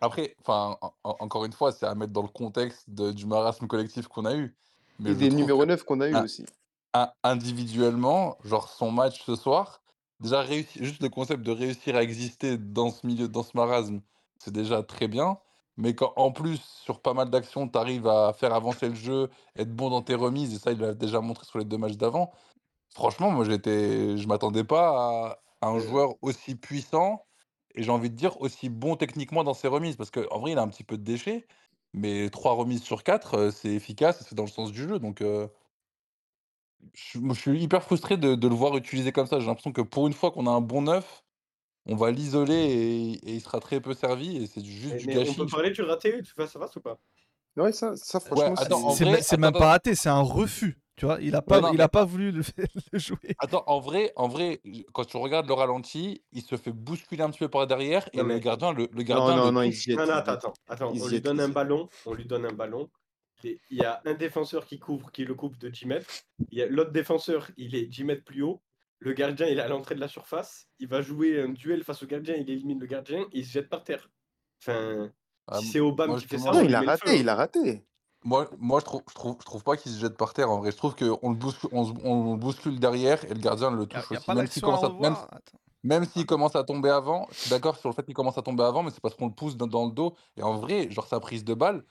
Après, 0.00 0.34
enfin, 0.40 0.76
en- 0.80 0.92
en- 1.04 1.16
encore 1.20 1.44
une 1.44 1.52
fois, 1.52 1.72
c'est 1.72 1.86
à 1.86 1.94
mettre 1.94 2.12
dans 2.12 2.22
le 2.22 2.28
contexte 2.28 2.84
de- 2.88 3.12
du 3.12 3.26
marasme 3.26 3.66
collectif 3.66 4.08
qu'on 4.08 4.24
a 4.24 4.34
eu. 4.34 4.54
Mais 5.00 5.10
Et 5.10 5.14
je 5.14 5.18
des 5.18 5.30
numéros 5.30 5.60
que 5.60 5.66
9 5.66 5.84
qu'on 5.84 6.00
a 6.00 6.08
eu 6.08 6.16
aussi. 6.16 6.46
in- 6.94 7.10
individuellement, 7.22 8.38
genre 8.44 8.68
son 8.70 8.90
match 8.90 9.22
ce 9.24 9.36
soir, 9.36 9.82
déjà 10.20 10.40
réussi, 10.40 10.82
juste 10.82 11.02
le 11.02 11.08
concept 11.10 11.42
de 11.42 11.50
réussir 11.52 11.96
à 11.96 12.02
exister 12.02 12.56
dans 12.56 12.90
ce 12.90 13.06
milieu, 13.06 13.28
dans 13.28 13.42
ce 13.42 13.50
marasme, 13.54 14.00
c'est 14.38 14.52
déjà 14.52 14.82
très 14.82 15.08
bien. 15.08 15.38
Mais 15.76 15.94
quand 15.94 16.12
en 16.16 16.32
plus, 16.32 16.58
sur 16.84 17.00
pas 17.00 17.14
mal 17.14 17.30
d'actions, 17.30 17.68
tu 17.68 17.78
arrives 17.78 18.06
à 18.08 18.32
faire 18.32 18.54
avancer 18.54 18.88
le 18.88 18.94
jeu, 18.94 19.30
être 19.56 19.74
bon 19.74 19.90
dans 19.90 20.02
tes 20.02 20.14
remises, 20.14 20.54
et 20.54 20.58
ça, 20.58 20.72
il 20.72 20.78
l'a 20.78 20.94
déjà 20.94 21.20
montré 21.20 21.44
sur 21.44 21.58
les 21.58 21.64
deux 21.64 21.78
matchs 21.78 21.96
d'avant. 21.96 22.32
Franchement, 22.94 23.30
moi, 23.30 23.44
j'étais, 23.44 24.16
je 24.16 24.26
m'attendais 24.28 24.64
pas 24.64 25.38
à, 25.62 25.68
un 25.68 25.78
joueur 25.78 26.14
aussi 26.22 26.54
puissant 26.54 27.24
et 27.74 27.82
j'ai 27.82 27.90
envie 27.90 28.10
de 28.10 28.16
dire 28.16 28.40
aussi 28.40 28.68
bon 28.70 28.96
techniquement 28.96 29.44
dans 29.44 29.54
ses 29.54 29.68
remises. 29.68 29.96
Parce 29.96 30.10
qu'en 30.10 30.38
vrai, 30.40 30.52
il 30.52 30.58
a 30.58 30.62
un 30.62 30.68
petit 30.68 30.84
peu 30.84 30.96
de 30.98 31.02
déchets, 31.04 31.46
mais 31.94 32.30
trois 32.30 32.54
remises 32.54 32.82
sur 32.82 33.02
quatre, 33.04 33.34
euh, 33.34 33.50
c'est 33.50 33.70
efficace 33.70 34.24
c'est 34.28 34.34
dans 34.34 34.44
le 34.44 34.50
sens 34.50 34.72
du 34.72 34.82
jeu. 34.88 34.98
Donc, 34.98 35.20
euh, 35.22 35.48
je, 36.94 37.32
suis- 37.34 37.60
hyper 37.62 37.82
frustré 37.82 38.16
de, 38.16 38.34
le 38.34 38.54
voir 38.54 38.76
utiliser 38.76 39.12
comme 39.12 39.26
ça. 39.26 39.40
J'ai 39.40 39.46
l'impression 39.46 39.72
que 39.72 39.82
pour 39.82 40.06
une 40.06 40.12
fois 40.12 40.30
qu'on 40.30 40.46
a 40.46 40.50
un 40.50 40.60
bon 40.60 40.82
neuf, 40.82 41.24
on 41.86 41.96
va 41.96 42.10
l'isoler 42.10 42.54
et, 42.54 43.12
et 43.30 43.34
il 43.34 43.40
sera 43.40 43.60
très 43.60 43.80
peu 43.80 43.94
servi 43.94 44.36
et 44.36 44.46
c'est 44.46 44.60
du- 44.60 44.70
juste 44.72 44.94
Mais, 44.94 44.98
du 45.00 45.06
mais 45.06 45.16
on 45.16 45.20
gâchis. 45.20 45.36
peut 45.36 45.46
parler 45.46 45.70
du 45.70 45.82
raté 45.82 46.20
du 46.22 46.30
face 46.30 46.54
à 46.56 46.58
face 46.60 46.76
ou 46.76 46.80
pas? 46.80 46.98
Ouais, 47.56 47.72
ça, 47.72 47.96
ça 47.96 48.20
franchement, 48.20 48.54
attends, 48.56 48.86
en 48.88 48.90
C'est 48.90 49.04
vrai, 49.04 49.16
me- 49.18 49.22
c'est 49.22 49.34
attends, 49.34 49.40
même 49.40 49.48
attends. 49.50 49.58
pas 49.60 49.66
raté, 49.70 49.94
c'est 49.94 50.08
un 50.10 50.20
refus. 50.20 50.78
Tu 50.96 51.04
vois, 51.04 51.18
il 51.20 51.34
a 51.36 51.42
pas, 51.42 51.60
non, 51.60 51.72
il 51.72 51.76
mais- 51.76 51.82
a 51.82 51.88
pas 51.88 52.04
voulu 52.04 52.30
le, 52.32 52.42
le 52.92 52.98
jouer. 52.98 53.18
Attends, 53.38 53.62
en 53.66 53.80
vrai, 53.80 54.12
en 54.16 54.28
vrai, 54.28 54.60
quand 54.92 55.04
tu 55.04 55.16
regardes 55.18 55.46
le 55.46 55.52
ralenti, 55.54 56.22
il 56.32 56.42
se 56.42 56.56
fait 56.56 56.72
bousculer 56.72 57.22
un 57.22 57.30
petit 57.30 57.40
peu 57.40 57.48
par 57.48 57.66
derrière 57.66 58.08
et 58.12 58.16
Non, 58.18 58.22
le 58.24 58.28
mais- 58.34 58.40
gardien, 58.40 58.72
le, 58.72 58.88
le 58.90 58.98
Non, 58.98 59.04
gardien 59.04 59.36
non, 59.36 59.44
le 59.46 59.50
non, 59.52 59.62
il 59.62 59.72
touche. 59.74 59.88
Non, 59.88 60.02
attends, 60.08 60.32
attends, 60.32 60.54
attends. 60.68 60.92
Il 60.94 61.02
On 61.02 61.08
lui 61.08 61.20
donne 61.20 61.40
un 61.40 61.48
ballon, 61.50 61.88
on 62.06 62.14
lui 62.14 62.24
donne 62.26 62.46
un 62.46 62.52
ballon. 62.52 62.88
et 63.44 63.58
Il 63.70 63.76
y 63.78 63.84
a 63.84 64.00
un 64.06 64.14
défenseur 64.14 64.66
qui 64.66 64.78
couvre, 64.78 65.10
qui 65.12 65.24
le 65.26 65.34
coupe 65.34 65.58
de 65.58 65.68
10 65.68 65.86
mètres. 65.86 66.06
Il 66.50 66.58
y 66.58 66.62
a 66.62 66.66
l'autre 66.66 66.92
défenseur, 66.92 67.50
il 67.58 67.74
est 67.74 67.86
10 67.86 68.04
mètres 68.04 68.24
plus 68.24 68.42
haut. 68.42 68.60
Le 68.98 69.12
gardien, 69.12 69.46
il 69.46 69.58
est 69.58 69.62
à 69.62 69.68
l'entrée 69.68 69.94
de 69.94 70.00
la 70.00 70.08
surface. 70.08 70.68
Il 70.78 70.88
va 70.88 71.02
jouer 71.02 71.40
un 71.42 71.50
duel 71.50 71.84
face 71.84 72.02
au 72.02 72.06
gardien, 72.06 72.34
il 72.36 72.48
élimine 72.50 72.80
le 72.80 72.86
gardien 72.86 73.20
et 73.32 73.38
il 73.40 73.44
se 73.46 73.52
jette 73.52 73.68
par 73.68 73.84
terre. 73.84 74.10
Enfin, 74.62 75.12
Ah, 75.46 75.58
si 75.60 75.66
c'est 75.66 75.80
Obama 75.80 76.12
moi, 76.12 76.20
qui 76.20 76.26
fait 76.26 76.38
ça, 76.38 76.50
Non, 76.52 76.60
on 76.60 76.64
il 76.64 76.74
a 76.74 76.80
raté, 76.80 77.18
il 77.20 77.28
a 77.28 77.34
raté. 77.34 77.84
Moi, 78.24 78.50
moi 78.58 78.80
je, 78.80 78.84
trouve, 78.86 79.02
je, 79.08 79.14
trouve, 79.14 79.36
je 79.38 79.44
trouve 79.44 79.62
pas 79.62 79.76
qu'il 79.76 79.92
se 79.92 79.98
jette 80.00 80.16
par 80.16 80.32
terre 80.32 80.50
en 80.50 80.58
vrai. 80.58 80.72
Je 80.72 80.76
trouve 80.76 80.96
qu'on 80.96 81.30
le, 81.30 81.36
bouscule, 81.36 81.68
on, 81.72 81.84
se- 81.84 81.92
on 82.02 82.32
le 82.32 82.38
bouscule 82.38 82.80
derrière 82.80 83.24
et 83.26 83.34
le 83.34 83.38
gardien 83.40 83.70
le 83.70 83.84
Il 83.84 83.92
y 83.92 83.96
a, 83.96 84.00
touche 84.00 84.10
y 84.10 84.14
a 84.14 84.16
aussi. 84.18 84.26
pas 84.26 84.34
Même 84.34 84.46
s'il 84.48 84.62
commence, 84.62 84.82
à, 84.82 84.88
même, 84.88 84.96
revoir. 85.12 85.28
Attends. 85.30 85.58
même 85.84 86.04
s'il 86.06 86.26
commence 86.26 86.56
à 86.56 86.64
tomber 86.64 86.88
avant, 86.88 87.28
je 87.30 87.36
suis 87.42 87.50
d'accord 87.50 87.76
sur 87.76 87.88
le 87.90 87.94
fait 87.94 88.02
qu'il 88.04 88.14
commence 88.14 88.38
à 88.38 88.42
tomber 88.42 88.64
avant, 88.64 88.82
mais 88.82 88.90
c'est 88.90 89.00
parce 89.02 89.14
qu'on 89.14 89.26
le 89.28 89.34
pousse 89.34 89.56
dans, 89.56 89.66
dans 89.68 89.84
le 89.86 89.92
dos. 89.92 90.16
Et 90.36 90.42
en 90.42 90.54
vrai, 90.56 90.90
genre 90.90 91.06
sa 91.06 91.20
prise 91.20 91.44
de 91.44 91.54
balle, 91.54 91.84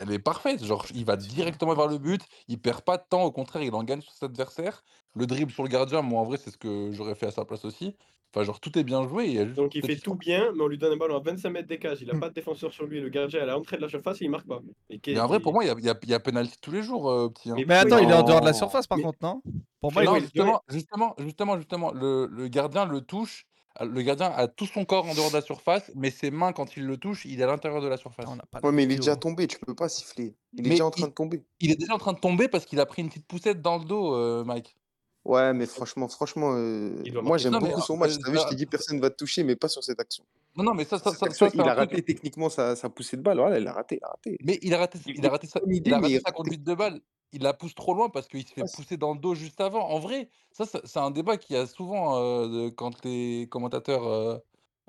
elle 0.00 0.10
est 0.12 0.18
parfaite. 0.18 0.64
Genre, 0.64 0.84
il 0.94 1.04
va 1.04 1.16
directement 1.16 1.74
vers 1.74 1.88
le 1.88 1.98
but, 1.98 2.22
il 2.48 2.58
perd 2.60 2.82
pas 2.82 2.96
de 2.98 3.04
temps, 3.08 3.24
au 3.24 3.32
contraire, 3.32 3.62
il 3.62 3.74
en 3.74 3.82
gagne 3.84 4.00
sur 4.00 4.12
ses 4.12 4.24
adversaires. 4.26 4.82
Le 5.14 5.26
dribble 5.26 5.52
sur 5.52 5.62
le 5.62 5.68
gardien, 5.68 6.02
moi, 6.02 6.20
en 6.20 6.24
vrai, 6.24 6.38
c'est 6.38 6.50
ce 6.50 6.56
que 6.58 6.90
j'aurais 6.92 7.14
fait 7.14 7.26
à 7.26 7.30
sa 7.30 7.44
place 7.44 7.64
aussi. 7.64 7.96
Enfin, 8.34 8.44
genre, 8.44 8.60
tout 8.60 8.78
est 8.78 8.82
bien 8.84 9.06
joué. 9.06 9.26
Il 9.26 9.34
y 9.34 9.38
a 9.40 9.44
juste 9.44 9.56
Donc 9.58 9.74
il 9.74 9.84
fait 9.84 9.96
tout 9.96 10.14
bien, 10.14 10.52
mais 10.56 10.62
on 10.62 10.66
lui 10.66 10.78
donne 10.78 10.94
un 10.94 10.96
ballon 10.96 11.16
à 11.16 11.20
25 11.20 11.50
mètres 11.50 11.68
des 11.68 11.78
cages. 11.78 11.98
Il 12.00 12.10
a 12.10 12.18
pas 12.18 12.30
de 12.30 12.34
défenseur 12.34 12.72
sur 12.72 12.86
lui. 12.86 12.98
Le 12.98 13.10
gardien 13.10 13.40
est 13.40 13.42
à 13.42 13.46
l'entrée 13.46 13.76
de 13.76 13.82
la 13.82 13.90
surface 13.90 14.22
et 14.22 14.24
il 14.24 14.30
marque 14.30 14.46
pas. 14.46 14.60
Et 14.88 14.98
Mais 15.08 15.20
en 15.20 15.26
vrai, 15.26 15.38
pour 15.38 15.52
moi, 15.52 15.64
il 15.64 15.68
y 15.68 15.70
a, 15.70 15.74
y 15.78 15.90
a, 15.90 15.94
y 16.06 16.14
a 16.14 16.20
penalty 16.20 16.56
tous 16.62 16.70
les 16.70 16.82
jours, 16.82 17.10
euh, 17.10 17.28
petit. 17.28 17.50
hein. 17.50 17.56
Mais 17.58 17.66
Mais 17.66 17.74
attends, 17.74 17.98
il 17.98 18.08
est 18.08 18.14
en 18.14 18.22
dehors 18.22 18.40
de 18.40 18.46
la 18.46 18.54
surface 18.54 18.86
par 18.86 18.96
Mais- 18.96 19.04
contre, 19.04 19.18
non? 19.20 19.42
Pour 19.82 19.92
moi, 19.92 20.04
Non, 20.04 20.16
il- 20.16 20.22
justement, 20.22 20.62
justement, 20.70 21.14
justement, 21.18 21.56
justement, 21.58 21.92
le, 21.92 22.26
le 22.32 22.48
gardien 22.48 22.86
le 22.86 23.02
touche. 23.02 23.44
Euh, 23.80 23.84
Le 23.84 24.02
gardien 24.02 24.30
a 24.30 24.48
tout 24.48 24.66
son 24.66 24.84
corps 24.84 25.06
en 25.06 25.14
dehors 25.14 25.30
de 25.30 25.36
la 25.36 25.42
surface, 25.42 25.90
mais 25.94 26.10
ses 26.10 26.30
mains, 26.30 26.52
quand 26.52 26.76
il 26.76 26.84
le 26.84 26.96
touche, 26.96 27.24
il 27.24 27.40
est 27.40 27.42
à 27.42 27.46
l'intérieur 27.46 27.80
de 27.80 27.88
la 27.88 27.96
surface. 27.96 28.26
on 28.28 28.36
n'a 28.36 28.44
pas 28.50 28.60
la 28.62 28.68
Ouais, 28.68 28.74
mais 28.74 28.84
il 28.84 28.92
est 28.92 28.96
déjà 28.96 29.16
tombé, 29.16 29.46
tu 29.46 29.58
peux 29.58 29.74
pas 29.74 29.88
siffler. 29.88 30.36
Il 30.52 30.66
est 30.66 30.70
déjà 30.70 30.86
en 30.86 30.90
train 30.90 31.06
il- 31.06 31.10
de 31.10 31.14
tomber. 31.14 31.44
Il 31.60 31.70
est 31.70 31.76
déjà 31.76 31.94
en 31.94 31.98
train 31.98 32.12
de 32.12 32.18
tomber 32.20 32.48
parce 32.48 32.66
qu'il 32.66 32.80
a 32.80 32.86
pris 32.86 33.02
une 33.02 33.08
petite 33.08 33.26
poussette 33.26 33.62
dans 33.62 33.78
le 33.78 33.84
dos, 33.84 34.14
euh, 34.14 34.44
Mike. 34.44 34.76
Ouais, 35.24 35.52
mais 35.52 35.66
franchement, 35.66 36.08
franchement, 36.08 36.52
euh, 36.56 37.04
moi 37.22 37.38
j'aime 37.38 37.52
mais, 37.52 37.60
beaucoup 37.60 37.80
son 37.80 37.94
euh, 37.94 37.98
match. 37.98 38.12
T'as 38.20 38.30
vu, 38.30 38.38
je 38.38 38.42
euh, 38.42 38.48
t'ai 38.48 38.54
dit 38.56 38.66
personne 38.66 39.00
va 39.00 39.08
te 39.08 39.16
toucher, 39.16 39.44
mais 39.44 39.54
pas 39.54 39.68
sur 39.68 39.84
cette 39.84 40.00
action. 40.00 40.24
Non, 40.56 40.64
non, 40.64 40.74
mais 40.74 40.84
ça, 40.84 40.98
ça, 40.98 41.12
ça, 41.14 41.26
action, 41.26 41.46
ça, 41.46 41.52
il 41.54 41.60
a 41.60 41.64
truc- 41.64 41.76
raté 41.76 42.02
techniquement 42.02 42.48
sa, 42.48 42.74
sa 42.74 42.90
poussée 42.90 43.16
de 43.16 43.22
balle. 43.22 43.38
Voilà, 43.38 43.60
il 43.60 43.66
a 43.68 43.72
raté, 43.72 43.98
il 44.00 44.04
a 44.04 44.08
raté. 44.08 44.36
Mais 44.42 44.58
il 44.62 44.74
a 44.74 44.78
raté, 44.78 44.98
Il- 45.06 45.24
a 45.24 45.30
raté, 45.30 45.46
sa, 45.46 45.60
bonne 45.60 45.76
idée, 45.76 45.90
il 45.90 45.94
a 45.94 46.00
raté 46.00 46.18
sa 46.18 46.32
conduite 46.32 46.64
de 46.64 46.74
balle. 46.74 47.00
Il 47.32 47.42
la 47.42 47.54
pousse 47.54 47.74
trop 47.74 47.94
loin 47.94 48.10
parce 48.10 48.26
qu'il 48.26 48.46
se 48.46 48.52
fait 48.52 48.62
Ouais, 48.62 48.68
pousser 48.74 48.96
dans 48.96 49.14
le 49.14 49.20
dos 49.20 49.34
juste 49.36 49.60
avant. 49.60 49.88
En 49.88 50.00
vrai, 50.00 50.28
ça, 50.50 50.66
ça- 50.66 50.80
c'est 50.84 50.98
un 50.98 51.12
débat 51.12 51.36
qu'il 51.36 51.54
y 51.54 51.58
a 51.58 51.66
souvent 51.66 52.18
euh, 52.18 52.48
de- 52.48 52.68
quand 52.70 53.04
les 53.04 53.46
commentateurs 53.48 54.04
euh, 54.06 54.38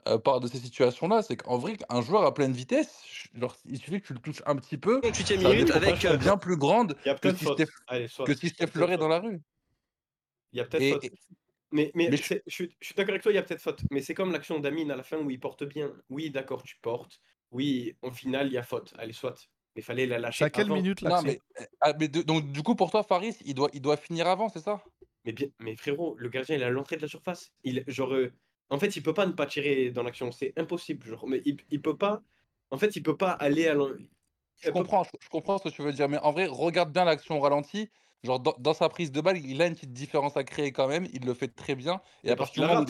euh, 0.08 0.18
parlent 0.18 0.42
de 0.42 0.48
ces 0.48 0.58
situations-là. 0.58 1.22
C'est 1.22 1.38
qu'en 1.38 1.60
vrai, 1.60 1.78
un 1.90 2.02
joueur 2.02 2.24
à 2.24 2.34
pleine 2.34 2.54
vitesse, 2.54 3.04
genre, 3.36 3.56
il 3.66 3.78
suffit 3.78 4.02
que 4.02 4.08
tu 4.08 4.14
le 4.14 4.20
touches 4.20 4.42
un 4.48 4.56
petit 4.56 4.78
peu, 4.78 5.00
28e 5.00 5.42
ça 5.42 5.48
a 5.48 5.52
des 5.52 5.58
minute 5.60 5.72
avec. 5.76 6.20
bien 6.20 6.38
plus 6.38 6.58
a 7.10 7.16
que 8.26 8.34
si 8.34 8.48
peut-être 8.48 8.58
t'effleurais 8.58 8.98
dans 8.98 9.08
la 9.08 9.20
rue. 9.20 9.40
Il 10.54 10.58
y 10.58 10.62
a 10.62 10.66
peut-être 10.66 10.82
Et- 10.84 10.92
faute. 10.94 11.04
et- 11.06 11.12
Mais, 11.72 11.92
mais, 11.96 12.08
Mais 12.12 12.18
je- 12.18 12.24
suis, 12.24 12.70
je 12.80 12.86
suis 12.86 12.94
d'accord 12.96 13.10
avec 13.14 13.24
toi, 13.24 13.32
il 13.32 13.36
y 13.36 13.40
a 13.40 13.42
peut-être 13.44 13.60
faute. 13.62 13.82
Mais 13.90 14.02
c'est 14.02 14.14
comme 14.14 14.32
l'action 14.32 14.60
d'Amine 14.60 14.92
à 14.92 14.96
la 14.96 15.02
fin 15.02 15.18
où 15.18 15.30
il 15.32 15.40
porte 15.40 15.64
bien. 15.64 15.92
Oui, 16.10 16.30
d'accord, 16.30 16.62
tu 16.62 16.78
portes. 16.80 17.20
Oui, 17.52 17.96
au 18.04 18.12
final, 18.12 18.46
il 18.48 18.54
y 18.54 18.58
a 18.60 18.64
faute. 18.64 18.94
Allez, 19.00 19.12
soit. 19.14 19.36
Mais 19.76 19.82
fallait 19.82 20.06
la 20.06 20.20
lâcher 20.20 20.46
à 20.46 20.52
quelle 20.52 20.66
avant. 20.66 20.76
minute 20.76 21.02
Non, 21.02 21.10
l'action? 21.10 21.28
mais, 21.32 21.40
euh, 21.62 21.66
ah, 21.82 21.94
mais 22.00 22.08
de- 22.08 22.22
donc, 22.22 22.52
du 22.52 22.62
coup, 22.62 22.76
pour 22.76 22.92
toi, 22.92 23.02
Faris, 23.02 23.36
il 23.44 23.56
doit, 23.56 23.72
il 23.74 23.82
doit 23.82 23.98
finir 23.98 24.28
avant, 24.28 24.50
c'est 24.50 24.60
ça? 24.60 24.84
Mais, 25.26 25.32
bien, 25.32 25.48
mais 25.60 25.76
frérot, 25.76 26.16
le 26.20 26.30
gardien, 26.30 26.56
il 26.58 26.62
est 26.62 26.66
à 26.66 26.70
l'entrée 26.70 26.98
de 26.98 27.02
la 27.02 27.08
surface. 27.08 27.52
Il, 27.64 27.84
genre, 27.88 28.14
euh, 28.14 28.32
en 28.70 28.78
fait, 28.78 28.96
il 28.96 29.02
peut 29.02 29.16
pas 29.16 29.26
ne 29.26 29.32
pas 29.32 29.48
tirer 29.48 29.90
dans 29.90 30.04
l'action. 30.04 30.32
C'est 30.32 30.54
impossible. 30.58 31.08
Genre, 31.08 31.28
mais 31.28 31.42
il, 31.44 31.58
il 31.72 31.82
peut 31.82 31.98
pas. 31.98 32.22
En 32.70 32.78
fait, 32.78 32.96
il 32.96 33.02
peut 33.02 33.18
pas 33.18 33.32
aller 33.32 33.68
à 33.68 33.74
l'en- 33.74 33.96
Je 34.64 34.72
comprends, 34.72 35.04
je, 35.04 35.30
comprends 35.30 35.58
ce 35.58 35.64
que 35.66 35.70
tu 35.70 35.82
veux 35.82 35.94
dire, 35.94 36.10
mais 36.10 36.18
en 36.20 36.32
vrai, 36.32 36.46
regarde 36.46 36.92
bien 36.92 37.06
l'action 37.06 37.38
au 37.38 37.42
ralenti. 37.42 37.90
Genre, 38.24 38.40
dans, 38.40 38.56
dans 38.58 38.74
sa 38.74 38.88
prise 38.90 39.12
de 39.12 39.20
balle, 39.20 39.38
il 39.38 39.62
a 39.62 39.68
une 39.68 39.74
petite 39.76 39.92
différence 39.94 40.38
à 40.38 40.44
créer 40.44 40.72
quand 40.72 40.88
même. 40.88 41.08
Il 41.14 41.26
le 41.26 41.34
fait 41.34 41.50
très 41.50 41.76
bien. 41.76 42.02
Et 42.24 42.28
Mais 42.28 42.34
à 42.34 42.36
partir 42.38 42.64
moment 42.66 42.82
où 42.82 42.86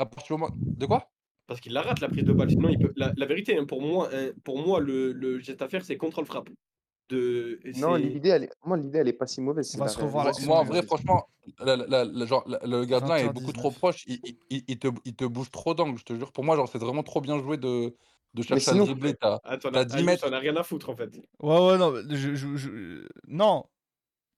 à 0.00 0.06
partir 0.06 0.36
du 0.36 0.40
moment- 0.40 0.54
De 0.76 0.86
quoi? 0.86 1.10
Parce 1.48 1.60
qu'il 1.60 1.72
la 1.72 1.82
rate 1.82 2.00
la 2.00 2.08
prise 2.08 2.24
de 2.24 2.32
balle. 2.32 2.50
Sinon, 2.50 2.68
il 2.68 2.78
peut. 2.78 2.92
La, 2.94 3.12
la 3.16 3.26
vérité, 3.26 3.56
hein, 3.58 3.64
pour 3.64 3.82
moi, 3.82 4.08
hein, 4.12 4.30
pour 4.44 4.58
moi, 4.58 4.80
le, 4.80 5.12
le 5.12 5.40
geste 5.40 5.62
à 5.62 5.68
faire, 5.68 5.84
c'est 5.84 5.96
contrôle 5.96 6.26
frappe. 6.26 6.50
De. 7.08 7.58
et 7.64 7.72
Non, 7.80 7.94
l'idée, 7.96 8.28
elle 8.28 8.44
est... 8.44 8.50
moi, 8.64 8.76
l'idée, 8.76 8.98
elle 8.98 9.08
est 9.08 9.14
pas 9.14 9.26
si 9.26 9.40
mauvaise. 9.40 9.68
c'est 9.70 9.78
va 9.78 9.88
se 9.88 9.98
revoir 9.98 10.24
Moi, 10.24 10.32
moi, 10.42 10.58
en 10.58 10.64
vrai, 10.64 10.82
franchement, 10.82 11.24
la- 11.58 11.76
la- 11.76 12.04
la- 12.04 12.26
genre, 12.26 12.44
la- 12.46 12.60
le 12.64 12.84
gardien 12.84 13.16
est 13.16 13.28
beaucoup 13.30 13.46
20h19. 13.46 13.52
trop 13.54 13.70
proche. 13.70 14.04
Il, 14.06 14.20
il- 14.50 14.64
il- 14.68 14.78
te, 14.78 14.88
il 15.06 15.16
te 15.16 15.24
bouge 15.24 15.50
trop 15.50 15.74
d'angles, 15.74 15.98
je 15.98 16.04
te 16.04 16.14
jure. 16.14 16.32
Pour 16.32 16.44
moi, 16.44 16.54
genre, 16.56 16.68
c'est 16.68 16.78
vraiment 16.78 17.02
trop 17.02 17.20
bien 17.22 17.38
joué 17.38 17.56
de, 17.56 17.96
de 18.38 18.46
chercher 18.46 18.70
sinon- 18.70 18.82
à 18.84 18.86
dribbler. 18.86 19.14
T'as 19.14 19.38
Ah, 19.44 19.56
t'en 19.58 19.70
t'as 19.70 19.80
as, 19.80 19.84
10 19.84 19.96
ah, 19.98 20.02
mètres. 20.02 20.26
t'en 20.28 20.32
as 20.32 20.38
rien 20.38 20.56
à 20.56 20.62
foutre, 20.62 20.88
en 20.90 20.96
fait. 20.96 21.10
Ouais, 21.40 21.58
ouais, 21.66 21.78
non, 21.78 21.94
je, 22.08 22.34
je- 22.34 22.56
je- 22.56 23.08
non, 23.26 23.64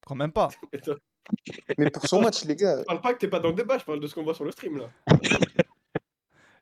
quand 0.07 0.15
même 0.15 0.33
pas. 0.33 0.49
Mais 1.79 1.91
pour 1.91 2.07
son 2.07 2.21
match, 2.23 2.45
les 2.45 2.57
gars, 2.57 2.79
Je 2.81 2.85
parle 2.85 3.01
pas 3.01 3.15
que 3.15 3.19
t'es 3.19 3.29
pas 3.29 3.39
dans 3.41 3.49
le 3.51 3.55
débat, 3.55 3.79
je 3.79 3.85
parle 3.85 4.01
de 4.01 4.07
ce 4.07 4.15
qu'on 4.15 4.25
voit 4.25 4.35
sur 4.35 4.45
le 4.45 4.51
stream, 4.53 4.79
là. 4.79 4.91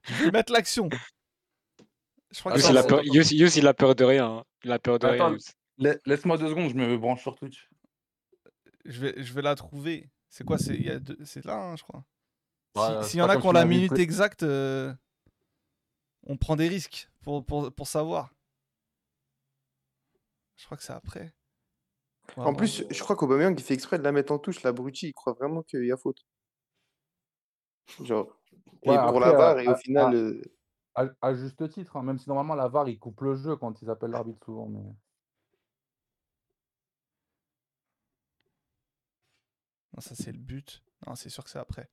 Je 0.05 0.25
vais 0.25 0.31
mettre 0.31 0.53
l'action. 0.53 0.89
Je 2.31 2.41
crois 2.41 2.53
que 2.53 2.59
Youss, 2.59 2.67
ça- 2.67 2.73
il 2.73 2.79
a 2.79 2.83
peur. 2.83 3.03
Youss- 3.05 3.33
Youss, 3.33 3.57
il 3.57 3.67
a 3.67 3.75
peur 3.75 3.95
de 3.95 4.05
rien. 4.05 4.27
hein. 4.39 4.45
Il 4.65 4.73
a 4.73 4.79
peur 4.79 4.99
de 4.99 5.07
rien. 5.07 5.27
Attends, 5.35 5.37
la- 5.79 5.97
laisse-moi 6.07 6.39
deux 6.39 6.49
secondes, 6.49 6.69
je 6.71 6.75
me 6.75 6.97
branche 6.99 7.23
sur 7.23 7.35
Twitch. 7.37 7.69
je 8.85 9.01
vais, 9.01 9.15
je 9.23 9.33
vais 9.35 9.43
la 9.43 9.55
trouver. 9.55 10.09
C'est 10.31 10.45
quoi 10.45 10.59
C'est 10.59 10.75
il 10.75 10.87
y 10.87 10.91
a 10.91 10.99
deux- 10.99 11.19
c'est 11.25 11.45
là, 11.45 11.57
hein, 11.57 11.77
je 11.77 11.83
crois. 11.83 12.05
Ouais, 12.77 13.03
S'il 13.05 13.19
y 13.19 13.23
en 13.23 13.29
a 13.29 13.37
qui 13.37 13.47
ont 13.47 13.53
la 13.53 13.65
minute 13.65 13.99
exacte, 13.99 14.43
euh, 14.43 14.95
on 16.27 16.37
prend 16.37 16.57
des 16.57 16.69
risques 16.69 17.08
pour, 17.21 17.45
pour, 17.45 17.73
pour 17.73 17.87
savoir. 17.87 18.35
Je 20.57 20.65
crois 20.65 20.77
que 20.77 20.83
c'est 20.83 20.93
après. 20.93 21.33
Ouais, 22.37 22.45
en 22.45 22.55
plus, 22.55 22.85
je 22.91 23.03
crois 23.03 23.17
qu'Aubameyang, 23.17 23.59
il 23.59 23.63
fait 23.63 23.75
exprès 23.75 23.99
de 23.99 24.05
la 24.05 24.13
mettre 24.13 24.33
en 24.33 24.39
touche, 24.39 24.63
l'abruti, 24.63 25.09
il 25.09 25.13
croit 25.15 25.33
vraiment 25.33 25.63
qu'il 25.63 25.85
y 25.85 25.93
a 25.93 25.97
faute. 25.97 26.27
Genre, 28.03 28.29
et 28.83 28.89
pour 28.89 29.21
la 29.21 29.33
VAR, 29.33 29.57
à- 29.57 29.63
et 29.63 29.69
au 29.69 29.73
à- 29.73 29.77
final, 29.77 30.15
à- 30.15 30.19
euh, 30.19 30.43
À, 30.95 31.07
à 31.23 31.35
juste 31.35 31.69
titre, 31.71 31.97
hein, 31.97 32.03
même 32.03 32.19
si 32.19 32.29
normalement 32.29 32.57
la 32.57 32.69
VAR 32.69 32.89
il 32.89 32.99
coupe 32.99 33.21
le 33.21 33.37
jeu 33.37 33.55
quand 33.57 33.81
ils 33.83 33.89
appellent 33.89 34.11
l'arbitre 34.11 34.45
souvent. 34.45 34.67
Mais... 34.67 34.81
Non, 34.81 34.97
ça 40.01 40.15
c'est 40.17 40.33
le 40.33 40.39
but. 40.39 40.83
Non, 41.07 41.15
c'est 41.15 41.29
sûr 41.31 41.45
que 41.45 41.51
c'est 41.51 41.59
après. 41.61 41.89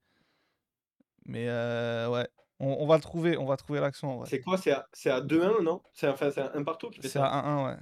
Mais 1.26 1.48
euh, 1.50 2.10
ouais, 2.10 2.28
on, 2.60 2.68
on 2.68 2.88
va 2.88 2.96
le 2.96 3.02
trouver, 3.02 3.38
on 3.38 3.46
va 3.46 3.58
trouver 3.58 3.80
l'action 3.80 4.18
vrai. 4.18 4.28
C'est 4.30 4.40
quoi? 4.42 4.58
C'est 4.58 4.72
à, 4.72 4.88
c'est 4.94 5.10
à 5.10 5.22
2-1, 5.22 5.62
non? 5.64 5.82
C'est 5.94 6.08
enfin, 6.08 6.32
c'est 6.32 6.42
un 6.42 6.64
partout 6.64 6.90
qui 6.90 7.02
fait 7.02 7.08
C'est 7.08 7.20
ça 7.20 7.26
à 7.28 7.66
1-1, 7.66 7.66
ouais. 7.68 7.78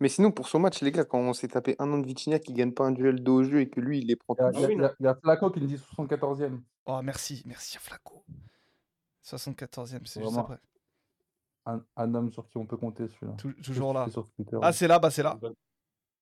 Mais 0.00 0.08
sinon, 0.10 0.30
pour 0.30 0.46
son 0.48 0.58
match, 0.58 0.82
les 0.82 0.92
gars, 0.92 1.04
quand 1.04 1.18
on 1.18 1.32
s'est 1.32 1.48
tapé 1.48 1.74
un 1.78 1.90
an 1.90 1.98
de 1.98 2.06
Vitinha 2.06 2.38
qui 2.38 2.52
gagne 2.52 2.72
pas 2.72 2.84
un 2.84 2.92
duel 2.92 3.22
de 3.22 3.30
haut 3.30 3.42
jeu 3.44 3.60
et 3.60 3.70
que 3.70 3.80
lui, 3.80 4.00
il 4.00 4.06
les 4.08 4.16
prend 4.16 4.34
Il 4.38 4.42
y 4.42 4.44
a, 4.44 4.52
tous. 4.52 4.58
il 4.58 4.60
y 4.60 4.64
a- 4.64 4.68
oui, 4.68 4.74
il 4.76 4.82
y 4.82 4.84
a- 4.84 4.94
il 5.00 5.04
y 5.04 5.08
a 5.08 5.14
Flaco 5.14 5.50
qui 5.50 5.60
nous 5.60 5.66
dit 5.66 5.78
74e. 5.78 6.62
Oh, 6.84 7.00
merci, 7.02 7.42
merci 7.46 7.76
à 7.78 7.80
Flaco. 7.80 8.24
74ème, 9.24 10.04
c'est 10.06 10.20
juste 10.20 10.32
Vraiment. 10.34 10.40
après. 10.42 10.58
Un, 11.64 11.82
un 11.96 12.14
homme 12.14 12.30
sur 12.30 12.46
qui 12.48 12.58
on 12.58 12.66
peut 12.66 12.76
compter 12.76 13.08
celui-là. 13.08 13.32
Tou- 13.38 13.52
C'est 13.56 13.62
toujours 13.62 13.92
là. 13.94 14.04
fait 14.04 14.10
sur 14.12 14.28
Twitter, 14.30 14.56
Ah, 14.62 14.66
ouais. 14.66 14.72
c'est 14.72 14.86
là, 14.86 14.98
bah 14.98 15.10
c'est 15.10 15.22
Un 15.22 15.30
là. 15.30 15.34
bon, 15.34 15.54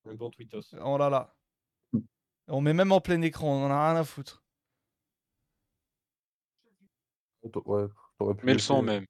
un 0.08 0.14
bon 0.14 0.30
tweetos. 0.30 0.62
Oh 0.82 0.96
là 0.96 1.10
là. 1.10 1.34
On 2.48 2.60
met 2.60 2.72
même 2.74 2.92
en 2.92 3.00
plein 3.00 3.20
écran, 3.22 3.48
on 3.48 3.66
en 3.66 3.70
a 3.70 3.90
rien 3.90 4.00
à 4.00 4.04
foutre. 4.04 4.43
Ouais, 7.66 7.86
t'aurais 8.18 8.34
pu 8.34 8.46
Mais 8.46 8.52
le 8.54 8.58
son 8.58 8.82
même. 8.82 9.06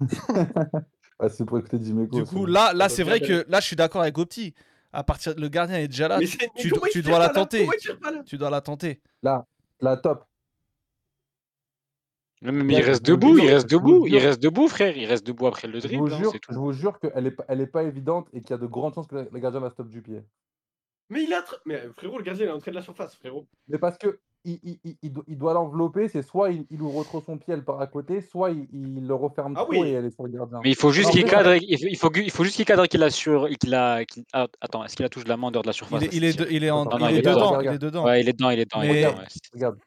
Ah, 1.18 1.28
c'est 1.28 1.44
pour 1.44 1.56
écouter 1.58 1.78
Dimeco. 1.78 2.16
Du 2.16 2.24
coup, 2.24 2.46
là, 2.46 2.72
là 2.72 2.88
c'est 2.88 3.04
vrai 3.04 3.20
que 3.20 3.44
là, 3.48 3.60
je 3.60 3.66
suis 3.66 3.76
d'accord 3.76 4.00
avec 4.02 4.18
Opti. 4.18 4.54
À 4.92 5.04
partir, 5.04 5.34
le 5.38 5.48
gardien 5.48 5.78
est 5.78 5.86
déjà 5.86 6.08
là. 6.08 6.18
Mais 6.18 6.26
tu, 6.26 6.36
mais 6.82 6.90
tu- 6.90 7.00
dois 7.02 7.18
la 7.20 7.28
tenter. 7.28 7.66
Tu 8.26 8.36
dois 8.36 8.50
la 8.50 8.60
tenter. 8.60 9.00
Là, 9.22 9.46
là, 9.80 9.96
top. 9.96 10.24
Mais 12.42 12.74
il 12.74 12.80
reste 12.82 13.06
je 13.06 13.12
vous 13.12 13.16
debout, 13.18 13.38
il 13.38 13.42
jure- 13.44 13.50
reste 13.52 13.70
je 13.70 13.76
vous 13.76 13.80
debout, 13.80 14.06
il 14.06 14.10
jure- 14.14 14.20
reste 14.22 14.42
debout, 14.42 14.68
frère. 14.68 14.96
Il 14.96 15.06
reste 15.06 15.24
debout 15.24 15.46
après 15.46 15.68
le 15.68 15.78
Je 15.78 15.86
vous 15.86 15.88
dribble, 15.88 16.12
hein, 16.12 16.18
jure, 16.18 16.32
c'est 16.32 16.40
je 16.44 16.52
tout. 16.54 16.60
vous 16.60 16.72
jure 16.72 16.98
qu'elle 16.98 17.26
est, 17.26 17.30
pas- 17.30 17.44
elle 17.46 17.60
est 17.60 17.66
pas 17.68 17.84
évidente 17.84 18.26
et 18.32 18.40
qu'il 18.40 18.50
y 18.50 18.54
a 18.54 18.58
de 18.58 18.66
grandes 18.66 18.94
chances 18.94 19.06
que 19.06 19.14
le, 19.14 19.38
gardien 19.38 19.60
la 19.60 19.70
stoppe 19.70 19.88
du 19.88 20.02
pied. 20.02 20.22
Mais 21.08 21.22
il 21.22 21.32
a. 21.32 21.44
Mais 21.66 21.88
frérot, 21.96 22.18
le 22.18 22.24
gardien, 22.24 22.46
il 22.46 22.48
est 22.48 22.52
entré 22.52 22.72
de 22.72 22.76
la 22.76 22.82
surface, 22.82 23.14
frérot. 23.14 23.46
Mais 23.68 23.78
parce 23.78 23.96
que 23.96 24.18
il, 24.44 24.58
il- 24.64 24.78
il- 24.84 24.96
il 25.02 25.12
do- 25.12 25.24
il 25.28 25.38
doit 25.38 25.52
l'envelopper, 25.54 26.08
c'est 26.08 26.22
soit 26.22 26.50
il, 26.50 26.66
il 26.70 26.82
ouvre 26.82 27.04
trop 27.04 27.20
son 27.20 27.38
pied, 27.38 27.54
elle 27.54 27.64
part 27.64 27.80
à 27.80 27.86
côté, 27.86 28.20
soit 28.20 28.50
il, 28.50 28.66
il 28.72 29.06
le 29.06 29.14
referme 29.14 29.54
Ah 29.56 29.60
trop 29.62 29.70
oui. 29.70 29.88
et 29.88 29.92
elle 29.92 30.04
est 30.06 30.10
sur 30.10 30.24
le 30.24 30.30
gardien. 30.30 30.60
Mais 30.64 30.70
il 30.70 30.76
faut 30.76 30.90
juste 30.90 31.10
qu'il 31.10 31.24
cadre, 31.24 31.54
il 31.54 31.78
faut, 31.78 31.86
il 31.88 31.96
faut, 31.96 32.10
il 32.14 32.30
faut 32.30 32.44
juste 32.44 32.56
qu'il 32.56 32.64
cadre 32.64 32.86
qu'il 32.86 33.02
assure, 33.02 33.48
qu'il 33.60 33.74
a, 33.74 34.04
qu'il- 34.04 34.24
ah, 34.32 34.48
attends, 34.60 34.84
est-ce 34.84 34.96
qu'il 34.96 35.04
a 35.04 35.08
touche 35.08 35.24
de 35.24 35.28
la 35.28 35.36
main 35.36 35.48
en 35.48 35.50
dehors 35.50 35.62
de 35.62 35.68
la 35.68 35.72
surface? 35.72 36.02
Il 36.12 36.24
est, 36.24 36.34
il 36.50 36.64
est, 36.64 36.66
est, 36.66 36.70
en- 36.70 36.84
non, 36.84 36.90
dedans. 36.96 37.08
Il 37.08 37.16
est 37.18 37.22
dedans. 37.22 38.04
Ouais, 38.04 38.20
il 38.20 38.28
est 38.28 38.32
dedans, 38.32 38.50
il 38.50 38.58
est 38.60 38.64
dedans, 38.64 38.82
il 38.82 38.90
est 38.90 38.92
Mais- 38.92 39.02
dedans. 39.04 39.18
ouais. 39.18 39.26
Regarde, 39.54 39.78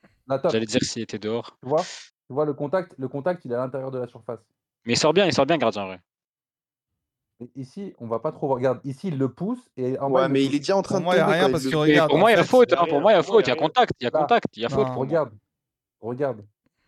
J'allais 0.51 0.65
dire 0.65 0.81
s'il 0.83 1.01
était 1.03 1.19
dehors. 1.19 1.55
tu 1.61 1.69
vois, 1.69 1.81
tu 1.81 2.33
vois 2.33 2.45
le 2.45 2.53
contact, 2.53 2.93
le 2.97 3.07
contact, 3.07 3.45
il 3.45 3.51
est 3.51 3.55
à 3.55 3.59
l'intérieur 3.59 3.91
de 3.91 3.99
la 3.99 4.07
surface. 4.07 4.39
Mais 4.85 4.93
il 4.93 4.97
sort 4.97 5.13
bien, 5.13 5.25
il 5.25 5.33
sort 5.33 5.45
bien, 5.45 5.57
gardien, 5.57 5.87
ouais. 5.89 5.99
Ici, 7.55 7.93
on 7.99 8.07
va 8.07 8.19
pas 8.19 8.31
trop 8.31 8.47
voir. 8.47 8.57
Regarde, 8.57 8.79
ici, 8.85 9.09
il 9.09 9.17
le 9.17 9.27
pousse 9.27 9.59
et 9.75 9.99
en 9.99 10.09
bas, 10.09 10.21
Ouais, 10.21 10.27
le 10.27 10.33
mais 10.33 10.39
pousse. 10.41 10.49
il 10.49 10.55
est 10.55 10.59
déjà 10.59 10.77
en 10.77 10.81
train 10.81 10.95
Pour 10.95 10.99
de 11.01 11.03
moi, 11.05 11.15
il 11.15 11.17
y 11.17 11.21
a 11.21 11.25
tomber 11.25 11.35
rien 11.37 11.45
quand 11.47 11.51
parce 11.51 11.63
il 11.65 11.69
que 11.69 11.75
le- 11.75 11.81
Mais 11.81 11.91
regarde. 11.91 12.09
pour 12.09 12.15
en 12.15 12.19
moi, 12.21 12.31
il 12.31 12.33
y 12.33 12.37
a 12.39 12.43
fait, 12.43 12.49
faute, 12.49 12.69
il 12.69 12.71
y 12.71 12.75
a 12.77 12.81
hein, 12.81 12.85
pour 12.87 13.01
moi, 13.01 13.11
il 13.11 13.15
y 13.15 13.17
a 13.17 13.23
faute, 13.23 13.45
il 13.45 13.49
y 13.49 13.53
a 13.53 13.55
contact, 13.55 13.91
il 13.99 14.03
y 14.03 14.07
a 14.07 14.11
contact, 14.11 14.45
il 14.57 14.61
y 14.61 14.65
a 14.65 14.69
faute 14.69 14.77
Non. 14.79 14.85
pour 14.85 14.93
moi. 14.95 15.05
Regarde, 15.05 15.31
regarde. 15.99 16.45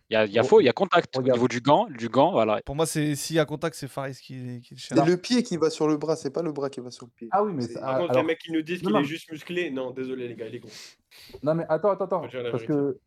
Il 0.10 0.14
y 0.14 0.16
a, 0.16 0.26
il 0.26 0.32
y 0.32 0.40
a 0.40 0.44
faute, 0.44 0.62
il 0.62 0.66
y 0.68 0.70
a 0.70 0.74
contact 0.74 1.18
au 1.18 1.20
regarde. 1.20 1.36
niveau 1.38 1.50
du 1.50 1.60
gant, 1.60 1.86
du 1.90 2.08
gant, 2.08 2.32
voilà. 2.32 2.62
Pour 2.66 2.76
moi, 2.78 2.86
c'est 2.86 3.14
s'il 3.16 3.36
y 3.36 3.40
a 3.40 3.46
contact, 3.46 3.76
c'est 3.76 3.90
Faris 3.90 4.14
qui, 4.14 4.62
qui 4.62 4.74
le 4.76 4.80
C'est 4.80 4.96
cherche. 4.96 5.06
le 5.10 5.18
pied 5.18 5.44
qui 5.44 5.58
va 5.58 5.70
sur 5.70 5.86
le 5.86 5.98
bras, 5.98 6.16
c'est 6.16 6.32
pas 6.32 6.42
le 6.42 6.54
bras 6.54 6.70
qui 6.70 6.80
va 6.80 6.92
sur 6.92 7.08
le 7.08 7.12
pied. 7.14 7.28
Ah 7.32 7.44
oui, 7.44 7.52
mais 7.54 7.64
C'est- 7.64 7.74
ça- 7.74 7.82
Par 7.82 7.90
Ah, 7.90 7.98
contre, 8.00 8.12
alors- 8.12 8.24
les 8.24 8.28
mecs 8.28 8.40
qui 8.40 8.54
nous 8.54 8.62
disent 8.62 8.82
Non, 8.84 8.88
qu'il 8.92 8.96
non. 8.96 9.02
est 9.02 9.06
juste 9.06 9.30
musclé, 9.30 9.70
non, 9.70 9.92
désolé 9.92 10.30
les 10.30 10.36
gars, 10.36 10.48
il 10.48 10.56
est 10.56 10.60
gros. 10.60 10.70
Non, 11.44 11.56
mais 11.56 11.66
attends, 11.68 11.90
attends, 11.90 12.06
attends. 12.06 12.22
Faut 12.24 12.28
dire 12.30 12.42
la 12.44 12.52
Parce 12.52 12.64
que 12.64 12.98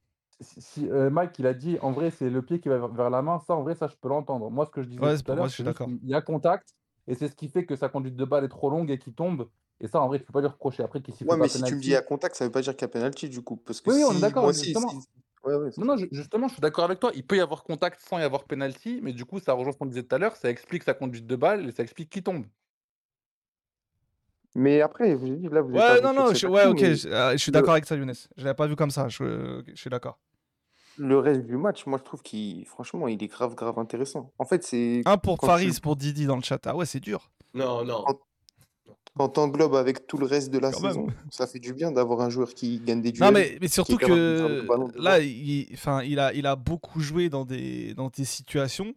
si, 0.41 0.61
si, 0.61 0.91
euh, 0.91 1.09
Mike, 1.09 1.39
il 1.39 1.47
a 1.47 1.55
dit 1.55 1.79
en 1.81 1.91
vrai, 1.93 2.11
c'est 2.11 2.29
le 2.29 2.43
pied 2.43 2.61
qui 2.61 2.69
va 2.69 2.77
vers, 2.77 2.89
vers 2.89 3.09
la 3.09 3.23
main, 3.23 3.39
ça, 3.47 3.55
en 3.55 3.63
vrai, 3.63 3.75
ça, 3.75 3.87
je 3.89 3.97
peux 3.99 4.09
l'entendre. 4.11 4.51
Moi, 4.51 4.67
ce 4.67 4.71
que 4.71 4.83
je 4.83 4.89
disais 4.89 5.01
Ouais, 5.01 5.17
tout 5.17 5.23
pour 5.23 5.33
à 5.33 5.37
moi, 5.37 5.45
l'heure, 5.45 5.49
je 5.49 5.55
suis 5.55 5.63
c'est 5.63 5.69
juste 5.71 5.79
d'accord. 5.79 5.87
qu'il 5.99 6.07
y 6.07 6.13
a 6.15 6.21
contact 6.21 6.75
et 7.11 7.15
c'est 7.17 7.29
ce 7.29 7.35
qui 7.35 7.49
fait 7.49 7.67
que 7.67 7.75
sa 7.77 7.89
conduite 7.89 8.15
de 8.17 8.25
balle 8.25 8.45
est 8.45 8.49
trop 8.49 8.71
longue 8.71 8.91
et 8.91 8.99
qu'il 8.99 9.13
tombe. 9.15 9.49
Et 9.81 9.89
ça, 9.89 10.01
en 10.01 10.07
vrai, 10.09 10.19
tu 10.21 10.25
peux 10.27 10.33
pas 10.33 10.41
lui 10.41 10.49
reprocher. 10.49 10.83
Après, 10.83 11.01
qu'il 11.01 11.13
s'y 11.15 11.25
Ouais, 11.25 11.31
pas 11.37 11.43
mais 11.43 11.49
si 11.49 11.63
tu 11.63 11.75
me 11.75 11.81
dis 11.81 11.97
à 11.97 12.03
contact, 12.03 12.37
ça 12.37 12.45
veut 12.45 12.53
pas 12.53 12.61
dire 12.61 12.75
qu'il 12.77 12.83
y 12.83 12.85
a 12.85 12.89
penalty 12.89 13.29
du 13.29 13.43
coup. 13.43 13.57
Parce 13.57 13.81
que 13.81 13.91
Oui, 13.91 13.97
oui, 13.97 14.05
on 14.09 14.17
est 14.17 14.21
d'accord, 14.21 14.45
moi 14.45 14.53
justement. 14.53 14.89
si- 14.89 15.09
Ouais, 15.43 15.55
ouais, 15.55 15.71
c'est 15.73 15.81
Non, 15.81 15.87
non, 15.87 15.97
ju- 15.97 16.09
justement, 16.13 16.49
je 16.49 16.53
suis 16.53 16.61
d'accord 16.61 16.85
avec 16.85 17.01
toi. 17.01 17.11
Il 17.15 17.27
peut 17.27 17.37
y 17.37 17.41
avoir 17.41 17.65
contact 17.65 17.99
sans 18.01 18.19
y 18.19 18.23
avoir 18.23 18.45
penalty, 18.45 19.01
mais 19.03 19.13
du 19.15 19.25
coup, 19.25 19.41
ça 19.41 19.55
rejoint 19.55 19.73
ce 19.73 19.79
qu'on 19.79 19.87
disait 19.87 20.03
tout 20.03 20.15
à 20.15 20.19
l'heure. 20.19 20.37
Ça 20.37 20.51
explique 20.51 20.83
sa 20.85 20.93
conduite 20.95 21.27
de 21.27 21.35
balle 21.37 21.69
et 21.69 21.73
ça 21.73 21.83
explique 21.83 22.11
qui 22.11 22.23
tombe. 22.23 22.45
Mais 24.55 24.81
après, 24.81 25.11
je 25.11 25.15
vous 25.17 25.27
ai 25.29 25.37
dit, 25.37 25.49
là, 25.49 25.63
vous 25.63 25.75
Ouais, 25.77 26.01
non, 26.03 26.13
non, 26.13 26.35
je, 26.35 26.47
ouais, 26.47 26.67
ok, 26.67 26.81
mais 26.81 26.95
je, 26.97 27.09
euh, 27.09 27.33
je 27.33 27.37
suis 27.39 27.53
d'accord 27.53 27.73
avec 27.73 27.87
ça, 27.87 27.97
Younes. 27.97 28.13
Je 28.37 28.45
l'avais 28.45 28.55
pas 28.55 28.67
vu 28.67 28.77
comme 28.77 28.91
ça, 28.91 29.09
je, 29.09 29.63
je 29.67 29.75
suis 29.81 29.91
d'accord. 29.91 30.19
Le 31.01 31.19
reste 31.19 31.47
du 31.47 31.57
match, 31.57 31.87
moi, 31.87 31.99
je 31.99 32.05
trouve 32.05 32.23
qu'il, 32.23 32.67
franchement, 32.67 33.09
il 33.09 33.23
est 33.23 33.27
grave, 33.27 33.55
grave 33.55 33.79
intéressant. 33.79 34.33
En 34.39 34.45
fait, 34.45 34.63
c'est 34.63 35.01
Un 35.07 35.17
pour 35.17 35.39
quand 35.39 35.47
Faris, 35.47 35.73
tu, 35.73 35.81
pour 35.81 35.97
Didi 35.97 36.27
dans 36.27 36.37
le 36.37 36.43
chat. 36.43 36.61
Ah 36.67 36.77
ouais, 36.77 36.85
c'est 36.85 37.01
dur, 37.01 37.31
Non, 37.55 37.85
non. 37.87 38.05
quand, 38.07 38.19
quand 39.17 39.29
t'englobes 39.31 39.75
avec 39.77 40.07
tout 40.07 40.19
le 40.19 40.27
reste 40.27 40.51
de 40.51 40.59
la 40.59 40.71
quand 40.71 40.83
même. 40.83 40.93
saison, 40.93 41.07
ça 41.31 41.47
fait 41.47 41.59
du 41.59 41.73
bien 41.73 41.91
d'avoir 41.91 42.21
un 42.21 42.29
joueur 42.29 42.53
qui 42.53 42.81
gagne 42.81 43.01
des 43.01 43.13
Non, 43.13 43.31
duels, 43.31 43.33
mais, 43.33 43.59
mais 43.63 43.67
est 43.67 43.73
surtout 43.73 43.97
que 43.97 44.67
là, 44.97 45.21
il, 45.21 45.69
enfin, 45.73 46.03
il, 46.03 46.19
a, 46.19 46.35
il 46.35 46.47
a 46.47 46.55
beaucoup 46.55 47.01
joué 47.01 47.31
dans 47.31 47.47
des, 47.47 47.95
dans 47.95 48.09
des 48.11 48.27
situations 48.27 48.93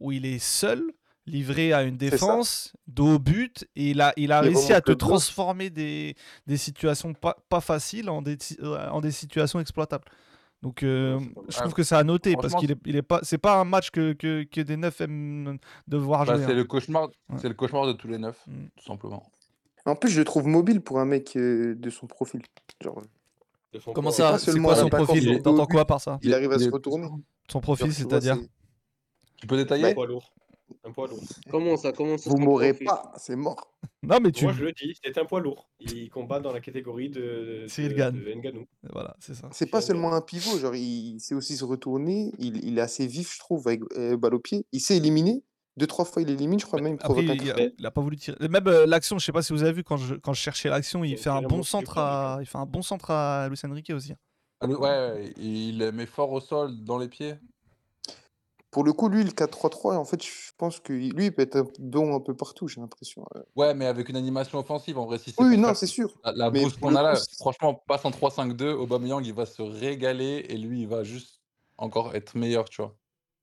où 0.00 0.12
il 0.12 0.26
est 0.26 0.38
seul, 0.38 0.82
livré 1.26 1.72
à 1.72 1.82
une 1.82 1.96
défense, 1.96 2.74
dos 2.86 3.14
au 3.14 3.18
but, 3.18 3.66
et 3.74 3.90
il 3.90 4.02
a, 4.02 4.12
il 4.16 4.32
a 4.32 4.42
Il 4.42 4.48
réussi 4.48 4.74
à 4.74 4.82
te 4.82 4.92
transformer 4.92 5.70
des, 5.70 6.14
des 6.46 6.56
situations 6.58 7.14
pas, 7.14 7.36
pas 7.48 7.60
faciles 7.62 8.10
en 8.10 8.20
des, 8.20 8.36
euh, 8.60 8.88
en 8.90 9.00
des 9.00 9.12
situations 9.12 9.60
exploitables. 9.60 10.04
Donc, 10.62 10.82
euh, 10.82 11.18
Non, 11.20 11.44
je 11.48 11.56
trouve 11.58 11.72
que 11.72 11.82
c'est 11.84 11.94
à 11.94 12.02
noter 12.02 12.34
parce 12.34 12.54
qu'il 12.54 12.72
est, 12.72 12.78
il 12.84 12.96
est 12.96 13.02
pas, 13.02 13.20
c'est 13.22 13.38
pas 13.38 13.60
un 13.60 13.64
match 13.64 13.90
que, 13.90 14.12
que, 14.12 14.42
que 14.42 14.60
des 14.60 14.76
neufs 14.76 15.00
aiment 15.00 15.58
devoir 15.86 16.24
bah, 16.26 16.34
jouer. 16.34 16.44
c'est 16.46 16.52
hein. 16.52 16.56
le 16.56 16.64
cauchemar, 16.64 17.08
Ouais. 17.28 17.36
c'est 17.40 17.48
le 17.48 17.54
cauchemar 17.54 17.86
de 17.86 17.92
tous 17.92 18.08
les 18.08 18.18
neufs, 18.18 18.42
Mm. 18.46 18.66
tout 18.76 18.84
simplement. 18.84 19.22
En 19.86 19.94
plus, 19.94 20.10
je 20.10 20.18
le 20.18 20.24
trouve 20.24 20.46
mobile 20.46 20.80
pour 20.80 20.98
un 20.98 21.04
mec 21.04 21.34
euh, 21.36 21.74
de 21.76 21.90
son 21.90 22.06
profil. 22.06 22.42
Genre, 22.82 23.00
De 23.72 23.78
son 23.78 23.92
Comment 23.92 24.10
ça 24.10 24.36
C'est 24.38 24.58
quoi 24.60 24.74
son 24.76 24.88
profil? 24.88 25.40
T'entends 25.42 25.66
quoi 25.66 25.84
par 25.86 26.00
ça? 26.00 26.18
Il 26.22 26.34
arrive 26.34 26.50
à 26.52 26.56
Il 26.56 26.64
se 26.64 26.70
retourner. 26.70 27.08
Son 27.50 27.60
profil, 27.60 27.92
c'est-à-dire? 27.94 28.36
c'est... 28.36 28.50
Tu 29.36 29.46
peux 29.46 29.56
détailler? 29.56 29.94
Un 30.84 30.92
poids 30.92 31.08
lourd. 31.08 31.20
Comment 31.50 31.76
ça? 31.76 31.92
Comment 31.92 32.18
ça 32.18 32.30
Vous 32.30 32.36
profil? 32.70 32.86
pas, 32.86 33.12
c'est 33.16 33.36
mort. 33.36 33.74
Non, 34.02 34.18
mais 34.22 34.30
tu. 34.32 34.44
Moi, 34.44 34.52
je 34.52 34.64
le 34.64 34.72
dis, 34.72 34.94
c'est 35.02 35.16
un 35.18 35.24
poids 35.24 35.40
lourd. 35.40 35.68
Il 35.80 36.08
combat 36.10 36.40
dans 36.40 36.52
la 36.52 36.60
catégorie 36.60 37.08
de. 37.10 37.66
Voilà, 38.92 39.16
c'est 39.20 39.34
ça. 39.34 39.48
C'est 39.52 39.66
pas 39.66 39.80
seulement 39.80 40.12
un 40.14 40.20
pivot, 40.20 40.58
genre 40.58 40.74
il 40.74 41.18
sait 41.20 41.34
aussi 41.34 41.56
se 41.56 41.64
retourner, 41.64 42.32
il, 42.38 42.64
il 42.64 42.78
est 42.78 42.82
assez 42.82 43.06
vif, 43.06 43.34
je 43.34 43.38
trouve, 43.38 43.66
avec 43.68 43.80
euh, 43.96 44.16
balle 44.16 44.34
au 44.34 44.38
pied. 44.40 44.66
Il 44.72 44.80
sait 44.80 44.96
éliminer. 44.96 45.42
Deux, 45.76 45.86
trois 45.86 46.04
fois 46.04 46.22
il 46.22 46.30
élimine, 46.30 46.58
je 46.58 46.66
crois 46.66 46.80
même, 46.80 46.96
Après, 47.00 47.22
il, 47.22 47.30
a, 47.30 47.36
carton. 47.36 47.70
il 47.78 47.86
a 47.86 47.90
pas 47.92 48.00
voulu 48.00 48.16
tirer. 48.16 48.36
Même 48.48 48.66
euh, 48.66 48.84
l'action, 48.84 49.16
je 49.18 49.24
sais 49.24 49.30
pas 49.30 49.42
si 49.42 49.52
vous 49.52 49.62
avez 49.62 49.72
vu 49.72 49.84
quand 49.84 49.96
je, 49.96 50.16
quand 50.16 50.32
je 50.32 50.40
cherchais 50.40 50.68
l'action, 50.68 51.04
il 51.04 51.12
Il 51.12 51.16
fait 51.18 51.30
un 51.30 51.40
bon 51.40 51.62
centre 51.62 51.98
à, 51.98 52.38
il 52.40 52.46
fait 52.46 52.58
un 52.58 52.66
bon 52.66 52.82
centre 52.82 53.12
à 53.12 53.48
Luis 53.48 53.60
Enrique 53.64 53.90
aussi. 53.94 54.10
hein. 54.12 54.16
Ah, 54.60 54.66
Ouais, 54.66 54.76
ouais, 54.76 55.32
il 55.36 55.92
met 55.92 56.06
fort 56.06 56.32
au 56.32 56.40
sol, 56.40 56.72
dans 56.82 56.98
les 56.98 57.06
pieds. 57.08 57.34
Pour 58.70 58.84
le 58.84 58.92
coup, 58.92 59.08
lui, 59.08 59.24
le 59.24 59.30
4-3-3, 59.30 59.96
en 59.96 60.04
fait, 60.04 60.22
je 60.24 60.52
pense 60.58 60.78
que 60.80 60.92
lui, 60.92 61.26
il 61.26 61.32
peut 61.34 61.42
être 61.42 61.56
un- 61.56 61.66
bon 61.78 62.14
un 62.14 62.20
peu 62.20 62.34
partout, 62.36 62.68
j'ai 62.68 62.80
l'impression. 62.80 63.24
euh. 63.36 63.42
Ouais, 63.56 63.74
mais 63.74 63.86
avec 63.86 64.08
une 64.08 64.16
animation 64.16 64.58
offensive, 64.58 64.98
en 64.98 65.06
vrai, 65.06 65.18
si 65.18 65.34
Oui, 65.38 65.56
non, 65.56 65.74
c'est 65.74 65.86
sûr. 65.86 66.14
la, 66.24 66.32
la 66.32 66.50
pour 66.50 66.70
qu'on 66.80 66.94
a 66.94 67.02
là, 67.02 67.26
franchement, 67.38 67.74
passe 67.86 68.04
en 68.04 68.10
3-5-2, 68.10 68.70
Aubameyang, 68.72 69.24
il 69.24 69.34
va 69.34 69.46
se 69.46 69.62
régaler 69.62 70.46
et 70.48 70.56
lui, 70.58 70.82
il 70.82 70.88
va 70.88 71.02
juste 71.04 71.40
encore 71.76 72.14
être 72.14 72.36
meilleur, 72.36 72.68
tu 72.68 72.82
vois. 72.82 72.96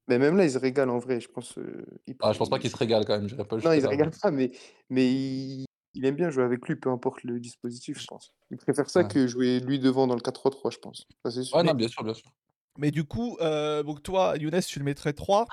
mais 0.07 0.19
même 0.19 0.37
là, 0.37 0.45
il 0.45 0.51
se 0.51 0.57
régale 0.57 0.89
en 0.89 0.99
vrai, 0.99 1.19
je 1.19 1.27
pense. 1.29 1.57
euh, 1.57 1.85
il 2.07 2.15
Ah, 2.21 2.31
je 2.33 2.37
pense 2.37 2.49
pas 2.49 2.59
qu'il 2.59 2.69
se 2.69 2.77
régale 2.77 3.05
quand 3.05 3.17
même, 3.17 3.27
j'irai 3.27 3.45
pas 3.45 3.57
Non, 3.57 3.71
il 3.73 3.81
se 3.81 3.87
régale 3.87 4.11
pas, 4.21 4.31
mais, 4.31 4.51
mais 4.89 5.11
il... 5.11 5.65
il 5.93 6.05
aime 6.05 6.15
bien 6.15 6.29
jouer 6.29 6.43
avec 6.43 6.67
lui, 6.67 6.75
peu 6.75 6.89
importe 6.89 7.23
le 7.23 7.39
dispositif, 7.39 7.99
je 7.99 8.05
pense. 8.07 8.31
Il 8.51 8.57
préfère 8.57 8.89
ça 8.89 9.03
Ouais. 9.03 9.09
que 9.09 9.27
jouer 9.27 9.59
lui 9.59 9.79
devant 9.79 10.07
dans 10.07 10.15
le 10.15 10.21
4-3-3, 10.21 10.71
je 10.71 10.77
pense. 10.77 11.05
Ça, 11.23 11.31
sûr. 11.43 11.57
Ouais, 11.57 11.63
non, 11.63 11.73
bien 11.73 11.87
sûr, 11.87 12.03
bien 12.03 12.13
sûr. 12.13 12.31
Mais 12.77 12.91
du 12.91 13.03
coup, 13.03 13.37
euh, 13.41 13.83
donc 13.83 14.03
toi, 14.03 14.35
Younes, 14.37 14.59
tu 14.61 14.79
le 14.79 14.85
mettrais 14.85 15.13
3. 15.13 15.47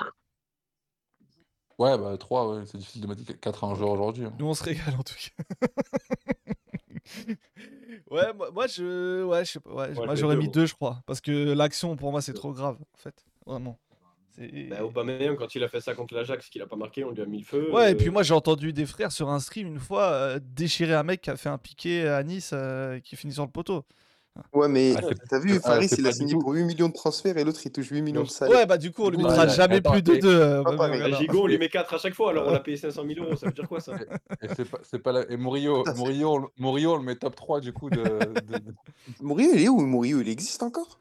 Ouais, 1.78 1.96
bah 1.98 2.16
3, 2.18 2.54
ouais, 2.54 2.62
c'est 2.66 2.78
difficile 2.78 3.02
de 3.02 3.06
mettre 3.06 3.22
4 3.40 3.64
à 3.64 3.66
un 3.68 3.74
joueur 3.74 3.90
aujourd'hui. 3.90 4.24
hein. 4.24 4.32
Nous, 4.38 4.46
on 4.46 4.54
se 4.54 4.62
régale 4.62 4.94
en 4.98 5.02
tout 5.02 5.14
cas. 5.14 5.68
ouais, 8.10 8.32
moi, 8.34 8.50
moi, 8.52 8.66
je, 8.66 9.24
ouais, 9.24 9.44
je 9.44 9.52
sais 9.52 9.60
pas, 9.60 9.70
ouais, 9.70 9.98
Ouais, 9.98 10.06
moi 10.06 10.14
j'aurais 10.14 10.36
mis 10.36 10.44
moi. 10.44 10.52
2, 10.52 10.66
je 10.66 10.74
crois, 10.74 11.02
parce 11.06 11.20
que 11.20 11.52
l'action 11.52 11.96
pour 11.96 12.10
moi 12.10 12.20
c'est 12.20 12.34
trop 12.34 12.52
grave, 12.52 12.76
en 12.80 12.98
fait, 12.98 13.24
vraiment. 13.46 13.78
Bah, 14.70 14.84
Aubameyang, 14.84 15.36
quand 15.36 15.54
il 15.54 15.62
a 15.62 15.68
fait 15.68 15.80
ça 15.80 15.94
contre 15.94 16.14
l'Ajax, 16.14 16.48
qu'il 16.48 16.62
a 16.62 16.66
pas 16.66 16.76
marqué, 16.76 17.04
on 17.04 17.10
lui 17.10 17.20
a 17.20 17.26
mis 17.26 17.38
le 17.38 17.44
feu. 17.44 17.70
Ouais, 17.72 17.92
et 17.92 17.94
puis 17.94 18.08
euh, 18.08 18.12
moi 18.12 18.22
j'ai 18.22 18.32
entendu 18.32 18.72
des 18.72 18.86
frères 18.86 19.12
sur 19.12 19.28
un 19.28 19.40
stream 19.40 19.68
une 19.68 19.78
fois 19.78 20.04
euh, 20.10 20.40
déchirer 20.42 20.94
un 20.94 21.02
mec 21.02 21.20
qui 21.20 21.28
a 21.30 21.36
fait 21.36 21.50
un 21.50 21.58
piqué 21.58 22.08
à 22.08 22.22
Nice 22.22 22.50
euh, 22.54 22.98
qui 23.00 23.14
finit 23.16 23.34
sur 23.34 23.44
le 23.44 23.50
poteau. 23.50 23.84
Ouais, 24.54 24.66
mais 24.68 24.94
Ah, 24.96 25.00
c'est- 25.06 25.28
t'as 25.28 25.38
vu, 25.38 25.52
ah, 25.56 25.60
Faris, 25.60 25.88
c'est 25.88 25.98
il 25.98 26.06
a 26.06 26.08
pas 26.08 26.12
du 26.12 26.16
signé 26.18 26.32
tout. 26.32 26.38
pour 26.40 26.52
8 26.52 26.64
millions 26.64 26.88
de 26.88 26.92
transferts 26.94 27.36
et 27.36 27.44
l'autre, 27.44 27.60
il 27.64 27.70
touche 27.70 27.88
8 27.90 28.00
millions 28.00 28.22
de 28.22 28.28
salaire. 28.28 28.56
Ouais, 28.60 28.66
bah 28.66 28.78
du 28.78 28.90
coup 28.90 29.02
on 29.04 29.10
lui 29.10 29.18
mettra 29.18 29.44
ouais, 29.44 29.48
jamais 29.50 29.76
attends, 29.76 29.92
plus 29.92 30.02
de 30.02 30.16
2. 30.16 30.62
pas 30.62 30.74
pareil. 30.76 31.00
bah, 31.10 31.18
Gigot, 31.18 31.42
on 31.42 31.46
lui 31.46 31.58
met 31.58 31.68
4 31.68 31.92
à 31.94 31.98
chaque 31.98 32.14
fois, 32.14 32.30
alors 32.30 32.46
on 32.48 32.50
l'a 32.50 32.60
payé 32.60 32.78
500 32.78 33.02
000 33.06 33.24
euros. 33.26 33.36
Ça 33.36 33.46
veut 33.46 33.52
dire 33.52 33.68
quoi 33.68 33.80
ça? 33.80 33.92
Et 34.42 34.48
c'est 34.56 34.64
pas, 34.64 34.78
c'est 34.90 34.98
pas 35.00 35.12
la- 35.12 35.30
Et 35.30 35.36
Murillo, 35.36 35.82
Putain, 35.82 35.94
c'est- 35.96 36.00
Murillo, 36.02 36.30
on 36.32 36.38
le- 36.38 36.48
Murillo, 36.58 36.94
on 36.94 36.96
le 36.96 37.02
met 37.02 37.16
top 37.16 37.36
3 37.36 37.60
du 37.60 37.72
coup 37.74 37.90
de. 37.90 37.96
de- 38.02 38.58
de- 38.58 38.74
Murillo, 39.20 39.50
il 39.54 39.62
est 39.64 39.68
où? 39.68 39.80
Murillo, 39.80 40.20
il 40.22 40.28
existe 40.30 40.62
encore? 40.62 40.98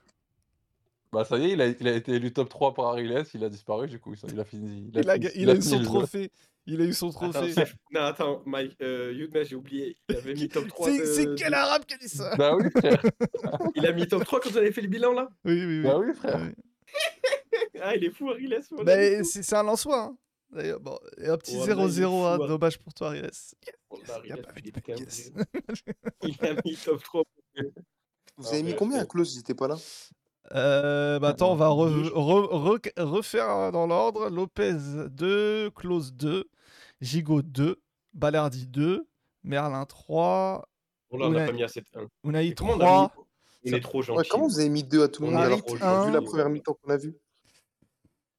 Bah 1.13 1.25
ça 1.25 1.37
y 1.37 1.45
est, 1.45 1.51
il 1.51 1.61
a, 1.61 1.67
il 1.67 1.87
a 1.87 1.93
été 1.95 2.13
élu 2.13 2.31
top 2.31 2.47
3 2.49 2.73
par 2.73 2.85
Ariles, 2.87 3.23
il 3.33 3.43
a 3.43 3.49
disparu 3.49 3.87
du 3.87 3.99
coup, 3.99 4.13
il 4.31 4.39
a 4.39 4.45
fini. 4.45 4.89
Il 4.93 5.09
a, 5.09 5.13
fini- 5.15 5.29
il 5.35 5.49
a 5.49 5.53
eu 5.53 5.61
fini 5.61 5.63
son 5.69 5.77
le 5.77 5.83
jeu. 5.83 5.89
trophée. 5.89 6.31
Il 6.67 6.79
a 6.79 6.85
eu 6.85 6.93
son 6.93 7.09
Attends, 7.09 7.31
trophée. 7.31 7.53
c'est- 7.53 7.73
non, 7.91 8.01
attends, 8.01 8.43
Mike, 8.45 8.77
euh, 8.81 9.11
Younes, 9.13 9.43
j'ai 9.43 9.55
oublié. 9.55 9.97
Il 10.09 10.15
avait 10.15 10.33
mis 10.35 10.47
top 10.47 10.67
3. 10.67 10.87
C'est 10.89 10.99
de- 10.99 11.05
c'est 11.05 11.35
quel 11.35 11.53
arabe 11.53 11.83
qui 11.85 11.95
a 11.95 11.97
dit 11.97 12.07
ça? 12.07 12.35
Bah 12.37 12.55
oui, 12.55 12.63
frère. 12.77 13.01
Il 13.75 13.85
a 13.87 13.91
mis 13.91 14.07
top 14.07 14.23
3 14.23 14.39
quand 14.39 14.51
on 14.53 14.57
avait 14.57 14.71
fait 14.71 14.81
le 14.81 14.87
bilan 14.87 15.11
là? 15.13 15.27
Oui, 15.43 15.53
oui, 15.65 15.77
oui. 15.79 15.83
Bah 15.83 15.97
oui, 15.97 16.13
frère. 16.13 16.39
Oui. 16.39 16.53
Ah, 17.83 17.95
il 17.95 18.03
est 18.05 18.11
fou, 18.11 18.29
Ariles. 18.29 18.59
mon 18.71 18.83
Bah, 18.83 18.93
ami. 18.93 19.25
c'est 19.25 19.41
c'est 19.41 19.55
un 19.55 19.63
Lançois. 19.63 20.03
Hein. 20.03 20.17
D'ailleurs, 20.51 20.79
bon, 20.79 20.99
et 21.17 21.27
un 21.27 21.37
petit 21.37 21.55
Oh 21.59 21.65
là, 21.65 21.73
il 21.73 21.79
est 21.79 21.85
0-0, 22.03 22.25
hein, 22.25 22.35
fou, 22.37 22.43
hein. 22.43 22.47
dommage 22.47 22.77
pour 22.77 22.93
toi, 22.93 23.07
Ariel. 23.07 23.31
Oh, 23.89 23.97
il 24.05 24.11
a 24.11 24.15
Ariles, 24.15 24.41
pas 24.43 24.53
mis 24.53 24.61
il 24.65 24.71
de 24.71 24.77
est 25.01 25.31
Il 26.23 26.45
a 26.47 26.53
mis 26.63 26.75
top 26.77 27.01
3. 27.03 27.23
Vous 28.37 28.45
Ah, 28.45 28.49
avez 28.49 28.61
mis 28.63 28.69
mais 28.71 28.75
combien 28.75 28.97
à 28.97 28.99
respect. 28.99 29.11
Klaus, 29.13 29.33
j'étais 29.33 29.55
pas 29.55 29.67
là? 29.67 29.77
Euh, 30.53 31.19
bah 31.19 31.29
attends, 31.29 31.53
on 31.53 31.55
va 31.55 31.69
re- 31.69 31.89
Deux, 31.93 32.03
je 32.05 32.09
re- 32.09 32.79
re- 32.79 33.01
refaire 33.03 33.71
dans 33.71 33.87
l'ordre. 33.87 34.29
Lopez 34.29 34.73
2, 35.09 35.69
Klose 35.71 36.13
2, 36.13 36.45
Gigot 36.99 37.41
2, 37.41 37.81
Balerdi 38.13 38.67
2, 38.67 39.07
Merlin 39.43 39.85
3, 39.85 40.67
Bon, 41.09 41.17
là, 41.17 41.25
on 41.27 41.31
Unai- 41.31 41.39
n'a 41.39 41.45
pas 41.47 41.51
mis 41.53 41.63
assez 41.63 41.81
de 41.81 41.85
1. 41.95 42.07
Unai 42.23 42.47
Et 42.47 42.53
comment 42.53 42.73
on 42.73 42.79
a 42.81 42.85
3. 42.85 43.11
mis 43.65 43.73
On 43.73 43.75
est 43.77 43.79
trop 43.81 44.01
gentil. 44.01 44.19
Ouais, 44.19 44.25
comment 44.29 44.47
vous 44.47 44.59
avez 44.59 44.69
mis 44.69 44.83
deux 44.83 45.03
à 45.03 45.07
tout 45.07 45.21
le 45.23 45.27
On 45.27 45.31
monde 45.31 45.41
a 45.41 45.45
alors 45.45 46.05
vu 46.05 46.11
la 46.13 46.21
première 46.21 46.49
mi-temps 46.49 46.75
qu'on 46.81 46.89
a 46.91 46.97
vue 46.97 47.15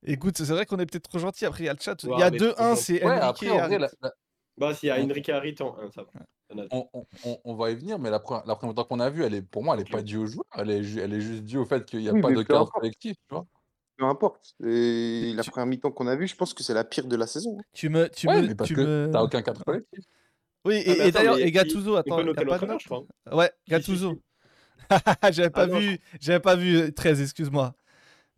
Écoute, 0.04 0.36
c'est 0.38 0.44
vrai 0.52 0.66
qu'on 0.66 0.78
est 0.78 0.86
peut-être 0.86 1.08
trop 1.08 1.18
gentil. 1.18 1.46
Après, 1.46 1.62
il 1.62 1.66
y 1.66 1.68
a 1.68 1.74
le 1.74 1.78
chat. 1.80 2.02
Il 2.02 2.08
Ouais, 2.10 2.18
y 2.18 2.22
a 2.22 2.30
mais 2.30 2.38
2-1, 2.38 2.52
trop 2.54 2.74
c'est 2.76 3.04
Ouais, 3.04 3.10
Enrique 3.10 3.22
après, 3.22 3.46
et 3.46 3.50
en 3.50 3.54
vrai, 3.54 3.62
Harit. 3.64 3.78
la- 3.78 3.90
la- 4.02 4.12
Bah, 4.58 4.74
s'il 4.74 4.88
y 4.88 4.90
a 4.90 4.96
On- 4.98 5.04
Enrique 5.10 5.28
Harit 5.28 5.54
en 5.60 5.76
1, 5.78 5.90
ça 5.92 6.02
va. 6.02 6.10
On, 6.70 6.88
on- 6.92 7.07
on- 7.24 7.38
on 7.44 7.55
va 7.55 7.70
y 7.70 7.74
venir, 7.74 7.98
mais 7.98 8.11
la, 8.11 8.18
pre- 8.18 8.46
la 8.46 8.55
première 8.57 8.86
qu'on 8.86 9.00
a 9.00 9.11
vue, 9.11 9.22
elle 9.24 9.34
est, 9.34 9.42
pour 9.42 9.62
moi, 9.64 9.74
elle 9.74 9.80
est 9.80 9.84
Ok. 9.84 9.90
pas 9.90 10.03
due 10.03 10.16
au 10.18 10.26
joueur, 10.26 10.44
elle 10.57 10.70
est, 10.70 10.82
ju- 10.82 11.00
elle 11.00 11.12
est 11.12 11.20
juste 11.20 11.44
due 11.44 11.59
au 11.59 11.64
fait 11.64 11.84
qu'il 11.84 12.00
n'y 12.00 12.09
a 12.09 12.12
Oui, 12.12 12.20
pas 12.20 12.28
mais 12.28 12.34
de 12.36 12.42
peu 12.42 12.48
cadre 12.48 12.61
importe. 12.62 12.80
collectif, 12.80 13.16
tu 13.28 13.34
vois. 13.34 13.46
Peu 13.96 14.05
importe. 14.07 14.55
Et 14.64 15.32
la 15.34 15.42
tu- 15.42 15.50
première 15.50 15.66
mi-temps 15.66 15.90
qu'on 15.92 16.07
a 16.07 16.16
vue, 16.16 16.26
je 16.26 16.34
pense 16.34 16.55
que 16.55 16.62
c'est 16.62 16.74
la 16.74 16.84
pire 16.84 17.07
de 17.07 17.16
la 17.16 17.26
saison. 17.26 17.59
hein. 17.59 17.62
Tu 17.72 17.88
me. 17.88 18.09
Tu 18.09 18.26
Ouais, 18.26 18.40
me, 18.42 18.46
mais 18.48 18.55
parce 18.55 18.68
tu 18.68 18.74
que 18.76 18.80
me... 18.80 19.11
t'as 19.12 19.22
aucun 19.22 19.42
cadre 19.42 19.62
collectif. 19.64 20.00
Oui, 20.64 20.76
et, 20.76 20.80
Ah, 20.80 20.84
mais 20.90 20.94
et 20.94 21.03
attends, 21.03 21.12
d'ailleurs, 21.18 21.36
mais 21.36 21.42
et 21.42 21.50
Gattuso, 21.53 21.92
On 21.94 21.96
attends, 21.98 22.16
peut 22.16 22.22
y 22.22 22.24
a 22.24 22.26
noter 22.26 22.44
pas 22.44 22.44
de 22.44 22.50
l'entraîneur, 22.50 22.74
note 22.74 22.82
je 22.82 22.86
crois. 22.86 23.36
Ouais, 23.38 23.53
Gattuso. 23.68 24.22
J'avais 25.32 25.50
pas 25.50 25.62
Ah 25.62 25.66
non, 25.66 25.78
vu, 25.78 25.98
j'avais 26.20 26.40
pas 26.40 26.57
vu 26.57 26.76
euh, 26.76 26.90
13, 26.92 27.20
excuse-moi. 27.20 27.74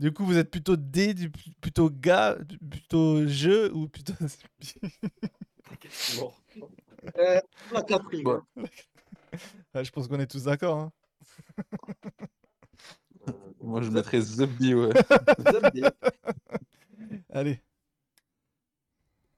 Du 0.00 0.12
coup, 0.12 0.24
vous 0.24 0.38
êtes 0.38 0.50
plutôt 0.50 0.76
D, 0.76 1.14
du- 1.14 1.30
plutôt 1.60 1.90
gars, 1.90 2.36
plutôt 2.70 3.26
je 3.26 3.70
ou 3.72 3.88
plutôt. 3.88 4.14
Mort 6.16 6.40
Euh, 7.18 7.40
la. 7.72 7.80
Ouais. 8.24 8.40
Ouais, 9.74 9.84
je 9.84 9.90
pense 9.90 10.06
qu'on 10.08 10.20
est 10.20 10.26
tous 10.30 10.44
d'accord. 10.44 10.78
hein. 10.78 10.92
Euh, 13.28 13.32
Moi, 13.60 13.82
je 13.82 13.90
mettrais 13.90 14.20
Zebbi, 14.20 14.74
ouais. 14.74 14.90
Allez. 17.32 17.60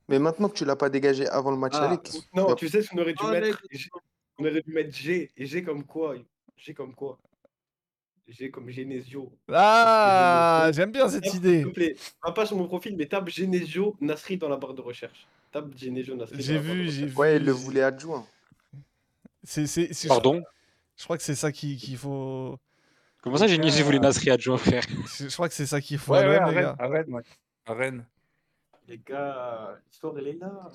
Mais 0.09 0.19
maintenant 0.19 0.49
que 0.49 0.55
tu 0.55 0.65
l'as 0.65 0.77
pas 0.77 0.91
dégagé 0.91 1.27
avant 1.29 1.51
le 1.51 1.57
match 1.57 1.75
Ah, 1.77 1.89
aller, 1.89 1.99
qu'est-ce 1.99 2.19
que 2.19 2.23
tu 2.25 2.37
non, 2.37 2.47
vas- 2.49 2.55
tu 2.55 2.69
sais 2.69 2.83
ce 2.83 2.91
qu'on 2.91 2.99
aurait 2.99 3.15
dû 3.15 3.23
Ah, 3.25 3.31
mettre 3.33 3.61
G- 3.71 3.91
On 4.39 4.45
aurait 4.45 4.61
dû 4.63 4.73
mettre 4.73 4.95
G. 4.95 5.31
Et 5.37 5.47
G 5.47 5.63
comme 5.63 5.85
quoi 5.85 6.15
G 6.57 6.75
comme 6.75 6.95
quoi 6.95 7.19
G 8.29 8.51
comme 8.51 8.69
Genesio. 8.71 9.33
Ah, 9.53 10.69
j'aime 10.73 10.93
bien 10.93 11.09
cette 11.09 11.33
idée. 11.35 11.59
S'il 11.63 11.69
te 11.69 11.73
plaît, 11.75 11.97
va 12.25 12.33
pas 12.33 12.45
sur 12.47 12.57
mon 12.57 12.67
profil, 12.67 12.97
mais 12.97 13.07
tape 13.07 13.29
Genesio 13.31 13.97
Nasri 14.01 14.37
dans 14.37 14.49
la 14.49 14.57
barre 14.57 14.75
de 14.75 14.81
recherche. 14.83 15.27
Tape 15.61 15.77
Genesio 15.77 16.15
Nasri. 16.17 16.37
J'ai 16.43 16.59
vu, 16.59 16.91
j'ai 16.91 17.07
vu. 17.07 17.17
Ouais, 17.17 17.37
il 17.37 17.45
le 17.45 17.53
voulait 17.53 17.83
adjoint. 17.83 18.27
C'est, 19.43 19.67
c'est, 19.67 19.93
c'est- 19.95 20.09
Pardon? 20.09 20.43
Je 20.97 21.05
crois 21.05 21.17
que 21.17 21.23
c'est 21.23 21.35
ça 21.35 21.53
qu'il 21.53 21.77
qu'il 21.77 21.97
faut. 21.97 22.59
Comment 23.23 23.37
ça, 23.39 23.47
j'ai 23.47 23.59
nié 23.59 23.71
voulu 23.83 24.01
Nasri 24.01 24.31
adjoint, 24.31 24.57
frère? 24.59 24.83
Je 25.19 25.29
je 25.29 25.33
crois 25.35 25.49
que 25.49 25.55
c'est 25.55 25.67
ça 25.67 25.81
qu'il 25.81 25.99
faut 25.99 26.13
Ouais, 26.13 26.19
à 26.25 26.29
ouais, 26.29 26.53
les 26.53 26.59
à 26.59 26.63
gars. 26.63 26.73
Rennes, 26.73 26.77
à 26.79 26.87
Rennes, 26.89 27.15
ouais. 27.15 27.23
À 27.67 27.75
Rennes. 27.75 28.07
Les 28.89 28.99
gars, 28.99 29.79
l'histoire 29.87 30.15
elle 30.19 30.29
est 30.29 30.39
là. 30.39 30.71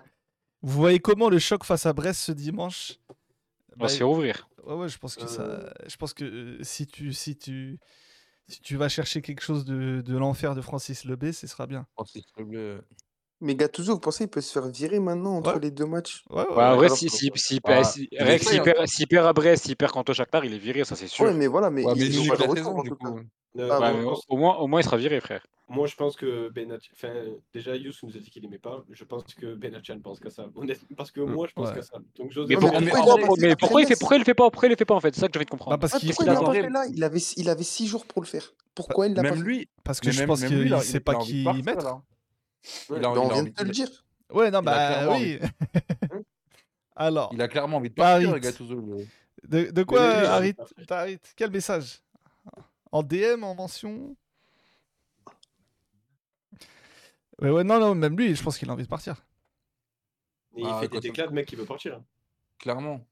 Vous 0.62 0.78
voyez 0.80 1.00
comment 1.00 1.30
le 1.30 1.40
choc 1.40 1.64
face 1.64 1.86
à 1.86 1.94
Brest 1.94 2.22
ce 2.22 2.32
dimanche? 2.32 3.00
On 3.78 3.84
va 3.84 3.88
se 3.88 3.98
faire 3.98 4.10
ouvrir. 4.10 4.50
Ouais, 4.64 4.76
ouais, 4.76 4.90
je 4.90 4.98
pense 4.98 5.16
que 5.16 5.28
ça. 5.28 5.42
Euh. 5.44 5.70
Je 5.88 5.96
pense 5.96 6.14
que 6.14 6.26
euh, 6.26 6.58
si 6.64 6.86
tu, 6.88 7.14
si 7.14 7.38
tu, 7.38 7.80
si 8.48 8.62
tu 8.62 8.76
vas 8.76 8.90
chercher 8.90 9.22
quelque 9.22 9.42
chose 9.42 9.64
de, 9.66 10.02
de 10.02 10.18
l'enfer 10.18 10.54
de 10.54 10.62
Francis 10.62 11.06
Lebé, 11.06 11.32
ce 11.32 11.48
sera 11.48 11.68
bien. 11.68 11.88
Francis 11.94 12.26
Leblé, 12.38 12.78
Mais 13.42 13.56
Gattuso, 13.56 13.94
vous 13.94 14.00
pensez 14.00 14.26
qu'il 14.26 14.30
peut 14.32 14.42
se 14.42 14.52
faire 14.52 14.68
virer 14.70 15.00
maintenant 15.00 15.36
entre 15.38 15.54
Ouais. 15.56 15.60
les 15.60 15.72
deux 15.72 15.86
matchs? 15.86 16.24
Ouais, 16.30 16.38
ouais, 16.38 16.48
Ouais, 16.50 16.56
en 16.56 16.70
ouais. 16.72 16.76
vrai, 16.78 16.86
alors 16.86 16.98
si, 16.98 17.06
que- 17.06 17.12
si, 17.12 17.32
si, 17.36 17.60
Il 17.66 17.70
Rex, 17.70 18.44
essaye, 18.44 18.48
s'il 18.50 18.60
hein. 18.60 18.64
perd, 18.64 18.88
s'il 18.88 19.08
perd 19.08 19.26
à 19.28 19.34
Brest, 19.34 19.66
s'il 19.66 19.76
perd 19.76 19.92
contre 19.92 20.14
Shakhtar, 20.14 20.46
il 20.46 20.54
est 20.54 20.58
viré, 20.60 20.84
ça 20.84 20.96
c'est 20.96 21.08
sûr. 21.08 21.26
Ouais, 21.26 21.34
mais 21.34 21.48
voilà, 21.48 21.70
mais 21.70 21.84
Ouais, 21.84 21.94
mais 21.96 22.06
ils 22.06 22.14
il 22.14 22.20
ont 22.20 22.24
joue 22.24 22.36
pas 22.38 22.48
retour 22.48 22.76
en 22.78 22.84
tout 22.84 22.96
cas. 22.96 23.10
Euh, 23.58 23.70
Ah, 23.70 23.80
Ouais, 23.80 23.94
mais 24.04 24.06
au, 24.30 24.38
moins, 24.38 24.56
au 24.58 24.68
moins, 24.68 24.80
il 24.80 24.84
sera 24.84 24.98
viré, 24.98 25.20
frère. 25.20 25.44
Moi, 25.68 25.88
je 25.88 25.96
pense 25.96 26.16
que 26.18 26.50
Benatia. 26.50 26.92
Enfin, 26.94 27.14
déjà, 27.54 27.76
Yous 27.76 27.94
nous 28.04 28.16
a 28.16 28.20
dit 28.20 28.30
qu'il 28.30 28.44
aimait 28.46 28.60
pas. 28.60 28.84
Je 28.92 29.04
pense 29.06 29.24
que 29.34 29.56
Benatia 29.56 29.96
ne 29.96 30.02
pense 30.02 30.20
qu'à 30.20 30.30
ça. 30.30 30.48
Honnêtement, 30.56 30.88
parce 30.98 31.12
que 31.12 31.22
moi, 31.22 31.48
je 31.48 31.54
pense 31.54 31.70
Ouais. 31.70 31.76
qu'à 31.76 31.82
ça. 31.82 31.98
Donc, 32.18 32.32
j'ose 32.32 32.50
Mais, 32.50 32.56
Non, 32.56 32.62
mais 32.62 32.80
mais 32.82 32.92
pourquoi 32.92 33.00
il 33.00 33.10
a 33.10 33.14
pourquoi, 33.14 33.18
pas 33.18 33.42
mais 33.42 33.50
fait 33.50 33.56
pourquoi 33.56 33.82
il 33.82 33.88
fait, 33.88 33.96
pourquoi 33.96 34.18
il 34.18 34.20
le 34.20 34.26
fait 34.26 34.34
pas, 34.34 34.50
pourquoi 34.52 34.68
il 34.68 34.72
le 34.72 34.76
fait 34.76 34.86
pas 34.86 34.96
en 34.96 35.00
fait? 35.00 35.14
C'est 35.16 35.22
ça 35.22 35.28
que 35.28 35.34
j'ai 35.34 35.40
envie 35.40 35.46
de 35.46 35.50
Bah, 35.50 35.58
comprendre. 35.58 35.80
parce 35.80 35.94
Ah, 35.94 36.00
qu'il 36.00 36.10
pourquoi 36.10 36.26
il 36.26 36.34
l'a 36.34 36.42
pas 36.42 36.54
fait 36.54 36.70
là? 36.70 36.86
Il 36.94 37.04
avait, 37.04 37.20
il 37.38 37.50
avait 37.50 37.64
six 37.64 37.88
jours 37.88 38.06
pour 38.06 38.22
le 38.22 38.28
faire. 38.28 38.54
Pourquoi 38.76 39.08
il 39.08 39.14
l'a 39.14 39.24
pas 39.24 39.36
Même 39.36 39.36
fait? 39.36 39.44
lui, 39.44 39.70
parce 39.84 40.00
que 40.02 40.08
mais 40.08 40.12
je 40.12 40.20
même, 40.20 40.28
pense 40.28 40.42
même 40.42 40.52
lui, 40.54 40.70
qu'il 40.70 40.78
il 40.78 40.82
sait 40.84 40.98
il 40.98 40.98
a 40.98 41.02
pas 41.02 41.14
envie 41.16 41.34
de 41.34 41.38
qui 41.38 41.44
partir, 41.44 41.64
mettre. 41.64 41.86
là. 41.86 42.02
Ouais. 42.90 42.98
Il 43.00 43.06
a, 43.06 43.10
Bah, 43.10 43.14
il 43.16 43.20
On 43.20 43.30
a 43.30 43.34
vient 43.34 43.42
envie 43.42 43.52
de 43.52 43.56
te 43.56 43.64
le 43.64 43.70
il 43.70 43.74
dire. 43.74 44.06
Ouais, 44.32 44.52
non, 44.52 44.60
Il 44.62 44.66
bah 44.66 44.88
clairement 44.88 45.18
oui. 45.18 45.40
Alors, 46.96 47.30
il 47.34 47.42
a 47.42 47.48
clairement 47.48 47.78
envie 47.78 47.90
de 47.90 47.96
Bah, 47.96 48.14
partir. 48.22 48.40
Gattuso. 48.40 48.76
le- 48.76 49.08
de, 49.48 49.72
de 49.72 49.84
quoi, 49.84 50.00
il 50.00 50.26
Harit, 50.26 50.56
Harit 50.90 51.20
Quel 51.36 51.50
message? 51.52 52.02
En 52.92 53.02
DM, 53.04 53.44
en 53.44 53.56
mention? 53.56 54.16
Ouais, 57.42 57.50
ouais, 57.50 57.64
non, 57.64 57.80
non, 57.80 57.96
même 57.96 58.16
lui, 58.18 58.36
je 58.36 58.44
pense 58.44 58.58
qu'il 58.58 58.70
a 58.70 58.74
envie 58.74 58.84
de 58.84 58.88
partir. 58.90 59.26
Et 60.56 60.62
il 60.62 60.68
Ah, 60.70 60.80
fait 60.82 60.88
des 60.90 61.00
déclats 61.00 61.28
de 61.28 61.34
mec 61.34 61.48
qui 61.48 61.56
veut 61.56 61.66
partir. 61.66 62.02
Clairement. 62.60 63.04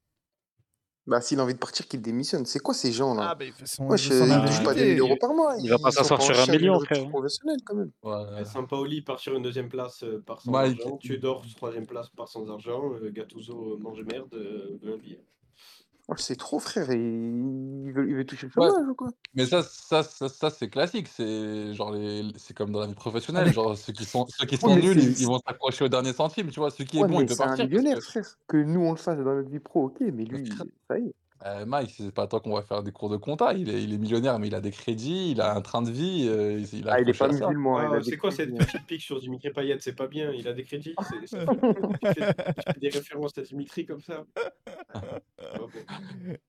Bah, 1.08 1.22
s'il 1.22 1.40
a 1.40 1.44
envie 1.44 1.54
de 1.56 1.60
partir, 1.60 1.88
qu'il 1.88 2.02
démissionne. 2.02 2.46
C'est 2.46 2.60
quoi 2.60 2.74
ces 2.76 2.92
gens 2.92 3.16
là 3.16 3.30
Ah, 3.32 3.36
bah 3.36 3.46
il 3.46 3.52
fait 3.52 3.66
son, 3.66 3.88
Ouais, 3.88 3.98
il 3.98 4.04
je- 4.04 4.14
ils 4.14 4.20
touchent 4.48 4.64
pas 4.64 4.72
indemnité. 4.72 4.96
2000 4.96 5.00
euros 5.00 5.18
par 5.20 5.34
mois. 5.34 5.56
Il 5.60 5.70
va 5.70 5.78
pas 5.80 5.90
ils 5.90 5.92
sont 5.94 6.04
s'asseoir 6.04 6.20
en 6.20 6.24
sur 6.24 6.40
un 6.40 6.46
million, 6.56 6.80
frère. 6.82 7.10
professionnelle 7.10 7.58
quand 7.66 7.76
même. 7.76 7.92
Ouais. 8.04 8.46
Sampaoli 8.46 9.02
part 9.02 9.20
sur 9.20 9.34
une 9.36 9.42
deuxième 9.42 9.70
place 9.70 10.04
euh, 10.04 10.22
par 10.24 10.42
sans 10.42 10.52
Mike. 10.52 10.80
argent. 10.82 10.98
Tudor, 10.98 11.44
troisième 11.56 11.88
place 11.88 12.10
par 12.10 12.28
sans 12.28 12.48
argent. 12.52 12.94
Euh, 13.02 13.10
Gattuso 13.12 13.74
euh, 13.74 13.78
mange 13.80 14.04
merde, 14.04 14.34
euh, 14.34 14.78
veut 14.84 14.94
un 14.94 14.98
billet. 14.98 15.24
Ouais, 16.10 16.16
c'est 16.18 16.36
trop, 16.38 16.58
frère. 16.58 16.92
Il 16.92 17.92
veut, 17.94 18.10
il 18.10 18.16
veut 18.16 18.26
toucher 18.26 18.48
le 18.48 18.60
Ouais. 18.60 18.68
chômage 18.68 18.90
ou 18.90 18.96
quoi? 18.96 19.10
Mais 19.36 19.46
ça, 19.46 19.62
ça, 19.62 20.02
ça, 20.02 20.28
ça, 20.28 20.50
c'est 20.50 20.68
classique. 20.68 21.08
C'est 21.08 21.76
genre 21.76 21.92
les, 21.92 22.24
c'est 22.36 22.56
comme 22.56 22.72
dans 22.72 22.80
la 22.80 22.88
vie 22.88 22.96
professionnelle. 22.96 23.54
Genre 23.54 23.78
ceux 23.78 23.94
qui 23.94 24.06
sont, 24.06 24.26
ceux 24.28 24.48
qui 24.48 24.56
Ouais, 24.56 24.62
sont 24.62 24.76
mais 24.76 24.82
nuls, 24.82 24.98
ils, 25.20 25.28
vont 25.28 25.40
s'accrocher 25.46 25.86
au 25.86 25.88
dernier 25.88 26.14
centime. 26.14 26.50
Tu 26.50 26.60
vois, 26.60 26.72
celui 26.72 26.86
qui 26.86 26.98
est 26.98 27.02
Ouais, 27.04 27.08
bon, 27.08 27.22
il 27.22 27.28
peut 27.28 27.36
c'est 27.36 27.44
un 27.44 27.48
partir. 27.50 27.66
millionnaire, 27.66 27.98
que- 27.98 28.04
frère. 28.04 28.26
Que 28.48 28.58
nous, 28.58 28.82
on 28.82 28.92
le 28.92 28.98
fasse 28.98 29.20
dans 29.20 29.36
notre 29.36 29.50
vie 29.52 29.60
pro, 29.60 29.86
ok. 29.86 29.98
Mais 30.00 30.26
lui, 30.26 30.50
ça 30.90 30.98
y 30.98 31.06
est. 31.10 31.14
Euh, 31.46 31.66
Mike, 31.66 31.94
c'est 31.96 32.12
pas 32.12 32.28
tant 32.28 32.42
qu'on 32.42 32.54
va 32.54 32.64
faire 32.64 32.84
des 32.84 32.92
cours 32.92 33.10
de 33.10 33.16
compta. 33.16 33.54
Il 33.54 33.70
est, 33.70 33.82
il 33.82 33.94
est 33.94 33.98
millionnaire, 33.98 34.40
mais 34.40 34.48
il 34.48 34.56
a 34.56 34.60
des 34.60 34.72
crédits, 34.72 35.32
il 35.32 35.40
a 35.40 35.56
un 35.56 35.62
train 35.62 35.82
de 35.82 35.90
vie. 35.90 36.28
euh, 36.28 36.60
il, 36.60 36.80
il 36.80 36.90
a 36.90 36.94
Ah, 36.96 37.00
il 37.00 37.08
est 37.08 37.12
accroché 37.12 37.18
pas 37.20 37.26
à 37.26 37.38
ça. 37.38 37.48
musulman. 37.48 37.78
Ah, 37.78 37.88
il 37.90 37.96
a 37.96 38.00
des 38.00 38.10
c'est 38.12 38.18
quoi 38.18 38.30
cette 38.32 38.50
crédits, 38.50 38.62
hein. 38.62 38.66
petite 38.66 38.86
pique 38.88 39.02
sur 39.02 39.20
Dimitri 39.22 39.50
Payet? 39.52 39.78
C'est 39.80 39.96
pas 39.96 40.08
bien, 40.08 40.32
il 40.34 40.46
a 40.50 40.54
des 40.54 40.64
crédits? 40.66 40.94
c'est- 41.10 41.28
ça 41.28 41.46
fait- 41.46 41.46
tu, 42.14 42.14
fais, 42.14 42.34
tu 42.34 42.74
fais 42.74 42.80
des 42.82 42.90
références 42.90 43.38
à 43.38 43.42
Dimitri 43.44 43.86
comme 43.86 44.02
ça? 44.02 44.26
Ah, 45.42 45.58
bon. 45.58 45.70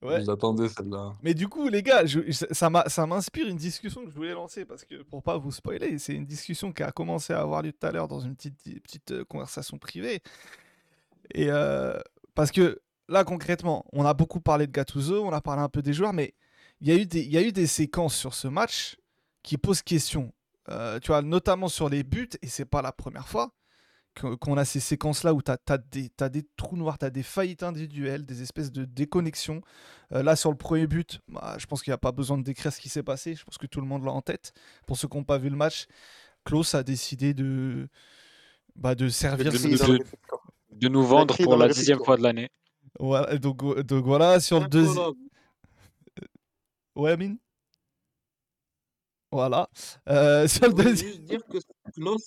Ouais. 0.09 0.25
J'attendais 0.25 0.69
celle-là. 0.69 1.15
Mais 1.23 1.35
du 1.35 1.47
coup, 1.49 1.69
les 1.69 1.83
gars, 1.83 2.05
je- 2.07 2.21
je- 2.27 2.47
ça 2.53 2.69
m'a- 2.71 2.89
ça 2.89 3.07
m'inspire 3.07 3.47
une 3.47 3.57
discussion 3.57 4.03
que 4.05 4.11
je 4.11 4.15
voulais 4.17 4.33
lancer 4.33 4.65
parce 4.65 4.85
que 4.85 5.03
pour 5.03 5.23
pas 5.23 5.37
vous 5.39 5.53
spoiler, 5.53 5.99
c'est 5.99 6.15
une 6.15 6.27
discussion 6.27 6.73
qui 6.73 6.83
a 6.83 6.91
commencé 6.91 7.33
à 7.33 7.41
avoir 7.41 7.63
lieu 7.63 7.73
tout 7.73 7.87
à 7.87 7.93
l'heure 7.93 8.09
dans 8.09 8.21
une 8.21 8.35
petite, 8.35 8.57
petite 8.83 9.13
euh, 9.13 9.25
conversation 9.25 9.79
privée. 9.79 10.21
Et 11.35 11.51
euh, 11.51 11.99
parce 12.35 12.51
que 12.51 12.81
là, 13.11 13.25
concrètement, 13.25 13.85
on 13.93 14.05
a 14.07 14.15
beaucoup 14.15 14.41
parlé 14.41 14.67
de 14.67 14.73
Gattuso, 14.73 15.25
on 15.25 15.33
a 15.33 15.41
parlé 15.41 15.63
un 15.63 15.69
peu 15.69 15.83
des 15.83 15.93
joueurs, 15.93 16.13
mais 16.13 16.35
il 16.81 16.89
y 16.89 16.93
a 16.93 16.95
eu 16.95 17.05
des, 17.05 17.21
il 17.21 17.31
y 17.31 17.37
a 17.37 17.43
eu 17.43 17.53
des 17.53 17.67
séquences 17.67 18.17
sur 18.17 18.33
ce 18.35 18.49
match 18.49 18.97
qui 19.43 19.59
posent 19.59 19.83
question. 19.83 20.33
Euh, 20.71 20.99
tu 21.01 21.09
vois, 21.09 21.21
notamment 21.21 21.69
sur 21.69 21.89
les 21.89 22.05
buts, 22.05 22.29
et 22.43 22.47
c'est 22.47 22.65
pas 22.65 22.81
la 22.81 22.93
première 22.93 23.29
fois 23.29 23.53
qu'on 24.41 24.57
a 24.57 24.65
ces 24.65 24.81
séquences-là 24.81 25.33
où 25.33 25.41
tu 25.41 25.53
as, 25.53 25.79
des, 25.79 26.09
t'as 26.11 26.29
des 26.29 26.45
trous 26.57 26.77
noirs, 26.77 26.99
tu 26.99 27.05
as 27.05 27.11
des 27.11 27.23
faillites 27.23 27.63
individuelles, 27.63 28.27
des 28.27 28.43
espèces 28.43 28.73
de 28.73 28.85
déconnexions. 28.85 29.63
Euh, 30.13 30.23
là, 30.23 30.35
sur 30.37 30.51
le 30.51 30.57
premier 30.57 30.87
but, 30.87 31.21
bah, 31.29 31.57
je 31.59 31.67
pense 31.67 31.83
qu'il 31.83 31.91
n'y 31.93 31.95
a 31.95 31.99
pas 31.99 32.13
besoin 32.13 32.37
de 32.37 32.43
décrire 32.43 32.73
ce 32.73 32.81
qui 32.81 32.89
s'est 32.89 33.05
passé. 33.05 33.35
Je 33.35 33.45
pense 33.45 33.57
que 33.57 33.67
tout 33.67 33.81
le 33.81 33.87
monde 33.87 34.05
l'a 34.05 34.11
en 34.11 34.21
tête. 34.21 34.53
Pour 34.87 34.97
ceux 34.97 35.07
qui 35.09 35.17
n'ont 35.17 35.25
pas 35.25 35.39
vu 35.39 35.49
le 35.49 35.57
match, 35.57 35.87
Klaus 36.45 36.75
a 36.75 36.83
décidé 36.83 37.35
de, 37.35 37.89
bah, 38.75 38.95
servir. 39.11 39.53
de- 39.53 39.59
le 39.69 39.79
de-. 39.99 40.05
De 40.73 40.89
nous 40.89 41.05
vendre 41.05 41.35
pour 41.45 41.57
la 41.57 41.67
dixième 41.81 41.99
fois 42.05 42.17
de 42.17 42.23
l'année. 42.23 42.51
Voilà, 42.99 43.39
donc, 43.39 43.63
donc 43.83 44.05
voilà, 44.05 44.41
sur 44.41 44.61
le 44.61 44.69
deuxième. 44.69 45.13
Ouais, 46.97 47.13
Amine? 47.13 47.39
Voilà. 49.33 49.69
Euh, 50.09 50.47
sur 50.49 50.67
le 50.69 50.75
deuxième. 50.75 51.09
juste 51.11 51.23
dire 51.23 51.41
que 51.47 51.59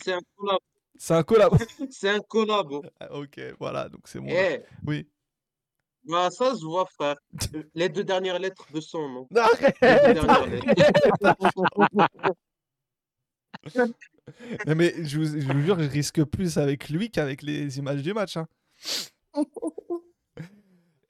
c'est 0.01 0.13
un 0.13 0.19
collab. 0.37 0.59
C'est 0.97 1.13
un 1.15 1.23
collab. 1.23 1.57
C'est 1.91 2.09
un 2.09 2.19
collabo. 2.21 2.83
Ah, 2.99 3.13
ok, 3.13 3.39
voilà, 3.59 3.89
donc 3.89 4.07
c'est 4.07 4.19
bon. 4.19 4.27
Eh, 4.29 4.61
Oui. 4.85 5.07
bah 6.05 6.29
ça 6.31 6.55
se 6.55 6.63
voit, 6.63 6.85
frère. 6.85 7.15
Les 7.75 7.89
deux 7.89 8.03
dernières 8.03 8.39
lettres 8.39 8.67
de 8.71 8.79
son 8.79 9.09
nom. 9.09 9.27
Arrête, 9.35 9.75
Les 9.81 10.13
deux 10.13 10.21
dernières 10.21 10.45
lettres. 10.47 10.65
Non, 14.67 14.75
mais 14.75 14.93
je 15.03 15.17
vous, 15.19 15.25
je 15.25 15.51
vous 15.51 15.61
jure, 15.61 15.79
je 15.79 15.89
risque 15.89 16.23
plus 16.23 16.57
avec 16.57 16.89
lui 16.89 17.09
qu'avec 17.11 17.41
les 17.41 17.77
images 17.79 18.01
du 18.01 18.13
match. 18.13 18.37
hein. 18.37 18.47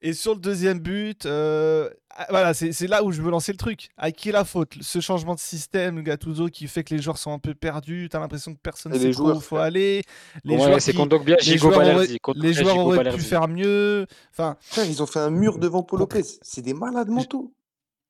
Et 0.06 0.12
sur 0.12 0.34
le 0.34 0.40
deuxième 0.42 0.80
but, 0.80 1.26
euh, 1.26 1.90
ah, 2.10 2.26
voilà, 2.30 2.54
c'est 2.54 2.88
là 2.88 3.06
où 3.06 3.14
je 3.14 3.22
veux 3.22 3.32
lancer 3.32 3.54
le 3.54 3.58
truc. 3.58 3.88
À 3.96 4.12
qui 4.12 4.28
est 4.28 4.32
la 4.34 4.44
faute? 4.44 4.74
Ce 4.82 5.00
changement 5.00 5.34
de 5.34 5.40
système, 5.40 6.02
Gattuso, 6.04 6.48
qui 6.50 6.68
fait 6.68 6.84
que 6.84 6.94
les 6.94 7.02
joueurs 7.02 7.18
sont 7.18 7.32
un 7.32 7.40
peu 7.40 7.56
perdus. 7.56 8.10
T'as 8.12 8.20
l'impression 8.20 8.54
que 8.54 8.60
personne 8.60 8.94
Et 8.94 9.00
sait 9.00 9.06
les 9.06 9.14
trop 9.14 9.24
où 9.24 9.26
joueurs, 9.28 9.44
faut 9.44 9.56
aller. 9.58 10.02
Les 10.44 10.58
Ouais, 10.58 10.64
joueurs, 10.64 10.80
qui- 10.80 10.94
Kondogbia, 10.94 11.38
les 11.38 11.58
joueurs 11.58 11.78
auraient, 11.80 12.08
les 12.36 12.54
joueurs 12.54 13.16
pu 13.16 13.22
faire 13.22 13.48
mieux. 13.48 14.06
Enfin, 14.32 14.58
Frère, 14.60 14.86
ils 14.86 15.02
ont 15.02 15.06
fait 15.08 15.20
un 15.20 15.30
mur 15.30 15.58
devant 15.58 15.84
Paul 15.84 16.00
Lopez. 16.00 16.24
C'est 16.42 16.62
des 16.62 16.74
malades 16.74 17.08
mentaux. 17.10 17.54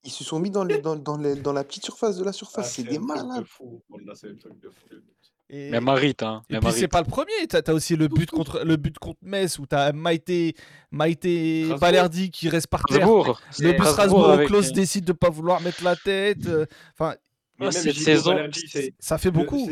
Ils 0.03 0.11
se 0.11 0.23
sont 0.23 0.39
mis 0.39 0.49
dans, 0.49 0.63
le, 0.63 0.79
dans, 0.79 0.95
dans, 0.95 1.17
les- 1.17 1.35
dans 1.35 1.53
la 1.53 1.63
petite 1.63 1.85
surface 1.85 2.17
de 2.17 2.23
la 2.23 2.31
Ah, 2.31 2.33
surface. 2.33 2.71
c'est 2.73 2.81
c'est 2.81 2.89
des 2.89 2.95
truc 2.97 3.01
de 3.01 3.05
malades. 3.23 3.45
fou. 3.45 3.81
Et, 5.49 5.69
Même 5.69 5.87
Harit, 5.87 6.15
hein. 6.21 6.41
et 6.49 6.57
puis 6.59 6.71
c'est 6.71 6.87
pas 6.87 7.01
le 7.01 7.07
premier. 7.07 7.31
T'as 7.47 7.61
as 7.67 7.73
aussi 7.73 7.95
le 7.95 8.07
but 8.07 8.29
contre 8.31 8.61
le 8.63 8.75
but 8.75 8.97
contre 8.97 9.19
Metz 9.21 9.59
où 9.59 9.65
t'as 9.65 9.91
Maïté, 9.91 10.55
Maïté. 10.91 11.65
Balerdi 11.79 12.31
qui 12.31 12.49
reste 12.49 12.67
par 12.67 12.83
terre. 12.85 12.97
Strasbourg. 12.97 13.41
Le 13.59 13.71
but 13.71 13.75
Strasbourg 13.75 13.93
Strasbourg, 13.93 14.29
avec- 14.31 14.47
Klaus 14.47 14.71
décide 14.71 15.05
de 15.05 15.11
pas 15.13 15.29
vouloir 15.29 15.61
mettre 15.61 15.83
la 15.83 15.95
tête. 15.95 16.45
euh, 16.47 16.65
Enfin, 16.97 17.15
Mais 17.59 17.67
Ah, 17.67 17.71
cette 17.71 17.93
Gigo 17.93 18.03
saison- 18.05 18.31
Balerdi, 18.31 18.61
ça 18.99 19.17
fait 19.19 19.29
beaucoup. 19.31 19.69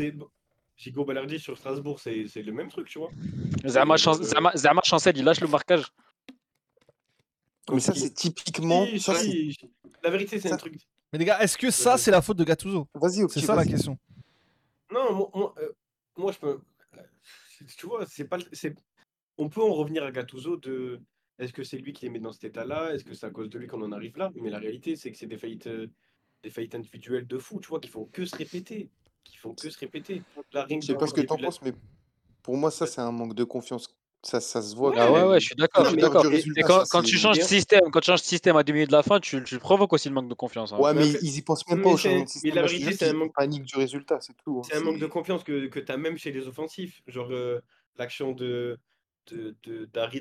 Gigo 0.76 1.04
Balerdi 1.04 1.38
sur 1.40 1.56
Strasbourg, 1.58 1.98
c'est 2.00 2.26
c'est 2.28 2.42
le 2.42 2.52
même 2.52 2.68
truc, 2.68 2.88
tu 2.88 2.98
vois. 2.98 3.10
Zama, 3.66 3.94
Euh, 3.94 3.96
Zama- 4.22 4.56
Zama 4.56 4.82
Chancel, 4.84 5.16
il 5.16 5.24
lâche 5.24 5.40
le 5.40 5.48
marquage. 5.48 5.82
Mais 7.72 7.80
ça, 7.80 7.94
c'est 7.94 8.12
typiquement. 8.12 8.86
Si, 8.86 9.00
Ça, 9.00 9.14
c'est... 9.14 9.26
si, 9.30 9.58
La 10.02 10.10
vérité, 10.10 10.38
c'est 10.40 10.48
ça- 10.48 10.54
un 10.54 10.58
truc. 10.58 10.74
Mais 11.12 11.18
les 11.18 11.24
gars, 11.24 11.40
est-ce 11.40 11.56
que 11.58 11.70
ça 11.70 11.96
c'est 11.98 12.10
la 12.10 12.20
faute 12.22 12.36
de 12.36 12.44
Gattuso? 12.44 12.88
Vas-y, 12.94 13.24
C'est 13.30 13.40
ça 13.40 13.54
la 13.54 13.64
question. 13.64 13.98
Non, 14.92 15.12
moi, 15.14 15.30
moi, 15.34 15.54
euh, 15.58 15.72
moi, 16.16 16.32
je 16.32 16.38
peux. 16.38 16.60
Tu 17.78 17.86
vois, 17.86 18.04
c'est 18.06 18.26
pas. 18.26 18.38
c'est- 18.52 18.74
On 19.38 19.48
peut 19.48 19.62
en 19.62 19.72
revenir 19.72 20.04
à 20.04 20.12
Gattuso 20.12 20.56
de. 20.56 21.00
Est-ce 21.38 21.52
que 21.52 21.64
c'est 21.64 21.78
lui 21.78 21.92
qui 21.92 22.04
les 22.04 22.10
met 22.10 22.20
dans 22.20 22.32
cet 22.32 22.44
état-là? 22.44 22.92
Est-ce 22.94 23.04
que 23.04 23.14
c'est 23.14 23.26
à 23.26 23.30
cause 23.30 23.48
de 23.48 23.58
lui 23.58 23.66
qu'on 23.66 23.82
en 23.82 23.92
arrive 23.92 24.16
là? 24.18 24.30
Mais 24.34 24.50
la 24.50 24.58
réalité, 24.58 24.94
c'est 24.96 25.10
que 25.10 25.16
c'est 25.16 25.26
des 25.26 25.38
faillites, 25.38 25.66
euh, 25.66 25.88
des 26.42 26.50
faillites 26.50 26.74
individuelles 26.74 27.26
de 27.26 27.38
fou, 27.38 27.58
tu 27.60 27.68
vois, 27.68 27.80
qui 27.80 27.88
font 27.88 28.04
que 28.04 28.24
se 28.26 28.36
répéter. 28.36 28.90
Qui 29.24 29.36
font 29.38 29.54
que 29.54 29.70
se 29.70 29.78
répéter. 29.78 30.22
Que 30.44 30.80
Je 30.80 30.86
sais 30.86 30.94
pas 30.94 31.06
ce 31.06 31.14
que 31.14 31.22
t'en 31.22 31.36
la- 31.36 31.42
penses, 31.42 31.62
mais 31.62 31.72
pour 32.42 32.56
moi, 32.56 32.70
ça, 32.70 32.86
c'est 32.86 33.00
un 33.00 33.12
manque 33.12 33.34
de 33.34 33.44
confiance. 33.44 33.86
Ça, 34.24 34.40
ça 34.40 34.62
se 34.62 34.76
voit. 34.76 34.90
Ouais, 34.90 34.96
Ah 35.00 35.10
ouais, 35.10 35.22
ouais, 35.24 35.40
je 35.40 35.46
suis 35.46 35.54
d'accord, 35.56 35.82
Non, 35.82 35.90
je 35.90 35.94
suis 35.94 35.96
mais- 35.96 36.02
d'accord. 36.02 36.22
du 36.22 36.28
Et- 36.28 36.36
résultat, 36.36 36.60
Et 36.60 36.64
quand, 36.88 37.02
tu 37.02 37.16
changes 37.18 37.38
de 37.38 37.42
système, 37.42 37.90
quand 37.90 37.98
tu 38.00 38.06
changes 38.06 38.20
de 38.20 38.26
système 38.26 38.56
à 38.56 38.62
deux 38.62 38.72
minutes 38.72 38.90
de 38.90 38.96
la 38.96 39.02
fin, 39.02 39.18
tu, 39.18 39.42
tu 39.42 39.58
provoques 39.58 39.92
aussi 39.92 40.08
le 40.08 40.14
manque 40.14 40.28
de 40.28 40.34
confiance. 40.34 40.72
hein. 40.72 40.78
Ouais, 40.78 40.94
mais 40.94 41.00
Mais 41.06 41.18
ils 41.22 41.38
y 41.38 41.42
pensent 41.42 41.66
même 41.68 41.78
mais 41.78 41.84
pas 41.84 41.90
au 41.90 41.96
changement 41.96 42.18
mais 42.20 42.24
de 42.24 42.28
système. 42.30 42.54
la 42.54 42.66
je 42.68 42.76
te 42.76 42.78
vérité, 42.80 42.96
c'est 43.04 43.10
un 43.10 43.14
manque- 43.14 43.34
paniquent 43.34 43.64
du 43.64 43.76
résultat, 43.76 44.18
c'est 44.20 44.34
tout. 44.44 44.58
hein. 44.60 44.68
C'est 44.70 44.76
un 44.76 44.80
manque 44.82 44.98
de 45.00 45.06
confiance 45.06 45.42
que, 45.42 45.66
que 45.66 45.80
tu 45.80 45.90
as 45.90 45.96
même 45.96 46.16
chez 46.18 46.30
les 46.30 46.46
offensifs. 46.46 47.02
Genre 47.08 47.28
euh, 47.32 47.60
l'action 47.98 48.30
de, 48.30 48.78
de, 49.32 49.56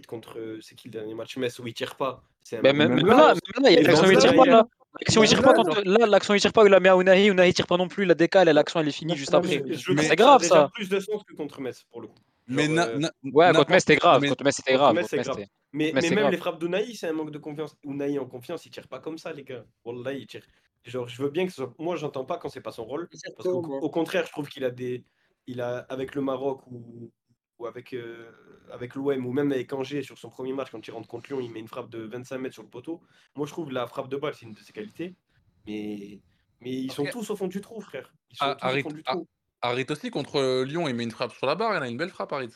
contre. 0.07 0.40
euh, 0.40 0.57
C'est 0.61 0.73
qui 0.76 0.88
le 0.88 0.94
dernier 0.94 1.14
match? 1.14 1.38
Metz 1.38 1.60
où 1.60 1.68
il 1.68 1.73
tire 1.76 1.95
pas 1.95 2.23
Mais 2.64 2.73
même, 2.73 2.95
là, 2.95 3.02
confiance. 3.03 3.40
même 3.56 3.64
là, 3.65 3.69
il 3.72 3.73
y 3.76 3.78
a 3.78 3.82
l'action 3.88 4.07
où 4.07 4.11
il 4.11 4.18
tire 4.18 4.36
pas 4.36 4.45
là. 4.45 4.68
L'action 4.99 5.22
où 5.22 5.23
il 5.23 5.28
tire 5.30 5.41
pas, 5.44 5.53
quand- 5.53 5.86
là, 5.86 6.06
l'action 6.07 6.34
où 6.34 6.36
il 6.38 6.41
tire 6.41 6.52
pas, 6.53 6.64
il 6.65 6.69
la 6.72 6.80
met 6.80 6.90
à 6.90 6.95
Unai, 6.95 7.28
Unai 7.28 7.49
il 7.49 7.53
tire 7.53 7.68
pas 7.68 7.78
non 7.78 7.88
plus, 7.88 8.03
la 8.06 8.15
décale 8.15 8.49
et 8.49 8.53
l'action 8.53 8.80
elle 8.80 8.88
est 8.88 8.91
finie 8.91 9.15
juste 9.15 9.34
après. 9.34 9.60
mais 9.65 9.76
Mais- 9.94 10.03
c'est 10.03 10.15
grave, 10.15 10.44
ça. 10.44 10.69
plus 10.73 10.90
de 10.90 10.99
sens 10.99 11.22
que 11.23 11.34
contre 11.36 11.61
Metz 11.61 11.86
pour 11.91 12.02
le 12.02 12.07
coup. 12.07 12.15
Mais 12.47 12.68
na- 12.68 12.88
euh, 12.88 12.97
na- 12.99 13.11
Ouais, 13.23 13.51
contre 13.53 13.72
Metz 13.72 13.84
c'était 13.85 13.95
grave, 13.95 14.22
mais- 14.22 14.30
contre 14.30 14.43
Metz 14.43 14.55
c'était 14.55 14.73
grave. 14.73 14.95
Contre 14.95 15.15
Metz, 15.15 15.27
Mais, 15.73 15.91
Mais 15.93 16.01
même 16.01 16.19
grave. 16.19 16.31
les 16.31 16.38
frappes 16.38 16.59
d'Unai, 16.59 16.93
c'est 16.95 17.07
un 17.07 17.13
manque 17.13 17.31
de 17.31 17.38
confiance. 17.38 17.77
Unai 17.84 18.19
en 18.19 18.26
confiance, 18.26 18.65
il 18.65 18.72
tire 18.72 18.88
pas 18.89 18.99
comme 18.99 19.18
ça, 19.18 19.31
les 19.31 19.43
gars. 19.43 19.63
Wallah, 19.85 20.13
il 20.13 20.27
tire. 20.27 20.45
Genre, 20.84 21.07
je 21.07 21.22
veux 21.22 21.30
bien 21.30 21.45
que 21.45 21.51
ce 21.51 21.57
soit... 21.57 21.73
Moi, 21.77 21.95
j'entends 21.95 22.26
pas 22.26 22.38
quand 22.38 22.49
c'est 22.49 22.59
pas 22.61 22.72
son 22.72 22.84
rôle. 22.85 23.07
Parce 23.07 23.23
Exactement. 23.26 23.59
au 23.80 23.89
contraire, 23.89 24.26
je 24.26 24.31
trouve 24.31 24.49
qu'il 24.49 24.65
a 24.65 24.72
des. 24.72 25.05
Il 25.47 25.61
a, 25.61 25.80
avec 25.89 26.13
le 26.15 26.22
Maroc 26.22 26.61
ou, 26.68 27.11
ou 27.59 27.65
avec, 27.68 27.93
euh, 27.93 28.31
avec 28.72 28.95
l'OM 28.95 29.26
ou 29.26 29.31
même 29.31 29.51
avec 29.51 29.72
Angers 29.73 30.01
sur 30.03 30.18
son 30.18 30.30
premier 30.30 30.51
match, 30.53 30.72
quand 30.72 30.85
il 30.85 30.91
rentre 30.91 31.07
contre 31.07 31.30
Lyon, 31.30 31.39
il 31.41 31.51
met 31.51 31.59
une 31.59 31.68
frappe 31.68 31.89
de 31.89 31.99
25 32.03 32.38
mètres 32.39 32.53
sur 32.55 32.63
le 32.63 32.69
poteau. 32.69 33.01
Moi, 33.35 33.45
je 33.47 33.51
trouve 33.51 33.72
la 33.72 33.88
frappe 33.88 34.09
de 34.09 34.18
balle, 34.18 34.34
c'est 34.34 34.45
une 34.45 34.53
de 34.53 34.59
ses 34.59 34.73
qualités. 34.73 35.15
Mais, 35.68 36.19
mais 36.59 36.72
ils 36.72 36.91
sont 36.91 37.05
tous 37.05 37.30
au 37.30 37.35
fond 37.35 37.47
du 37.47 37.61
trou, 37.61 37.80
frère. 37.80 38.11
Ils 38.31 38.38
sont 38.38 38.45
Ah, 38.45 38.55
tous 38.59 38.77
au 38.80 38.81
fond 38.81 38.89
du 38.95 39.03
ah, 39.05 39.11
trou. 39.13 39.27
Harit 39.62 39.86
aussi, 39.90 40.10
contre 40.10 40.38
euh, 40.40 40.66
Lyon, 40.66 40.88
il 40.88 40.96
met 40.96 41.04
une 41.04 41.12
frappe 41.12 41.34
sur 41.34 41.46
la 41.48 41.56
barre. 41.56 41.76
Il 41.78 41.84
a 41.84 41.88
une 41.88 41.98
belle 41.98 42.10
frappe, 42.10 42.34
Harit. 42.34 42.50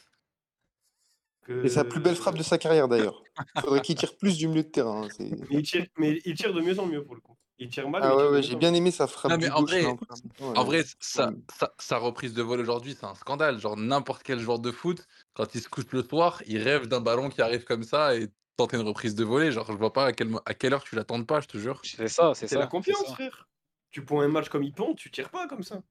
Et 1.63 1.69
sa 1.69 1.83
plus 1.85 1.99
belle 1.99 2.15
frappe 2.15 2.37
de 2.37 2.43
sa 2.43 2.57
carrière 2.57 2.87
d'ailleurs. 2.87 3.21
Faudrait 3.61 3.81
qu'il 3.81 3.95
tire 3.95 4.17
plus 4.17 4.35
du 4.37 4.47
milieu 4.47 4.63
de 4.63 4.69
terrain. 4.69 5.03
hein, 5.03 5.07
c'est- 5.15 5.29
Mais 5.29 5.57
il, 5.59 5.61
tire, 5.63 5.85
mais 5.97 6.19
il 6.25 6.33
tire 6.35 6.53
de 6.53 6.61
mieux 6.61 6.79
en 6.79 6.87
mieux 6.87 7.03
pour 7.03 7.13
le 7.13 7.21
coup. 7.21 7.37
Il 7.59 7.69
tire 7.69 7.87
mal. 7.87 8.01
Ah 8.03 8.11
il 8.13 8.17
ouais, 8.17 8.27
ouais, 8.29 8.43
j'ai 8.43 8.55
en 8.55 8.57
bien 8.57 8.73
aimé 8.73 8.89
sa 8.89 9.05
frappe 9.07 9.31
Non, 9.31 9.37
du 9.37 9.45
mais 9.45 9.51
en 9.51 9.61
gauche. 9.61 9.69
vrai, 9.69 9.83
là, 9.83 9.89
en 9.89 9.95
plus. 9.95 10.07
Ouais, 10.39 10.57
En 10.57 10.63
vrai, 10.63 10.83
sa, 10.99 11.31
sa- 11.57 11.73
sa 11.77 11.97
reprise 11.99 12.33
de 12.33 12.41
vol 12.41 12.59
aujourd'hui, 12.59 12.97
c'est 12.99 13.05
un 13.05 13.13
scandale. 13.15 13.59
Genre, 13.59 13.77
n'importe 13.77 14.23
quel 14.23 14.39
joueur 14.39 14.57
de 14.59 14.71
foot, 14.71 15.05
quand 15.35 15.53
il 15.53 15.61
se 15.61 15.69
couche 15.69 15.85
le 15.91 16.01
soir, 16.03 16.41
il 16.47 16.57
rêve 16.63 16.87
d'un 16.87 16.99
ballon 16.99 17.29
qui 17.29 17.41
arrive 17.43 17.63
comme 17.63 17.83
ça 17.83 18.15
et 18.15 18.27
tenter 18.57 18.77
une 18.77 18.87
reprise 18.87 19.13
de 19.13 19.23
volée. 19.23 19.51
Genre, 19.51 19.67
je 19.71 19.77
vois 19.77 19.93
pas 19.93 20.07
à, 20.07 20.13
quel, 20.13 20.29
mo- 20.29 20.41
à 20.45 20.53
quelle 20.55 20.73
heure 20.73 20.83
tu 20.83 20.95
l'attends 20.95 21.23
pas, 21.23 21.41
je 21.41 21.47
te 21.47 21.57
jure. 21.59 21.79
C'est 21.83 22.07
ça, 22.07 22.33
c'est 22.33 22.47
C'est 22.47 22.55
ça. 22.55 22.59
la 22.61 22.65
c'est 22.65 22.71
confiance, 22.71 23.05
ça. 23.05 23.13
frère. 23.13 23.47
Tu 23.91 24.03
prends 24.03 24.21
un 24.21 24.27
match 24.27 24.49
comme 24.49 24.63
il 24.63 24.73
pond, 24.73 24.95
tu 24.95 25.11
tires 25.11 25.29
pas 25.29 25.47
comme 25.47 25.63
ça. 25.63 25.81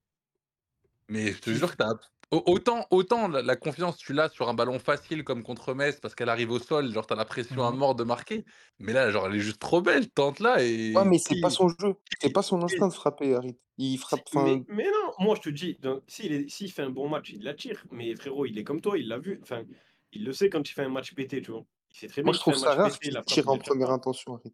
Mais 1.08 1.32
je 1.32 1.38
te 1.40 1.50
Si- 1.50 1.56
jure 1.56 1.70
que 1.72 1.76
t'as. 1.76 1.92
au- 2.30 2.42
Autant, 2.46 2.86
autant 2.90 3.28
la, 3.28 3.42
la 3.42 3.56
confiance, 3.56 3.96
tu 3.98 4.12
l'as 4.12 4.28
sur 4.28 4.48
un 4.48 4.54
ballon 4.54 4.78
facile 4.78 5.22
comme 5.24 5.42
contre 5.42 5.74
Metz 5.74 6.00
parce 6.00 6.14
qu'elle 6.14 6.28
arrive 6.28 6.50
au 6.50 6.58
sol, 6.58 6.90
genre 6.92 7.06
t'as 7.06 7.14
la 7.14 7.24
pression 7.24 7.64
à 7.66 7.70
Mhm. 7.70 7.76
mort 7.78 7.94
de 7.94 8.04
marquer. 8.04 8.44
Mais 8.78 8.92
là, 8.92 9.10
genre, 9.10 9.26
elle 9.26 9.36
est 9.36 9.40
juste 9.40 9.60
trop 9.60 9.80
belle, 9.82 10.08
tente 10.10 10.40
là 10.40 10.62
et. 10.62 10.92
Ouais, 10.94 11.04
mais 11.04 11.18
c'est 11.18 11.40
pas 11.40 11.50
son 11.50 11.68
jeu. 11.68 11.94
C'est 12.20 12.32
pas 12.32 12.42
son 12.42 12.62
instinct 12.62 12.88
de 12.88 12.92
frapper, 12.94 13.34
Harit. 13.34 13.56
Il 13.78 13.98
frappe. 13.98 14.20
Si- 14.28 14.36
Enfin, 14.38 14.46
mais, 14.46 14.64
mais 14.68 14.84
non, 14.84 15.12
moi 15.24 15.34
je 15.36 15.42
te 15.42 15.48
dis, 15.50 15.78
s'il 16.06 16.32
est- 16.32 16.48
s'il 16.48 16.70
fait 16.72 16.82
un 16.82 16.90
bon 16.90 17.08
match, 17.08 17.30
il 17.30 17.42
l'attire. 17.44 17.84
Mais 17.90 18.14
frérot, 18.16 18.46
il 18.46 18.56
est 18.58 18.64
comme 18.64 18.80
toi, 18.80 18.96
il 18.98 19.08
l'a 19.08 19.18
vu. 19.18 19.38
Enfin, 19.42 19.62
il 20.12 20.24
le 20.24 20.32
sait 20.32 20.48
quand 20.48 20.68
il 20.68 20.72
fait 20.72 20.82
un 20.84 20.88
match 20.88 21.12
pété, 21.14 21.42
tu 21.42 21.50
vois. 21.50 21.64
Il 21.90 21.96
sait 21.98 22.06
très 22.08 22.22
bien 22.22 22.30
moi, 22.30 22.32
je 22.34 22.38
qu'il 22.42 22.52
fait 22.52 22.58
trouve 22.58 22.68
un 22.68 22.70
ça 22.72 22.76
match 22.82 22.90
rare 22.92 22.98
pété, 22.98 23.10
la 23.12 23.22
qu'il 23.22 23.34
tire 23.34 23.48
en 23.48 23.52
la 23.52 23.58
tire 23.58 23.68
première 23.70 23.90
intention, 23.90 24.34
Harit. 24.34 24.52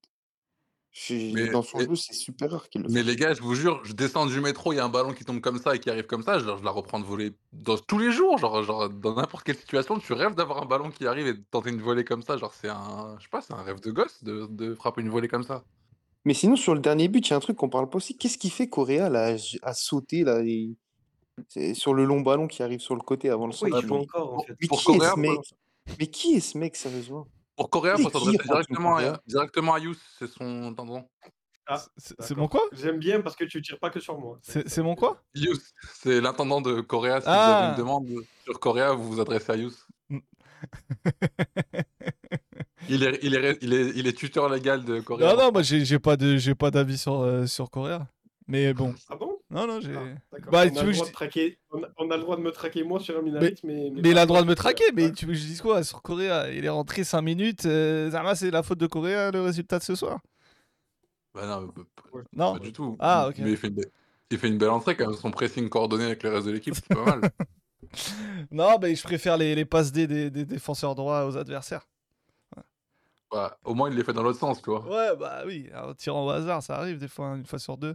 Mais- 1.11 1.49
Dans 1.51 1.63
son 1.63 1.79
mais- 1.79 1.85
jeu, 1.87 1.95
c'est 1.95 2.15
super 2.15 2.51
rare 2.51 2.69
qu'il 2.69 2.83
le 2.83 2.89
Mais 2.89 3.01
fasse. 3.01 3.07
les 3.07 3.17
gars, 3.17 3.33
je 3.33 3.41
vous 3.43 3.55
jure, 3.55 3.81
je 3.85 3.93
descends 3.93 4.27
du 4.27 4.41
métro, 4.41 4.73
il 4.73 4.77
y 4.77 4.79
a 4.81 4.85
un 4.85 4.89
ballon 4.89 5.13
qui 5.13 5.25
tombe 5.25 5.41
comme 5.41 5.59
ça 5.59 5.75
et 5.77 5.79
qui 5.79 5.89
arrive 5.89 6.07
comme 6.07 6.23
ça, 6.25 6.39
genre, 6.41 6.59
je 6.59 6.65
la 6.65 6.71
reprends 6.73 6.99
de 6.99 7.05
voler 7.05 7.33
dans, 7.53 7.79
tous 7.79 7.99
les 7.99 8.11
jours, 8.11 8.39
genre, 8.39 8.63
genre 8.65 8.89
dans 8.91 9.15
n'importe 9.15 9.45
quelle 9.45 9.57
situation, 9.57 9.99
tu 10.01 10.13
rêves 10.15 10.35
d'avoir 10.35 10.61
un 10.63 10.67
ballon 10.67 10.91
qui 10.91 11.07
arrive 11.07 11.29
et 11.29 11.35
de 11.35 11.43
tenter 11.51 11.71
une 11.71 11.81
volée 11.81 12.05
comme 12.05 12.23
ça, 12.23 12.37
genre 12.37 12.53
c'est 12.53 12.69
un, 12.69 13.15
je 13.19 13.23
sais 13.23 13.29
pas, 13.31 13.41
c'est 13.41 13.53
un 13.55 13.63
rêve 13.63 13.79
de 13.81 13.91
gosse 13.93 14.23
de, 14.25 14.47
de 14.51 14.75
frapper 14.75 15.01
une 15.03 15.11
volée 15.11 15.29
comme 15.29 15.45
ça. 15.45 15.63
Mais 16.25 16.35
sinon, 16.35 16.57
sur 16.57 16.75
le 16.75 16.81
dernier 16.81 17.07
but, 17.09 17.27
il 17.27 17.31
y 17.31 17.35
a 17.35 17.37
un 17.37 17.41
truc 17.41 17.57
qu'on 17.57 17.69
parle 17.71 17.89
pas 17.89 17.97
aussi. 17.97 18.19
Qu'est-ce 18.19 18.37
qui 18.37 18.51
fait 18.51 18.69
Correa 18.69 19.09
là, 19.09 19.37
à 19.63 19.73
sauter 19.75 20.25
là, 20.25 20.43
et- 20.45 20.75
c'est 21.49 21.73
sur 21.73 21.95
le 21.95 22.05
long 22.05 22.21
ballon 22.21 22.47
qui 22.49 22.63
arrive 22.63 22.81
sur 22.81 22.95
le 22.97 23.01
côté 23.01 23.31
avant 23.31 23.47
le 23.47 23.53
Pourquoi 23.53 23.69
centre? 23.71 23.83
il 23.85 23.89
joue 23.89 23.95
mais- 23.95 24.01
encore 24.01 24.33
en 24.33 24.35
pour- 24.39 24.47
fait 24.47 24.57
Mais 24.61 24.67
pour 24.69 24.79
qui 24.83 24.91
est 24.91 24.99
Correa, 24.99 25.09
ce 25.09 25.15
pour- 25.15 25.19
mec? 25.23 25.41
Mais 25.99 26.07
qui 26.09 26.35
est 26.35 26.41
ce 26.41 26.59
mec, 26.59 26.77
sérieusement? 26.77 27.27
Pour 27.61 27.69
Correa, 27.69 27.95
Il 27.99 28.03
faut 28.05 28.11
s'adresser 28.11 28.39
directement 28.43 28.97
à, 28.97 29.21
directement 29.27 29.75
à 29.75 29.79
Yous, 29.81 29.95
c'est 30.19 30.31
son 30.31 30.73
tendon. 30.75 31.07
Ah, 31.67 31.79
C'est- 31.99 32.35
mon 32.35 32.49
quoi? 32.49 32.63
J'aime 32.73 32.99
bien 32.99 33.21
parce 33.21 33.37
que 33.37 33.45
tu 33.45 33.61
tires 33.61 33.79
pas 33.79 33.91
que 33.91 34.01
sur 34.01 34.19
moi. 34.19 34.39
C'est 34.43 34.79
mon 34.83 34.95
quoi? 34.97 35.23
Yous, 35.35 35.59
c'est 36.03 36.23
l'intendant 36.23 36.63
de 36.63 36.81
Correa, 36.81 37.21
si 37.21 37.27
vous 37.27 37.33
avez 37.33 37.67
Ah. 37.67 37.71
une 37.73 37.77
demande 37.79 38.09
sur 38.45 38.59
Correa, 38.59 38.95
vous 38.95 39.13
vous 39.13 39.21
adressez 39.21 39.53
à 39.53 39.57
Yous. 39.57 39.75
Il 42.89 43.05
est, 43.05 43.19
il, 43.23 43.35
est, 43.35 43.59
il, 43.61 43.73
est, 43.75 43.93
il 43.95 44.07
est 44.07 44.13
tuteur 44.17 44.49
légal 44.49 44.83
de 44.85 45.01
Correa. 45.01 45.35
Non, 45.35 45.41
non, 45.43 45.53
moi 45.53 45.63
j'ai 45.63 45.85
j'ai 45.85 45.99
pas 45.99 46.17
de- 46.17 46.39
j'ai 46.39 46.55
pas 46.55 46.71
d'avis 46.71 46.97
sur, 46.99 47.21
euh, 47.21 47.47
sur 47.47 47.71
Correa. 47.71 48.09
Mais 48.49 48.73
bon, 48.73 48.95
Ah 49.11 49.17
bon? 49.17 49.30
Non, 49.51 49.67
non, 49.67 49.81
j'ai. 49.81 49.95
Ah. 49.97 50.37
Bah, 50.51 50.63
on, 50.67 50.71
tu 50.71 50.79
a 50.79 50.83
le 50.85 50.93
droit 50.93 51.05
je 51.05 51.11
de 51.11 51.13
traquer, 51.15 51.59
on, 51.73 51.83
a, 51.83 51.89
on 51.99 52.11
a 52.11 52.17
le 52.17 52.23
droit 52.23 52.37
de 52.37 52.43
me 52.43 52.51
traquer 52.53 52.83
moi 52.85 53.01
sur 53.01 53.19
un 53.19 53.23
Minarit, 53.23 53.57
mais, 53.65 53.91
Mais 53.93 54.11
il 54.11 54.19
a 54.19 54.23
le 54.23 54.27
droit 54.29 54.43
de 54.43 54.49
me 54.49 54.55
traquer, 54.55 54.85
mais 54.95 55.07
Ouais. 55.07 55.13
tu 55.13 55.27
veux 55.27 55.33
que 55.33 55.39
je 55.39 55.45
dise 55.45 55.61
quoi 55.61 55.83
sur 55.83 56.03
Correa 56.03 56.51
Il 56.53 56.65
est 56.65 56.69
rentré 56.69 57.03
5 57.05 57.21
minutes. 57.23 57.67
Euh, 57.67 58.11
Zama, 58.11 58.35
c'est 58.35 58.51
la 58.51 58.63
faute 58.63 58.79
de 58.79 58.87
Correa 58.87 59.31
le 59.33 59.41
résultat 59.43 59.79
de 59.79 59.85
ce 59.85 59.95
soir? 59.95 60.21
Bah 61.35 61.47
non, 61.47 61.73
Non 62.33 62.53
pas 62.55 62.59
du 62.59 62.73
tout. 62.73 62.97
Ah, 62.99 63.29
ok. 63.29 63.37
Mais 63.39 63.51
il 63.53 63.57
fait, 63.57 63.69
une 63.69 63.75
belle, 63.75 63.91
il 64.31 64.39
fait 64.39 64.49
une 64.49 64.59
belle 64.59 64.71
entrée 64.71 64.97
quand 64.97 65.07
même, 65.09 65.17
son 65.17 65.31
pressing 65.31 65.69
coordonné 65.69 66.05
avec 66.05 66.23
le 66.23 66.31
reste 66.31 66.47
de 66.47 66.53
l'équipe, 66.53 66.75
c'est 66.75 66.89
pas 66.89 67.05
mal. 67.05 67.21
Non, 68.53 68.79
mais 68.81 68.95
je 68.95 69.03
préfère 69.03 69.37
les, 69.37 69.57
les 69.57 69.65
passes 69.65 69.91
D 69.91 70.07
des, 70.07 70.31
des 70.31 70.45
défenseurs 70.45 70.95
droits 70.95 71.27
aux 71.27 71.37
adversaires. 71.37 71.89
Bah, 73.33 73.59
au 73.65 73.75
moins, 73.75 73.91
il 73.91 73.97
les 73.97 74.05
fait 74.05 74.13
dans 74.13 74.23
l'autre 74.23 74.39
sens, 74.39 74.61
tu 74.63 74.71
vois. 74.71 74.85
Ouais, 74.89 75.17
bah 75.17 75.43
oui, 75.47 75.69
en 75.75 75.95
tirant 75.95 76.27
au 76.27 76.31
hasard, 76.31 76.63
ça 76.63 76.77
arrive 76.77 76.99
des 76.99 77.09
fois, 77.09 77.27
hein, 77.27 77.37
une 77.37 77.47
fois 77.47 77.59
sur 77.59 77.77
deux. 77.77 77.95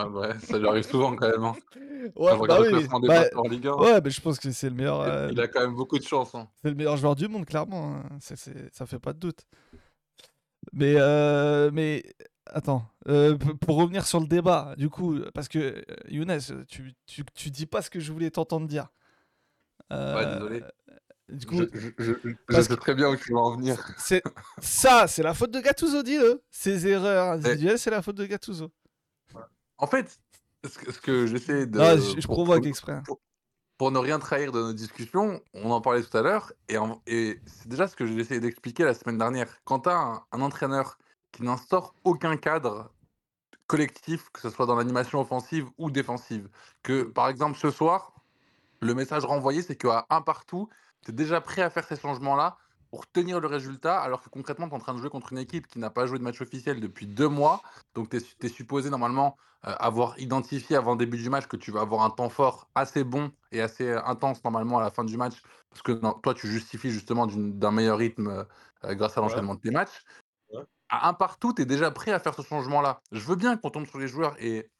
Ah 0.00 0.08
ouais, 0.08 0.38
ça 0.40 0.58
lui 0.58 0.68
arrive 0.68 0.84
souvent 0.86 1.16
quand 1.16 1.28
même. 1.28 1.44
Hein. 1.44 1.54
Ouais, 1.74 2.10
Quand 2.14 2.24
je 2.26 2.30
bah 2.30 2.36
regarde 2.36 2.60
oui, 2.62 2.66
le 2.70 2.72
oui. 2.74 2.78
classement 2.82 3.00
des 3.00 3.08
Bah, 3.08 3.24
passeurs 3.24 3.40
en 3.44 3.48
Ligue 3.48 3.66
1, 3.66 3.74
ouais, 3.74 4.00
mais 4.00 4.10
je 4.10 4.20
pense 4.20 4.38
que 4.38 4.50
c'est 4.52 4.68
le 4.68 4.74
meilleur. 4.76 5.04
il- 5.04 5.10
euh, 5.10 5.28
il 5.32 5.40
a 5.40 5.48
quand 5.48 5.60
même 5.60 5.74
beaucoup 5.74 5.98
de 5.98 6.04
chance. 6.04 6.34
Hein. 6.34 6.48
C'est 6.62 6.68
le 6.70 6.76
meilleur 6.76 6.96
joueur 6.96 7.16
du 7.16 7.26
monde, 7.26 7.44
clairement. 7.46 7.96
hein. 7.96 8.04
C'est, 8.20 8.36
c'est- 8.36 8.72
ça 8.72 8.86
fait 8.86 9.00
pas 9.00 9.12
de 9.12 9.18
doute. 9.18 9.40
Mais, 10.72 10.94
euh, 10.98 11.70
mais 11.72 12.04
attends, 12.46 12.84
euh, 13.08 13.36
p- 13.36 13.54
pour 13.60 13.76
revenir 13.76 14.06
sur 14.06 14.20
le 14.20 14.26
débat, 14.26 14.74
du 14.76 14.88
coup, 14.90 15.18
parce 15.34 15.48
que 15.48 15.58
euh, 15.58 15.82
Younes, 16.08 16.38
tu, 16.68 16.94
tu, 17.06 17.24
tu 17.34 17.50
dis 17.50 17.66
pas 17.66 17.82
ce 17.82 17.90
que 17.90 18.00
je 18.00 18.12
voulais 18.12 18.30
t'entendre 18.30 18.66
dire. 18.68 18.88
Ouais, 19.90 19.96
Euh, 19.96 20.34
désolé. 20.34 20.62
Du 21.30 21.46
coup, 21.46 21.56
Je, 21.56 21.64
je, 21.74 21.88
je, 21.98 22.12
je 22.22 22.30
parce 22.46 22.66
sais 22.68 22.76
très 22.76 22.94
bien 22.94 23.10
où 23.10 23.16
tu 23.16 23.32
vas 23.34 23.40
en 23.40 23.56
venir. 23.56 23.76
c'est 23.98 24.22
ça, 24.62 25.06
c'est 25.06 25.22
la 25.22 25.34
faute 25.34 25.50
de 25.50 25.60
Gattuso, 25.60 26.02
dis-le. 26.02 26.42
Ces 26.50 26.86
erreurs 26.86 27.32
individuelles, 27.32 27.78
c'est 27.78 27.90
la 27.90 28.00
faute 28.00 28.16
de 28.16 28.24
Gattuso. 28.26 28.70
En 29.78 29.86
fait, 29.86 30.18
ce 30.68 30.78
que, 30.78 30.92
ce 30.92 31.00
que 31.00 31.26
j'essaie 31.26 31.66
de. 31.66 31.78
Je, 31.78 32.20
je 32.20 32.26
pour- 32.26 32.36
provoque 32.36 32.58
pour- 32.58 32.66
exprès. 32.66 33.00
pour 33.78 33.90
ne 33.92 33.98
rien 33.98 34.18
trahir 34.18 34.50
de 34.52 34.60
nos 34.60 34.72
discussions, 34.72 35.40
on 35.54 35.70
en 35.70 35.80
parlait 35.80 36.02
tout 36.02 36.16
à 36.16 36.22
l'heure, 36.22 36.52
et, 36.68 36.78
en- 36.78 37.00
et 37.06 37.40
c'est 37.46 37.68
déjà 37.68 37.86
ce 37.86 37.94
que 37.96 38.06
j'ai 38.06 38.16
essayé 38.16 38.40
d'expliquer 38.40 38.84
la 38.84 38.94
semaine 38.94 39.18
dernière. 39.18 39.48
Quand 39.64 39.80
tu 39.80 39.88
as 39.88 39.96
un, 39.98 40.22
un 40.32 40.40
entraîneur 40.40 40.98
qui 41.32 41.42
n'instaure 41.42 41.94
aucun 42.04 42.36
cadre 42.36 42.90
collectif, 43.66 44.30
que 44.32 44.40
ce 44.40 44.50
soit 44.50 44.66
dans 44.66 44.76
l'animation 44.76 45.20
offensive 45.20 45.68
ou 45.78 45.90
défensive, 45.90 46.48
que 46.82 47.02
par 47.02 47.28
exemple 47.28 47.58
ce 47.58 47.70
soir, 47.70 48.14
le 48.80 48.94
message 48.94 49.24
renvoyé, 49.24 49.62
c'est 49.62 49.76
qu'à 49.76 50.06
un 50.10 50.22
partout, 50.22 50.68
tu 51.04 51.10
es 51.10 51.14
déjà 51.14 51.40
prêt 51.40 51.62
à 51.62 51.70
faire 51.70 51.84
ces 51.86 51.96
changements-là 51.96 52.56
pour 52.90 53.06
tenir 53.06 53.40
le 53.40 53.46
résultat, 53.46 54.00
alors 54.00 54.22
que 54.22 54.28
concrètement, 54.28 54.66
tu 54.68 54.72
es 54.72 54.76
en 54.76 54.80
train 54.80 54.94
de 54.94 54.98
jouer 54.98 55.10
contre 55.10 55.32
une 55.32 55.38
équipe 55.38 55.66
qui 55.66 55.78
n'a 55.78 55.90
pas 55.90 56.06
joué 56.06 56.18
de 56.18 56.24
match 56.24 56.40
officiel 56.40 56.80
depuis 56.80 57.06
deux 57.06 57.28
mois, 57.28 57.62
donc 57.94 58.08
tu 58.10 58.16
es, 58.16 58.48
supposé 58.48 58.90
normalement 58.90 59.36
euh, 59.66 59.74
avoir 59.78 60.18
identifié 60.18 60.76
avant 60.76 60.92
le 60.92 60.98
début 60.98 61.18
du 61.18 61.28
match 61.28 61.46
que 61.46 61.56
tu 61.56 61.70
vas 61.70 61.80
avoir 61.80 62.02
un 62.02 62.10
temps 62.10 62.28
fort 62.28 62.68
assez 62.74 63.04
bon 63.04 63.30
et 63.52 63.60
assez 63.60 63.88
euh, 63.88 64.04
intense 64.04 64.42
normalement 64.44 64.78
à 64.78 64.82
la 64.82 64.90
fin 64.90 65.04
du 65.04 65.16
match, 65.16 65.42
parce 65.70 65.82
que 65.82 65.92
non, 65.92 66.14
toi, 66.14 66.34
tu 66.34 66.46
justifies 66.48 66.90
justement 66.90 67.26
d'un 67.26 67.70
meilleur 67.70 67.98
rythme 67.98 68.46
euh, 68.84 68.94
grâce 68.94 69.18
à 69.18 69.20
l'enchaînement 69.20 69.54
de 69.54 69.60
tes 69.60 69.70
matchs. 69.70 70.04
Ouais. 70.52 70.62
À 70.88 71.08
un 71.08 71.14
partout, 71.14 71.52
tu 71.52 71.62
es 71.62 71.66
déjà 71.66 71.90
prêt 71.90 72.12
à 72.12 72.18
faire 72.18 72.34
ce 72.34 72.42
changement-là. 72.42 73.00
Je 73.12 73.20
veux 73.20 73.36
bien 73.36 73.56
qu'on 73.56 73.70
tombe 73.70 73.86
sur 73.86 73.98
les 73.98 74.08
joueurs 74.08 74.34
et, 74.38 74.70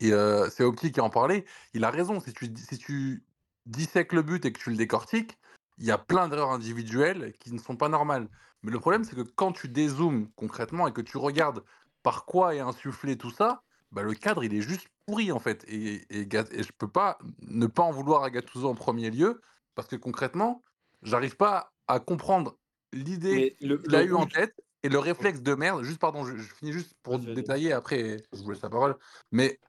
et 0.00 0.12
euh, 0.12 0.48
c'est 0.50 0.64
Opti 0.64 0.92
qui 0.92 1.00
en 1.00 1.10
parlait. 1.10 1.44
Il 1.74 1.84
a 1.84 1.90
raison. 1.90 2.20
Si 2.20 2.32
tu, 2.32 2.52
si 2.56 2.78
tu 2.78 3.24
dissèques 3.66 4.12
le 4.12 4.22
but 4.22 4.44
et 4.44 4.52
que 4.52 4.58
tu 4.58 4.70
le 4.70 4.76
décortiques, 4.76 5.38
il 5.78 5.84
y 5.84 5.90
a 5.90 5.98
plein 5.98 6.28
d'erreurs 6.28 6.50
individuelles 6.50 7.32
qui 7.38 7.52
ne 7.52 7.58
sont 7.58 7.76
pas 7.76 7.88
normales. 7.88 8.28
Mais 8.62 8.70
le 8.70 8.80
problème, 8.80 9.04
c'est 9.04 9.16
que 9.16 9.22
quand 9.22 9.52
tu 9.52 9.68
dézoomes 9.68 10.28
concrètement 10.34 10.88
et 10.88 10.92
que 10.92 11.00
tu 11.00 11.18
regardes 11.18 11.62
par 12.02 12.24
quoi 12.24 12.54
est 12.54 12.60
insufflé 12.60 13.16
tout 13.16 13.30
ça, 13.30 13.62
bah, 13.92 14.02
le 14.02 14.14
cadre, 14.14 14.44
il 14.44 14.54
est 14.54 14.62
juste 14.62 14.88
pourri 15.06 15.30
en 15.32 15.38
fait. 15.38 15.64
Et, 15.68 16.06
et, 16.10 16.28
et 16.28 16.62
je 16.62 16.72
peux 16.72 16.88
pas 16.88 17.18
ne 17.42 17.66
pas 17.66 17.82
en 17.82 17.92
vouloir 17.92 18.22
à 18.22 18.30
Gattuso 18.30 18.68
en 18.68 18.74
premier 18.74 19.10
lieu, 19.10 19.40
parce 19.74 19.88
que 19.88 19.96
concrètement, 19.96 20.62
j'arrive 21.02 21.36
pas 21.36 21.72
à 21.86 22.00
comprendre 22.00 22.58
l'idée 22.92 23.56
qu'il 23.58 23.94
a 23.94 24.02
eu 24.02 24.14
en 24.14 24.26
tête 24.26 24.54
et 24.82 24.88
le 24.88 24.98
réflexe 24.98 25.42
de 25.42 25.54
merde. 25.54 25.82
Juste, 25.82 25.98
pardon, 25.98 26.24
je, 26.24 26.36
je 26.36 26.54
finis 26.54 26.72
juste 26.72 26.94
pour 27.02 27.18
détailler, 27.18 27.72
après, 27.72 28.22
je 28.32 28.42
vous 28.42 28.50
laisse 28.50 28.62
la 28.62 28.70
parole. 28.70 28.96
Mais 29.30 29.60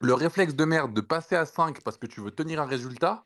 le 0.00 0.14
réflexe 0.14 0.54
de 0.54 0.64
merde 0.64 0.94
de 0.94 1.00
passer 1.00 1.36
à 1.36 1.44
5 1.44 1.82
parce 1.82 1.98
que 1.98 2.06
tu 2.06 2.20
veux 2.20 2.30
tenir 2.30 2.60
un 2.60 2.66
résultat, 2.66 3.24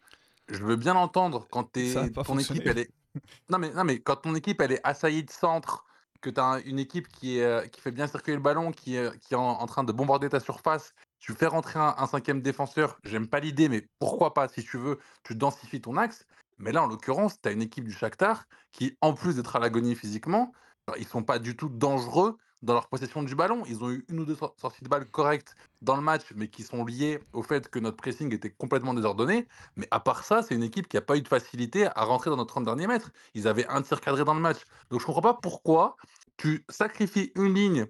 je 0.48 0.62
veux 0.62 0.76
bien 0.76 0.94
l'entendre 0.94 1.46
quand 1.50 1.72
ton 1.72 2.38
équipe, 2.38 2.66
elle 2.66 2.78
est. 2.78 2.90
Non 3.48 3.58
mais, 3.58 3.72
non, 3.72 3.84
mais 3.84 4.00
quand 4.00 4.16
ton 4.16 4.34
équipe, 4.34 4.60
elle 4.60 4.72
est 4.72 4.80
assaillie 4.82 5.22
de 5.22 5.30
centre, 5.30 5.84
que 6.20 6.30
tu 6.30 6.40
as 6.40 6.58
une 6.64 6.80
équipe 6.80 7.06
qui, 7.06 7.38
est, 7.38 7.44
euh, 7.44 7.66
qui 7.68 7.80
fait 7.80 7.92
bien 7.92 8.08
circuler 8.08 8.34
le 8.34 8.42
ballon, 8.42 8.72
qui 8.72 8.96
est, 8.96 9.16
qui 9.20 9.34
est 9.34 9.36
en, 9.36 9.50
en 9.50 9.66
train 9.66 9.84
de 9.84 9.92
bombarder 9.92 10.28
ta 10.28 10.40
surface, 10.40 10.94
tu 11.20 11.32
fais 11.32 11.46
rentrer 11.46 11.78
un, 11.78 11.94
un 11.96 12.06
cinquième 12.08 12.42
défenseur, 12.42 12.98
j'aime 13.04 13.28
pas 13.28 13.38
l'idée, 13.38 13.68
mais 13.68 13.86
pourquoi 14.00 14.34
pas, 14.34 14.48
si 14.48 14.64
tu 14.64 14.78
veux, 14.78 14.98
tu 15.22 15.36
densifies 15.36 15.80
ton 15.80 15.96
axe. 15.96 16.26
Mais 16.58 16.72
là, 16.72 16.82
en 16.82 16.86
l'occurrence, 16.86 17.40
tu 17.40 17.48
as 17.48 17.52
une 17.52 17.62
équipe 17.62 17.84
du 17.84 17.92
Shakhtar 17.92 18.46
qui, 18.72 18.96
en 19.00 19.14
plus 19.14 19.36
d'être 19.36 19.54
à 19.54 19.60
l'agonie 19.60 19.94
physiquement, 19.94 20.52
ils 20.98 21.06
sont 21.06 21.22
pas 21.22 21.38
du 21.38 21.56
tout 21.56 21.68
dangereux 21.68 22.36
dans 22.64 22.74
leur 22.74 22.88
possession 22.88 23.22
du 23.22 23.34
ballon. 23.34 23.62
Ils 23.66 23.84
ont 23.84 23.90
eu 23.90 24.04
une 24.08 24.20
ou 24.20 24.24
deux 24.24 24.34
sor- 24.36 24.54
sorties 24.58 24.82
de 24.84 24.88
balles 24.88 25.06
correctes 25.10 25.54
dans 25.82 25.96
le 25.96 26.02
match, 26.02 26.24
mais 26.34 26.48
qui 26.48 26.62
sont 26.62 26.84
liées 26.84 27.20
au 27.32 27.42
fait 27.42 27.68
que 27.68 27.78
notre 27.78 27.96
pressing 27.96 28.32
était 28.34 28.50
complètement 28.50 28.94
désordonné. 28.94 29.46
Mais 29.76 29.86
à 29.90 30.00
part 30.00 30.24
ça, 30.24 30.42
c'est 30.42 30.54
une 30.54 30.62
équipe 30.64 30.88
qui 30.88 30.96
n'a 30.96 31.02
pas 31.02 31.16
eu 31.16 31.22
de 31.22 31.28
facilité 31.28 31.86
à 31.86 32.04
rentrer 32.04 32.30
dans 32.30 32.36
notre 32.36 32.54
30 32.54 32.64
derniers 32.64 32.86
mètres. 32.86 33.10
Ils 33.34 33.46
avaient 33.48 33.66
un 33.68 33.82
tir 33.82 34.00
cadré 34.00 34.24
dans 34.24 34.34
le 34.34 34.40
match. 34.40 34.58
Donc 34.90 35.00
je 35.00 35.06
comprends 35.06 35.22
pas 35.22 35.34
pourquoi 35.34 35.96
tu 36.36 36.64
sacrifies 36.68 37.32
une 37.36 37.54
ligne 37.54 37.86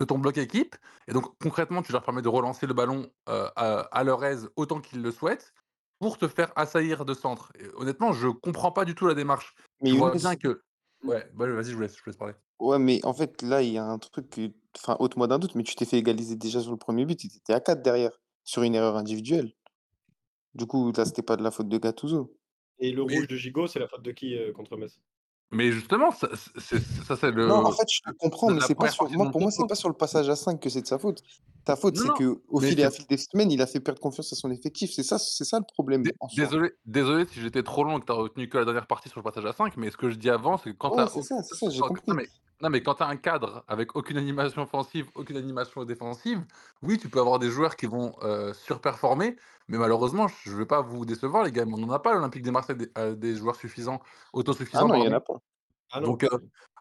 de 0.00 0.04
ton 0.04 0.18
bloc 0.18 0.38
équipe, 0.38 0.76
et 1.08 1.12
donc 1.12 1.36
concrètement, 1.42 1.82
tu 1.82 1.92
leur 1.92 2.02
permets 2.04 2.22
de 2.22 2.28
relancer 2.28 2.66
le 2.66 2.74
ballon 2.74 3.10
euh, 3.28 3.48
à, 3.56 3.80
à 3.80 4.04
leur 4.04 4.24
aise 4.24 4.48
autant 4.56 4.80
qu'ils 4.80 5.02
le 5.02 5.10
souhaitent 5.10 5.52
pour 5.98 6.18
te 6.18 6.28
faire 6.28 6.52
assaillir 6.56 7.04
de 7.04 7.14
centre. 7.14 7.52
Et 7.58 7.66
honnêtement, 7.74 8.12
je 8.12 8.28
comprends 8.28 8.70
pas 8.70 8.84
du 8.84 8.94
tout 8.94 9.06
la 9.08 9.14
démarche. 9.14 9.54
Mais 9.82 9.90
je 9.90 9.96
vois 9.96 10.12
bien 10.12 10.36
que. 10.36 10.62
Ouais, 11.02 11.28
bah, 11.34 11.48
vas-y, 11.48 11.70
je 11.70 11.74
vous 11.74 11.80
laisse, 11.82 11.96
je 11.96 12.02
vous 12.02 12.10
laisse 12.10 12.16
parler. 12.16 12.34
Ouais, 12.60 12.78
mais 12.78 13.00
en 13.04 13.14
fait, 13.14 13.42
là, 13.42 13.62
il 13.62 13.72
y 13.72 13.78
a 13.78 13.84
un 13.84 13.98
truc 13.98 14.30
que. 14.30 14.50
Enfin, 14.76 14.96
ôte-moi 15.00 15.26
d'un 15.26 15.38
doute, 15.38 15.54
mais 15.54 15.62
tu 15.64 15.74
t'es 15.74 15.84
fait 15.84 15.98
égaliser 15.98 16.36
déjà 16.36 16.60
sur 16.60 16.70
le 16.70 16.76
premier 16.76 17.04
but, 17.04 17.16
tu 17.16 17.26
étais 17.26 17.52
à 17.52 17.60
4 17.60 17.82
derrière. 17.82 18.12
sur 18.44 18.62
une 18.62 18.74
erreur 18.74 18.96
individuelle. 18.96 19.52
Du 20.54 20.64
coup, 20.66 20.90
là, 20.96 21.04
c'était 21.04 21.20
pas 21.22 21.36
de 21.36 21.42
la 21.42 21.50
faute 21.50 21.68
de 21.68 21.76
Gattuso. 21.78 22.34
Et 22.78 22.92
le 22.92 23.04
Mais- 23.04 23.16
rouge 23.16 23.28
de 23.28 23.36
Gigot, 23.36 23.66
c'est 23.66 23.78
la 23.78 23.86
faute 23.88 24.02
de 24.02 24.10
qui 24.12 24.36
euh, 24.38 24.52
contre 24.54 24.76
Metz? 24.78 24.98
Mais 25.50 25.70
justement, 25.72 26.10
ça, 26.12 26.28
c'est, 26.58 26.78
ça, 27.06 27.16
c'est 27.16 27.30
le. 27.30 27.46
Non, 27.46 27.64
en 27.66 27.72
fait, 27.72 27.86
je 27.90 28.10
comprends, 28.18 28.48
la 28.48 28.54
mais 28.56 28.60
c'est 28.62 28.74
pas 28.74 28.86
première 28.88 28.92
sur... 28.92 28.98
partie 29.00 29.12
de 29.12 29.16
moi, 29.18 29.26
mon 29.26 29.30
pour 29.32 29.40
moi, 29.42 29.50
c'est 29.50 29.56
propos. 29.58 29.68
pas 29.68 29.74
sur 29.74 29.88
le 29.90 29.94
passage 29.96 30.28
à 30.30 30.36
5 30.36 30.60
que 30.60 30.70
c'est 30.70 30.80
de 30.82 30.86
sa 30.86 30.98
faute. 30.98 31.22
Ta 31.64 31.76
faute, 31.76 31.96
Non, 31.96 32.02
c'est 32.02 32.08
non, 32.08 32.14
que 32.14 32.42
au 32.48 32.60
mais 32.60 32.68
fil 32.70 32.80
et 32.80 32.84
à 32.84 32.90
c'est- 32.90 32.98
fil 32.98 33.06
des 33.06 33.16
semaines, 33.18 33.50
il 33.50 33.60
a 33.60 33.66
fait 33.66 33.80
perdre 33.80 34.00
confiance 34.00 34.32
à 34.32 34.36
son 34.36 34.50
effectif. 34.50 34.90
C'est 34.92 35.02
ça, 35.02 35.18
c'est 35.18 35.44
ça 35.44 35.58
le 35.58 35.64
problème 35.74 36.02
Dé- 36.02 36.12
en 36.20 36.28
soi. 36.28 36.44
Désolé, 36.44 36.70
désolé 36.86 37.24
si 37.26 37.40
j'étais 37.40 37.62
trop 37.62 37.84
long 37.84 37.98
et 37.98 38.00
que 38.00 38.06
tu 38.06 38.12
as 38.12 38.16
retenu 38.16 38.48
que 38.48 38.56
la 38.58 38.64
dernière 38.64 38.86
partie 38.86 39.08
sur 39.10 39.18
le 39.20 39.24
passage 39.24 39.44
à 39.44 39.52
5, 39.52 39.76
mais 39.76 39.90
ce 39.90 39.96
que 39.98 40.08
je 40.10 40.16
dis 40.16 40.30
avant, 40.30 40.56
c'est 40.58 40.70
que 40.72 40.76
quand 40.76 40.94
Ouais, 40.96 41.04
tu 41.06 41.12
c'est 41.14 41.22
ça, 41.22 41.42
c'est 41.42 41.54
ça, 41.54 41.70
j'ai 41.70 41.80
Non, 41.80 41.88
compris. 41.88 42.26
Non, 42.60 42.70
mais 42.70 42.82
quand 42.82 42.96
tu 42.96 43.02
as 43.04 43.06
un 43.06 43.16
cadre 43.16 43.64
avec 43.68 43.94
aucune 43.96 44.16
animation 44.16 44.62
offensive, 44.62 45.08
aucune 45.14 45.36
animation 45.36 45.84
défensive, 45.84 46.44
oui, 46.82 46.98
tu 46.98 47.08
peux 47.08 47.20
avoir 47.20 47.38
des 47.38 47.50
joueurs 47.50 47.76
qui 47.76 47.86
vont 47.86 48.16
euh, 48.22 48.52
surperformer, 48.52 49.36
mais 49.68 49.78
malheureusement, 49.78 50.26
je 50.28 50.50
ne 50.52 50.56
vais 50.56 50.66
pas 50.66 50.82
vous 50.82 51.04
décevoir, 51.04 51.44
les 51.44 51.52
gars, 51.52 51.64
mais 51.64 51.74
on 51.74 51.78
n'en 51.78 51.90
a 51.92 52.00
pas 52.00 52.14
l'Olympique 52.14 52.42
des 52.42 52.50
Marseille 52.50 52.76
des, 52.76 52.90
euh, 52.98 53.14
des 53.14 53.36
joueurs 53.36 53.56
suffisants, 53.56 54.00
Ah 54.02 54.32
autosuffisants. 54.32 54.88
non, 54.88 54.94
il 54.96 55.04
y 55.04 55.08
en 55.08 55.12
a 55.12 55.20
pas. 55.20 55.34
Ah. 55.92 56.00
Donc, 56.00 56.24
euh, 56.24 56.28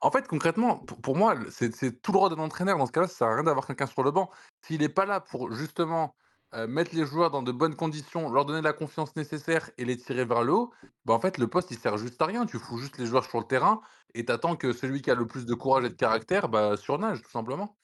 en 0.02 0.12
fait, 0.12 0.28
concrètement, 0.28 0.80
pour, 0.80 1.00
pour 1.02 1.16
moi, 1.16 1.36
c'est 1.52 1.72
tout 2.02 2.12
le 2.12 2.18
droit 2.18 2.30
d'un 2.30 2.40
entraîneur. 2.42 2.78
Dans 2.78 2.86
ce 2.88 2.92
cas-là, 2.92 3.08
ça 3.08 3.16
sert 3.16 3.28
à 3.28 3.36
rien 3.36 3.44
d'avoir 3.44 3.66
quelqu'un 3.68 3.88
sur 3.88 4.04
le 4.04 4.12
banc. 4.12 4.30
S'il 4.62 4.82
n'est 4.82 4.90
pas 4.90 5.06
là 5.06 5.22
pour 5.22 5.52
justement 5.54 6.16
euh, 6.54 6.68
mettre 6.68 6.96
les 6.96 7.06
joueurs 7.06 7.32
dans 7.32 7.44
de 7.44 7.52
bonnes 7.52 7.76
conditions, 7.76 8.30
leur 8.32 8.46
donner 8.46 8.62
la 8.62 8.74
confiance 8.74 9.16
nécessaire 9.16 9.70
et 9.78 9.86
les 9.86 9.98
tirer 9.98 10.26
vers 10.26 10.44
le 10.44 10.54
haut, 10.54 10.74
bah, 11.06 11.14
en 11.14 11.20
fait, 11.20 11.38
le 11.38 11.48
poste, 11.48 11.72
il 11.72 11.78
sert 11.78 11.98
juste 11.98 12.22
à 12.22 12.26
rien. 12.26 12.46
Tu 12.46 12.58
fous 12.60 12.78
juste 12.78 12.98
les 12.98 13.06
joueurs 13.06 13.26
sur 13.26 13.40
le 13.40 13.46
terrain 13.46 13.82
et 14.14 14.26
t'attends 14.26 14.56
que 14.56 14.74
celui 14.74 15.02
qui 15.02 15.12
a 15.12 15.16
le 15.16 15.28
plus 15.28 15.46
de 15.46 15.54
courage 15.54 15.86
et 15.86 15.90
de 15.90 15.96
caractère 15.96 16.50
bah, 16.50 16.78
surnage, 16.78 17.22
tout 17.22 17.32
simplement. 17.32 17.78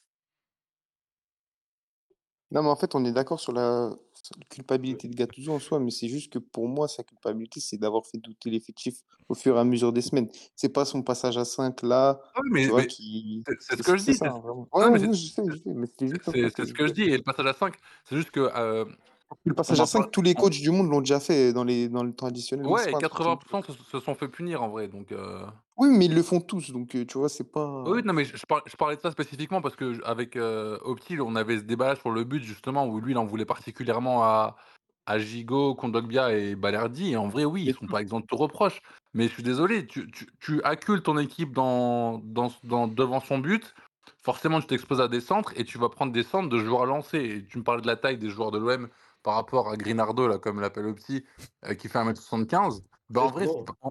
Non, 2.52 2.64
mais 2.64 2.70
en 2.70 2.76
fait, 2.76 2.96
on 2.96 3.04
est 3.04 3.12
d'accord 3.12 3.40
sur 3.40 3.52
la... 3.52 3.92
culpabilité 4.50 5.08
de 5.08 5.16
Gattuso 5.16 5.52
en 5.54 5.60
soi, 5.60 5.80
mais 5.80 5.92
c'est 5.92 6.08
juste 6.08 6.32
que 6.32 6.40
pour 6.40 6.68
moi, 6.68 6.88
sa 6.88 7.04
culpabilité, 7.04 7.60
c'est 7.60 7.78
d'avoir 7.78 8.06
fait 8.06 8.18
douter 8.18 8.50
l'effectif 8.50 8.96
au 9.30 9.36
fur 9.36 9.56
et 9.58 9.60
à 9.60 9.64
mesure 9.64 9.92
des 9.94 10.02
semaines. 10.02 10.30
C'est 10.56 10.70
pas 10.70 10.86
son 10.86 11.02
passage 11.04 11.38
à 11.38 11.46
5 11.46 11.82
là, 11.84 12.22
Ah 12.36 12.40
mais, 12.52 12.68
mais 12.76 12.88
qui. 12.88 13.44
c'est- 13.60 13.76
ce 13.78 13.84
que 13.84 13.98
je 13.98 14.04
dis. 14.04 14.14
c'est- 14.14 14.26
ce 16.66 16.74
que 16.74 16.88
je 16.88 16.94
dis. 16.94 17.04
Et 17.04 17.18
le 17.18 17.24
passage 17.24 17.46
à 17.48 17.54
5, 17.54 17.76
c'est 18.06 18.16
juste 18.16 18.32
que. 18.32 18.50
euh, 18.56 18.86
Le 19.46 19.54
passage 19.56 19.80
à 19.80 19.84
en 19.84 19.86
5, 19.88 20.00
parle- 20.00 20.12
tous 20.12 20.22
les 20.22 20.36
coachs 20.36 20.52
du 20.54 20.70
monde 20.70 20.90
l'ont 20.90 21.00
déjà 21.02 21.20
fait 21.20 21.54
dans, 21.54 21.64
les... 21.64 21.90
dans 21.90 22.04
le 22.04 22.14
temps 22.14 22.28
additionnel. 22.28 22.68
Ouais, 22.68 22.92
pas 22.92 22.98
un 22.98 23.02
truc 23.02 23.14
qui 23.18 23.24
me- 23.24 23.36
80% 23.36 23.64
se, 23.64 23.84
se 23.92 24.00
sont 24.00 24.14
fait 24.16 24.28
punir 24.28 24.62
en 24.64 24.70
vrai. 24.70 24.88
Donc. 24.88 25.12
euh, 25.12 25.46
Oui, 25.76 25.90
mais 25.90 26.06
ils 26.06 26.14
le 26.14 26.22
font 26.22 26.40
tous, 26.40 26.72
donc 26.72 26.96
euh, 26.96 27.06
tu 27.06 27.18
vois, 27.18 27.30
c'est 27.30 27.52
pas. 27.52 27.84
Oui, 27.84 28.02
non, 28.06 28.14
mais 28.14 28.26
je, 28.26 28.38
je 28.38 28.46
par- 28.46 28.62
je 28.66 28.76
parlais 28.78 28.96
de 28.96 29.02
ça 29.02 29.12
spécifiquement 29.12 29.62
parce 29.62 29.76
que 29.76 30.04
avec 30.06 30.36
euh, 30.36 30.78
Opti, 30.84 31.20
on 31.20 31.36
avait 31.36 31.58
ce 31.58 31.64
débat 31.64 31.96
sur 31.96 32.12
le 32.12 32.24
but 32.24 32.44
justement 32.44 32.86
où 32.86 33.00
lui, 33.02 33.12
il 33.14 33.18
en 33.18 33.26
voulait 33.26 33.46
particulièrement 33.46 34.24
à, 34.24 34.56
à 35.08 35.18
Gigot, 35.20 35.74
Kondogbia 35.76 36.32
et 36.34 36.56
Balerdi. 36.56 37.12
Et 37.14 37.18
en 37.18 37.28
vrai, 37.28 37.44
oui, 37.46 37.66
ils 37.68 37.74
sont 37.76 37.88
pas 37.88 38.02
exempts 38.02 38.20
de 38.22 38.26
tout 38.28 38.38
reproche. 38.38 38.82
Mais 39.16 39.28
je 39.28 39.34
suis 39.34 39.44
désolé, 39.44 39.88
tu, 39.88 40.10
tu, 40.12 40.28
tu 40.40 40.62
accules 40.64 41.02
ton 41.02 41.18
équipe 41.18 41.54
dans, 41.54 42.20
dans, 42.20 42.52
dans- 42.64 42.88
devant 42.88 43.20
son 43.20 43.40
but. 43.40 43.74
Forcément, 44.24 44.62
tu 44.62 44.68
t'exposes 44.68 45.02
à 45.02 45.08
des 45.08 45.22
centres 45.22 45.54
et 45.58 45.66
tu 45.66 45.78
vas 45.78 45.90
prendre 45.90 46.14
des 46.14 46.24
centres 46.24 46.50
de 46.50 46.60
joueurs 46.60 46.86
lancés. 46.86 47.18
Et 47.20 47.46
tu 47.46 47.58
me 47.58 47.64
parlais 47.64 47.82
de 47.82 47.88
la 47.88 47.98
taille 47.98 48.18
des 48.18 48.30
joueurs 48.30 48.52
de 48.52 48.60
l'OM 48.60 48.90
par 49.24 49.36
rapport 49.36 49.70
à 49.70 49.76
Grinardo, 49.78 50.28
là, 50.28 50.38
comme 50.38 50.60
l'appelle 50.62 50.86
Opti, 50.86 51.26
euh, 51.66 51.74
qui 51.74 51.90
fait 51.90 52.00
1m75. 52.00 52.84
Ben, 53.14 53.22
en 53.22 53.28
vrai, 53.32 53.48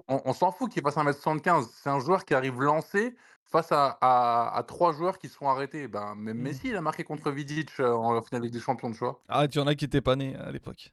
on, 0.07 0.21
on 0.25 0.33
s'en 0.33 0.51
fout 0.51 0.71
qu'il 0.71 0.81
fasse 0.81 0.95
1m75. 0.97 1.67
C'est 1.73 1.89
un 1.89 1.99
joueur 1.99 2.25
qui 2.25 2.33
arrive 2.33 2.59
lancé 2.61 3.15
face 3.45 3.71
à, 3.71 3.97
à, 4.01 4.57
à 4.57 4.63
trois 4.63 4.93
joueurs 4.93 5.17
qui 5.19 5.29
sont 5.29 5.47
arrêtés. 5.47 5.87
Ben, 5.87 6.15
même 6.15 6.37
Mm. 6.37 6.41
Messi, 6.41 6.67
il 6.69 6.75
a 6.75 6.81
marqué 6.81 7.03
contre 7.03 7.31
Vidic 7.31 7.69
euh, 7.79 7.91
en 7.93 8.21
finale 8.21 8.49
des 8.49 8.59
Champions, 8.59 8.91
tu 8.91 8.97
vois. 8.99 9.21
Ah, 9.29 9.45
il 9.45 9.55
y 9.55 9.59
en 9.59 9.67
a 9.67 9.75
qui 9.75 9.85
étaient 9.85 10.01
pas 10.01 10.15
nés 10.15 10.35
à 10.35 10.51
l'époque. 10.51 10.91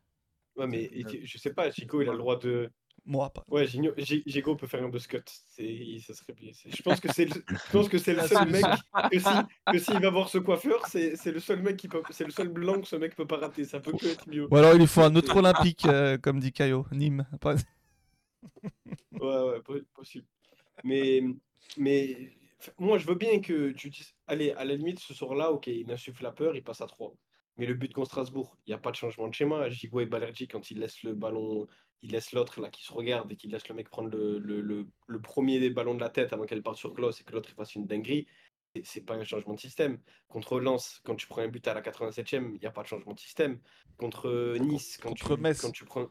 Ouais, 0.56 0.66
mais 0.66 0.82
et 0.92 1.04
tu- 1.04 1.26
je 1.26 1.38
sais 1.38 1.54
pas, 1.54 1.70
Chico, 1.70 2.02
il 2.02 2.08
a 2.08 2.12
le 2.12 2.18
droit 2.18 2.36
de. 2.38 2.70
Moi, 3.06 3.30
pas. 3.30 3.42
Ouais, 3.48 3.64
Gigno- 3.66 3.94
Gi- 3.96 4.22
Gigot 4.26 4.56
peut 4.56 4.66
faire 4.66 4.82
un 4.84 4.90
buscut. 4.90 5.22
C'est, 5.46 5.86
ça 6.06 6.12
serait 6.12 6.34
bien. 6.34 6.50
C'est- 6.52 6.76
Je 6.76 6.82
pense 6.82 7.00
que 7.00 7.10
c'est 7.10 7.24
le, 7.24 7.42
je 7.48 7.72
pense 7.72 7.88
que 7.88 7.96
c'est 7.96 8.12
le 8.12 8.20
seul 8.28 8.50
mec 8.50 8.62
que 9.10 9.18
si, 9.18 9.28
que 9.72 9.78
s'il 9.78 10.00
va 10.00 10.10
voir 10.10 10.28
ce 10.28 10.36
coiffeur, 10.36 10.86
c'est, 10.86 11.16
c'est 11.16 11.32
le 11.32 11.40
seul 11.40 11.62
mec 11.62 11.78
qui 11.78 11.88
peut, 11.88 12.02
c'est 12.10 12.24
le 12.24 12.30
seul 12.30 12.48
blanc 12.48 12.78
que 12.78 12.86
ce 12.86 12.96
mec 12.96 13.16
peut 13.16 13.26
pas 13.26 13.38
rater. 13.38 13.64
Ça 13.64 13.80
peut 13.80 13.92
que 13.92 14.06
être 14.06 14.28
mieux. 14.28 14.46
Ou 14.50 14.54
alors 14.56 14.74
il 14.74 14.80
lui 14.80 14.86
faut 14.86 15.00
un 15.00 15.16
autre 15.16 15.34
olympique, 15.34 15.86
euh, 15.86 16.18
comme 16.18 16.40
dit 16.40 16.52
Caio. 16.52 16.84
Nîmes. 16.92 17.26
Pas- 17.40 17.54
Ouais, 19.12 19.42
ouais, 19.42 19.62
po- 19.62 19.80
possible. 19.94 20.26
Mais, 20.84 21.22
mais 21.76 22.32
moi, 22.78 22.98
je 22.98 23.06
veux 23.06 23.14
bien 23.14 23.40
que 23.40 23.72
tu 23.72 23.90
dises, 23.90 24.14
allez, 24.26 24.52
à 24.52 24.64
la 24.64 24.74
limite, 24.76 24.98
ce 25.00 25.14
soir-là, 25.14 25.52
ok, 25.52 25.66
il 25.68 25.90
insuffle 25.90 26.22
la 26.24 26.32
peur, 26.32 26.56
il 26.56 26.64
passe 26.64 26.80
à 26.80 26.86
3. 26.86 27.14
Mais 27.56 27.66
le 27.66 27.74
but 27.74 27.92
contre 27.92 28.08
Strasbourg, 28.08 28.56
il 28.66 28.70
n'y 28.70 28.74
a 28.74 28.78
pas 28.78 28.90
de 28.90 28.96
changement 28.96 29.28
de 29.28 29.34
schéma. 29.34 29.68
Gigot 29.70 30.00
et 30.00 30.06
Balerdi, 30.06 30.48
quand 30.48 30.70
ils 30.70 30.78
laissent 30.78 31.02
le 31.02 31.14
ballon, 31.14 31.66
il 32.02 32.12
laisse 32.12 32.32
l'autre 32.32 32.60
là 32.60 32.70
qui 32.70 32.82
se 32.84 32.92
regarde 32.92 33.30
et 33.32 33.36
qui 33.36 33.48
laisse 33.48 33.68
le 33.68 33.74
mec 33.74 33.90
prendre 33.90 34.08
le, 34.10 34.38
le, 34.38 34.60
le, 34.62 34.88
le 35.06 35.20
premier 35.20 35.60
des 35.60 35.70
ballons 35.70 35.94
de 35.94 36.00
la 36.00 36.08
tête 36.10 36.32
avant 36.32 36.46
qu'elle 36.46 36.62
parte 36.62 36.78
sur 36.78 36.94
Klaus 36.94 37.20
et 37.20 37.24
que 37.24 37.32
l'autre 37.32 37.50
il 37.50 37.54
fasse 37.54 37.74
une 37.74 37.86
dinguerie. 37.86 38.26
c'est- 38.84 39.02
pas 39.04 39.14
un 39.16 39.24
changement 39.24 39.54
de 39.54 39.60
système. 39.60 39.98
Contre 40.28 40.60
Lens, 40.60 41.00
quand 41.04 41.16
tu 41.16 41.26
prends 41.26 41.42
un 41.42 41.48
but 41.48 41.66
à 41.68 41.74
la 41.74 41.82
87e, 41.82 42.52
il 42.54 42.60
n'y 42.60 42.66
a 42.66 42.70
pas 42.70 42.82
de 42.82 42.88
changement 42.88 43.12
de 43.14 43.20
système. 43.20 43.60
Contre 43.98 44.28
euh, 44.28 44.58
Nice, 44.58 44.96
quand, 45.02 45.10
contre 45.10 45.34
tu, 45.36 45.40
Metz. 45.42 45.60
quand, 45.60 45.70
tu 45.72 45.84
prends, 45.84 46.06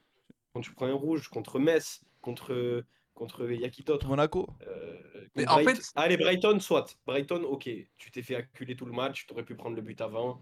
quand 0.53 0.61
tu 0.61 0.73
prends 0.73 0.87
un 0.87 0.93
rouge, 0.93 1.29
contre 1.29 1.57
Metz, 1.59 2.01
contre, 2.21 2.83
contre 3.13 3.49
il 3.51 3.59
y 3.61 3.65
a 3.65 3.69
qui 3.69 3.83
d'autre 3.83 4.07
Monaco. 4.07 4.47
euh, 4.67 4.97
Mais 5.35 5.43
contre 5.45 5.57
en 5.59 5.63
Bright- 5.63 5.77
fait- 5.77 5.91
Allez, 5.95 6.17
Brighton, 6.17 6.59
soit. 6.59 6.95
Brighton, 7.05 7.43
ok. 7.43 7.69
Tu 7.97 8.11
t'es 8.11 8.21
fait 8.21 8.35
acculer 8.35 8.75
tout 8.75 8.85
le 8.85 8.91
match, 8.93 9.25
tu 9.25 9.33
aurais 9.33 9.43
pu 9.43 9.55
prendre 9.55 9.75
le 9.75 9.81
but 9.81 9.99
avant. 10.01 10.41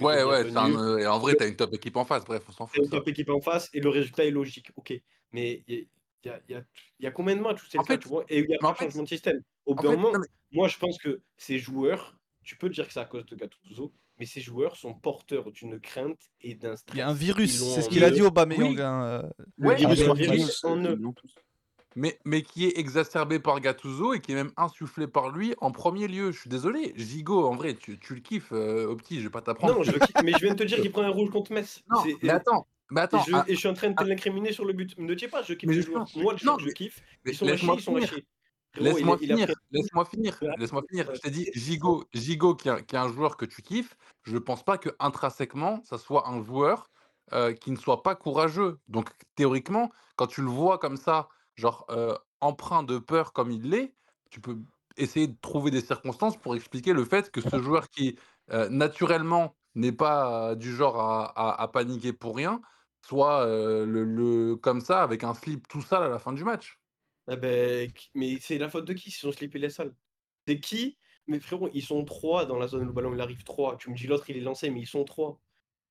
Ouais, 0.00 0.22
ouais, 0.24 0.56
un, 0.56 0.74
euh, 0.74 0.98
et 0.98 1.06
en 1.06 1.18
vrai, 1.18 1.34
t'as 1.34 1.48
une 1.48 1.56
top 1.56 1.72
équipe 1.74 1.96
en 1.96 2.04
face. 2.04 2.24
Bref, 2.24 2.42
on 2.48 2.52
s'en 2.52 2.66
fout. 2.66 2.78
une 2.78 2.84
ça. 2.84 2.98
top 2.98 3.08
équipe 3.08 3.30
en 3.30 3.40
face 3.40 3.68
et 3.72 3.80
le 3.80 3.88
résultat 3.88 4.24
est 4.24 4.30
logique, 4.30 4.70
ok. 4.76 4.92
Mais 5.32 5.62
il 5.68 5.86
y 6.24 6.28
a, 6.30 6.40
y 6.48 6.54
y 6.54 7.06
y 7.06 7.12
combien 7.12 7.36
de 7.36 7.40
matchs 7.42 7.62
où 7.62 7.66
c'est 7.68 7.78
En 7.78 7.82
le 7.82 7.86
cas, 7.86 7.94
fait- 7.94 8.00
tu 8.00 8.08
vois? 8.08 8.24
Et 8.28 8.38
il 8.40 8.46
n'y 8.48 8.54
a 8.54 8.58
pas 8.58 8.72
de 8.72 8.76
fait- 8.78 8.84
changement 8.86 9.02
de 9.04 9.08
système. 9.08 9.40
Au 9.66 9.74
bout 9.74 9.82
d'un 9.82 9.96
moment, 9.96 10.12
mais- 10.18 10.26
moi, 10.52 10.68
je 10.68 10.78
pense 10.78 10.98
que 10.98 11.20
ces 11.36 11.58
joueurs, 11.58 12.18
tu 12.42 12.56
peux 12.56 12.68
dire 12.70 12.86
que 12.86 12.92
c'est 12.92 13.00
à 13.00 13.04
cause 13.04 13.26
de 13.26 13.36
Gattuso, 13.36 13.92
mais 14.18 14.26
ces 14.26 14.40
joueurs 14.40 14.76
sont 14.76 14.94
porteurs 14.94 15.50
d'une 15.52 15.78
crainte 15.80 16.18
et 16.40 16.54
d'un 16.54 16.76
stress. 16.76 16.94
Il 16.94 16.98
y 16.98 17.02
a 17.02 17.08
un 17.08 17.14
virus. 17.14 17.62
C'est 17.74 17.82
ce 17.82 17.88
qu'il 17.88 18.04
a 18.04 18.10
dit 18.10 18.22
au 18.22 18.30
Bameyang. 18.30 18.74
Oui. 18.76 18.80
hein, 18.80 19.02
euh, 19.04 19.22
Le 19.58 19.68
Ouais, 19.68 19.76
virus, 19.76 20.00
mais 20.06 20.14
virus 20.14 20.64
en 20.64 20.76
eux. 20.84 20.98
mais, 21.96 22.18
mais 22.24 22.42
qui 22.42 22.66
est 22.66 22.78
exacerbé 22.78 23.38
par 23.38 23.60
Gattuso 23.60 24.14
et 24.14 24.20
qui 24.20 24.32
est 24.32 24.34
même 24.36 24.52
insufflé 24.56 25.06
par 25.06 25.30
lui 25.30 25.54
en 25.58 25.72
premier 25.72 26.06
lieu. 26.08 26.30
Je 26.32 26.40
suis 26.40 26.50
désolé, 26.50 26.92
Gigot, 26.96 27.46
en 27.46 27.54
vrai, 27.56 27.74
tu, 27.74 27.98
tu 27.98 28.14
le 28.14 28.20
kiffes, 28.20 28.52
euh, 28.52 28.86
au 28.88 28.96
petit, 28.96 29.18
je 29.18 29.24
vais 29.24 29.30
pas 29.30 29.40
t'apprendre. 29.42 29.76
Non, 29.76 29.82
je 29.82 29.92
le 29.92 29.98
kiffe, 29.98 30.22
mais 30.24 30.32
je 30.32 30.38
viens 30.38 30.54
de 30.54 30.58
te 30.58 30.64
dire 30.64 30.78
qu'il 30.82 30.90
prend 30.92 31.02
un 31.02 31.08
rouge 31.10 31.30
contre 31.30 31.52
Metz. 31.52 31.82
Non, 31.90 32.00
C'est- 32.04 32.16
mais 32.22 32.30
attends, 32.30 32.66
mais 32.90 33.00
Et 33.00 33.04
attends, 33.04 33.22
je, 33.24 33.32
ah, 33.34 33.44
et 33.48 33.54
je 33.54 33.58
suis 33.58 33.68
en 33.68 33.74
train 33.74 33.90
de 33.90 33.94
te 33.94 34.02
ah. 34.02 34.06
l'incriminer 34.06 34.52
sur 34.52 34.64
le 34.64 34.72
but. 34.72 34.96
Ne 34.98 35.14
dis 35.14 35.28
pas, 35.28 35.42
je 35.42 35.54
kiffe 35.54 35.68
Mais 35.68 35.74
les 35.74 35.82
justement, 35.82 36.06
joueurs. 36.06 36.22
Moi, 36.24 36.34
le 36.40 36.46
non, 36.46 36.58
je 36.58 36.70
kiffe. 36.70 37.00
mais 37.24 37.32
Ils 37.32 37.36
sont 37.36 37.44
laisse-moi 37.46 37.74
ils 37.78 37.82
sont 37.82 37.96
à 37.96 38.00
Laisse-moi 38.84 39.16
finir, 39.18 39.46
pris- 39.46 39.54
laisse-moi 39.70 40.04
finir, 40.04 40.38
laisse-moi 40.58 40.82
finir. 40.88 41.10
Je 41.14 41.20
t'ai 41.20 41.30
dit. 41.30 41.50
Gigot, 41.54 42.04
Gigot 42.12 42.54
qui, 42.56 42.68
est, 42.68 42.84
qui 42.86 42.96
est 42.96 42.98
un 42.98 43.08
joueur 43.12 43.36
que 43.36 43.44
tu 43.44 43.62
kiffes, 43.62 43.96
je 44.24 44.36
pense 44.38 44.62
pas 44.64 44.78
que 44.78 44.90
intrinsèquement, 44.98 45.82
ça 45.84 45.98
soit 45.98 46.28
un 46.28 46.42
joueur 46.44 46.90
euh, 47.32 47.52
qui 47.52 47.70
ne 47.70 47.76
soit 47.76 48.02
pas 48.02 48.14
courageux. 48.14 48.78
Donc 48.88 49.10
théoriquement, 49.34 49.90
quand 50.16 50.26
tu 50.26 50.40
le 50.42 50.48
vois 50.48 50.78
comme 50.78 50.96
ça, 50.96 51.28
genre 51.56 51.84
euh, 51.90 52.16
empreint 52.40 52.82
de 52.82 52.98
peur 52.98 53.32
comme 53.32 53.50
il 53.50 53.68
l'est, 53.70 53.94
tu 54.30 54.40
peux 54.40 54.58
essayer 54.96 55.26
de 55.28 55.36
trouver 55.40 55.70
des 55.70 55.80
circonstances 55.80 56.36
pour 56.36 56.56
expliquer 56.56 56.92
le 56.92 57.04
fait 57.04 57.30
que 57.30 57.40
ce 57.40 57.60
joueur 57.60 57.88
qui 57.90 58.18
euh, 58.50 58.68
naturellement 58.68 59.54
n'est 59.74 59.92
pas 59.92 60.54
du 60.56 60.74
genre 60.74 60.98
à, 61.00 61.24
à- 61.26 61.62
à 61.62 61.68
paniquer 61.68 62.12
pour 62.12 62.34
rien, 62.36 62.60
soit 63.06 63.46
le, 63.46 64.04
le- 64.04 64.56
comme 64.56 64.80
ça 64.80 65.02
avec 65.02 65.22
un 65.24 65.34
slip 65.34 65.68
tout 65.68 65.82
sale 65.82 66.02
à 66.02 66.08
la 66.08 66.18
fin 66.18 66.32
du 66.32 66.42
match. 66.44 66.77
Ah 67.28 67.36
ben, 67.36 67.92
qui- 67.92 68.10
mais 68.14 68.38
c'est 68.40 68.58
la 68.58 68.68
faute 68.70 68.86
de 68.86 68.94
qui? 68.94 69.10
Si 69.10 69.24
on 69.26 69.32
slip 69.32 69.54
les 69.54 69.70
salles 69.70 69.94
C'est 70.46 70.60
qui? 70.60 70.98
Mais 71.26 71.38
frérot, 71.40 71.68
ils 71.74 71.82
sont 71.82 72.04
trois 72.06 72.46
dans 72.46 72.58
la 72.58 72.66
zone 72.68 72.82
où 72.82 72.86
le 72.86 72.92
ballon 72.92 73.12
il 73.14 73.20
arrive 73.20 73.44
trois. 73.44 73.76
Tu 73.76 73.90
me 73.90 73.94
dis 73.96 74.06
l'autre 74.06 74.28
il 74.30 74.38
est 74.38 74.40
lancé, 74.40 74.70
mais 74.70 74.80
ils 74.80 74.86
sont 74.86 75.04
trois. 75.04 75.38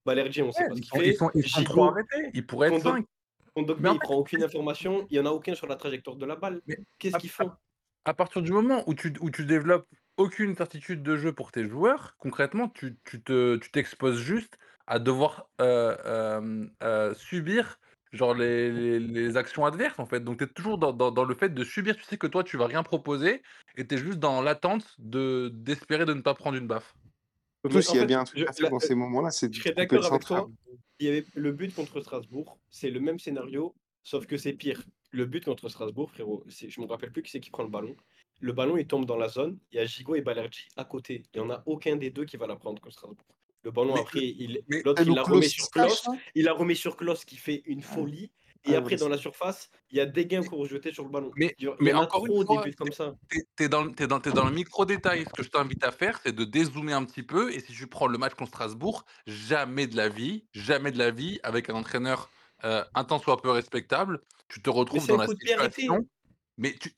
Balerdi, 0.04 0.42
on 0.42 0.52
sait 0.52 0.68
pas 0.68 0.74
ce 0.74 0.80
ils, 0.80 0.82
qu'il 0.82 0.90
sont, 0.90 1.00
fait. 1.00 1.10
ils 1.10 1.16
sont- 1.16 1.32
ils 1.36 1.50
sont 1.50 1.64
trop 1.64 1.84
arrêtés. 1.86 2.32
Ils 2.34 2.46
pourraient 2.46 2.70
être 2.70 2.82
Kondo- 2.82 2.94
5. 2.96 3.06
Kondogbia, 3.54 3.84
Mais 3.84 3.90
en 3.90 3.94
il 3.96 4.00
prend 4.00 4.16
aucune 4.16 4.44
information. 4.44 5.06
Il 5.12 5.18
y 5.18 5.20
en 5.20 5.26
a 5.26 5.30
aucun 5.30 5.54
sur 5.54 5.68
la 5.68 5.76
trajectoire 5.76 6.16
de 6.16 6.26
la 6.26 6.36
balle. 6.36 6.62
Mais 6.66 6.78
Qu'est-ce 6.98 7.18
qu'ils 7.18 7.30
font? 7.30 7.52
À 8.06 8.14
partir 8.14 8.42
du 8.42 8.52
moment 8.52 8.84
où 8.88 8.94
tu, 8.96 9.14
où 9.20 9.30
tu 9.30 9.46
développes 9.46 9.88
aucune 10.16 10.56
certitude 10.56 11.04
de 11.04 11.18
jeu 11.18 11.34
pour 11.34 11.52
tes 11.52 11.68
joueurs, 11.68 12.16
concrètement, 12.18 12.70
tu, 12.70 12.98
tu 13.04 13.22
te, 13.22 13.58
tu 13.58 13.70
t'exposes 13.70 14.20
juste 14.20 14.58
à 14.88 14.98
devoir 14.98 15.50
euh, 15.62 15.96
euh, 16.06 16.68
euh, 16.84 17.14
subir 17.14 17.80
genre 18.12 18.34
les, 18.34 18.72
les, 18.72 19.00
les 19.00 19.38
actions 19.38 19.66
adverses 19.66 20.00
en 20.00 20.06
fait. 20.06 20.20
Donc 20.22 20.38
tu 20.38 20.44
es 20.46 20.48
toujours 20.48 20.78
dans, 20.78 20.94
dans, 20.94 21.12
dans 21.12 21.26
le 21.26 21.36
fait 21.36 21.50
de 21.50 21.64
subir, 21.64 21.96
tu 21.96 22.04
sais 22.04 22.18
que 22.18 22.28
toi 22.28 22.44
tu 22.44 22.58
vas 22.58 22.68
rien 22.68 22.84
proposer 22.84 23.42
et 23.76 23.86
tu 23.88 23.96
es 23.96 23.98
juste 23.98 24.20
dans 24.20 24.42
l'attente 24.42 24.96
de, 25.00 25.50
d'espérer 25.54 26.06
de 26.06 26.14
ne 26.14 26.22
pas 26.22 26.34
prendre 26.34 26.58
une 26.58 26.68
baffe. 26.68 26.96
Surtout 27.62 27.82
s'il 27.82 27.96
y 27.96 27.98
a 27.98 28.02
fait, 28.02 28.08
bien 28.08 28.22
un 28.22 28.24
truc 28.24 28.40
je- 28.40 28.46
à 28.46 28.54
faire 28.54 28.64
la- 28.64 28.70
dans 28.70 28.80
ces 28.80 28.96
moments-là, 28.96 29.32
c'est 29.32 29.50
de 29.50 29.54
Je 29.54 29.62
serais 29.62 29.74
d'accord 29.74 30.06
avec 30.06 30.26
toi. 30.26 30.50
Il 31.00 31.06
y 31.06 31.10
avait 31.10 31.26
le 31.36 31.52
but 31.52 31.74
contre 31.76 32.02
Strasbourg, 32.02 32.58
c'est 32.70 32.90
le 32.90 33.00
même 33.00 33.20
scénario, 33.20 33.76
sauf 34.04 34.26
que 34.26 34.38
c'est 34.38 34.54
pire. 34.54 34.84
Le 35.12 35.26
but 35.26 35.46
contre 35.46 35.70
Strasbourg, 35.70 36.10
frérot, 36.12 36.44
c'est- 36.50 36.70
je 36.70 36.82
me 36.82 36.86
rappelle 36.86 37.12
plus 37.12 37.24
qui 37.24 37.32
c'est 37.32 37.40
qui 37.40 37.50
prend 37.50 37.64
le 37.64 37.70
ballon. 37.70 37.96
Le 38.40 38.54
ballon, 38.54 38.78
il 38.78 38.86
tombe 38.88 39.06
dans 39.06 39.18
la 39.18 39.30
zone. 39.30 39.58
Il 39.72 39.78
y 39.78 39.80
a 39.80 39.86
Gigot 39.86 40.16
et 40.16 40.22
Balerdi 40.22 40.68
à 40.76 40.86
côté. 40.86 41.24
Il 41.34 41.42
n'y 41.42 41.48
en 41.48 41.50
a 41.50 41.64
aucun 41.66 41.96
des 41.96 42.10
deux 42.12 42.26
qui 42.26 42.38
va 42.38 42.46
la 42.46 42.56
prendre 42.56 42.80
contre 42.82 42.94
Strasbourg. 42.94 43.26
Le 43.68 43.72
ballon, 43.72 43.96
Mais 43.96 44.00
après, 44.00 44.20
il... 44.24 44.62
l'autre, 44.86 45.02
il 45.06 45.14
la 45.14 45.24
remet 45.24 45.50
sur 45.50 45.70
Klaus. 45.70 46.08
Il 46.36 46.46
la 46.46 46.54
remet 46.54 46.74
sur 46.74 46.96
Klaus 46.96 47.26
qui 47.26 47.36
fait 47.36 47.64
une 47.66 47.82
folie. 47.82 48.32
Et 48.64 48.76
Ah, 48.76 48.78
après, 48.78 48.96
dans 48.96 49.10
la 49.10 49.18
surface, 49.18 49.70
il 49.92 49.98
y 49.98 50.00
a 50.00 50.06
des 50.06 50.26
gains 50.26 50.42
pour 50.42 50.66
jeter 50.66 50.94
sur 50.94 51.04
le 51.04 51.10
ballon. 51.10 51.32
Mais- 51.36 51.54
Il 51.60 51.68
y, 51.68 51.72
mais 51.82 51.92
en 51.92 52.00
a 52.00 52.04
encore 52.04 52.26
une 52.26 52.46
fois, 52.46 52.64
comme 52.78 52.94
ça. 52.94 53.14
T'es 53.58 53.66
es 53.66 53.68
dans, 53.68 53.84
le- 53.84 53.92
t'es 53.92 54.08
dans, 54.08 54.22
t'es 54.22 54.32
dans 54.32 54.46
le 54.46 54.52
micro-détail. 54.54 55.26
Ce 55.26 55.34
que 55.34 55.44
je 55.44 55.50
t'invite 55.50 55.84
à 55.84 55.92
faire, 55.92 56.22
c'est 56.24 56.34
de 56.34 56.46
dézoomer 56.46 56.94
un 56.94 57.04
petit 57.04 57.24
peu. 57.24 57.52
Et 57.52 57.60
si 57.60 57.74
tu 57.74 57.88
prends 57.88 58.08
le 58.08 58.18
match 58.18 58.36
contre 58.36 58.52
Strasbourg, 58.52 59.04
jamais 59.26 59.86
de 59.88 59.98
la 59.98 60.08
vie, 60.08 60.46
jamais 60.54 60.92
de 60.94 60.98
la 60.98 61.12
vie, 61.12 61.42
avec 61.44 61.70
un 61.70 61.76
entraîneur 61.76 62.30
euh, 62.64 62.86
un 62.96 63.04
tant 63.04 63.20
soit 63.20 63.42
peu 63.42 63.52
respectable, 63.52 64.22
tu 64.48 64.62
te 64.62 64.70
retrouves 64.70 65.06
dans 65.08 65.18
la 65.18 65.28
situation. 65.28 66.08
Mais 66.58 66.76
tu- 66.76 66.94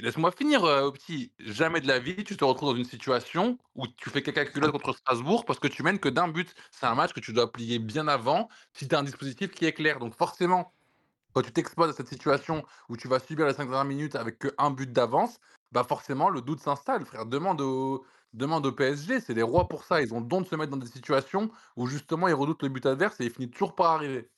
laisse-moi 0.00 0.32
finir, 0.32 0.64
euh, 0.64 0.90
petit. 0.90 1.34
Jamais 1.38 1.80
de 1.80 1.86
la 1.88 1.98
vie, 1.98 2.24
tu 2.24 2.36
te 2.36 2.44
retrouves 2.44 2.70
dans 2.72 2.76
une 2.78 2.84
situation 2.84 3.58
où 3.74 3.86
tu 3.86 4.08
fais 4.10 4.22
caca 4.22 4.46
culotte 4.46 4.72
contre 4.72 4.94
Strasbourg 4.94 5.44
parce 5.44 5.58
que 5.58 5.68
tu 5.68 5.82
mènes 5.82 5.98
que 5.98 6.08
d'un 6.08 6.28
but. 6.28 6.54
C'est 6.70 6.86
un 6.86 6.94
match 6.94 7.12
que 7.12 7.20
tu 7.20 7.32
dois 7.34 7.52
plier 7.52 7.78
bien 7.78 8.08
avant 8.08 8.48
si 8.72 8.88
tu 8.88 8.94
un 8.94 9.02
dispositif 9.02 9.50
qui 9.50 9.66
est 9.66 9.72
clair. 9.74 9.98
Donc 9.98 10.14
forcément, 10.16 10.72
quand 11.34 11.42
tu 11.42 11.52
t'exposes 11.52 11.90
à 11.90 11.92
cette 11.94 12.08
situation 12.08 12.64
où 12.88 12.96
tu 12.96 13.08
vas 13.08 13.20
subir 13.20 13.46
les 13.46 13.54
5 13.54 13.66
dernières 13.66 13.84
minutes 13.86 14.16
avec 14.16 14.38
qu'un 14.40 14.70
but 14.70 14.92
d'avance, 14.92 15.38
bah 15.72 15.84
forcément 15.84 16.30
le 16.30 16.42
doute 16.42 16.60
s'installe, 16.60 17.06
frère. 17.06 17.26
Demande 17.26 17.60
au, 17.62 18.06
demande 18.34 18.66
au 18.66 18.72
PSG, 18.72 19.20
c'est 19.20 19.34
les 19.34 19.42
rois 19.42 19.68
pour 19.68 19.84
ça. 19.84 20.02
Ils 20.02 20.14
ont 20.14 20.20
le 20.20 20.26
don 20.26 20.40
de 20.42 20.46
se 20.48 20.56
mettre 20.56 20.70
dans 20.72 20.78
des 20.78 20.86
situations 20.88 21.50
où 21.76 21.86
justement 21.88 22.28
ils 22.28 22.34
redoutent 22.34 22.62
le 22.62 22.70
but 22.70 22.86
adverse 22.86 23.20
et 23.20 23.26
ils 23.26 23.30
finissent 23.32 23.52
toujours 23.52 23.74
par 23.76 23.92
arriver. 23.92 24.30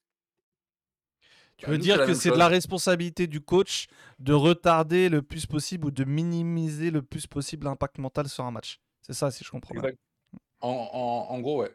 Tu 1.56 1.64
Bah, 1.64 1.72
veux 1.72 1.78
nous, 1.78 1.84
dire 1.84 1.98
que 2.04 2.14
c'est 2.14 2.30
de 2.30 2.36
la 2.38 2.48
responsabilité 2.48 3.26
du 3.26 3.40
coach 3.40 3.86
de 4.18 4.32
retarder 4.32 5.08
le 5.08 5.22
plus 5.22 5.46
possible 5.46 5.86
ou 5.86 5.90
de 5.90 6.04
minimiser 6.04 6.90
le 6.90 7.02
plus 7.02 7.26
possible 7.26 7.64
l'impact 7.64 7.98
mental 7.98 8.28
sur 8.28 8.44
un 8.44 8.50
match. 8.50 8.80
C'est 9.02 9.14
ça, 9.14 9.30
si 9.30 9.44
je 9.44 9.50
comprends 9.50 9.74
bien. 9.74 9.84
En, 10.60 10.68
en- 10.92 11.34
en 11.34 11.40
gros, 11.40 11.62
ouais. 11.62 11.74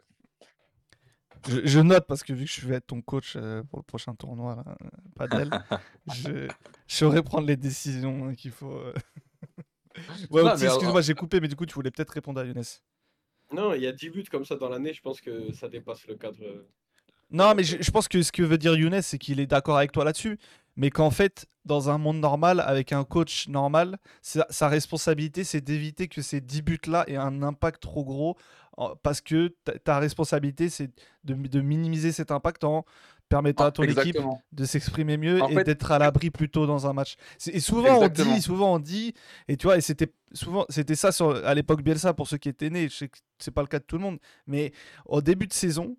Je, 1.48 1.66
je 1.66 1.80
note 1.80 2.06
parce 2.06 2.22
que 2.22 2.32
vu 2.32 2.44
que 2.44 2.50
je 2.50 2.66
vais 2.68 2.76
être 2.76 2.86
ton 2.86 3.02
coach 3.02 3.34
euh, 3.36 3.62
pour 3.64 3.78
le 3.80 3.82
prochain 3.82 4.14
tournoi, 4.14 4.54
là, 4.56 4.76
euh, 4.82 4.88
Padel, 5.16 5.50
je, 6.06 6.52
je 6.86 6.94
saurais 6.96 7.22
prendre 7.22 7.46
les 7.46 7.56
décisions 7.56 8.26
hein, 8.28 8.34
qu'il 8.34 8.52
faut. 8.52 8.70
euh. 8.72 8.94
ouais, 10.30 10.42
excuse-moi, 10.64 11.00
j'ai 11.02 11.14
coupé, 11.14 11.40
mais 11.40 11.48
du 11.48 11.56
coup, 11.56 11.66
tu 11.66 11.74
voulais 11.74 11.90
peut-être 11.90 12.10
répondre 12.10 12.40
à 12.40 12.44
Younes. 12.44 12.62
Non, 13.52 13.72
il 13.74 13.82
y 13.82 13.86
a 13.86 13.92
10 13.92 14.10
buts 14.10 14.24
comme 14.24 14.44
ça 14.44 14.56
dans 14.56 14.68
l'année. 14.68 14.92
Je 14.94 15.00
pense 15.00 15.20
que 15.20 15.52
ça 15.52 15.68
dépasse 15.68 16.06
le 16.08 16.16
cadre. 16.16 16.42
Non, 17.32 17.54
mais 17.54 17.64
je, 17.64 17.78
je 17.80 17.90
pense 17.90 18.08
que 18.08 18.22
ce 18.22 18.30
que 18.30 18.42
veut 18.42 18.58
dire 18.58 18.74
Younes, 18.76 19.02
c'est 19.02 19.18
qu'il 19.18 19.40
est 19.40 19.46
d'accord 19.46 19.78
avec 19.78 19.90
toi 19.92 20.04
là-dessus, 20.04 20.38
mais 20.76 20.90
qu'en 20.90 21.10
fait, 21.10 21.46
dans 21.64 21.90
un 21.90 21.98
monde 21.98 22.18
normal, 22.18 22.60
avec 22.60 22.92
un 22.92 23.04
coach 23.04 23.48
normal, 23.48 23.98
sa, 24.20 24.46
sa 24.50 24.68
responsabilité, 24.68 25.44
c'est 25.44 25.60
d'éviter 25.60 26.08
que 26.08 26.22
ces 26.22 26.40
10 26.40 26.62
buts-là 26.62 27.04
aient 27.08 27.16
un 27.16 27.42
impact 27.42 27.82
trop 27.82 28.04
gros, 28.04 28.36
parce 29.02 29.20
que 29.20 29.54
ta, 29.64 29.78
ta 29.78 29.98
responsabilité, 29.98 30.68
c'est 30.68 30.90
de, 31.24 31.34
de 31.34 31.60
minimiser 31.60 32.12
cet 32.12 32.30
impact 32.30 32.64
en 32.64 32.84
permettant 33.28 33.64
à 33.64 33.70
ton 33.72 33.82
équipe 33.84 34.18
de 34.52 34.64
s'exprimer 34.64 35.16
mieux 35.16 35.42
En 35.42 35.48
et 35.48 35.64
d'être 35.64 35.90
à 35.90 35.98
l'abri 35.98 36.30
plus 36.30 36.50
tôt 36.50 36.66
dans 36.66 36.86
un 36.86 36.92
match. 36.92 37.16
Et 37.46 37.60
souvent 37.60 38.00
on 38.00 38.08
dit, 38.08 38.42
souvent 38.42 38.74
on 38.74 38.78
dit, 38.78 39.14
et 39.48 39.56
tu 39.56 39.66
vois, 39.66 39.78
et 39.78 39.80
c'était 39.80 40.12
souvent 40.34 40.66
c'était 40.68 40.94
ça 40.94 41.12
sur, 41.12 41.30
à 41.46 41.54
l'époque 41.54 41.82
Bielsa 41.82 42.12
pour 42.12 42.28
ceux 42.28 42.36
qui 42.36 42.50
étaient 42.50 42.68
nés. 42.68 42.88
Je 42.90 42.94
sais 42.94 43.08
que 43.08 43.18
c'est 43.38 43.50
pas 43.50 43.62
le 43.62 43.68
cas 43.68 43.78
de 43.78 43.84
tout 43.84 43.96
le 43.96 44.02
monde, 44.02 44.18
mais 44.46 44.72
au 45.06 45.22
début 45.22 45.46
de 45.46 45.54
saison, 45.54 45.96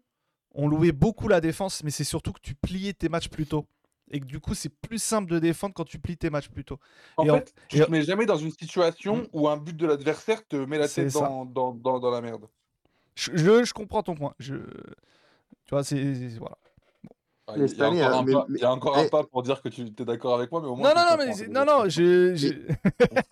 on 0.53 0.67
louait 0.67 0.91
beaucoup 0.91 1.27
la 1.27 1.41
défense, 1.41 1.83
mais 1.83 1.91
c'est 1.91 2.03
surtout 2.03 2.31
que 2.33 2.39
tu 2.41 2.55
pliais 2.55 2.93
tes 2.93 3.09
matchs 3.09 3.29
plus 3.29 3.45
tôt. 3.47 3.65
Et 4.11 4.19
que 4.19 4.25
du 4.25 4.39
coup, 4.39 4.53
c'est 4.53 4.69
plus 4.69 5.01
simple 5.01 5.31
de 5.31 5.39
défendre 5.39 5.73
quand 5.73 5.85
tu 5.85 5.97
plies 5.97 6.17
tes 6.17 6.29
matchs 6.29 6.49
plus 6.49 6.63
tôt. 6.63 6.77
En 7.17 7.25
Et 7.25 7.31
en- 7.31 7.35
fait, 7.35 7.53
tu 7.67 7.77
et 7.77 7.85
te 7.85 7.89
mets 7.89 8.03
jamais 8.03 8.25
dans 8.27 8.37
une 8.37 8.51
situation 8.51 9.17
Mm. 9.17 9.27
où 9.33 9.47
un 9.49 9.57
but 9.57 9.75
de 9.75 9.87
l'adversaire 9.87 10.45
te 10.47 10.55
met 10.55 10.77
la 10.77 10.87
tête 10.87 11.11
dans, 11.13 11.45
dans, 11.45 11.71
dans, 11.73 11.99
dans 11.99 12.11
la 12.11 12.21
merde. 12.21 12.45
Je, 13.15 13.31
je, 13.33 13.63
je 13.63 13.73
comprends 13.73 14.03
ton 14.03 14.13
point. 14.13 14.33
Je, 14.39 14.55
tu 14.55 15.69
vois, 15.71 15.83
c'est 15.83 15.97
voilà. 16.37 16.57
Il 17.57 17.67
y, 17.67 17.81
a 17.81 17.87
année, 17.87 18.03
encore 18.05 18.19
un 18.19 18.23
mais- 18.23 18.31
pas- 18.33 18.45
mais- 18.47 18.57
il 18.59 18.61
y 18.61 18.65
a 18.65 18.71
encore 18.71 18.97
un 18.97 19.07
pas 19.09 19.23
pour 19.23 19.43
dire 19.43 19.61
que 19.61 19.67
tu 19.69 19.81
es 19.81 20.05
d'accord 20.05 20.35
avec 20.35 20.51
moi, 20.51 20.61
mais 20.61 20.67
au 20.67 20.75
moins. 20.75 20.93
Non, 20.93 21.01
non, 21.01 21.07
non, 21.11 21.17
mais 21.17 21.47
non, 21.47 21.65
non, 21.65 21.89
je- 21.89 22.35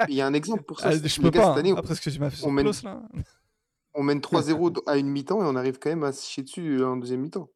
Il 0.09 0.15
y 0.15 0.21
a 0.21 0.25
un 0.27 0.33
exemple 0.33 0.63
pour 0.63 0.79
ça. 0.79 0.89
Ah, 0.89 0.91
je 0.91 1.21
peux 1.21 1.31
pas. 1.31 1.39
cette 1.39 1.47
hein, 1.47 1.53
année, 1.57 1.73
Après 1.77 1.95
ce 1.95 2.01
que 2.01 2.09
tu 2.09 2.19
m'as 2.19 2.29
fait 2.29 2.35
sur 2.37 2.47
on 2.47 2.51
mène- 2.51 2.65
Klaus, 2.65 2.83
là. 2.83 3.01
On 3.93 4.03
mène 4.03 4.19
3-0 4.19 4.81
à 4.87 4.97
une 4.97 5.07
mi-temps 5.07 5.41
et 5.43 5.45
on 5.45 5.55
arrive 5.55 5.79
quand 5.79 5.89
même 5.89 6.03
à 6.03 6.11
se 6.11 6.25
chier 6.29 6.43
dessus 6.43 6.83
en 6.83 6.97
deuxième 6.97 7.21
mi-temps. 7.21 7.49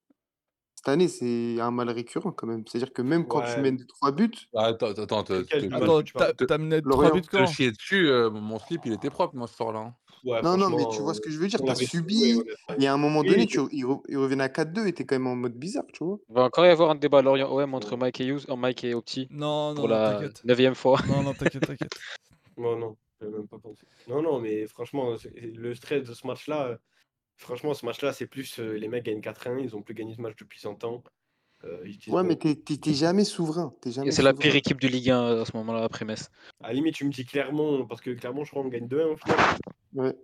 Cette 0.75 0.89
année, 0.89 1.07
c'est 1.07 1.59
un 1.59 1.71
mal 1.71 1.89
récurrent 1.89 2.31
quand 2.31 2.45
même. 2.45 2.63
C'est-à-dire 2.67 2.93
que 2.93 3.01
même 3.01 3.25
quand 3.27 3.41
tu 3.41 3.59
mènes 3.59 3.83
3 3.87 4.11
buts, 4.11 4.29
Ah, 4.55 4.65
Attends, 4.67 4.91
attends, 4.91 5.23
te, 5.23 5.41
te- 5.41 5.73
Attends, 5.73 6.01
t'as 6.13 6.33
t'as 6.33 6.57
mené 6.59 6.79
Lorient. 6.81 7.09
3 7.09 7.11
buts 7.19 7.21
te 7.21 7.37
quand 7.37 7.47
chier 7.47 7.71
dessus, 7.71 8.07
euh, 8.07 8.29
mon 8.29 8.59
slip 8.59 8.81
il 8.85 8.93
était 8.93 9.09
propre, 9.09 9.35
moi, 9.35 9.47
ce 9.47 9.55
soir-là. 9.55 9.79
hein. 9.79 9.95
Ouais, 10.23 10.41
non, 10.41 10.57
non, 10.57 10.69
mais 10.71 10.83
tu 10.91 11.01
vois 11.01 11.13
ce 11.13 11.21
que 11.21 11.29
je 11.31 11.37
veux 11.39 11.47
dire. 11.47 11.59
on 11.61 11.65
Tu 11.65 11.69
as 11.71 11.75
avait- 11.75 11.85
subi, 11.85 12.33
honnêtement. 12.33 12.75
et 12.79 12.87
à 12.87 12.93
un 12.93 12.97
moment 12.97 13.23
donné, 13.23 13.37
oui. 13.41 13.45
tu, 13.47 13.59
ils, 13.71 13.83
re- 13.85 14.01
ils 14.09 14.17
reviennent 14.17 14.41
à 14.41 14.47
4-2 14.49 14.85
et 14.87 14.93
t'es 14.93 15.05
quand 15.05 15.15
même 15.15 15.27
en 15.27 15.35
mode 15.35 15.53
bizarre, 15.53 15.83
tu 15.93 16.03
vois. 16.03 16.17
Il 16.29 16.35
va 16.35 16.43
encore 16.43 16.65
y 16.65 16.69
avoir 16.69 16.89
un 16.91 16.95
débat 16.95 17.21
Lorient 17.21 17.51
OM 17.51 17.73
entre 17.75 17.95
Mike 17.95 18.21
et, 18.21 18.25
Hughes, 18.25 18.45
euh, 18.49 18.55
Mike 18.55 18.83
et 18.83 18.93
Opti 18.95 19.27
Non, 19.31 19.69
non, 19.69 19.75
pour 19.75 19.87
non, 19.87 19.95
la 19.95 20.13
t'inquiète. 20.15 20.41
neuvième 20.45 20.75
fois. 20.75 20.99
Non, 21.07 21.21
non, 21.23 21.33
t'inquiète, 21.33 21.61
t'inquiète. 21.77 21.93
Non, 22.57 22.75
non, 22.77 22.95
même 23.21 23.47
pas 23.47 23.59
pensé. 23.59 23.85
Non, 24.07 24.21
non, 24.21 24.39
mais 24.39 24.67
franchement, 24.67 25.15
le 25.35 25.75
stress 25.75 26.03
de 26.03 26.13
ce 26.13 26.27
match-là, 26.27 26.67
euh, 26.67 26.77
franchement, 27.37 27.73
ce 27.73 27.85
match-là, 27.85 28.13
c'est 28.13 28.27
plus 28.27 28.59
euh, 28.59 28.73
les 28.73 28.87
mecs 28.87 29.03
gagnent 29.05 29.21
4-1, 29.21 29.57
ils 29.59 29.75
ont 29.75 29.81
plus 29.81 29.93
gagné 29.93 30.13
ce 30.13 30.21
match 30.21 30.35
depuis 30.37 30.59
100 30.59 30.83
ans. 30.83 31.03
Euh, 31.63 31.83
Ouais, 32.09 32.23
mais 32.23 32.35
t'es 32.35 32.55
t'es- 32.55 32.77
t'es 32.77 32.93
jamais 32.93 33.23
souverain. 33.23 33.73
T'es 33.81 33.91
jamais 33.91 34.09
Et 34.09 34.11
c'est 34.11 34.21
la 34.21 34.33
pire 34.33 34.55
équipe 34.55 34.79
de 34.79 34.87
Ligue 34.87 35.09
1 35.09 35.41
à 35.41 35.45
ce 35.45 35.55
moment-là 35.57 35.83
après 35.83 36.05
Metz. 36.05 36.29
à 36.61 36.67
la 36.67 36.73
limite, 36.73 36.95
tu 36.95 37.05
me 37.05 37.11
dis 37.11 37.25
Clermont, 37.25 37.87
parce 37.87 38.01
que 38.01 38.11
Clermont, 38.11 38.43
je 38.43 38.51
crois, 38.51 38.61
on 38.61 38.67
gagne 38.67 38.87
2-1 38.87 39.07
au 39.07 39.15
final. 39.17 39.37
Ouais. 39.93 40.15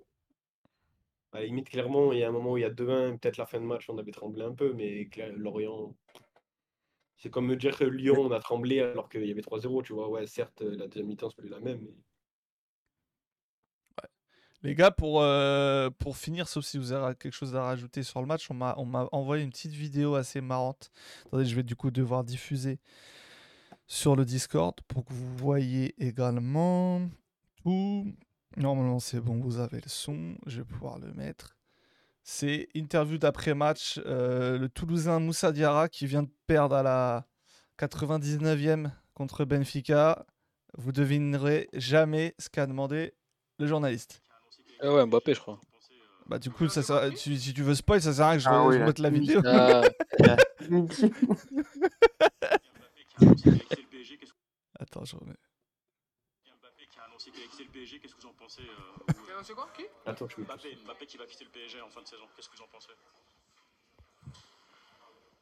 À 1.32 1.40
la 1.40 1.46
limite, 1.46 1.70
Clermont, 1.70 2.12
il 2.12 2.20
y 2.20 2.24
a 2.24 2.28
un 2.28 2.32
moment 2.32 2.52
où 2.52 2.58
il 2.58 2.62
y 2.62 2.66
a 2.66 2.70
2-1, 2.70 3.18
peut-être 3.18 3.38
la 3.38 3.46
fin 3.46 3.60
de 3.60 3.66
match, 3.66 3.90
on 3.90 3.98
avait 3.98 4.12
tremblé 4.12 4.44
un 4.44 4.54
peu, 4.54 4.74
mais 4.74 5.10
Lorient. 5.36 5.96
C'est 7.18 7.30
comme 7.30 7.48
me 7.48 7.56
dire 7.56 7.78
que 7.78 7.86
Lyon, 7.86 8.16
on 8.20 8.32
a 8.32 8.40
tremblé 8.40 8.82
alors 8.82 9.08
qu'il 9.08 9.26
y 9.26 9.32
avait 9.32 9.42
3-0, 9.42 9.82
tu 9.84 9.94
vois. 9.94 10.10
Ouais, 10.10 10.28
certes, 10.28 10.62
la 10.62 10.88
deuxième 10.88 11.08
mi-temps, 11.08 11.30
c'est 11.30 11.38
plus 11.38 11.50
la 11.50 11.60
même. 11.60 11.80
Mais... 11.82 11.94
Les 14.64 14.76
gars, 14.76 14.92
pour, 14.92 15.22
euh, 15.22 15.90
pour 15.90 16.18
finir, 16.18 16.48
sauf 16.48 16.64
si 16.64 16.78
vous 16.78 16.92
avez 16.92 17.16
quelque 17.16 17.34
chose 17.34 17.56
à 17.56 17.64
rajouter 17.64 18.04
sur 18.04 18.22
le 18.22 18.28
match, 18.28 18.48
on 18.52 18.54
m'a 18.54 18.76
envoyé 19.12 19.44
une 19.44 19.50
petite 19.50 19.72
vidéo 19.72 20.14
assez 20.16 20.40
marrante. 20.40 20.92
Attendez, 21.26 21.46
je 21.46 21.56
vais 21.56 21.64
du 21.64 21.76
coup 21.76 21.90
devoir 21.90 22.24
diffuser 22.24 22.80
sur 23.88 24.16
le 24.16 24.24
Discord 24.24 24.76
pour 24.88 25.04
que 25.04 25.14
vous 25.14 25.36
voyez 25.36 25.96
également 26.04 27.02
tout. 27.64 28.06
Normalement, 28.56 29.00
c'est 29.00 29.20
bon, 29.20 29.40
vous 29.40 29.58
avez 29.58 29.78
le 29.78 29.90
son. 29.90 30.36
Je 30.46 30.60
vais 30.60 30.66
pouvoir 30.66 31.00
le 31.00 31.12
mettre. 31.14 31.58
C'est 32.24 32.68
interview 32.76 33.18
d'après-match. 33.18 34.00
euh, 34.06 34.60
le 34.60 34.70
Toulousain 34.70 35.20
Moussa 35.20 35.52
Diarra 35.52 35.90
qui 35.90 36.06
vient 36.06 36.24
de 36.24 36.32
perdre 36.46 36.76
à 36.76 36.84
la 36.84 37.26
99e 37.80 38.92
contre 39.16 39.44
Benfica. 39.44 40.26
Vous 40.78 40.92
devinerez 40.92 41.68
jamais 41.74 42.36
ce 42.38 42.50
qu'a 42.50 42.68
demandé 42.68 43.16
le 43.58 43.66
journaliste. 43.66 44.22
Ah 44.82 44.94
ouais, 44.94 45.06
Mbappé, 45.06 45.34
je 45.36 45.40
crois. 45.40 45.60
Bah 46.28 46.40
du 46.40 46.50
coup, 46.50 46.68
ça 46.70 46.82
sert- 46.82 47.14
tu- 47.14 47.38
si 47.38 47.54
tu 47.54 47.62
veux 47.62 47.76
spoil, 47.76 48.02
ça 48.02 48.14
sert 48.14 48.26
à 48.26 48.30
rien 48.30 48.38
que 48.38 48.44
je, 48.44 48.50
Ah 48.50 48.66
oui, 48.66 48.78
je 48.78 48.84
mette 48.84 49.00
la 49.00 49.10
vidéo. 49.10 49.42
Ah, 49.46 49.84
Attends, 54.80 55.06
je 55.06 55.16
remets. 55.16 55.34
Mbappé 56.62 56.88
qui 56.92 57.00
a 57.00 57.04
annoncé 57.04 57.32
qu'il 57.32 57.40
allait 57.42 57.50
quitter 57.50 57.64
le 57.66 57.70
PSG, 57.72 58.00
qu'est-ce 58.00 58.16
que 58.16 58.22
vous 58.22 58.28
en 58.28 58.34
pensez 58.34 58.62
euh, 58.62 59.04
vous, 59.08 59.30
euh, 59.30 59.42
C'est 59.44 59.54
quoi 59.54 59.70
Qui 59.76 59.86
Attends, 60.06 60.28
je 60.28 60.40
me 60.40 60.46
Mbappé, 60.46 60.76
Mbappé 60.86 61.06
qui 61.06 61.18
va 61.18 61.26
quitter 61.26 61.46
le 61.46 61.52
PSG 61.52 61.82
en 61.82 61.90
fin 61.90 62.02
de 62.02 62.08
saison, 62.08 62.24
qu'est-ce 62.36 62.50
que 62.50 62.56
vous 62.58 62.64
en 62.64 62.68
pensez? 62.68 62.90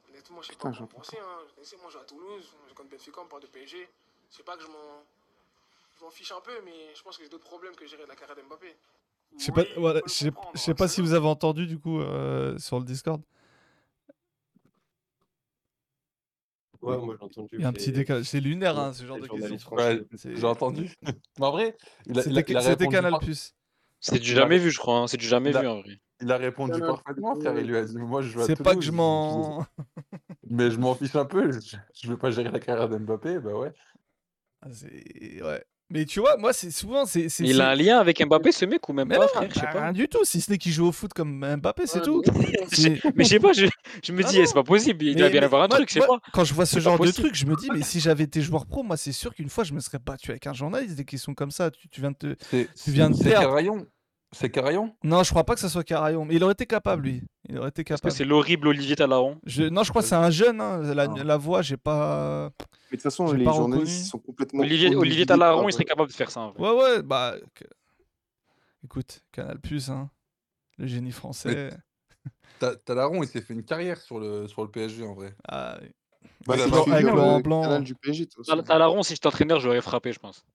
Honnêtement, 0.10 0.42
je 0.42 0.48
sais 0.48 0.54
Putain, 0.54 0.72
pas 0.72 0.78
quoi 0.78 0.86
en 0.86 0.88
penser. 0.88 1.18
Hein. 1.20 1.40
Je 1.58 1.64
sais, 1.64 1.78
moi, 1.78 1.86
je 1.88 1.94
joue 1.94 2.00
à 2.00 2.06
Toulouse, 2.06 2.54
je 2.68 2.74
connais 2.74 2.90
Benfica, 2.90 3.22
on 3.22 3.28
parle 3.28 3.44
de 3.44 3.48
PSG. 3.48 3.88
Je 4.32 4.36
sais 4.36 4.44
pas 4.44 4.58
que 4.58 4.64
je 4.64 4.68
m'en. 4.68 5.04
Je 5.98 6.04
m'en 6.06 6.12
fiche 6.12 6.32
un 6.32 6.42
peu, 6.42 6.62
mais 6.64 6.94
je 6.96 7.02
pense 7.04 7.18
que 7.18 7.24
j'ai 7.24 7.30
d'autres 7.30 7.46
problèmes 7.46 7.76
que 7.76 7.86
gérer 7.86 8.06
la 8.06 8.16
carrière 8.16 8.36
d'Mbappé. 8.36 8.76
Je 9.38 9.44
sais 9.46 9.52
pas, 9.52 9.62
Oui, 9.62 9.68
voilà, 9.78 10.02
je 10.06 10.12
sais, 10.12 10.26
comprendre, 10.32 10.52
je 10.56 10.60
sais 10.60 10.74
pas 10.74 10.88
si 10.88 10.96
c'est 10.96 11.02
vous 11.02 11.14
avez 11.14 11.28
entendu 11.28 11.66
du 11.68 11.80
coup 11.80 12.00
euh, 12.00 12.58
sur 12.58 12.78
le 12.80 12.86
Discord. 12.86 13.22
Ouais, 16.82 16.98
moi 16.98 17.16
j'ai 17.20 17.26
entendu. 17.26 17.50
Il 17.54 17.62
y 17.62 17.66
a 17.66 17.68
un 17.68 17.72
c'est- 17.72 17.78
petit 17.78 17.92
décalage. 17.92 18.24
C'est 18.26 18.40
lunaire 18.40 18.80
hein, 18.80 18.94
ce 18.94 19.06
genre 19.06 19.18
de. 19.18 19.76
Ouais, 19.76 20.02
C'est- 20.16 20.36
j'ai 20.36 20.46
entendu. 20.46 20.90
Mais 21.40 21.46
en 21.46 21.52
vrai, 21.52 21.78
C'était 22.22 22.88
Canal 22.88 23.14
Plus. 23.20 23.54
c'est 24.00 24.20
du 24.20 24.30
jamais 24.32 24.58
vu, 24.60 24.72
je 24.72 24.78
crois. 24.80 25.00
hein. 25.00 25.08
C'est 25.08 25.18
du 25.18 25.28
jamais 25.28 25.50
il 25.50 25.58
a- 25.58 25.62
vu 25.62 25.68
en 25.68 25.82
vrai. 25.82 26.00
il 26.22 26.32
a 26.32 26.38
répondu 26.38 26.72
Non, 26.72 26.80
non, 26.80 26.96
parfaitement, 26.96 27.36
frère. 27.36 27.60
Il 27.60 27.68
lui 27.68 27.76
a 27.78 27.84
dit 27.84 27.98
Moi, 27.98 28.22
je 28.22 28.40
C'est 28.46 28.62
pas 28.64 28.76
que 28.76 28.82
je 28.82 28.92
m'en. 28.92 29.66
Mais 30.50 30.72
je 30.72 30.78
m'en 30.80 30.96
fiche 30.96 31.16
un 31.16 31.26
peu. 31.26 31.52
Je, 31.52 31.76
je 31.94 32.08
veux 32.08 32.18
pas 32.18 32.32
gérer 32.32 32.50
la 32.50 32.60
carrière 32.60 32.88
d'Mbappé. 32.88 33.40
Bah 33.40 33.54
ouais. 33.56 33.74
Ah, 34.62 34.70
c'est- 34.72 35.44
ouais. 35.44 35.64
Mais 35.92 36.06
tu 36.06 36.20
vois, 36.20 36.38
moi, 36.38 36.54
c'est 36.54 36.70
souvent. 36.70 37.06
c'est 37.06 37.30
c'est- 37.30 37.44
Il 37.44 37.60
a 37.62 37.70
un 37.72 37.76
lien 37.76 37.98
avec 37.98 38.24
Mbappé, 38.24 38.52
ce 38.52 38.64
mec, 38.66 38.88
ou 38.88 38.94
même 38.94 39.08
Mais 39.08 39.16
pas, 39.16 39.22
non, 39.24 39.28
frère 39.28 39.50
Je 39.50 39.54
sais 39.56 39.62
bah, 39.62 39.72
pas. 39.74 39.82
rien 39.86 39.92
du 39.92 40.08
tout. 40.08 40.24
Si 40.24 40.40
ce 40.40 40.52
n'est 40.52 40.58
qu'il 40.60 40.72
joue 40.72 40.86
au 40.88 40.92
foot 40.92 41.12
comme 41.14 41.40
Mbappé, 41.58 41.84
c'est 41.88 42.00
Ouais, 42.00 42.06
tout. 42.06 42.22
mais- 43.16 43.24
je 43.24 43.24
sais 43.24 43.40
pas, 43.40 43.54
je, 43.54 43.66
je 44.04 44.12
me 44.12 44.24
Ah 44.24 44.30
dis, 44.30 44.40
eh, 44.40 44.46
c'est 44.46 44.54
pas 44.54 44.64
possible. 44.64 45.04
Il 45.06 45.16
Mais- 45.16 45.20
doit 45.22 45.30
bien 45.30 45.40
mais 45.42 45.46
avoir 45.48 45.64
un 45.64 45.68
moi- 45.68 45.78
truc, 45.78 45.90
je 45.90 46.00
sais 46.00 46.06
pas. 46.06 46.20
Quand 46.32 46.44
je 46.44 46.54
vois 46.54 46.66
ce 46.68 46.80
genre 46.80 47.00
de 47.00 47.10
truc, 47.12 47.34
je 47.34 47.46
me 47.46 47.56
dis, 47.56 47.70
mais 47.74 47.82
si 47.82 48.00
j'avais 48.00 48.26
été 48.26 48.42
joueur 48.42 48.66
pro, 48.68 48.84
moi, 48.84 48.98
c'est 48.98 49.12
sûr 49.12 49.34
qu'une 49.34 49.50
fois, 49.50 49.64
je 49.64 49.74
me 49.74 49.80
serais 49.80 50.00
battu 50.00 50.30
avec 50.30 50.46
un 50.46 50.54
journaliste. 50.54 50.96
Des 50.96 51.06
questions 51.06 51.34
comme 51.34 51.52
ça, 51.52 51.72
tu, 51.72 51.88
tu 51.90 52.02
viens 52.02 52.12
de 52.12 52.16
te. 52.18 52.36
Tu 52.52 52.92
viens 52.92 53.10
de 53.10 53.16
c'est 53.16 53.30
perdre. 53.32 53.60
C'est 54.32 54.50
Carayon? 54.52 54.94
Non, 55.04 55.24
je 55.24 55.30
crois 55.32 55.44
pas 55.44 55.56
que 55.56 55.60
ça 55.60 55.70
soit 55.70 55.84
Carayon, 55.84 56.24
mais 56.24 56.36
il 56.36 56.44
aurait 56.44 56.54
été 56.54 56.68
capable, 56.68 57.04
lui. 57.04 57.24
Il 57.48 57.58
aurait 57.58 57.70
été 57.70 57.84
que 57.84 57.90
capable. 57.96 58.12
c'est 58.14 58.26
l'horrible 58.26 58.68
Olivier 58.68 58.96
Talaron? 58.96 59.40
Je... 59.46 59.64
Non, 59.64 59.84
je 59.84 59.90
crois 59.90 60.04
que 60.04 60.08
c'est 60.08 60.14
un 60.16 60.30
jeune. 60.30 60.62
hein, 60.62 60.82
La, 60.94 61.04
Ah. 61.10 61.24
la 61.24 61.38
voix, 61.38 61.62
j'ai 61.64 61.78
pas. 61.78 62.52
Mais 62.60 62.66
de 62.92 62.96
toute 62.98 63.02
façon, 63.02 63.32
les 63.34 63.44
pas 63.44 63.54
journalistes 63.54 63.92
reconnu. 63.96 64.06
sont 64.10 64.20
complètement. 64.20 64.62
Olivier, 64.62 64.96
Olivier 64.96 65.26
Talaron, 65.26 65.68
il 65.68 65.74
serait 65.74 65.86
capable 65.86 66.10
de 66.10 66.16
faire 66.16 66.30
ça. 66.30 66.42
en. 66.42 66.54
Ouais, 66.60 66.72
ouais, 66.72 67.02
bah. 67.02 67.36
Écoute, 68.84 69.22
Canal 69.32 69.60
Plus, 69.60 69.90
hein. 69.90 70.10
Le 70.78 70.88
génie 70.88 71.12
français. 71.12 71.72
Ta- 72.60 72.76
Talaron, 72.76 73.24
il 73.24 73.28
s'est 73.28 73.42
fait 73.42 73.54
une 73.54 73.64
carrière 73.64 74.00
sur 74.00 74.20
le, 74.20 74.48
sur 74.48 74.62
le 74.64 74.70
PSG 74.70 75.04
en 75.06 75.14
vrai. 75.14 75.34
Ah, 75.48 75.78
oui. 75.82 75.90
Bah, 76.46 76.56
Laurent- 76.56 76.86
le 76.88 76.94
avec 76.94 77.06
le 77.06 77.42
Blanc. 77.42 77.62
canal 77.64 77.84
du 77.84 77.96
PSG, 77.96 78.28
Talaron, 78.66 79.04
si 79.04 79.14
j'étais 79.16 79.28
entraîneur, 79.28 79.60
j'aurais 79.60 79.82
frappé, 79.82 80.14
je 80.14 80.20
pense. 80.20 80.46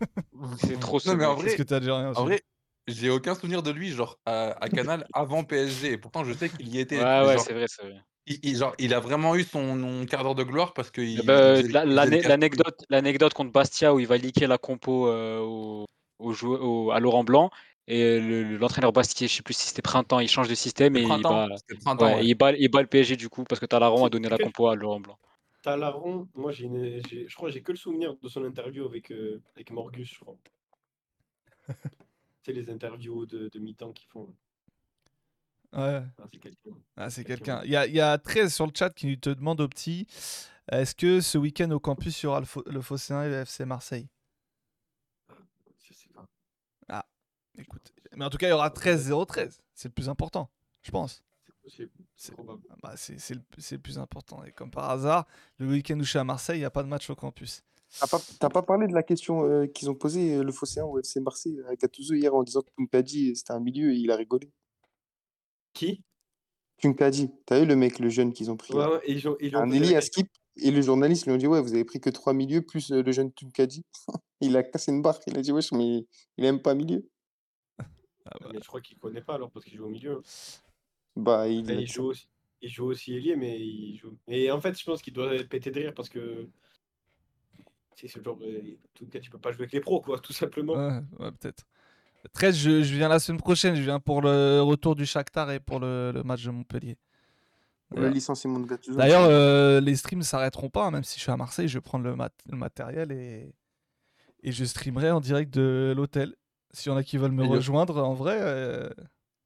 C'est 0.58 0.78
trop 0.80 0.98
Non, 1.06 1.14
mais 1.16 1.24
en 1.24 1.34
vrai, 1.34 1.44
Qu'est-ce 1.44 1.56
que 1.56 1.62
t'as 1.62 1.80
déjà 1.80 1.96
rien 1.98 2.12
En 2.14 2.24
vrai, 2.24 2.42
j'ai 2.86 3.10
aucun 3.10 3.34
souvenir 3.34 3.62
de 3.62 3.70
lui, 3.70 3.90
genre 3.90 4.18
à, 4.26 4.52
à 4.62 4.68
Canal 4.68 5.06
avant 5.12 5.44
PSG. 5.44 5.92
Et 5.92 5.98
pourtant, 5.98 6.24
je 6.24 6.32
sais 6.32 6.48
qu'il 6.48 6.68
y 6.68 6.78
était. 6.78 6.98
Ouais, 6.98 7.04
mais 7.04 7.26
ouais, 7.26 7.34
genre, 7.34 7.44
c'est 7.44 7.52
vrai, 7.54 7.66
c'est 7.68 7.82
vrai. 7.82 8.00
il, 8.26 8.38
il- 8.42 8.56
genre, 8.56 8.74
il 8.78 8.94
a 8.94 9.00
vraiment 9.00 9.34
eu 9.34 9.42
son, 9.44 9.78
son 9.80 10.06
quart 10.06 10.22
d'heure 10.22 10.34
de 10.34 10.44
gloire 10.44 10.72
parce 10.72 10.90
que. 10.90 11.00
Eh 11.00 11.04
il- 11.04 11.26
ben, 11.26 11.56
il 11.56 11.62
faisait- 11.62 11.72
la- 11.72 11.84
il 11.84 11.88
faisait 11.88 11.94
l'ane- 11.94 12.10
le 12.10 12.16
casse-couille. 12.16 12.28
L'anecdote 12.28 12.84
l'anecdote 12.88 13.34
contre 13.34 13.52
Bastia 13.52 13.94
où 13.94 14.00
il 14.00 14.06
va 14.06 14.16
liquer 14.16 14.46
la 14.46 14.58
compo 14.58 15.08
euh, 15.08 15.40
au, 15.40 15.84
au 16.18 16.32
jou- 16.32 16.56
au- 16.56 16.90
à 16.92 17.00
Laurent 17.00 17.24
Blanc 17.24 17.50
et 17.88 18.18
le- 18.20 18.42
le- 18.44 18.56
l'entraîneur 18.56 18.92
Bastia, 18.92 19.26
je 19.28 19.32
sais 19.34 19.42
plus 19.42 19.54
si 19.54 19.68
c'était 19.68 19.82
printemps, 19.82 20.18
il 20.20 20.28
change 20.28 20.48
de 20.48 20.54
système 20.54 20.96
et 20.96 21.00
C'était 21.00 21.14
il 21.14 21.22
printemps. 21.22 21.48
bat, 21.48 21.56
C'était 21.56 21.80
printemps, 21.80 22.04
ouais, 22.06 22.14
ouais. 22.16 22.24
et 22.24 22.28
il 22.28 22.34
bat, 22.34 22.52
il 22.52 22.68
bat 22.68 22.82
le 22.82 22.88
PSG 22.88 23.16
du 23.16 23.28
coup 23.28 23.44
parce 23.44 23.60
que 23.60 23.66
Talaron 23.66 24.04
a 24.04 24.10
donné 24.10 24.28
la 24.28 24.38
compo 24.38 24.68
à 24.68 24.74
Laurent 24.76 25.00
Blanc. 25.00 25.18
Talaron, 25.62 26.28
moi, 26.34 26.52
j'ai 26.52 26.66
une- 26.66 27.00
j'ai- 27.08 27.26
je 27.28 27.34
crois 27.34 27.48
que 27.48 27.54
j'ai 27.54 27.62
que 27.62 27.72
le 27.72 27.78
souvenir 27.78 28.14
de 28.16 28.28
son 28.28 28.44
interview 28.44 28.84
avec, 28.86 29.10
euh, 29.10 29.40
avec 29.56 29.70
Morgus, 29.72 30.12
je 30.14 30.20
crois. 30.20 30.36
c'est 32.46 32.52
les 32.52 32.70
interviews 32.70 33.26
de, 33.26 33.48
de 33.48 33.58
mi-temps 33.58 33.92
qu'ils 33.92 34.08
font. 34.08 34.32
Ouais. 35.72 36.02
Ah, 36.16 36.24
c'est 36.32 36.38
quelqu'un. 36.38 36.70
Ah, 36.96 37.10
c'est 37.10 37.24
Quelqu'un. 37.24 37.60
Il 37.64 37.72
y 37.72 37.76
a, 37.76 37.86
il 37.88 37.94
y 37.94 38.00
a 38.00 38.16
13 38.18 38.54
sur 38.54 38.66
le 38.66 38.72
chat 38.72 38.90
qui 38.90 39.18
te 39.18 39.30
demande 39.30 39.60
au 39.60 39.68
petit 39.68 40.06
est-ce 40.70 40.94
que 40.94 41.20
ce 41.20 41.38
week-end 41.38 41.70
au 41.70 41.80
campus, 41.80 42.22
il 42.22 42.26
y 42.26 42.28
aura 42.28 42.40
le, 42.40 42.46
le 42.66 42.80
et 42.80 43.28
le 43.28 43.44
FC 43.44 43.64
Marseille? 43.64 44.08
Je 45.80 45.94
sais 45.94 46.08
pas. 46.12 46.26
Écoute. 47.58 47.92
Mais 48.16 48.24
en 48.24 48.30
tout 48.30 48.38
cas, 48.38 48.48
il 48.48 48.50
y 48.50 48.52
aura 48.52 48.70
13-0-13. 48.70 49.58
C'est 49.74 49.88
le 49.88 49.94
plus 49.94 50.08
important, 50.08 50.50
je 50.82 50.90
pense. 50.90 51.22
C'est. 51.68 51.88
Ah 52.38 52.76
Bah, 52.82 52.94
c'est 52.96 53.18
c'est 53.18 53.34
le, 53.34 53.42
c'est 53.58 53.76
le 53.76 53.82
plus 53.82 53.98
important. 53.98 54.44
Et 54.44 54.52
comme 54.52 54.70
par 54.70 54.90
hasard, 54.90 55.26
le 55.58 55.66
week-end 55.66 55.98
où 55.98 56.04
je 56.04 56.10
suis 56.10 56.18
à 56.18 56.24
Marseille, 56.24 56.58
il 56.58 56.60
n'y 56.60 56.64
a 56.66 56.70
pas 56.70 56.82
de 56.82 56.88
match 56.88 57.10
au 57.10 57.14
campus. 57.16 57.62
T'as 58.00 58.06
pas, 58.06 58.20
t'as 58.40 58.48
pas 58.50 58.62
parlé 58.62 58.86
de 58.86 58.92
la 58.92 59.02
question 59.02 59.44
euh, 59.44 59.66
qu'ils 59.66 59.88
ont 59.88 59.94
posée, 59.94 60.36
euh, 60.36 60.42
le 60.42 60.52
Phocéen 60.52 60.84
au 60.84 60.98
FC 60.98 61.20
Marseille, 61.20 61.60
à 61.68 61.76
Gattuso 61.76 62.14
hier, 62.14 62.34
en 62.34 62.42
disant 62.42 62.62
que 62.62 62.70
Tunkadi, 62.76 63.34
c'était 63.34 63.52
un 63.52 63.60
milieu, 63.60 63.92
et 63.92 63.96
il 63.96 64.10
a 64.10 64.16
rigolé? 64.16 64.50
Qui? 65.72 66.02
Tunkadi, 66.78 67.30
t'as 67.46 67.60
vu 67.60 67.66
le 67.66 67.76
mec, 67.76 67.98
le 67.98 68.10
jeune 68.10 68.32
qu'ils 68.32 68.50
ont 68.50 68.56
pris 68.56 68.74
Ouais, 68.74 68.86
ouais, 68.86 69.00
ils 69.06 69.26
ont, 69.28 69.36
ils 69.40 69.56
ont 69.56 69.60
Un 69.60 69.66
la 69.66 69.98
à 69.98 70.00
skip, 70.02 70.28
et 70.56 70.70
le 70.70 70.82
journaliste 70.82 71.26
lui 71.26 71.32
ont 71.32 71.38
dit 71.38 71.46
Ouais, 71.46 71.62
vous 71.62 71.72
avez 71.72 71.84
pris 71.84 72.00
que 72.00 72.10
trois 72.10 72.34
milieux, 72.34 72.60
plus 72.60 72.92
euh, 72.92 73.02
le 73.02 73.12
jeune 73.12 73.32
Tunkadi. 73.32 73.84
il 74.40 74.56
a 74.56 74.62
cassé 74.62 74.92
une 74.92 75.00
barre, 75.00 75.20
il 75.26 75.38
a 75.38 75.42
dit 75.42 75.52
Wesh, 75.52 75.72
mais 75.72 76.06
il 76.36 76.44
aime 76.44 76.60
pas 76.60 76.74
milieu. 76.74 77.08
Ah 77.78 78.36
bah, 78.40 78.50
Mais 78.52 78.60
je 78.60 78.66
crois 78.66 78.80
qu'il 78.80 78.98
connaît 78.98 79.22
pas 79.22 79.34
alors 79.34 79.50
parce 79.50 79.64
qu'il 79.64 79.76
joue 79.76 79.86
au 79.86 79.90
milieu. 79.90 80.20
Bah, 81.14 81.48
il, 81.48 81.70
a 81.70 81.84
joue 81.84 82.06
aussi. 82.06 82.28
Il 82.60 82.68
joue 82.68 82.86
aussi 82.86 83.14
ailier, 83.14 83.36
mais 83.36 83.58
il 83.58 83.96
joue. 83.96 84.18
Et 84.28 84.50
en 84.50 84.60
fait, 84.60 84.78
je 84.78 84.84
pense 84.84 85.00
qu'il 85.00 85.12
doit 85.12 85.32
péter 85.44 85.70
de 85.70 85.80
rire 85.80 85.94
parce 85.94 86.08
que 86.08 86.48
c'est 87.96 88.08
ce 88.08 88.22
genre. 88.22 88.38
euh, 88.42 88.60
En 88.60 88.88
tout 88.94 89.06
cas, 89.06 89.18
tu 89.18 89.30
peux 89.30 89.38
pas 89.38 89.50
jouer 89.52 89.62
avec 89.62 89.72
les 89.72 89.80
pros, 89.80 90.00
quoi, 90.00 90.18
tout 90.22 90.32
simplement. 90.32 90.74
ouais, 90.74 91.00
ouais, 91.18 91.32
peut-être. 91.32 91.64
13, 92.32 92.56
je, 92.56 92.82
je 92.82 92.94
viens 92.94 93.08
la 93.08 93.18
semaine 93.18 93.40
prochaine. 93.40 93.74
Je 93.76 93.82
viens 93.82 94.00
pour 94.00 94.20
le 94.22 94.60
retour 94.60 94.94
du 94.96 95.06
Shakhtar 95.06 95.50
et 95.52 95.60
pour 95.60 95.78
le, 95.80 96.12
le 96.12 96.22
match 96.24 96.44
de 96.44 96.50
Montpellier. 96.50 96.96
Le 97.92 97.96
D'ailleurs- 97.98 98.14
licenciement 98.14 98.58
de 98.58 98.66
Gattuso. 98.66 98.96
D'ailleurs, 98.96 99.26
euh, 99.30 99.80
les 99.80 99.94
streams 99.96 100.22
s'arrêteront 100.22 100.68
pas, 100.68 100.86
hein, 100.86 100.90
même 100.90 101.04
si 101.04 101.16
je 101.18 101.22
suis 101.22 101.30
à 101.30 101.36
Marseille, 101.36 101.68
je 101.68 101.78
vais 101.78 101.82
prendre 101.82 102.04
le, 102.04 102.16
mat- 102.16 102.34
le 102.50 102.56
matériel 102.56 103.12
et, 103.12 103.54
et 104.42 104.50
je 104.52 104.64
streamerai 104.64 105.10
en 105.12 105.20
direct 105.20 105.54
de 105.54 105.94
l'hôtel. 105.96 106.34
S'il 106.72 106.90
y 106.90 106.94
en 106.94 106.98
a 106.98 107.04
qui 107.04 107.16
veulent 107.16 107.30
me 107.30 107.44
Et 107.44 107.48
rejoindre, 107.48 108.02
en 108.04 108.12
vrai, 108.14 108.38
euh, 108.40 108.90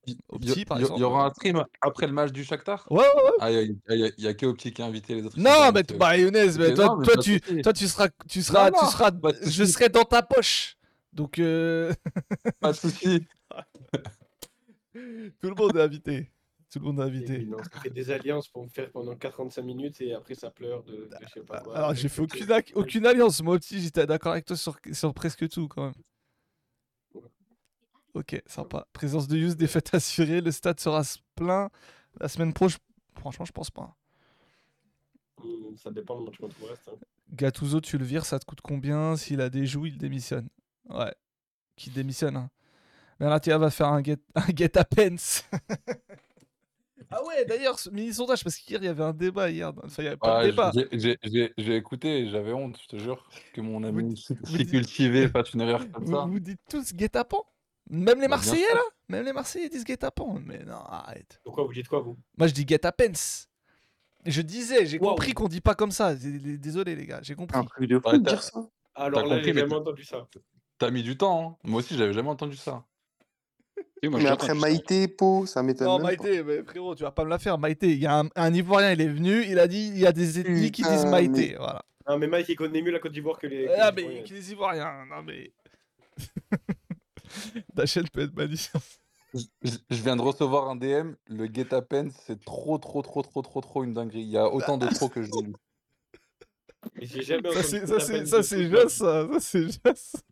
Il 0.07 0.17
y, 0.61 0.65
par 0.65 0.81
il 0.81 1.05
aura 1.05 1.27
un 1.27 1.31
stream 1.31 1.63
après 1.81 2.07
le 2.07 2.13
match 2.13 2.33
du 2.33 2.45
Shakhtar? 2.45 2.87
Ouais, 2.91 2.99
ouais, 2.99 3.05
ouais. 3.05 3.31
Ah, 3.41 3.51
il 3.51 3.79
n'y 4.19 4.27
a, 4.27 4.35
que 4.35 4.47
Opti 4.47 4.73
qui 4.73 4.83
a 4.83 4.87
invité 4.87 5.15
les 5.15 5.25
autres. 5.25 5.39
Non, 5.39 5.71
mais 5.73 5.83
bah, 5.83 6.17
Younes, 6.17 6.33
mais 6.33 6.75
toi, 6.75 6.99
toi, 7.05 7.17
tu, 7.19 7.41
toi, 7.41 7.73
tu 7.73 7.87
seras, 7.87 8.09
tu 8.29 8.43
seras, 8.43 8.71
Non, 8.71 8.79
tu 8.79 8.85
non, 8.85 8.91
seras, 8.91 9.11
je 9.45 9.65
serai 9.65 9.89
dans 9.89 10.05
ta 10.05 10.23
poche. 10.23 10.77
Donc, 11.13 11.39
euh, 11.39 11.93
Pas 12.61 12.73
de 12.73 12.77
souci. 12.77 13.27
tout 14.95 15.49
le 15.49 15.55
monde 15.55 15.77
est 15.77 15.83
invité. 15.83 16.31
Tout 16.73 16.79
le 16.79 16.85
monde 16.85 17.01
est 17.01 17.03
invité. 17.03 17.39
non, 17.45 17.59
ça 17.63 17.81
fait 17.81 17.91
des 17.91 18.11
alliances 18.11 18.49
pour 18.49 18.63
me 18.63 18.69
faire 18.69 18.91
pendant 18.91 19.17
45 19.17 19.63
minutes 19.63 20.01
et 20.01 20.15
après 20.15 20.35
ça 20.35 20.51
pleure 20.51 20.85
de, 20.85 20.93
de 20.93 21.11
je 21.21 21.33
sais 21.33 21.41
pas 21.41 21.61
quoi. 21.61 21.77
Alors, 21.77 21.95
j'ai 21.95 22.09
fait 22.09 22.23
aucune, 22.23 22.47
ac- 22.47 22.73
aucune 22.75 23.07
alliance. 23.07 23.43
Moi 23.43 23.57
aussi, 23.57 23.81
j'étais 23.81 24.07
d'accord 24.07 24.33
avec 24.33 24.45
toi 24.45 24.57
sur, 24.57 24.79
sur 24.93 25.13
presque 25.13 25.49
tout, 25.49 25.69
quand 25.69 25.87
même. 25.87 25.95
Ok, 28.15 28.43
sympa. 28.47 28.87
Présence 28.93 29.29
de 29.29 29.37
Yous, 29.39 29.55
défaite 29.55 29.91
assurée. 29.95 30.41
Le 30.41 30.51
stade 30.51 30.81
sera 30.81 31.03
plein 31.37 31.71
la 32.21 32.29
semaine 32.29 32.53
prochaine. 32.53 32.81
Franchement, 33.19 33.45
je 33.45 33.53
pense 33.53 33.71
pas. 33.71 33.95
Hmm, 35.43 35.77
Ça 35.77 35.91
dépend 35.91 36.19
le 36.19 36.25
match 36.25 36.39
contre 36.39 36.59
Brest. 36.59 36.89
hein. 36.93 36.97
Gattuso, 37.33 37.81
tu 37.81 37.97
le 37.99 38.05
vires, 38.05 38.27
ça 38.27 38.39
te 38.41 38.45
coûte 38.45 38.61
combien? 38.61 39.17
S'il 39.17 39.41
a 39.41 39.49
des 39.49 39.65
joues, 39.67 39.87
il 39.87 39.97
démissionne. 39.99 40.49
Ouais. 40.89 41.15
Qui 41.77 41.91
démissionne, 41.91 42.37
hein. 42.37 42.51
Bernatia 43.21 43.57
va 43.59 43.71
faire 43.71 43.89
un 43.89 44.03
get, 44.03 44.19
un 44.35 44.47
get 44.55 44.77
à 44.77 44.85
pence. 44.85 45.45
ah 47.11 47.25
ouais, 47.25 47.45
d'ailleurs, 47.45 47.77
mini 47.93 48.13
sondage, 48.13 48.43
parce 48.43 48.57
qu'hier, 48.57 48.81
il 48.83 48.87
y 48.87 48.89
avait 48.89 49.05
un 49.05 49.13
débat. 49.13 49.51
Hier. 49.51 49.73
Enfin, 49.85 50.03
il 50.03 50.03
n'y 50.03 50.09
avait 50.09 50.17
pas 50.17 50.43
de 50.45 50.51
débat. 50.51 50.73
j'ai- 50.75 50.89
j'ai- 50.93 51.19
J'ai 51.23 51.53
j'ai 51.57 51.77
écouté 51.77 52.21
et 52.21 52.31
j'avais 52.31 52.53
honte, 52.53 52.79
je 52.83 52.89
te 52.89 52.97
jure, 53.01 53.29
que 53.53 53.61
mon 53.61 53.85
ami 53.85 54.17
si 54.17 54.67
cultivé 54.67 55.29
fasse 55.29 55.53
une 55.55 55.61
erreur 55.61 55.89
comme 55.93 56.05
Vous, 56.05 56.13
ça. 56.17 56.25
vous 56.25 56.41
dites 56.41 56.61
tous 56.69 56.93
guet-apens 56.95 57.45
Même 57.91 58.21
les 58.21 58.29
Bah, 58.29 58.37
Marseillais, 58.37 58.73
là 58.73 58.81
Même 59.09 59.25
les 59.25 59.33
Marseillais 59.33 59.69
disent 59.69 59.85
guet-apens. 59.85 60.41
Mais 60.47 60.65
non, 60.65 60.77
arrête. 60.77 61.41
Pourquoi 61.45 61.65
vous 61.65 61.73
dites 61.73 61.89
quoi, 61.89 62.01
vous? 62.01 62.17
Moi, 62.39 62.47
je 62.47 62.55
dis 62.55 62.65
pence. 62.97 63.49
Je 64.27 64.43
disais, 64.43 64.87
j'ai 64.87 64.99
Wow. 64.99 65.11
compris 65.11 65.33
qu'on 65.33 65.49
dit 65.49 65.61
pas 65.61 65.75
comme 65.75 65.91
ça. 65.91 66.15
Désolé, 66.15 66.95
les 66.95 67.07
gars, 67.07 67.21
j'ai 67.23 67.35
compris. 67.35 67.59
Un 67.59 67.65
truc 67.65 67.89
de 67.89 67.99
fou 67.99 68.09
Ouais, 68.11 68.19
de 68.19 68.25
t'as- 68.25 68.31
dire 68.31 68.43
ça. 68.43 68.67
Alors 68.95 69.25
là, 69.27 69.43
j'ai 69.43 69.53
mais 69.53 69.61
jamais 69.61 69.75
entendu 69.75 70.05
ça. 70.05 70.27
T'as 70.79 70.91
mis 70.91 71.03
du 71.03 71.17
temps, 71.17 71.57
hein. 71.63 71.69
Moi 71.69 71.79
aussi, 71.81 71.97
j'avais 71.97 72.13
jamais 72.13 72.29
entendu 72.29 72.57
ça. 72.57 72.85
Moi, 74.03 74.19
Mais 74.21 74.27
après. 74.29 74.55
Maïté, 74.55 75.09
Pau, 75.09 75.45
ça 75.47 75.63
m'étonne 75.63 75.87
Non, 75.87 75.99
même 75.99 76.17
pas. 76.17 76.23
Maïté, 76.25 76.43
mais 76.43 76.63
frérot, 76.63 76.95
tu 76.95 77.03
vas 77.03 77.11
pas 77.11 77.25
me 77.25 77.31
la 77.31 77.39
faire. 77.39 77.59
Maïté, 77.59 77.89
il 77.93 77.99
y 77.99 78.07
a 78.07 78.19
un, 78.21 78.29
un 78.35 78.55
Ivoirien, 78.55 78.93
il 78.93 79.01
est 79.01 79.09
venu, 79.09 79.43
il 79.47 79.59
a 79.59 79.67
dit 79.69 79.89
il 79.89 79.99
y 79.99 80.07
a 80.07 80.13
des 80.13 80.39
ethnies 80.39 80.71
qui 80.71 80.83
disent 80.83 81.05
Maïté. 81.07 81.51
mais- 81.51 81.57
Voilà. 81.57 81.83
Non, 82.09 82.19
mais 82.19 82.27
Mike, 82.27 82.49
il 82.49 82.57
connaît 82.57 82.83
mieux 82.83 82.91
la 82.93 82.99
Côte 82.99 83.13
d'Ivoire 83.13 83.39
que 83.39 83.47
les. 83.47 83.67
que 83.67 83.71
Ah, 83.79 83.93
mais 83.95 84.23
qui 84.25 84.33
les 84.35 84.53
Ivoiriens 84.53 85.05
Non, 85.09 85.23
mais. 85.23 85.53
Ta 87.77 87.87
chaîne 87.87 88.09
peut 88.09 88.23
être 88.23 88.35
maliciente. 88.37 88.83
Je, 89.63 89.77
viens 89.91 90.17
de 90.17 90.23
recevoir 90.23 90.69
un 90.69 90.77
DM, 90.77 91.13
le 91.29 91.47
guet-apens, 91.47 92.11
c'est 92.27 92.45
trop, 92.45 92.79
trop, 92.79 93.01
trop, 93.03 93.23
trop, 93.23 93.43
trop, 93.43 93.61
trop 93.61 93.85
une 93.85 93.93
dinguerie. 93.95 94.23
Il 94.23 94.29
y 94.31 94.37
a 94.37 94.49
autant 94.53 94.77
de 94.77 94.87
trop 94.95 95.09
que 95.09 95.23
je 95.23 95.31
l'ai 95.31 95.47
lu. 95.47 95.55
Mais 96.95 97.05
j'ai 97.07 97.23
jamais 97.23 97.43
Ça, 97.53 97.59
entendu 97.61 97.63
c'est- 97.63 97.81
Get 97.87 97.87
ça, 97.87 97.97
à 97.97 98.09
peine 98.09 98.21
juste, 98.71 98.89
ça. 98.89 99.29
Ça, 99.29 99.41
c'est 99.41 99.63
juste. 99.65 100.25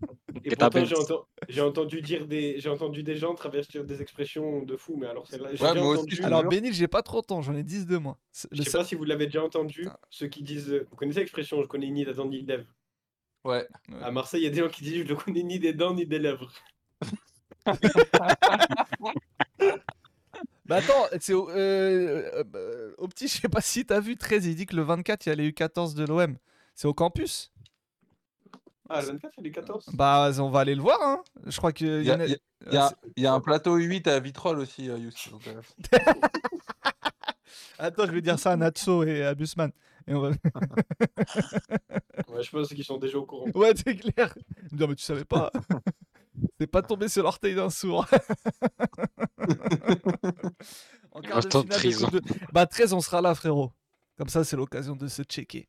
Et 0.45 0.51
Get 0.51 0.63
à 0.63 0.71
pourtant, 0.71 0.71
peine. 0.71 0.85
j'ai 0.87 0.95
enten- 0.95 1.25
j'ai 1.49 1.61
entendu 1.61 2.01
dire 2.01 2.27
des, 2.27 2.59
j'ai 2.59 2.71
entendu 2.71 3.03
des 3.03 3.17
gens 3.17 3.35
travestir 3.35 3.85
des 3.85 4.01
expressions 4.01 4.63
de 4.63 4.77
fou, 4.77 4.97
mais 4.97 5.07
alors 5.07 5.27
celle-là, 5.27 5.51
Ouais, 5.51 5.79
entendu. 5.81 6.21
Alors. 6.23 6.45
Bénil, 6.45 6.73
j'ai 6.73 6.89
pas 6.89 7.03
trop 7.03 7.21
de 7.21 7.27
temps, 7.27 7.43
j'en 7.43 7.55
ai 7.55 7.63
10 7.63 7.87
de 7.87 7.99
moins. 7.99 8.17
Je 8.51 8.59
le 8.59 8.65
sais 8.65 8.79
pas 8.79 8.85
si 8.85 8.95
vous 8.95 9.05
l'avez 9.05 9.27
déjà 9.27 9.45
entendu, 9.45 9.87
ceux 10.11 10.29
qui 10.29 10.43
disent, 10.43 10.71
euh, 10.73 10.87
vous 10.91 10.97
connaissez 10.97 11.21
l'expression, 11.21 11.63
je 11.63 11.69
connais 11.69 11.91
ni 11.91 12.05
des 12.05 12.15
dents 12.15 12.27
ni 12.27 12.43
des 12.43 12.57
lèvres. 12.57 12.75
Ouais. 13.45 13.69
Ouais. 13.91 14.03
À 14.03 14.11
Marseille, 14.11 14.41
il 14.41 14.45
y 14.45 14.49
a 14.49 14.51
des 14.51 14.61
gens 14.61 14.69
qui 14.71 14.83
disent, 14.83 15.05
je 15.07 15.13
ne 15.13 15.19
connais 15.19 15.43
ni 15.43 15.59
des 15.59 15.75
dents 15.75 15.95
ni 15.95 16.07
des 16.07 16.19
lèvres. 16.19 16.51
Bah 20.67 20.77
attends, 20.77 21.07
c'est 21.21 21.33
au, 21.33 21.49
euh, 21.51 22.45
euh, 22.55 22.95
au 22.99 23.09
petit, 23.09 23.27
je 23.27 23.41
sais 23.41 23.49
pas 23.49 23.63
si 23.63 23.87
t'as 23.87 24.01
vu 24.01 24.17
13, 24.17 24.45
il 24.47 24.55
dit 24.55 24.67
que 24.67 24.77
le 24.77 24.83
24, 24.83 25.25
il 25.27 25.29
y 25.31 25.33
a 25.33 25.35
les 25.35 25.51
U14 25.51 25.95
de 25.95 26.05
l'OM. 26.05 26.37
C'est 26.75 26.87
au 26.87 26.93
campus? 26.95 27.51
Ah, 28.91 29.01
le 29.01 29.09
24, 29.13 29.33
c'est 29.37 29.43
les 29.43 29.51
14 29.51 29.87
Bah, 29.95 30.31
on 30.39 30.51
va 30.51 30.61
aller 30.61 30.75
le 30.75 30.83
voir, 30.83 30.99
hein. 31.03 31.23
Je 31.47 31.57
crois 31.57 31.73
que. 31.73 31.85
Il 31.85 32.07
y 32.07 32.11
a, 32.11 32.15
il 32.27 32.31
y 32.31 32.35
a- 32.35 32.39
il 32.67 32.73
y 32.75 32.77
a- 32.77 32.93
il 33.17 33.23
y 33.23 33.27
a 33.27 33.33
un 33.33 33.41
plateau 33.41 33.79
U8 33.79 34.07
à 34.09 34.21
Vitrolles 34.21 34.59
aussi, 34.59 34.91
euh, 34.91 34.99
Youssef, 34.99 35.31
donc, 35.31 35.47
euh, 35.49 35.61
Attends, 37.79 38.07
je 38.07 38.13
vais 38.13 38.21
dire 38.23 38.39
ça 38.39 38.53
à 38.53 38.57
Natso 38.57 39.05
et 39.05 39.25
à 39.25 39.35
Busman. 39.35 39.71
Et 40.07 40.15
on 40.15 40.21
va- 40.21 40.31
Ouais, 42.29 42.43
je 42.43 42.51
pense 42.51 42.69
qu'ils 42.69 42.85
sont 42.85 42.99
déjà 42.99 43.19
au 43.19 43.25
courant. 43.25 43.47
Ouais, 43.55 43.73
c'est 43.77 43.97
clair. 43.97 44.35
Non, 44.73 44.87
mais 44.89 44.95
tu 44.97 45.05
savais 45.05 45.25
pas. 45.25 45.51
C'est 46.61 46.67
pas 46.67 46.83
tombé 46.83 47.09
sur 47.09 47.23
l'orteil 47.23 47.55
d'un 47.55 47.71
sourd. 47.71 48.07
en 51.13 51.21
quart 51.21 51.41
de 51.41 51.49
finale 51.51 51.67
prison. 51.69 52.09
De- 52.09 52.21
Bah, 52.53 52.67
13, 52.67 52.93
on 52.93 53.01
sera 53.01 53.21
là, 53.21 53.35
frérot. 53.35 53.73
Comme 54.17 54.29
ça, 54.29 54.45
c'est 54.45 54.57
l'occasion 54.57 54.97
de 54.97 55.07
se 55.09 55.23
checker. 55.23 55.69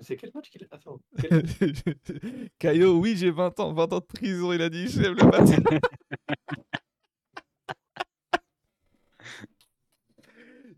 C'est 0.00 0.16
quel 0.16 0.30
match 0.34 0.50
qu'il 0.50 0.62
a 0.62 0.66
Attends. 0.70 1.00
quel- 1.18 1.44
Caillot, 2.58 2.98
oui, 2.98 3.16
j'ai 3.16 3.30
20 3.30 3.58
ans. 3.60 3.72
20 3.72 3.92
ans 3.92 3.98
de 3.98 4.04
prison, 4.04 4.52
il 4.52 4.62
a 4.62 4.68
dit, 4.68 4.86
j'aime 4.88 5.14
le 5.14 5.24
matin. 5.24 5.56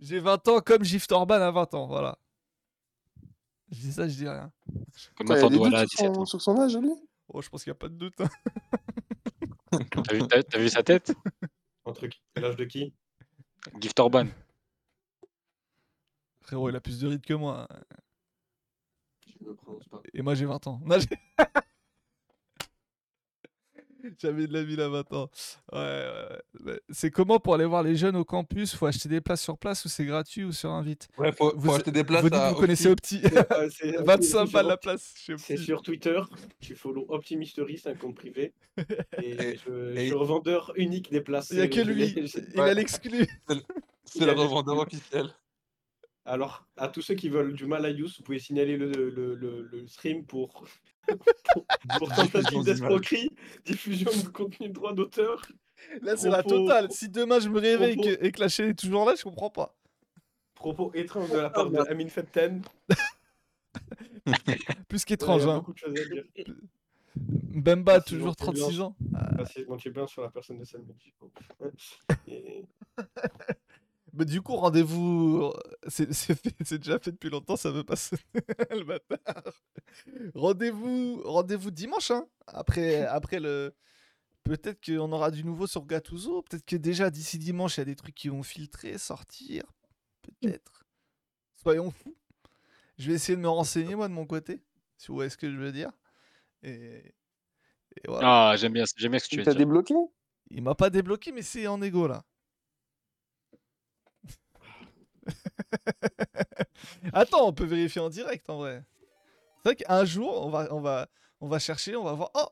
J'ai 0.01 0.19
20 0.19 0.49
ans 0.49 0.61
comme 0.61 0.83
Gift 0.83 1.13
Orban 1.13 1.35
à 1.43 1.51
20 1.51 1.75
ans, 1.75 1.87
voilà. 1.87 2.19
Je 3.71 3.81
dis 3.81 3.93
ça, 3.93 4.09
je 4.09 4.15
dis 4.17 4.29
rien. 4.29 4.51
Comme 5.17 5.27
Quoi, 5.27 5.37
il 5.37 5.43
y 5.43 5.45
a 5.45 5.49
Nathan 5.49 5.51
des 5.51 5.57
Douala 5.59 5.79
à 5.79 5.83
doutes 5.83 5.91
17 5.91 6.07
sur 6.07 6.15
son, 6.15 6.25
sur 6.25 6.41
son 6.43 6.59
âge, 6.59 6.77
lui 6.77 6.91
Oh, 7.29 7.41
je 7.43 7.49
pense 7.49 7.63
qu'il 7.63 7.71
n'y 7.71 7.77
a 7.77 7.79
pas 7.79 7.89
de 7.89 7.95
doute. 7.95 8.21
hein. 8.21 8.29
T'as 9.71 10.15
vu, 10.15 10.21
t'as- 10.29 10.43
t'as 10.43 10.59
vu 10.59 10.69
sa 10.69 10.83
tête? 10.83 11.13
Entre 11.85 12.07
qui 12.09 12.21
L'âge 12.37 12.57
de 12.57 12.65
qui? 12.65 12.93
Gift 13.81 13.99
Orban. 14.01 14.27
Frérot, 16.43 16.71
il 16.71 16.77
a 16.77 16.81
plus 16.81 16.99
de 17.01 17.09
rides 17.09 17.25
que 17.25 17.35
moi. 17.35 17.69
Je 19.27 19.45
me 19.45 19.55
prononce 19.55 19.87
pas. 19.89 20.01
Et 20.15 20.23
moi, 20.23 20.35
j'ai 20.35 20.47
20 20.47 20.67
ans. 20.67 20.81
Non, 20.85 20.99
j'ai- 20.99 21.09
J'avais 24.19 24.47
de 24.47 24.53
la 24.53 24.63
ville 24.63 24.81
à 24.81 24.89
20 24.89 25.13
ans. 25.13 25.31
Ouais, 25.73 26.05
C'est 26.91 27.11
comment 27.11 27.39
pour 27.39 27.55
aller 27.55 27.65
voir 27.65 27.83
les 27.83 27.97
jeunes 27.97 28.17
au 28.17 28.25
campus? 28.25 28.75
Faut 28.75 28.87
acheter 28.87 29.09
des 29.09 29.21
places 29.21 29.43
sur 29.43 29.57
place 29.59 29.85
ou 29.85 29.89
c'est 29.89 30.05
gratuit 30.05 30.45
ou 30.45 30.53
sur 30.53 30.71
invite 30.71 31.09
Ouais, 31.19 31.33
faut, 31.33 31.53
Vous, 31.57 31.69
faut 31.69 31.75
acheter 31.75 31.91
des 31.93 32.05
places 32.05 32.23
vous 32.23 32.31
dites 32.31 32.39
à 32.39 32.49
que 32.51 32.55
vous 32.55 32.61
connaissez 32.61 32.89
Opti. 32.89 33.21
Opti. 33.25 33.37
Ah, 33.51 33.69
c'est- 33.71 33.97
25 34.03 34.47
c'est 34.47 34.53
balles 34.53 34.67
la 34.67 34.73
sur- 34.73 34.81
place 34.81 35.15
C'est 35.39 35.57
sur 35.57 35.83
Twitter, 35.83 36.21
tu 36.61 36.75
follow 36.75 37.07
Optimistery, 37.09 37.79
c'est 37.79 37.91
un 37.91 37.95
compte 37.95 38.17
privé. 38.17 38.53
Et, 38.77 38.83
Et- 39.23 39.57
je, 39.57 39.95
je 39.95 39.99
et- 39.99 40.07
suis 40.07 40.15
revendeur 40.15 40.73
unique 40.77 41.11
des 41.11 41.21
places. 41.21 41.51
Il 41.51 41.57
n'y 41.57 41.63
a 41.63 41.69
que 41.69 41.85
Je 41.85 41.91
lui. 41.91 42.09
je- 42.27 42.39
Il 42.55 42.61
a 42.61 42.75
l'exclu. 42.75 43.27
C'est 44.05 44.25
le 44.25 44.33
revendeur 44.33 44.79
officiel. 44.79 45.27
Alors, 46.31 46.65
à 46.77 46.87
tous 46.87 47.03
ceux 47.03 47.17
qui 47.17 47.29
veulent 47.29 47.55
du 47.55 47.67
mal 47.67 47.85
à 47.85 47.91
Yous, 47.91 48.07
vous 48.19 48.23
pouvez 48.23 48.39
signaler 48.39 48.77
le, 48.77 48.93
le, 48.93 49.35
le, 49.35 49.63
le 49.63 49.87
stream 49.89 50.25
pour, 50.25 50.65
pour, 51.09 51.67
pour 51.99 52.09
tentative 52.15 52.63
d'escroquerie, 52.63 53.31
diffusion 53.65 54.13
de 54.13 54.29
contenu 54.29 54.69
de 54.69 54.73
droit 54.75 54.95
d'auteur. 54.95 55.43
Là, 56.03 56.17
c'est 56.17 56.31
la 56.31 56.45
totale. 56.45 56.87
Si 56.93 57.09
demain 57.09 57.41
je 57.41 57.49
me 57.49 57.59
réveille 57.59 57.95
et 57.95 57.97
propos- 57.97 58.17
que, 58.17 58.25
et 58.27 58.31
que 58.33 58.41
la 58.41 58.49
chaîne 58.49 58.69
est 58.71 58.79
toujours 58.79 59.05
là, 59.07 59.17
je 59.17 59.25
comprends 59.25 59.51
pas. 59.51 59.77
Propos 60.55 60.93
étranges 60.95 61.31
de 61.33 61.39
la 61.39 61.51
part 61.51 61.69
de 61.69 61.79
Amin 61.91 62.09
Fetten. 62.09 62.63
Plus 64.89 65.05
qu'étrange. 65.05 65.49
hein. 65.49 65.65
Bemba, 67.17 67.95
Merci, 67.95 68.15
toujours 68.15 68.35
Jean-Pierre 68.39 68.55
36 68.55 68.77
Blanche. 68.77 68.81
ans. 68.81 68.97
Ah, 69.17 69.45
tu 69.79 69.89
es 69.89 69.91
bien 69.91 70.07
sur 70.07 70.23
la 70.23 70.31
personne 70.31 70.59
de. 70.59 70.65
Et- 72.29 72.65
Bah, 74.13 74.25
du 74.25 74.43
coup, 74.43 74.57
rendez-vous. 74.57 75.53
C'est 75.89 76.13
c'est 76.13 76.35
fait- 76.35 76.55
c'est 76.65 76.79
déjà 76.79 76.99
fait 76.99 77.13
depuis 77.13 77.31
longtemps, 77.31 77.57
ça 77.57 77.71
veut 77.71 77.85
pas 77.85 77.97
sonner. 77.97 78.23
le 78.71 78.85
bâtard. 78.85 79.53
Rendez-vous 80.35 81.23
rendez-vous 81.25 81.71
dimanche, 81.71 82.11
hein. 82.11 82.27
Après, 82.47 83.03
après 83.05 83.41
le. 83.41 83.75
Peut-être 84.45 84.85
qu'on 84.85 85.13
aura 85.13 85.31
du 85.31 85.45
nouveau 85.45 85.67
sur 85.67 85.85
Gattuso. 85.87 86.43
Peut-être 86.43 86.65
que 86.67 86.77
déjà 86.77 87.11
d'ici 87.11 87.39
dimanche, 87.39 87.77
il 87.77 87.81
y 87.81 87.83
a 87.83 87.87
des 87.87 87.97
trucs 87.97 88.15
qui 88.15 88.29
vont 88.29 88.43
filtrer, 88.43 88.99
sortir. 88.99 89.65
Peut-être. 90.23 90.85
Soyons 91.63 91.91
fous. 91.91 92.17
Je 92.99 93.09
vais 93.09 93.15
essayer 93.15 93.37
de 93.37 93.43
me 93.43 93.49
renseigner, 93.49 93.95
moi, 93.97 94.09
de 94.09 94.15
mon 94.15 94.27
côté. 94.27 94.63
Si 94.99 95.09
vous 95.09 95.15
voyez 95.15 95.31
ce 95.31 95.37
que 95.37 95.51
je 95.51 95.57
veux 95.57 95.73
dire. 95.73 95.93
Et, 96.63 97.03
et 97.97 98.09
voilà. 98.09 98.51
Ah, 98.53 98.57
j'aime 98.57 98.73
bien, 98.73 98.85
j'aime 98.97 99.13
bien 99.13 99.19
ce 99.21 99.25
que 99.27 99.31
tu 99.31 99.37
Il 99.37 99.41
veux 99.41 99.45
t'a 99.45 99.55
dire. 99.55 99.59
débloqué? 99.61 99.95
Il 100.51 100.63
m'a 100.63 100.75
pas 100.75 100.91
débloqué, 100.91 101.33
mais 101.33 101.43
c'est 101.43 101.67
en 101.67 101.81
égo 101.83 102.07
là. 102.07 102.25
Attends, 107.13 107.47
on 107.47 107.53
peut 107.53 107.65
vérifier 107.65 108.01
en 108.01 108.09
direct 108.09 108.49
en 108.51 108.59
vrai. 108.59 108.85
C'est 109.63 109.69
vrai 109.71 109.77
qu'un 109.77 110.05
jour, 110.05 110.45
on 110.47 110.51
va, 110.51 110.69
on, 110.73 110.81
va, 110.81 111.09
on 111.41 111.49
va 111.49 111.59
chercher, 111.59 111.97
on 111.97 112.05
va 112.05 112.13
voir. 112.15 112.31
Oh 112.35 112.47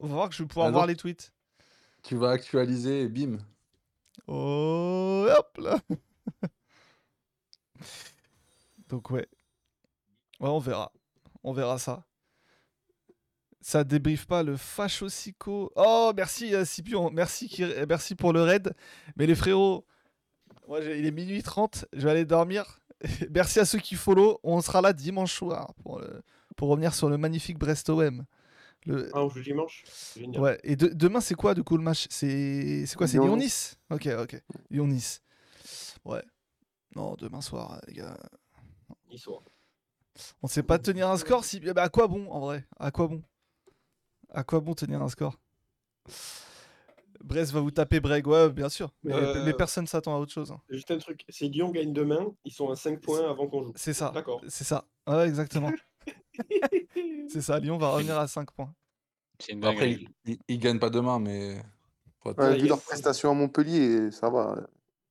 On 0.00 0.06
va 0.06 0.14
voir 0.14 0.28
que 0.28 0.34
je 0.34 0.42
vais 0.42 0.48
pouvoir 0.48 0.68
Ah 0.68 0.70
voir 0.70 0.86
les 0.86 0.96
tweets. 0.96 1.32
Tu 2.02 2.16
vas 2.16 2.30
actualiser 2.30 3.02
et 3.02 3.08
bim. 3.08 3.38
Oh, 4.26 5.26
hop 5.30 5.58
là 5.58 5.78
Donc 8.88 9.10
ouais. 9.10 9.26
Ouais, 10.40 10.48
on 10.48 10.58
verra. 10.58 10.92
On 11.42 11.52
verra 11.52 11.78
ça. 11.78 12.04
Ça 13.60 13.84
débriefe 13.84 14.26
pas 14.26 14.42
le 14.42 14.56
fachosico. 14.56 15.70
Oh, 15.76 16.12
merci 16.16 16.54
euh, 16.54 16.64
Scipion. 16.64 17.10
Merci, 17.10 17.46
Kir- 17.46 17.86
merci 17.86 18.14
pour 18.14 18.32
le 18.32 18.42
raid. 18.42 18.74
Mais 19.16 19.26
les 19.26 19.34
frérots, 19.34 19.86
moi, 20.66 20.80
il 20.80 21.04
est 21.06 21.10
minuit 21.10 21.42
30. 21.42 21.84
Je 21.92 22.00
vais 22.00 22.10
aller 22.10 22.24
dormir. 22.24 22.80
merci 23.30 23.60
à 23.60 23.64
ceux 23.64 23.78
qui 23.78 23.94
follow. 23.94 24.38
On 24.42 24.60
sera 24.60 24.80
là 24.80 24.92
dimanche 24.92 25.32
soir 25.34 25.72
pour, 25.82 25.98
le- 26.00 26.22
pour 26.56 26.68
revenir 26.68 26.94
sur 26.94 27.08
le 27.08 27.18
magnifique 27.18 27.58
Brest-OM. 27.58 28.24
Le... 28.86 29.10
Ah, 29.12 29.22
on 29.22 29.28
joue 29.28 29.42
dimanche? 29.42 29.84
Génial. 30.16 30.40
Ouais, 30.42 30.58
et 30.62 30.74
de- 30.76 30.88
demain, 30.88 31.20
c'est 31.20 31.34
quoi, 31.34 31.54
du 31.54 31.62
coup, 31.62 31.76
le 31.76 31.82
match? 31.82 32.06
C'est 32.10 32.84
quoi? 32.96 33.06
C'est 33.06 33.18
Lyon-Nice. 33.18 33.76
Ok, 33.90 34.08
ok. 34.18 34.42
Lyon-Nice. 34.70 35.20
Ouais. 36.04 36.22
Non, 36.96 37.14
demain 37.16 37.40
soir, 37.42 37.80
les 37.86 37.94
gars. 37.94 38.16
Histoire. 39.10 39.42
On 40.42 40.48
sait 40.48 40.62
pas 40.62 40.78
tenir 40.78 41.08
un 41.08 41.16
score 41.16 41.44
si. 41.44 41.60
Bah, 41.60 41.82
à 41.82 41.88
quoi 41.88 42.08
bon, 42.08 42.30
en 42.30 42.40
vrai? 42.40 42.66
À 42.78 42.90
quoi 42.90 43.06
bon? 43.06 43.22
À 44.32 44.44
quoi 44.44 44.60
bon 44.60 44.74
tenir 44.74 45.02
un 45.02 45.08
score? 45.08 45.38
Brest 47.22 47.52
va 47.52 47.60
vous 47.60 47.70
taper 47.70 48.00
Breg, 48.00 48.26
ouais, 48.26 48.50
bien 48.50 48.68
sûr. 48.68 48.90
Mais, 49.02 49.12
Euh, 49.14 49.44
mais 49.44 49.52
personne 49.52 49.86
s'attend 49.86 50.14
à 50.16 50.18
autre 50.18 50.32
chose. 50.32 50.50
hein. 50.52 50.60
Juste 50.70 50.90
un 50.90 50.98
truc, 50.98 51.24
si 51.28 51.48
Lyon 51.48 51.70
gagne 51.70 51.92
demain, 51.92 52.32
ils 52.44 52.52
sont 52.52 52.70
à 52.70 52.76
5 52.76 53.00
points 53.00 53.28
avant 53.28 53.46
qu'on 53.46 53.62
joue. 53.62 53.72
C'est 53.76 53.92
ça. 53.92 54.10
D'accord. 54.14 54.40
C'est 54.48 54.64
ça. 54.64 54.84
Ouais, 55.06 55.28
exactement. 55.28 55.70
c'est 57.28 57.40
ça. 57.42 57.58
Lyon 57.58 57.78
va 57.78 57.90
revenir 57.90 58.18
à 58.18 58.26
5 58.28 58.50
points. 58.50 58.72
Une 59.48 59.64
Après, 59.64 59.92
ils, 59.92 60.08
ils- 60.26 60.38
ils 60.48 60.58
gagnent 60.58 60.78
pas 60.78 60.90
demain, 60.90 61.18
mais. 61.18 61.62
Ouais, 62.24 62.58
vu 62.58 62.68
leur 62.68 62.82
prestation 62.82 63.30
à 63.30 63.34
Montpellier, 63.34 64.10
ça 64.10 64.28
va. 64.28 64.56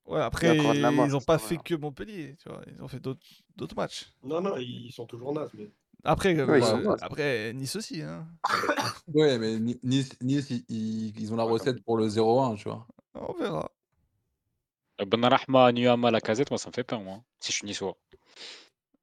Ouais, 0.05 0.21
après, 0.21 0.55
ils 0.57 1.15
ont 1.15 1.19
ça 1.19 1.25
pas 1.25 1.37
fait 1.39 1.57
que 1.57 1.73
Montpellier. 1.75 2.35
Tu 2.41 2.47
vois. 2.49 2.61
Ils 2.71 2.81
ont 2.83 2.87
fait 2.87 2.99
d'autres 2.99 3.25
d'autres 3.55 3.75
matchs. 3.75 4.11
Non, 4.23 4.41
non, 4.41 4.57
ils 4.57 4.91
sont 4.91 5.05
toujours 5.07 5.33
nazes, 5.33 5.49
mais. 5.55 5.69
Après, 6.03 6.37
euh, 6.37 6.45
Ouais, 6.45 6.59
ils 6.59 6.83
bah, 6.85 6.95
après 7.01 7.53
Nice 7.53 7.75
aussi. 7.75 8.01
Hein. 8.01 8.27
Ouais, 9.13 9.37
mais 9.37 9.59
Ni- 9.59 9.79
Nice, 9.83 10.09
nice 10.21 10.49
ils, 10.49 10.63
ils- 10.69 11.19
ils 11.19 11.33
ont 11.33 11.35
la 11.35 11.43
recette 11.43 11.83
pour 11.83 11.97
le 11.97 12.07
0-1, 12.07 12.55
tu 12.55 12.69
vois. 12.69 12.87
On 13.15 13.33
verra. 13.33 13.71
Ben 15.05 15.23
Rahma, 15.25 15.71
Nuama, 15.71 16.11
la 16.11 16.21
casette, 16.21 16.51
moi 16.51 16.57
ça 16.57 16.69
me 16.69 16.73
fait 16.73 16.83
peur, 16.83 17.01
moi. 17.01 17.15
hein, 17.15 17.23
Si 17.39 17.51
je 17.51 17.57
suis 17.57 17.65
niçois. 17.67 17.97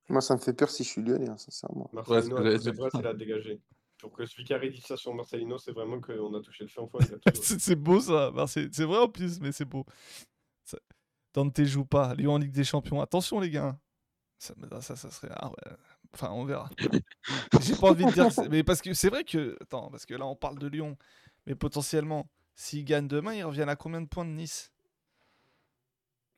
Moi, 0.09 0.21
ça 0.21 0.35
me 0.37 0.41
fait 0.41 0.53
peur 0.53 0.71
si 0.71 0.85
je 0.85 0.89
suis 0.91 1.03
lyonnais, 1.03 1.29
hein, 1.29 1.37
sincèrement. 1.37 1.91
Ouais, 1.93 2.03
c'est 2.07 2.23
ce 2.23 2.29
Marcelino, 2.31 2.37
que 2.37 2.41
à 2.41 2.45
j'allais 2.45 2.57
cause 2.57 2.65
de 2.65 2.71
dire. 2.71 2.81
Brest, 2.81 2.97
il 3.01 3.07
a 3.07 3.15
dégagé. 3.15 3.61
Pour 3.99 4.13
que 4.13 4.69
dise 4.71 4.85
ça 4.85 4.97
sur 4.97 5.13
Marcelino, 5.15 5.59
c'est 5.59 5.73
vraiment 5.73 6.01
qu'on 6.01 6.35
a 6.35 6.41
touché 6.43 6.65
le 6.65 6.71
feu 6.71 6.83
en 6.83 6.87
fond. 6.87 6.99
il 7.01 7.15
a 7.15 7.19
tout- 7.33 7.41
C'est 7.43 7.61
c'est 7.61 7.75
beau 7.77 7.99
ça. 8.01 8.31
C'est 8.47 8.73
c'est 8.73 8.85
vrai 8.85 8.99
en 8.99 9.09
plus, 9.09 9.41
mais 9.41 9.53
c'est 9.53 9.65
beau. 9.65 9.85
Ça- 10.65 10.79
Dante 11.35 11.65
joue 11.65 11.85
pas. 11.87 12.15
Lyon 12.15 12.35
en 12.35 12.39
Ligue 12.39 12.53
des 12.53 12.63
Champions. 12.65 13.01
Attention 13.01 13.41
les 13.41 13.51
gars. 13.51 13.77
Ça, 14.39 14.55
mais 14.59 14.69
ça, 14.83 14.95
ça 14.97 15.11
serait. 15.11 15.33
ah 15.35 15.49
ouais. 15.49 15.77
Enfin, 16.15 16.31
on 16.33 16.45
verra. 16.45 16.71
J'ai 17.61 17.75
pas 17.77 17.91
envie 17.91 18.05
de 18.07 18.13
dire. 18.13 18.29
que 18.29 18.33
c'est- 18.33 18.49
Mais 18.49 18.63
parce 18.65 18.81
que 18.81 18.95
c'est 18.95 19.09
vrai 19.11 19.25
que. 19.25 19.57
Attends, 19.61 19.91
parce 19.91 20.07
que 20.07 20.15
là, 20.15 20.27
on 20.27 20.37
parle 20.37 20.59
de 20.59 20.67
Lyon. 20.67 20.97
Mais 21.47 21.55
potentiellement, 21.55 22.29
s'ils 22.55 22.85
gagnent 22.85 23.09
demain, 23.09 23.35
ils 23.35 23.45
reviennent 23.45 23.69
à 23.69 23.77
combien 23.77 24.01
de 24.01 24.07
points 24.09 24.25
de 24.25 24.31
Nice? 24.31 24.73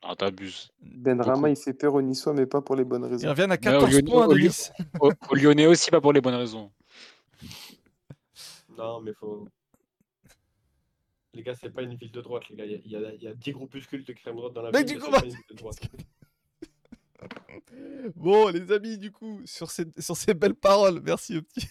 Ah, 0.03 0.15
t'abuses. 0.15 0.70
Ben 0.81 1.20
Rama, 1.20 1.51
il 1.51 1.57
fait 1.57 1.73
peur 1.74 1.95
aux 1.95 2.03
Niçois, 2.03 2.32
mais 2.32 2.47
pas 2.47 2.61
pour 2.61 2.77
les 2.77 2.85
bonnes 2.85 3.05
Ils 3.05 3.11
raisons. 3.12 3.28
reviennent 3.28 3.51
à 3.53 3.57
Mais 3.61 3.69
au 3.69 3.81
14 3.81 3.90
Lyon- 3.90 4.11
points 4.11 4.28
de 4.28 4.39
Nice. 4.39 4.73
Au, 5.01 5.11
au 5.31 5.35
Lyonnais 5.35 5.66
aussi, 5.66 5.90
pas 5.90 6.01
pour 6.01 6.12
les 6.12 6.20
bonnes 6.20 6.35
raisons. 6.36 6.70
Non, 8.77 9.01
mais 9.01 9.12
faut. 9.15 9.49
Les 11.35 11.43
gars, 11.43 11.55
c'est 11.55 11.70
pas 11.70 11.82
une 11.82 11.95
ville 11.95 12.12
de 12.12 12.20
droite, 12.20 12.49
les 12.49 12.57
gars. 12.57 12.65
Il 12.65 12.73
y 12.73 12.74
a, 12.74 12.78
il 12.85 12.90
y 12.90 12.97
a- 12.97 13.15
il 13.15 13.23
y 13.23 13.27
a 13.28 13.35
10 13.35 13.53
groupuscules 13.53 14.05
de 14.05 14.12
crème 14.12 14.36
droite 14.36 14.53
dans 14.53 14.62
la 14.62 14.70
Mais 14.70 14.78
ville. 14.85 14.86
du 14.86 14.95
mais 14.95 15.01
coup, 15.01 15.07
c'est 15.07 15.20
pas 15.20 15.27
une 15.27 15.32
ville 15.32 15.45
de 15.51 15.55
droite. 15.57 15.78
Bon, 18.16 18.49
les 18.49 18.70
amis, 18.73 18.99
du 18.99 19.11
coup, 19.12 19.40
sur 19.45 19.70
ces, 19.70 19.85
sur 19.99 20.16
ces 20.16 20.35
belles 20.35 20.55
paroles, 20.55 21.01
merci 21.05 21.36
au 21.39 21.43
petit. 21.43 21.66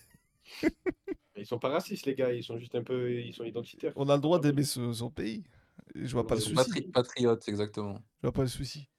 Ils 1.35 1.45
sont 1.45 1.59
pas 1.59 1.69
racistes, 1.69 2.05
les 2.05 2.15
gars. 2.15 2.33
Ils 2.33 2.43
sont 2.43 2.57
juste 2.57 2.75
un 2.75 2.83
peu. 2.83 3.11
Ils 3.11 3.33
sont 3.33 3.43
identitaires. 3.43 3.93
On 3.95 4.09
a 4.09 4.15
le 4.15 4.21
droit 4.21 4.39
d'aimer 4.39 4.63
son 4.63 5.09
pays. 5.09 5.43
Je 5.95 6.11
vois 6.13 6.25
pas 6.25 6.35
le 6.35 6.41
souci. 6.41 6.55
Patri- 6.55 6.91
Patriote, 6.91 7.47
exactement. 7.47 7.95
Je 8.21 8.27
vois 8.27 8.31
pas 8.33 8.41
le 8.41 8.47
souci. 8.47 8.89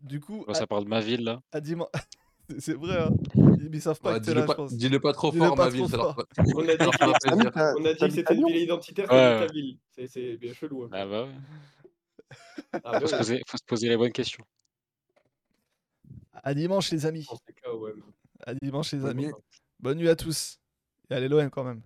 Du 0.00 0.20
coup, 0.20 0.44
Moi, 0.46 0.50
à, 0.50 0.54
ça 0.54 0.66
parle 0.66 0.84
de 0.84 0.88
ma 0.88 1.00
ville, 1.00 1.24
là. 1.24 1.40
à 1.52 1.60
dimanche. 1.60 1.88
C'est- 2.58 2.74
vrai, 2.74 3.02
hein. 3.02 3.10
Ils 3.72 3.80
savent 3.80 4.00
pas 4.00 4.12
Ouais, 4.14 4.20
que 4.20 4.24
t'es 4.24 4.30
dis-le 4.32 4.40
là, 4.40 4.46
pas, 4.46 4.52
je 4.52 4.56
pense. 4.56 4.74
dis-le 4.74 5.00
pas 5.00 5.12
trop 5.12 5.32
fort, 5.32 5.54
pas 5.54 5.64
ma 5.64 5.70
ville, 5.70 5.86
leur, 5.90 6.14
On 6.54 6.68
a 6.68 6.76
dit, 6.76 6.86
on 7.78 7.84
a 7.84 7.94
que 7.94 8.10
c'était 8.10 8.34
une 8.34 8.46
ville 8.46 8.56
identitaire, 8.56 9.10
Ouais, 9.10 9.46
ta 9.46 9.52
ville. 9.52 9.78
C'est- 10.08 10.36
bien 10.36 10.52
chelou. 10.52 10.88
peu. 10.88 10.96
Ah 10.96 11.06
bah 11.06 11.24
ouais. 11.24 11.30
Ah, 12.84 13.00
Faut 13.00 13.06
se 13.06 13.12
ouais, 13.12 13.18
poser, 13.18 13.42
faut 13.46 13.56
se 13.56 13.64
poser 13.64 13.88
les 13.88 13.96
bonnes 13.96 14.12
questions. 14.12 14.44
À 16.46 16.52
dimanche, 16.52 16.90
les 16.90 17.06
amis. 17.06 17.26
À 18.46 18.54
dimanche, 18.54 18.92
les 18.92 19.06
amis. 19.06 19.30
Bonne 19.80 19.96
nuit 19.96 20.10
à 20.10 20.14
tous. 20.14 20.60
Et 21.08 21.14
allez 21.14 21.26
l'OM 21.26 21.48
quand 21.48 21.64
même. 21.64 21.80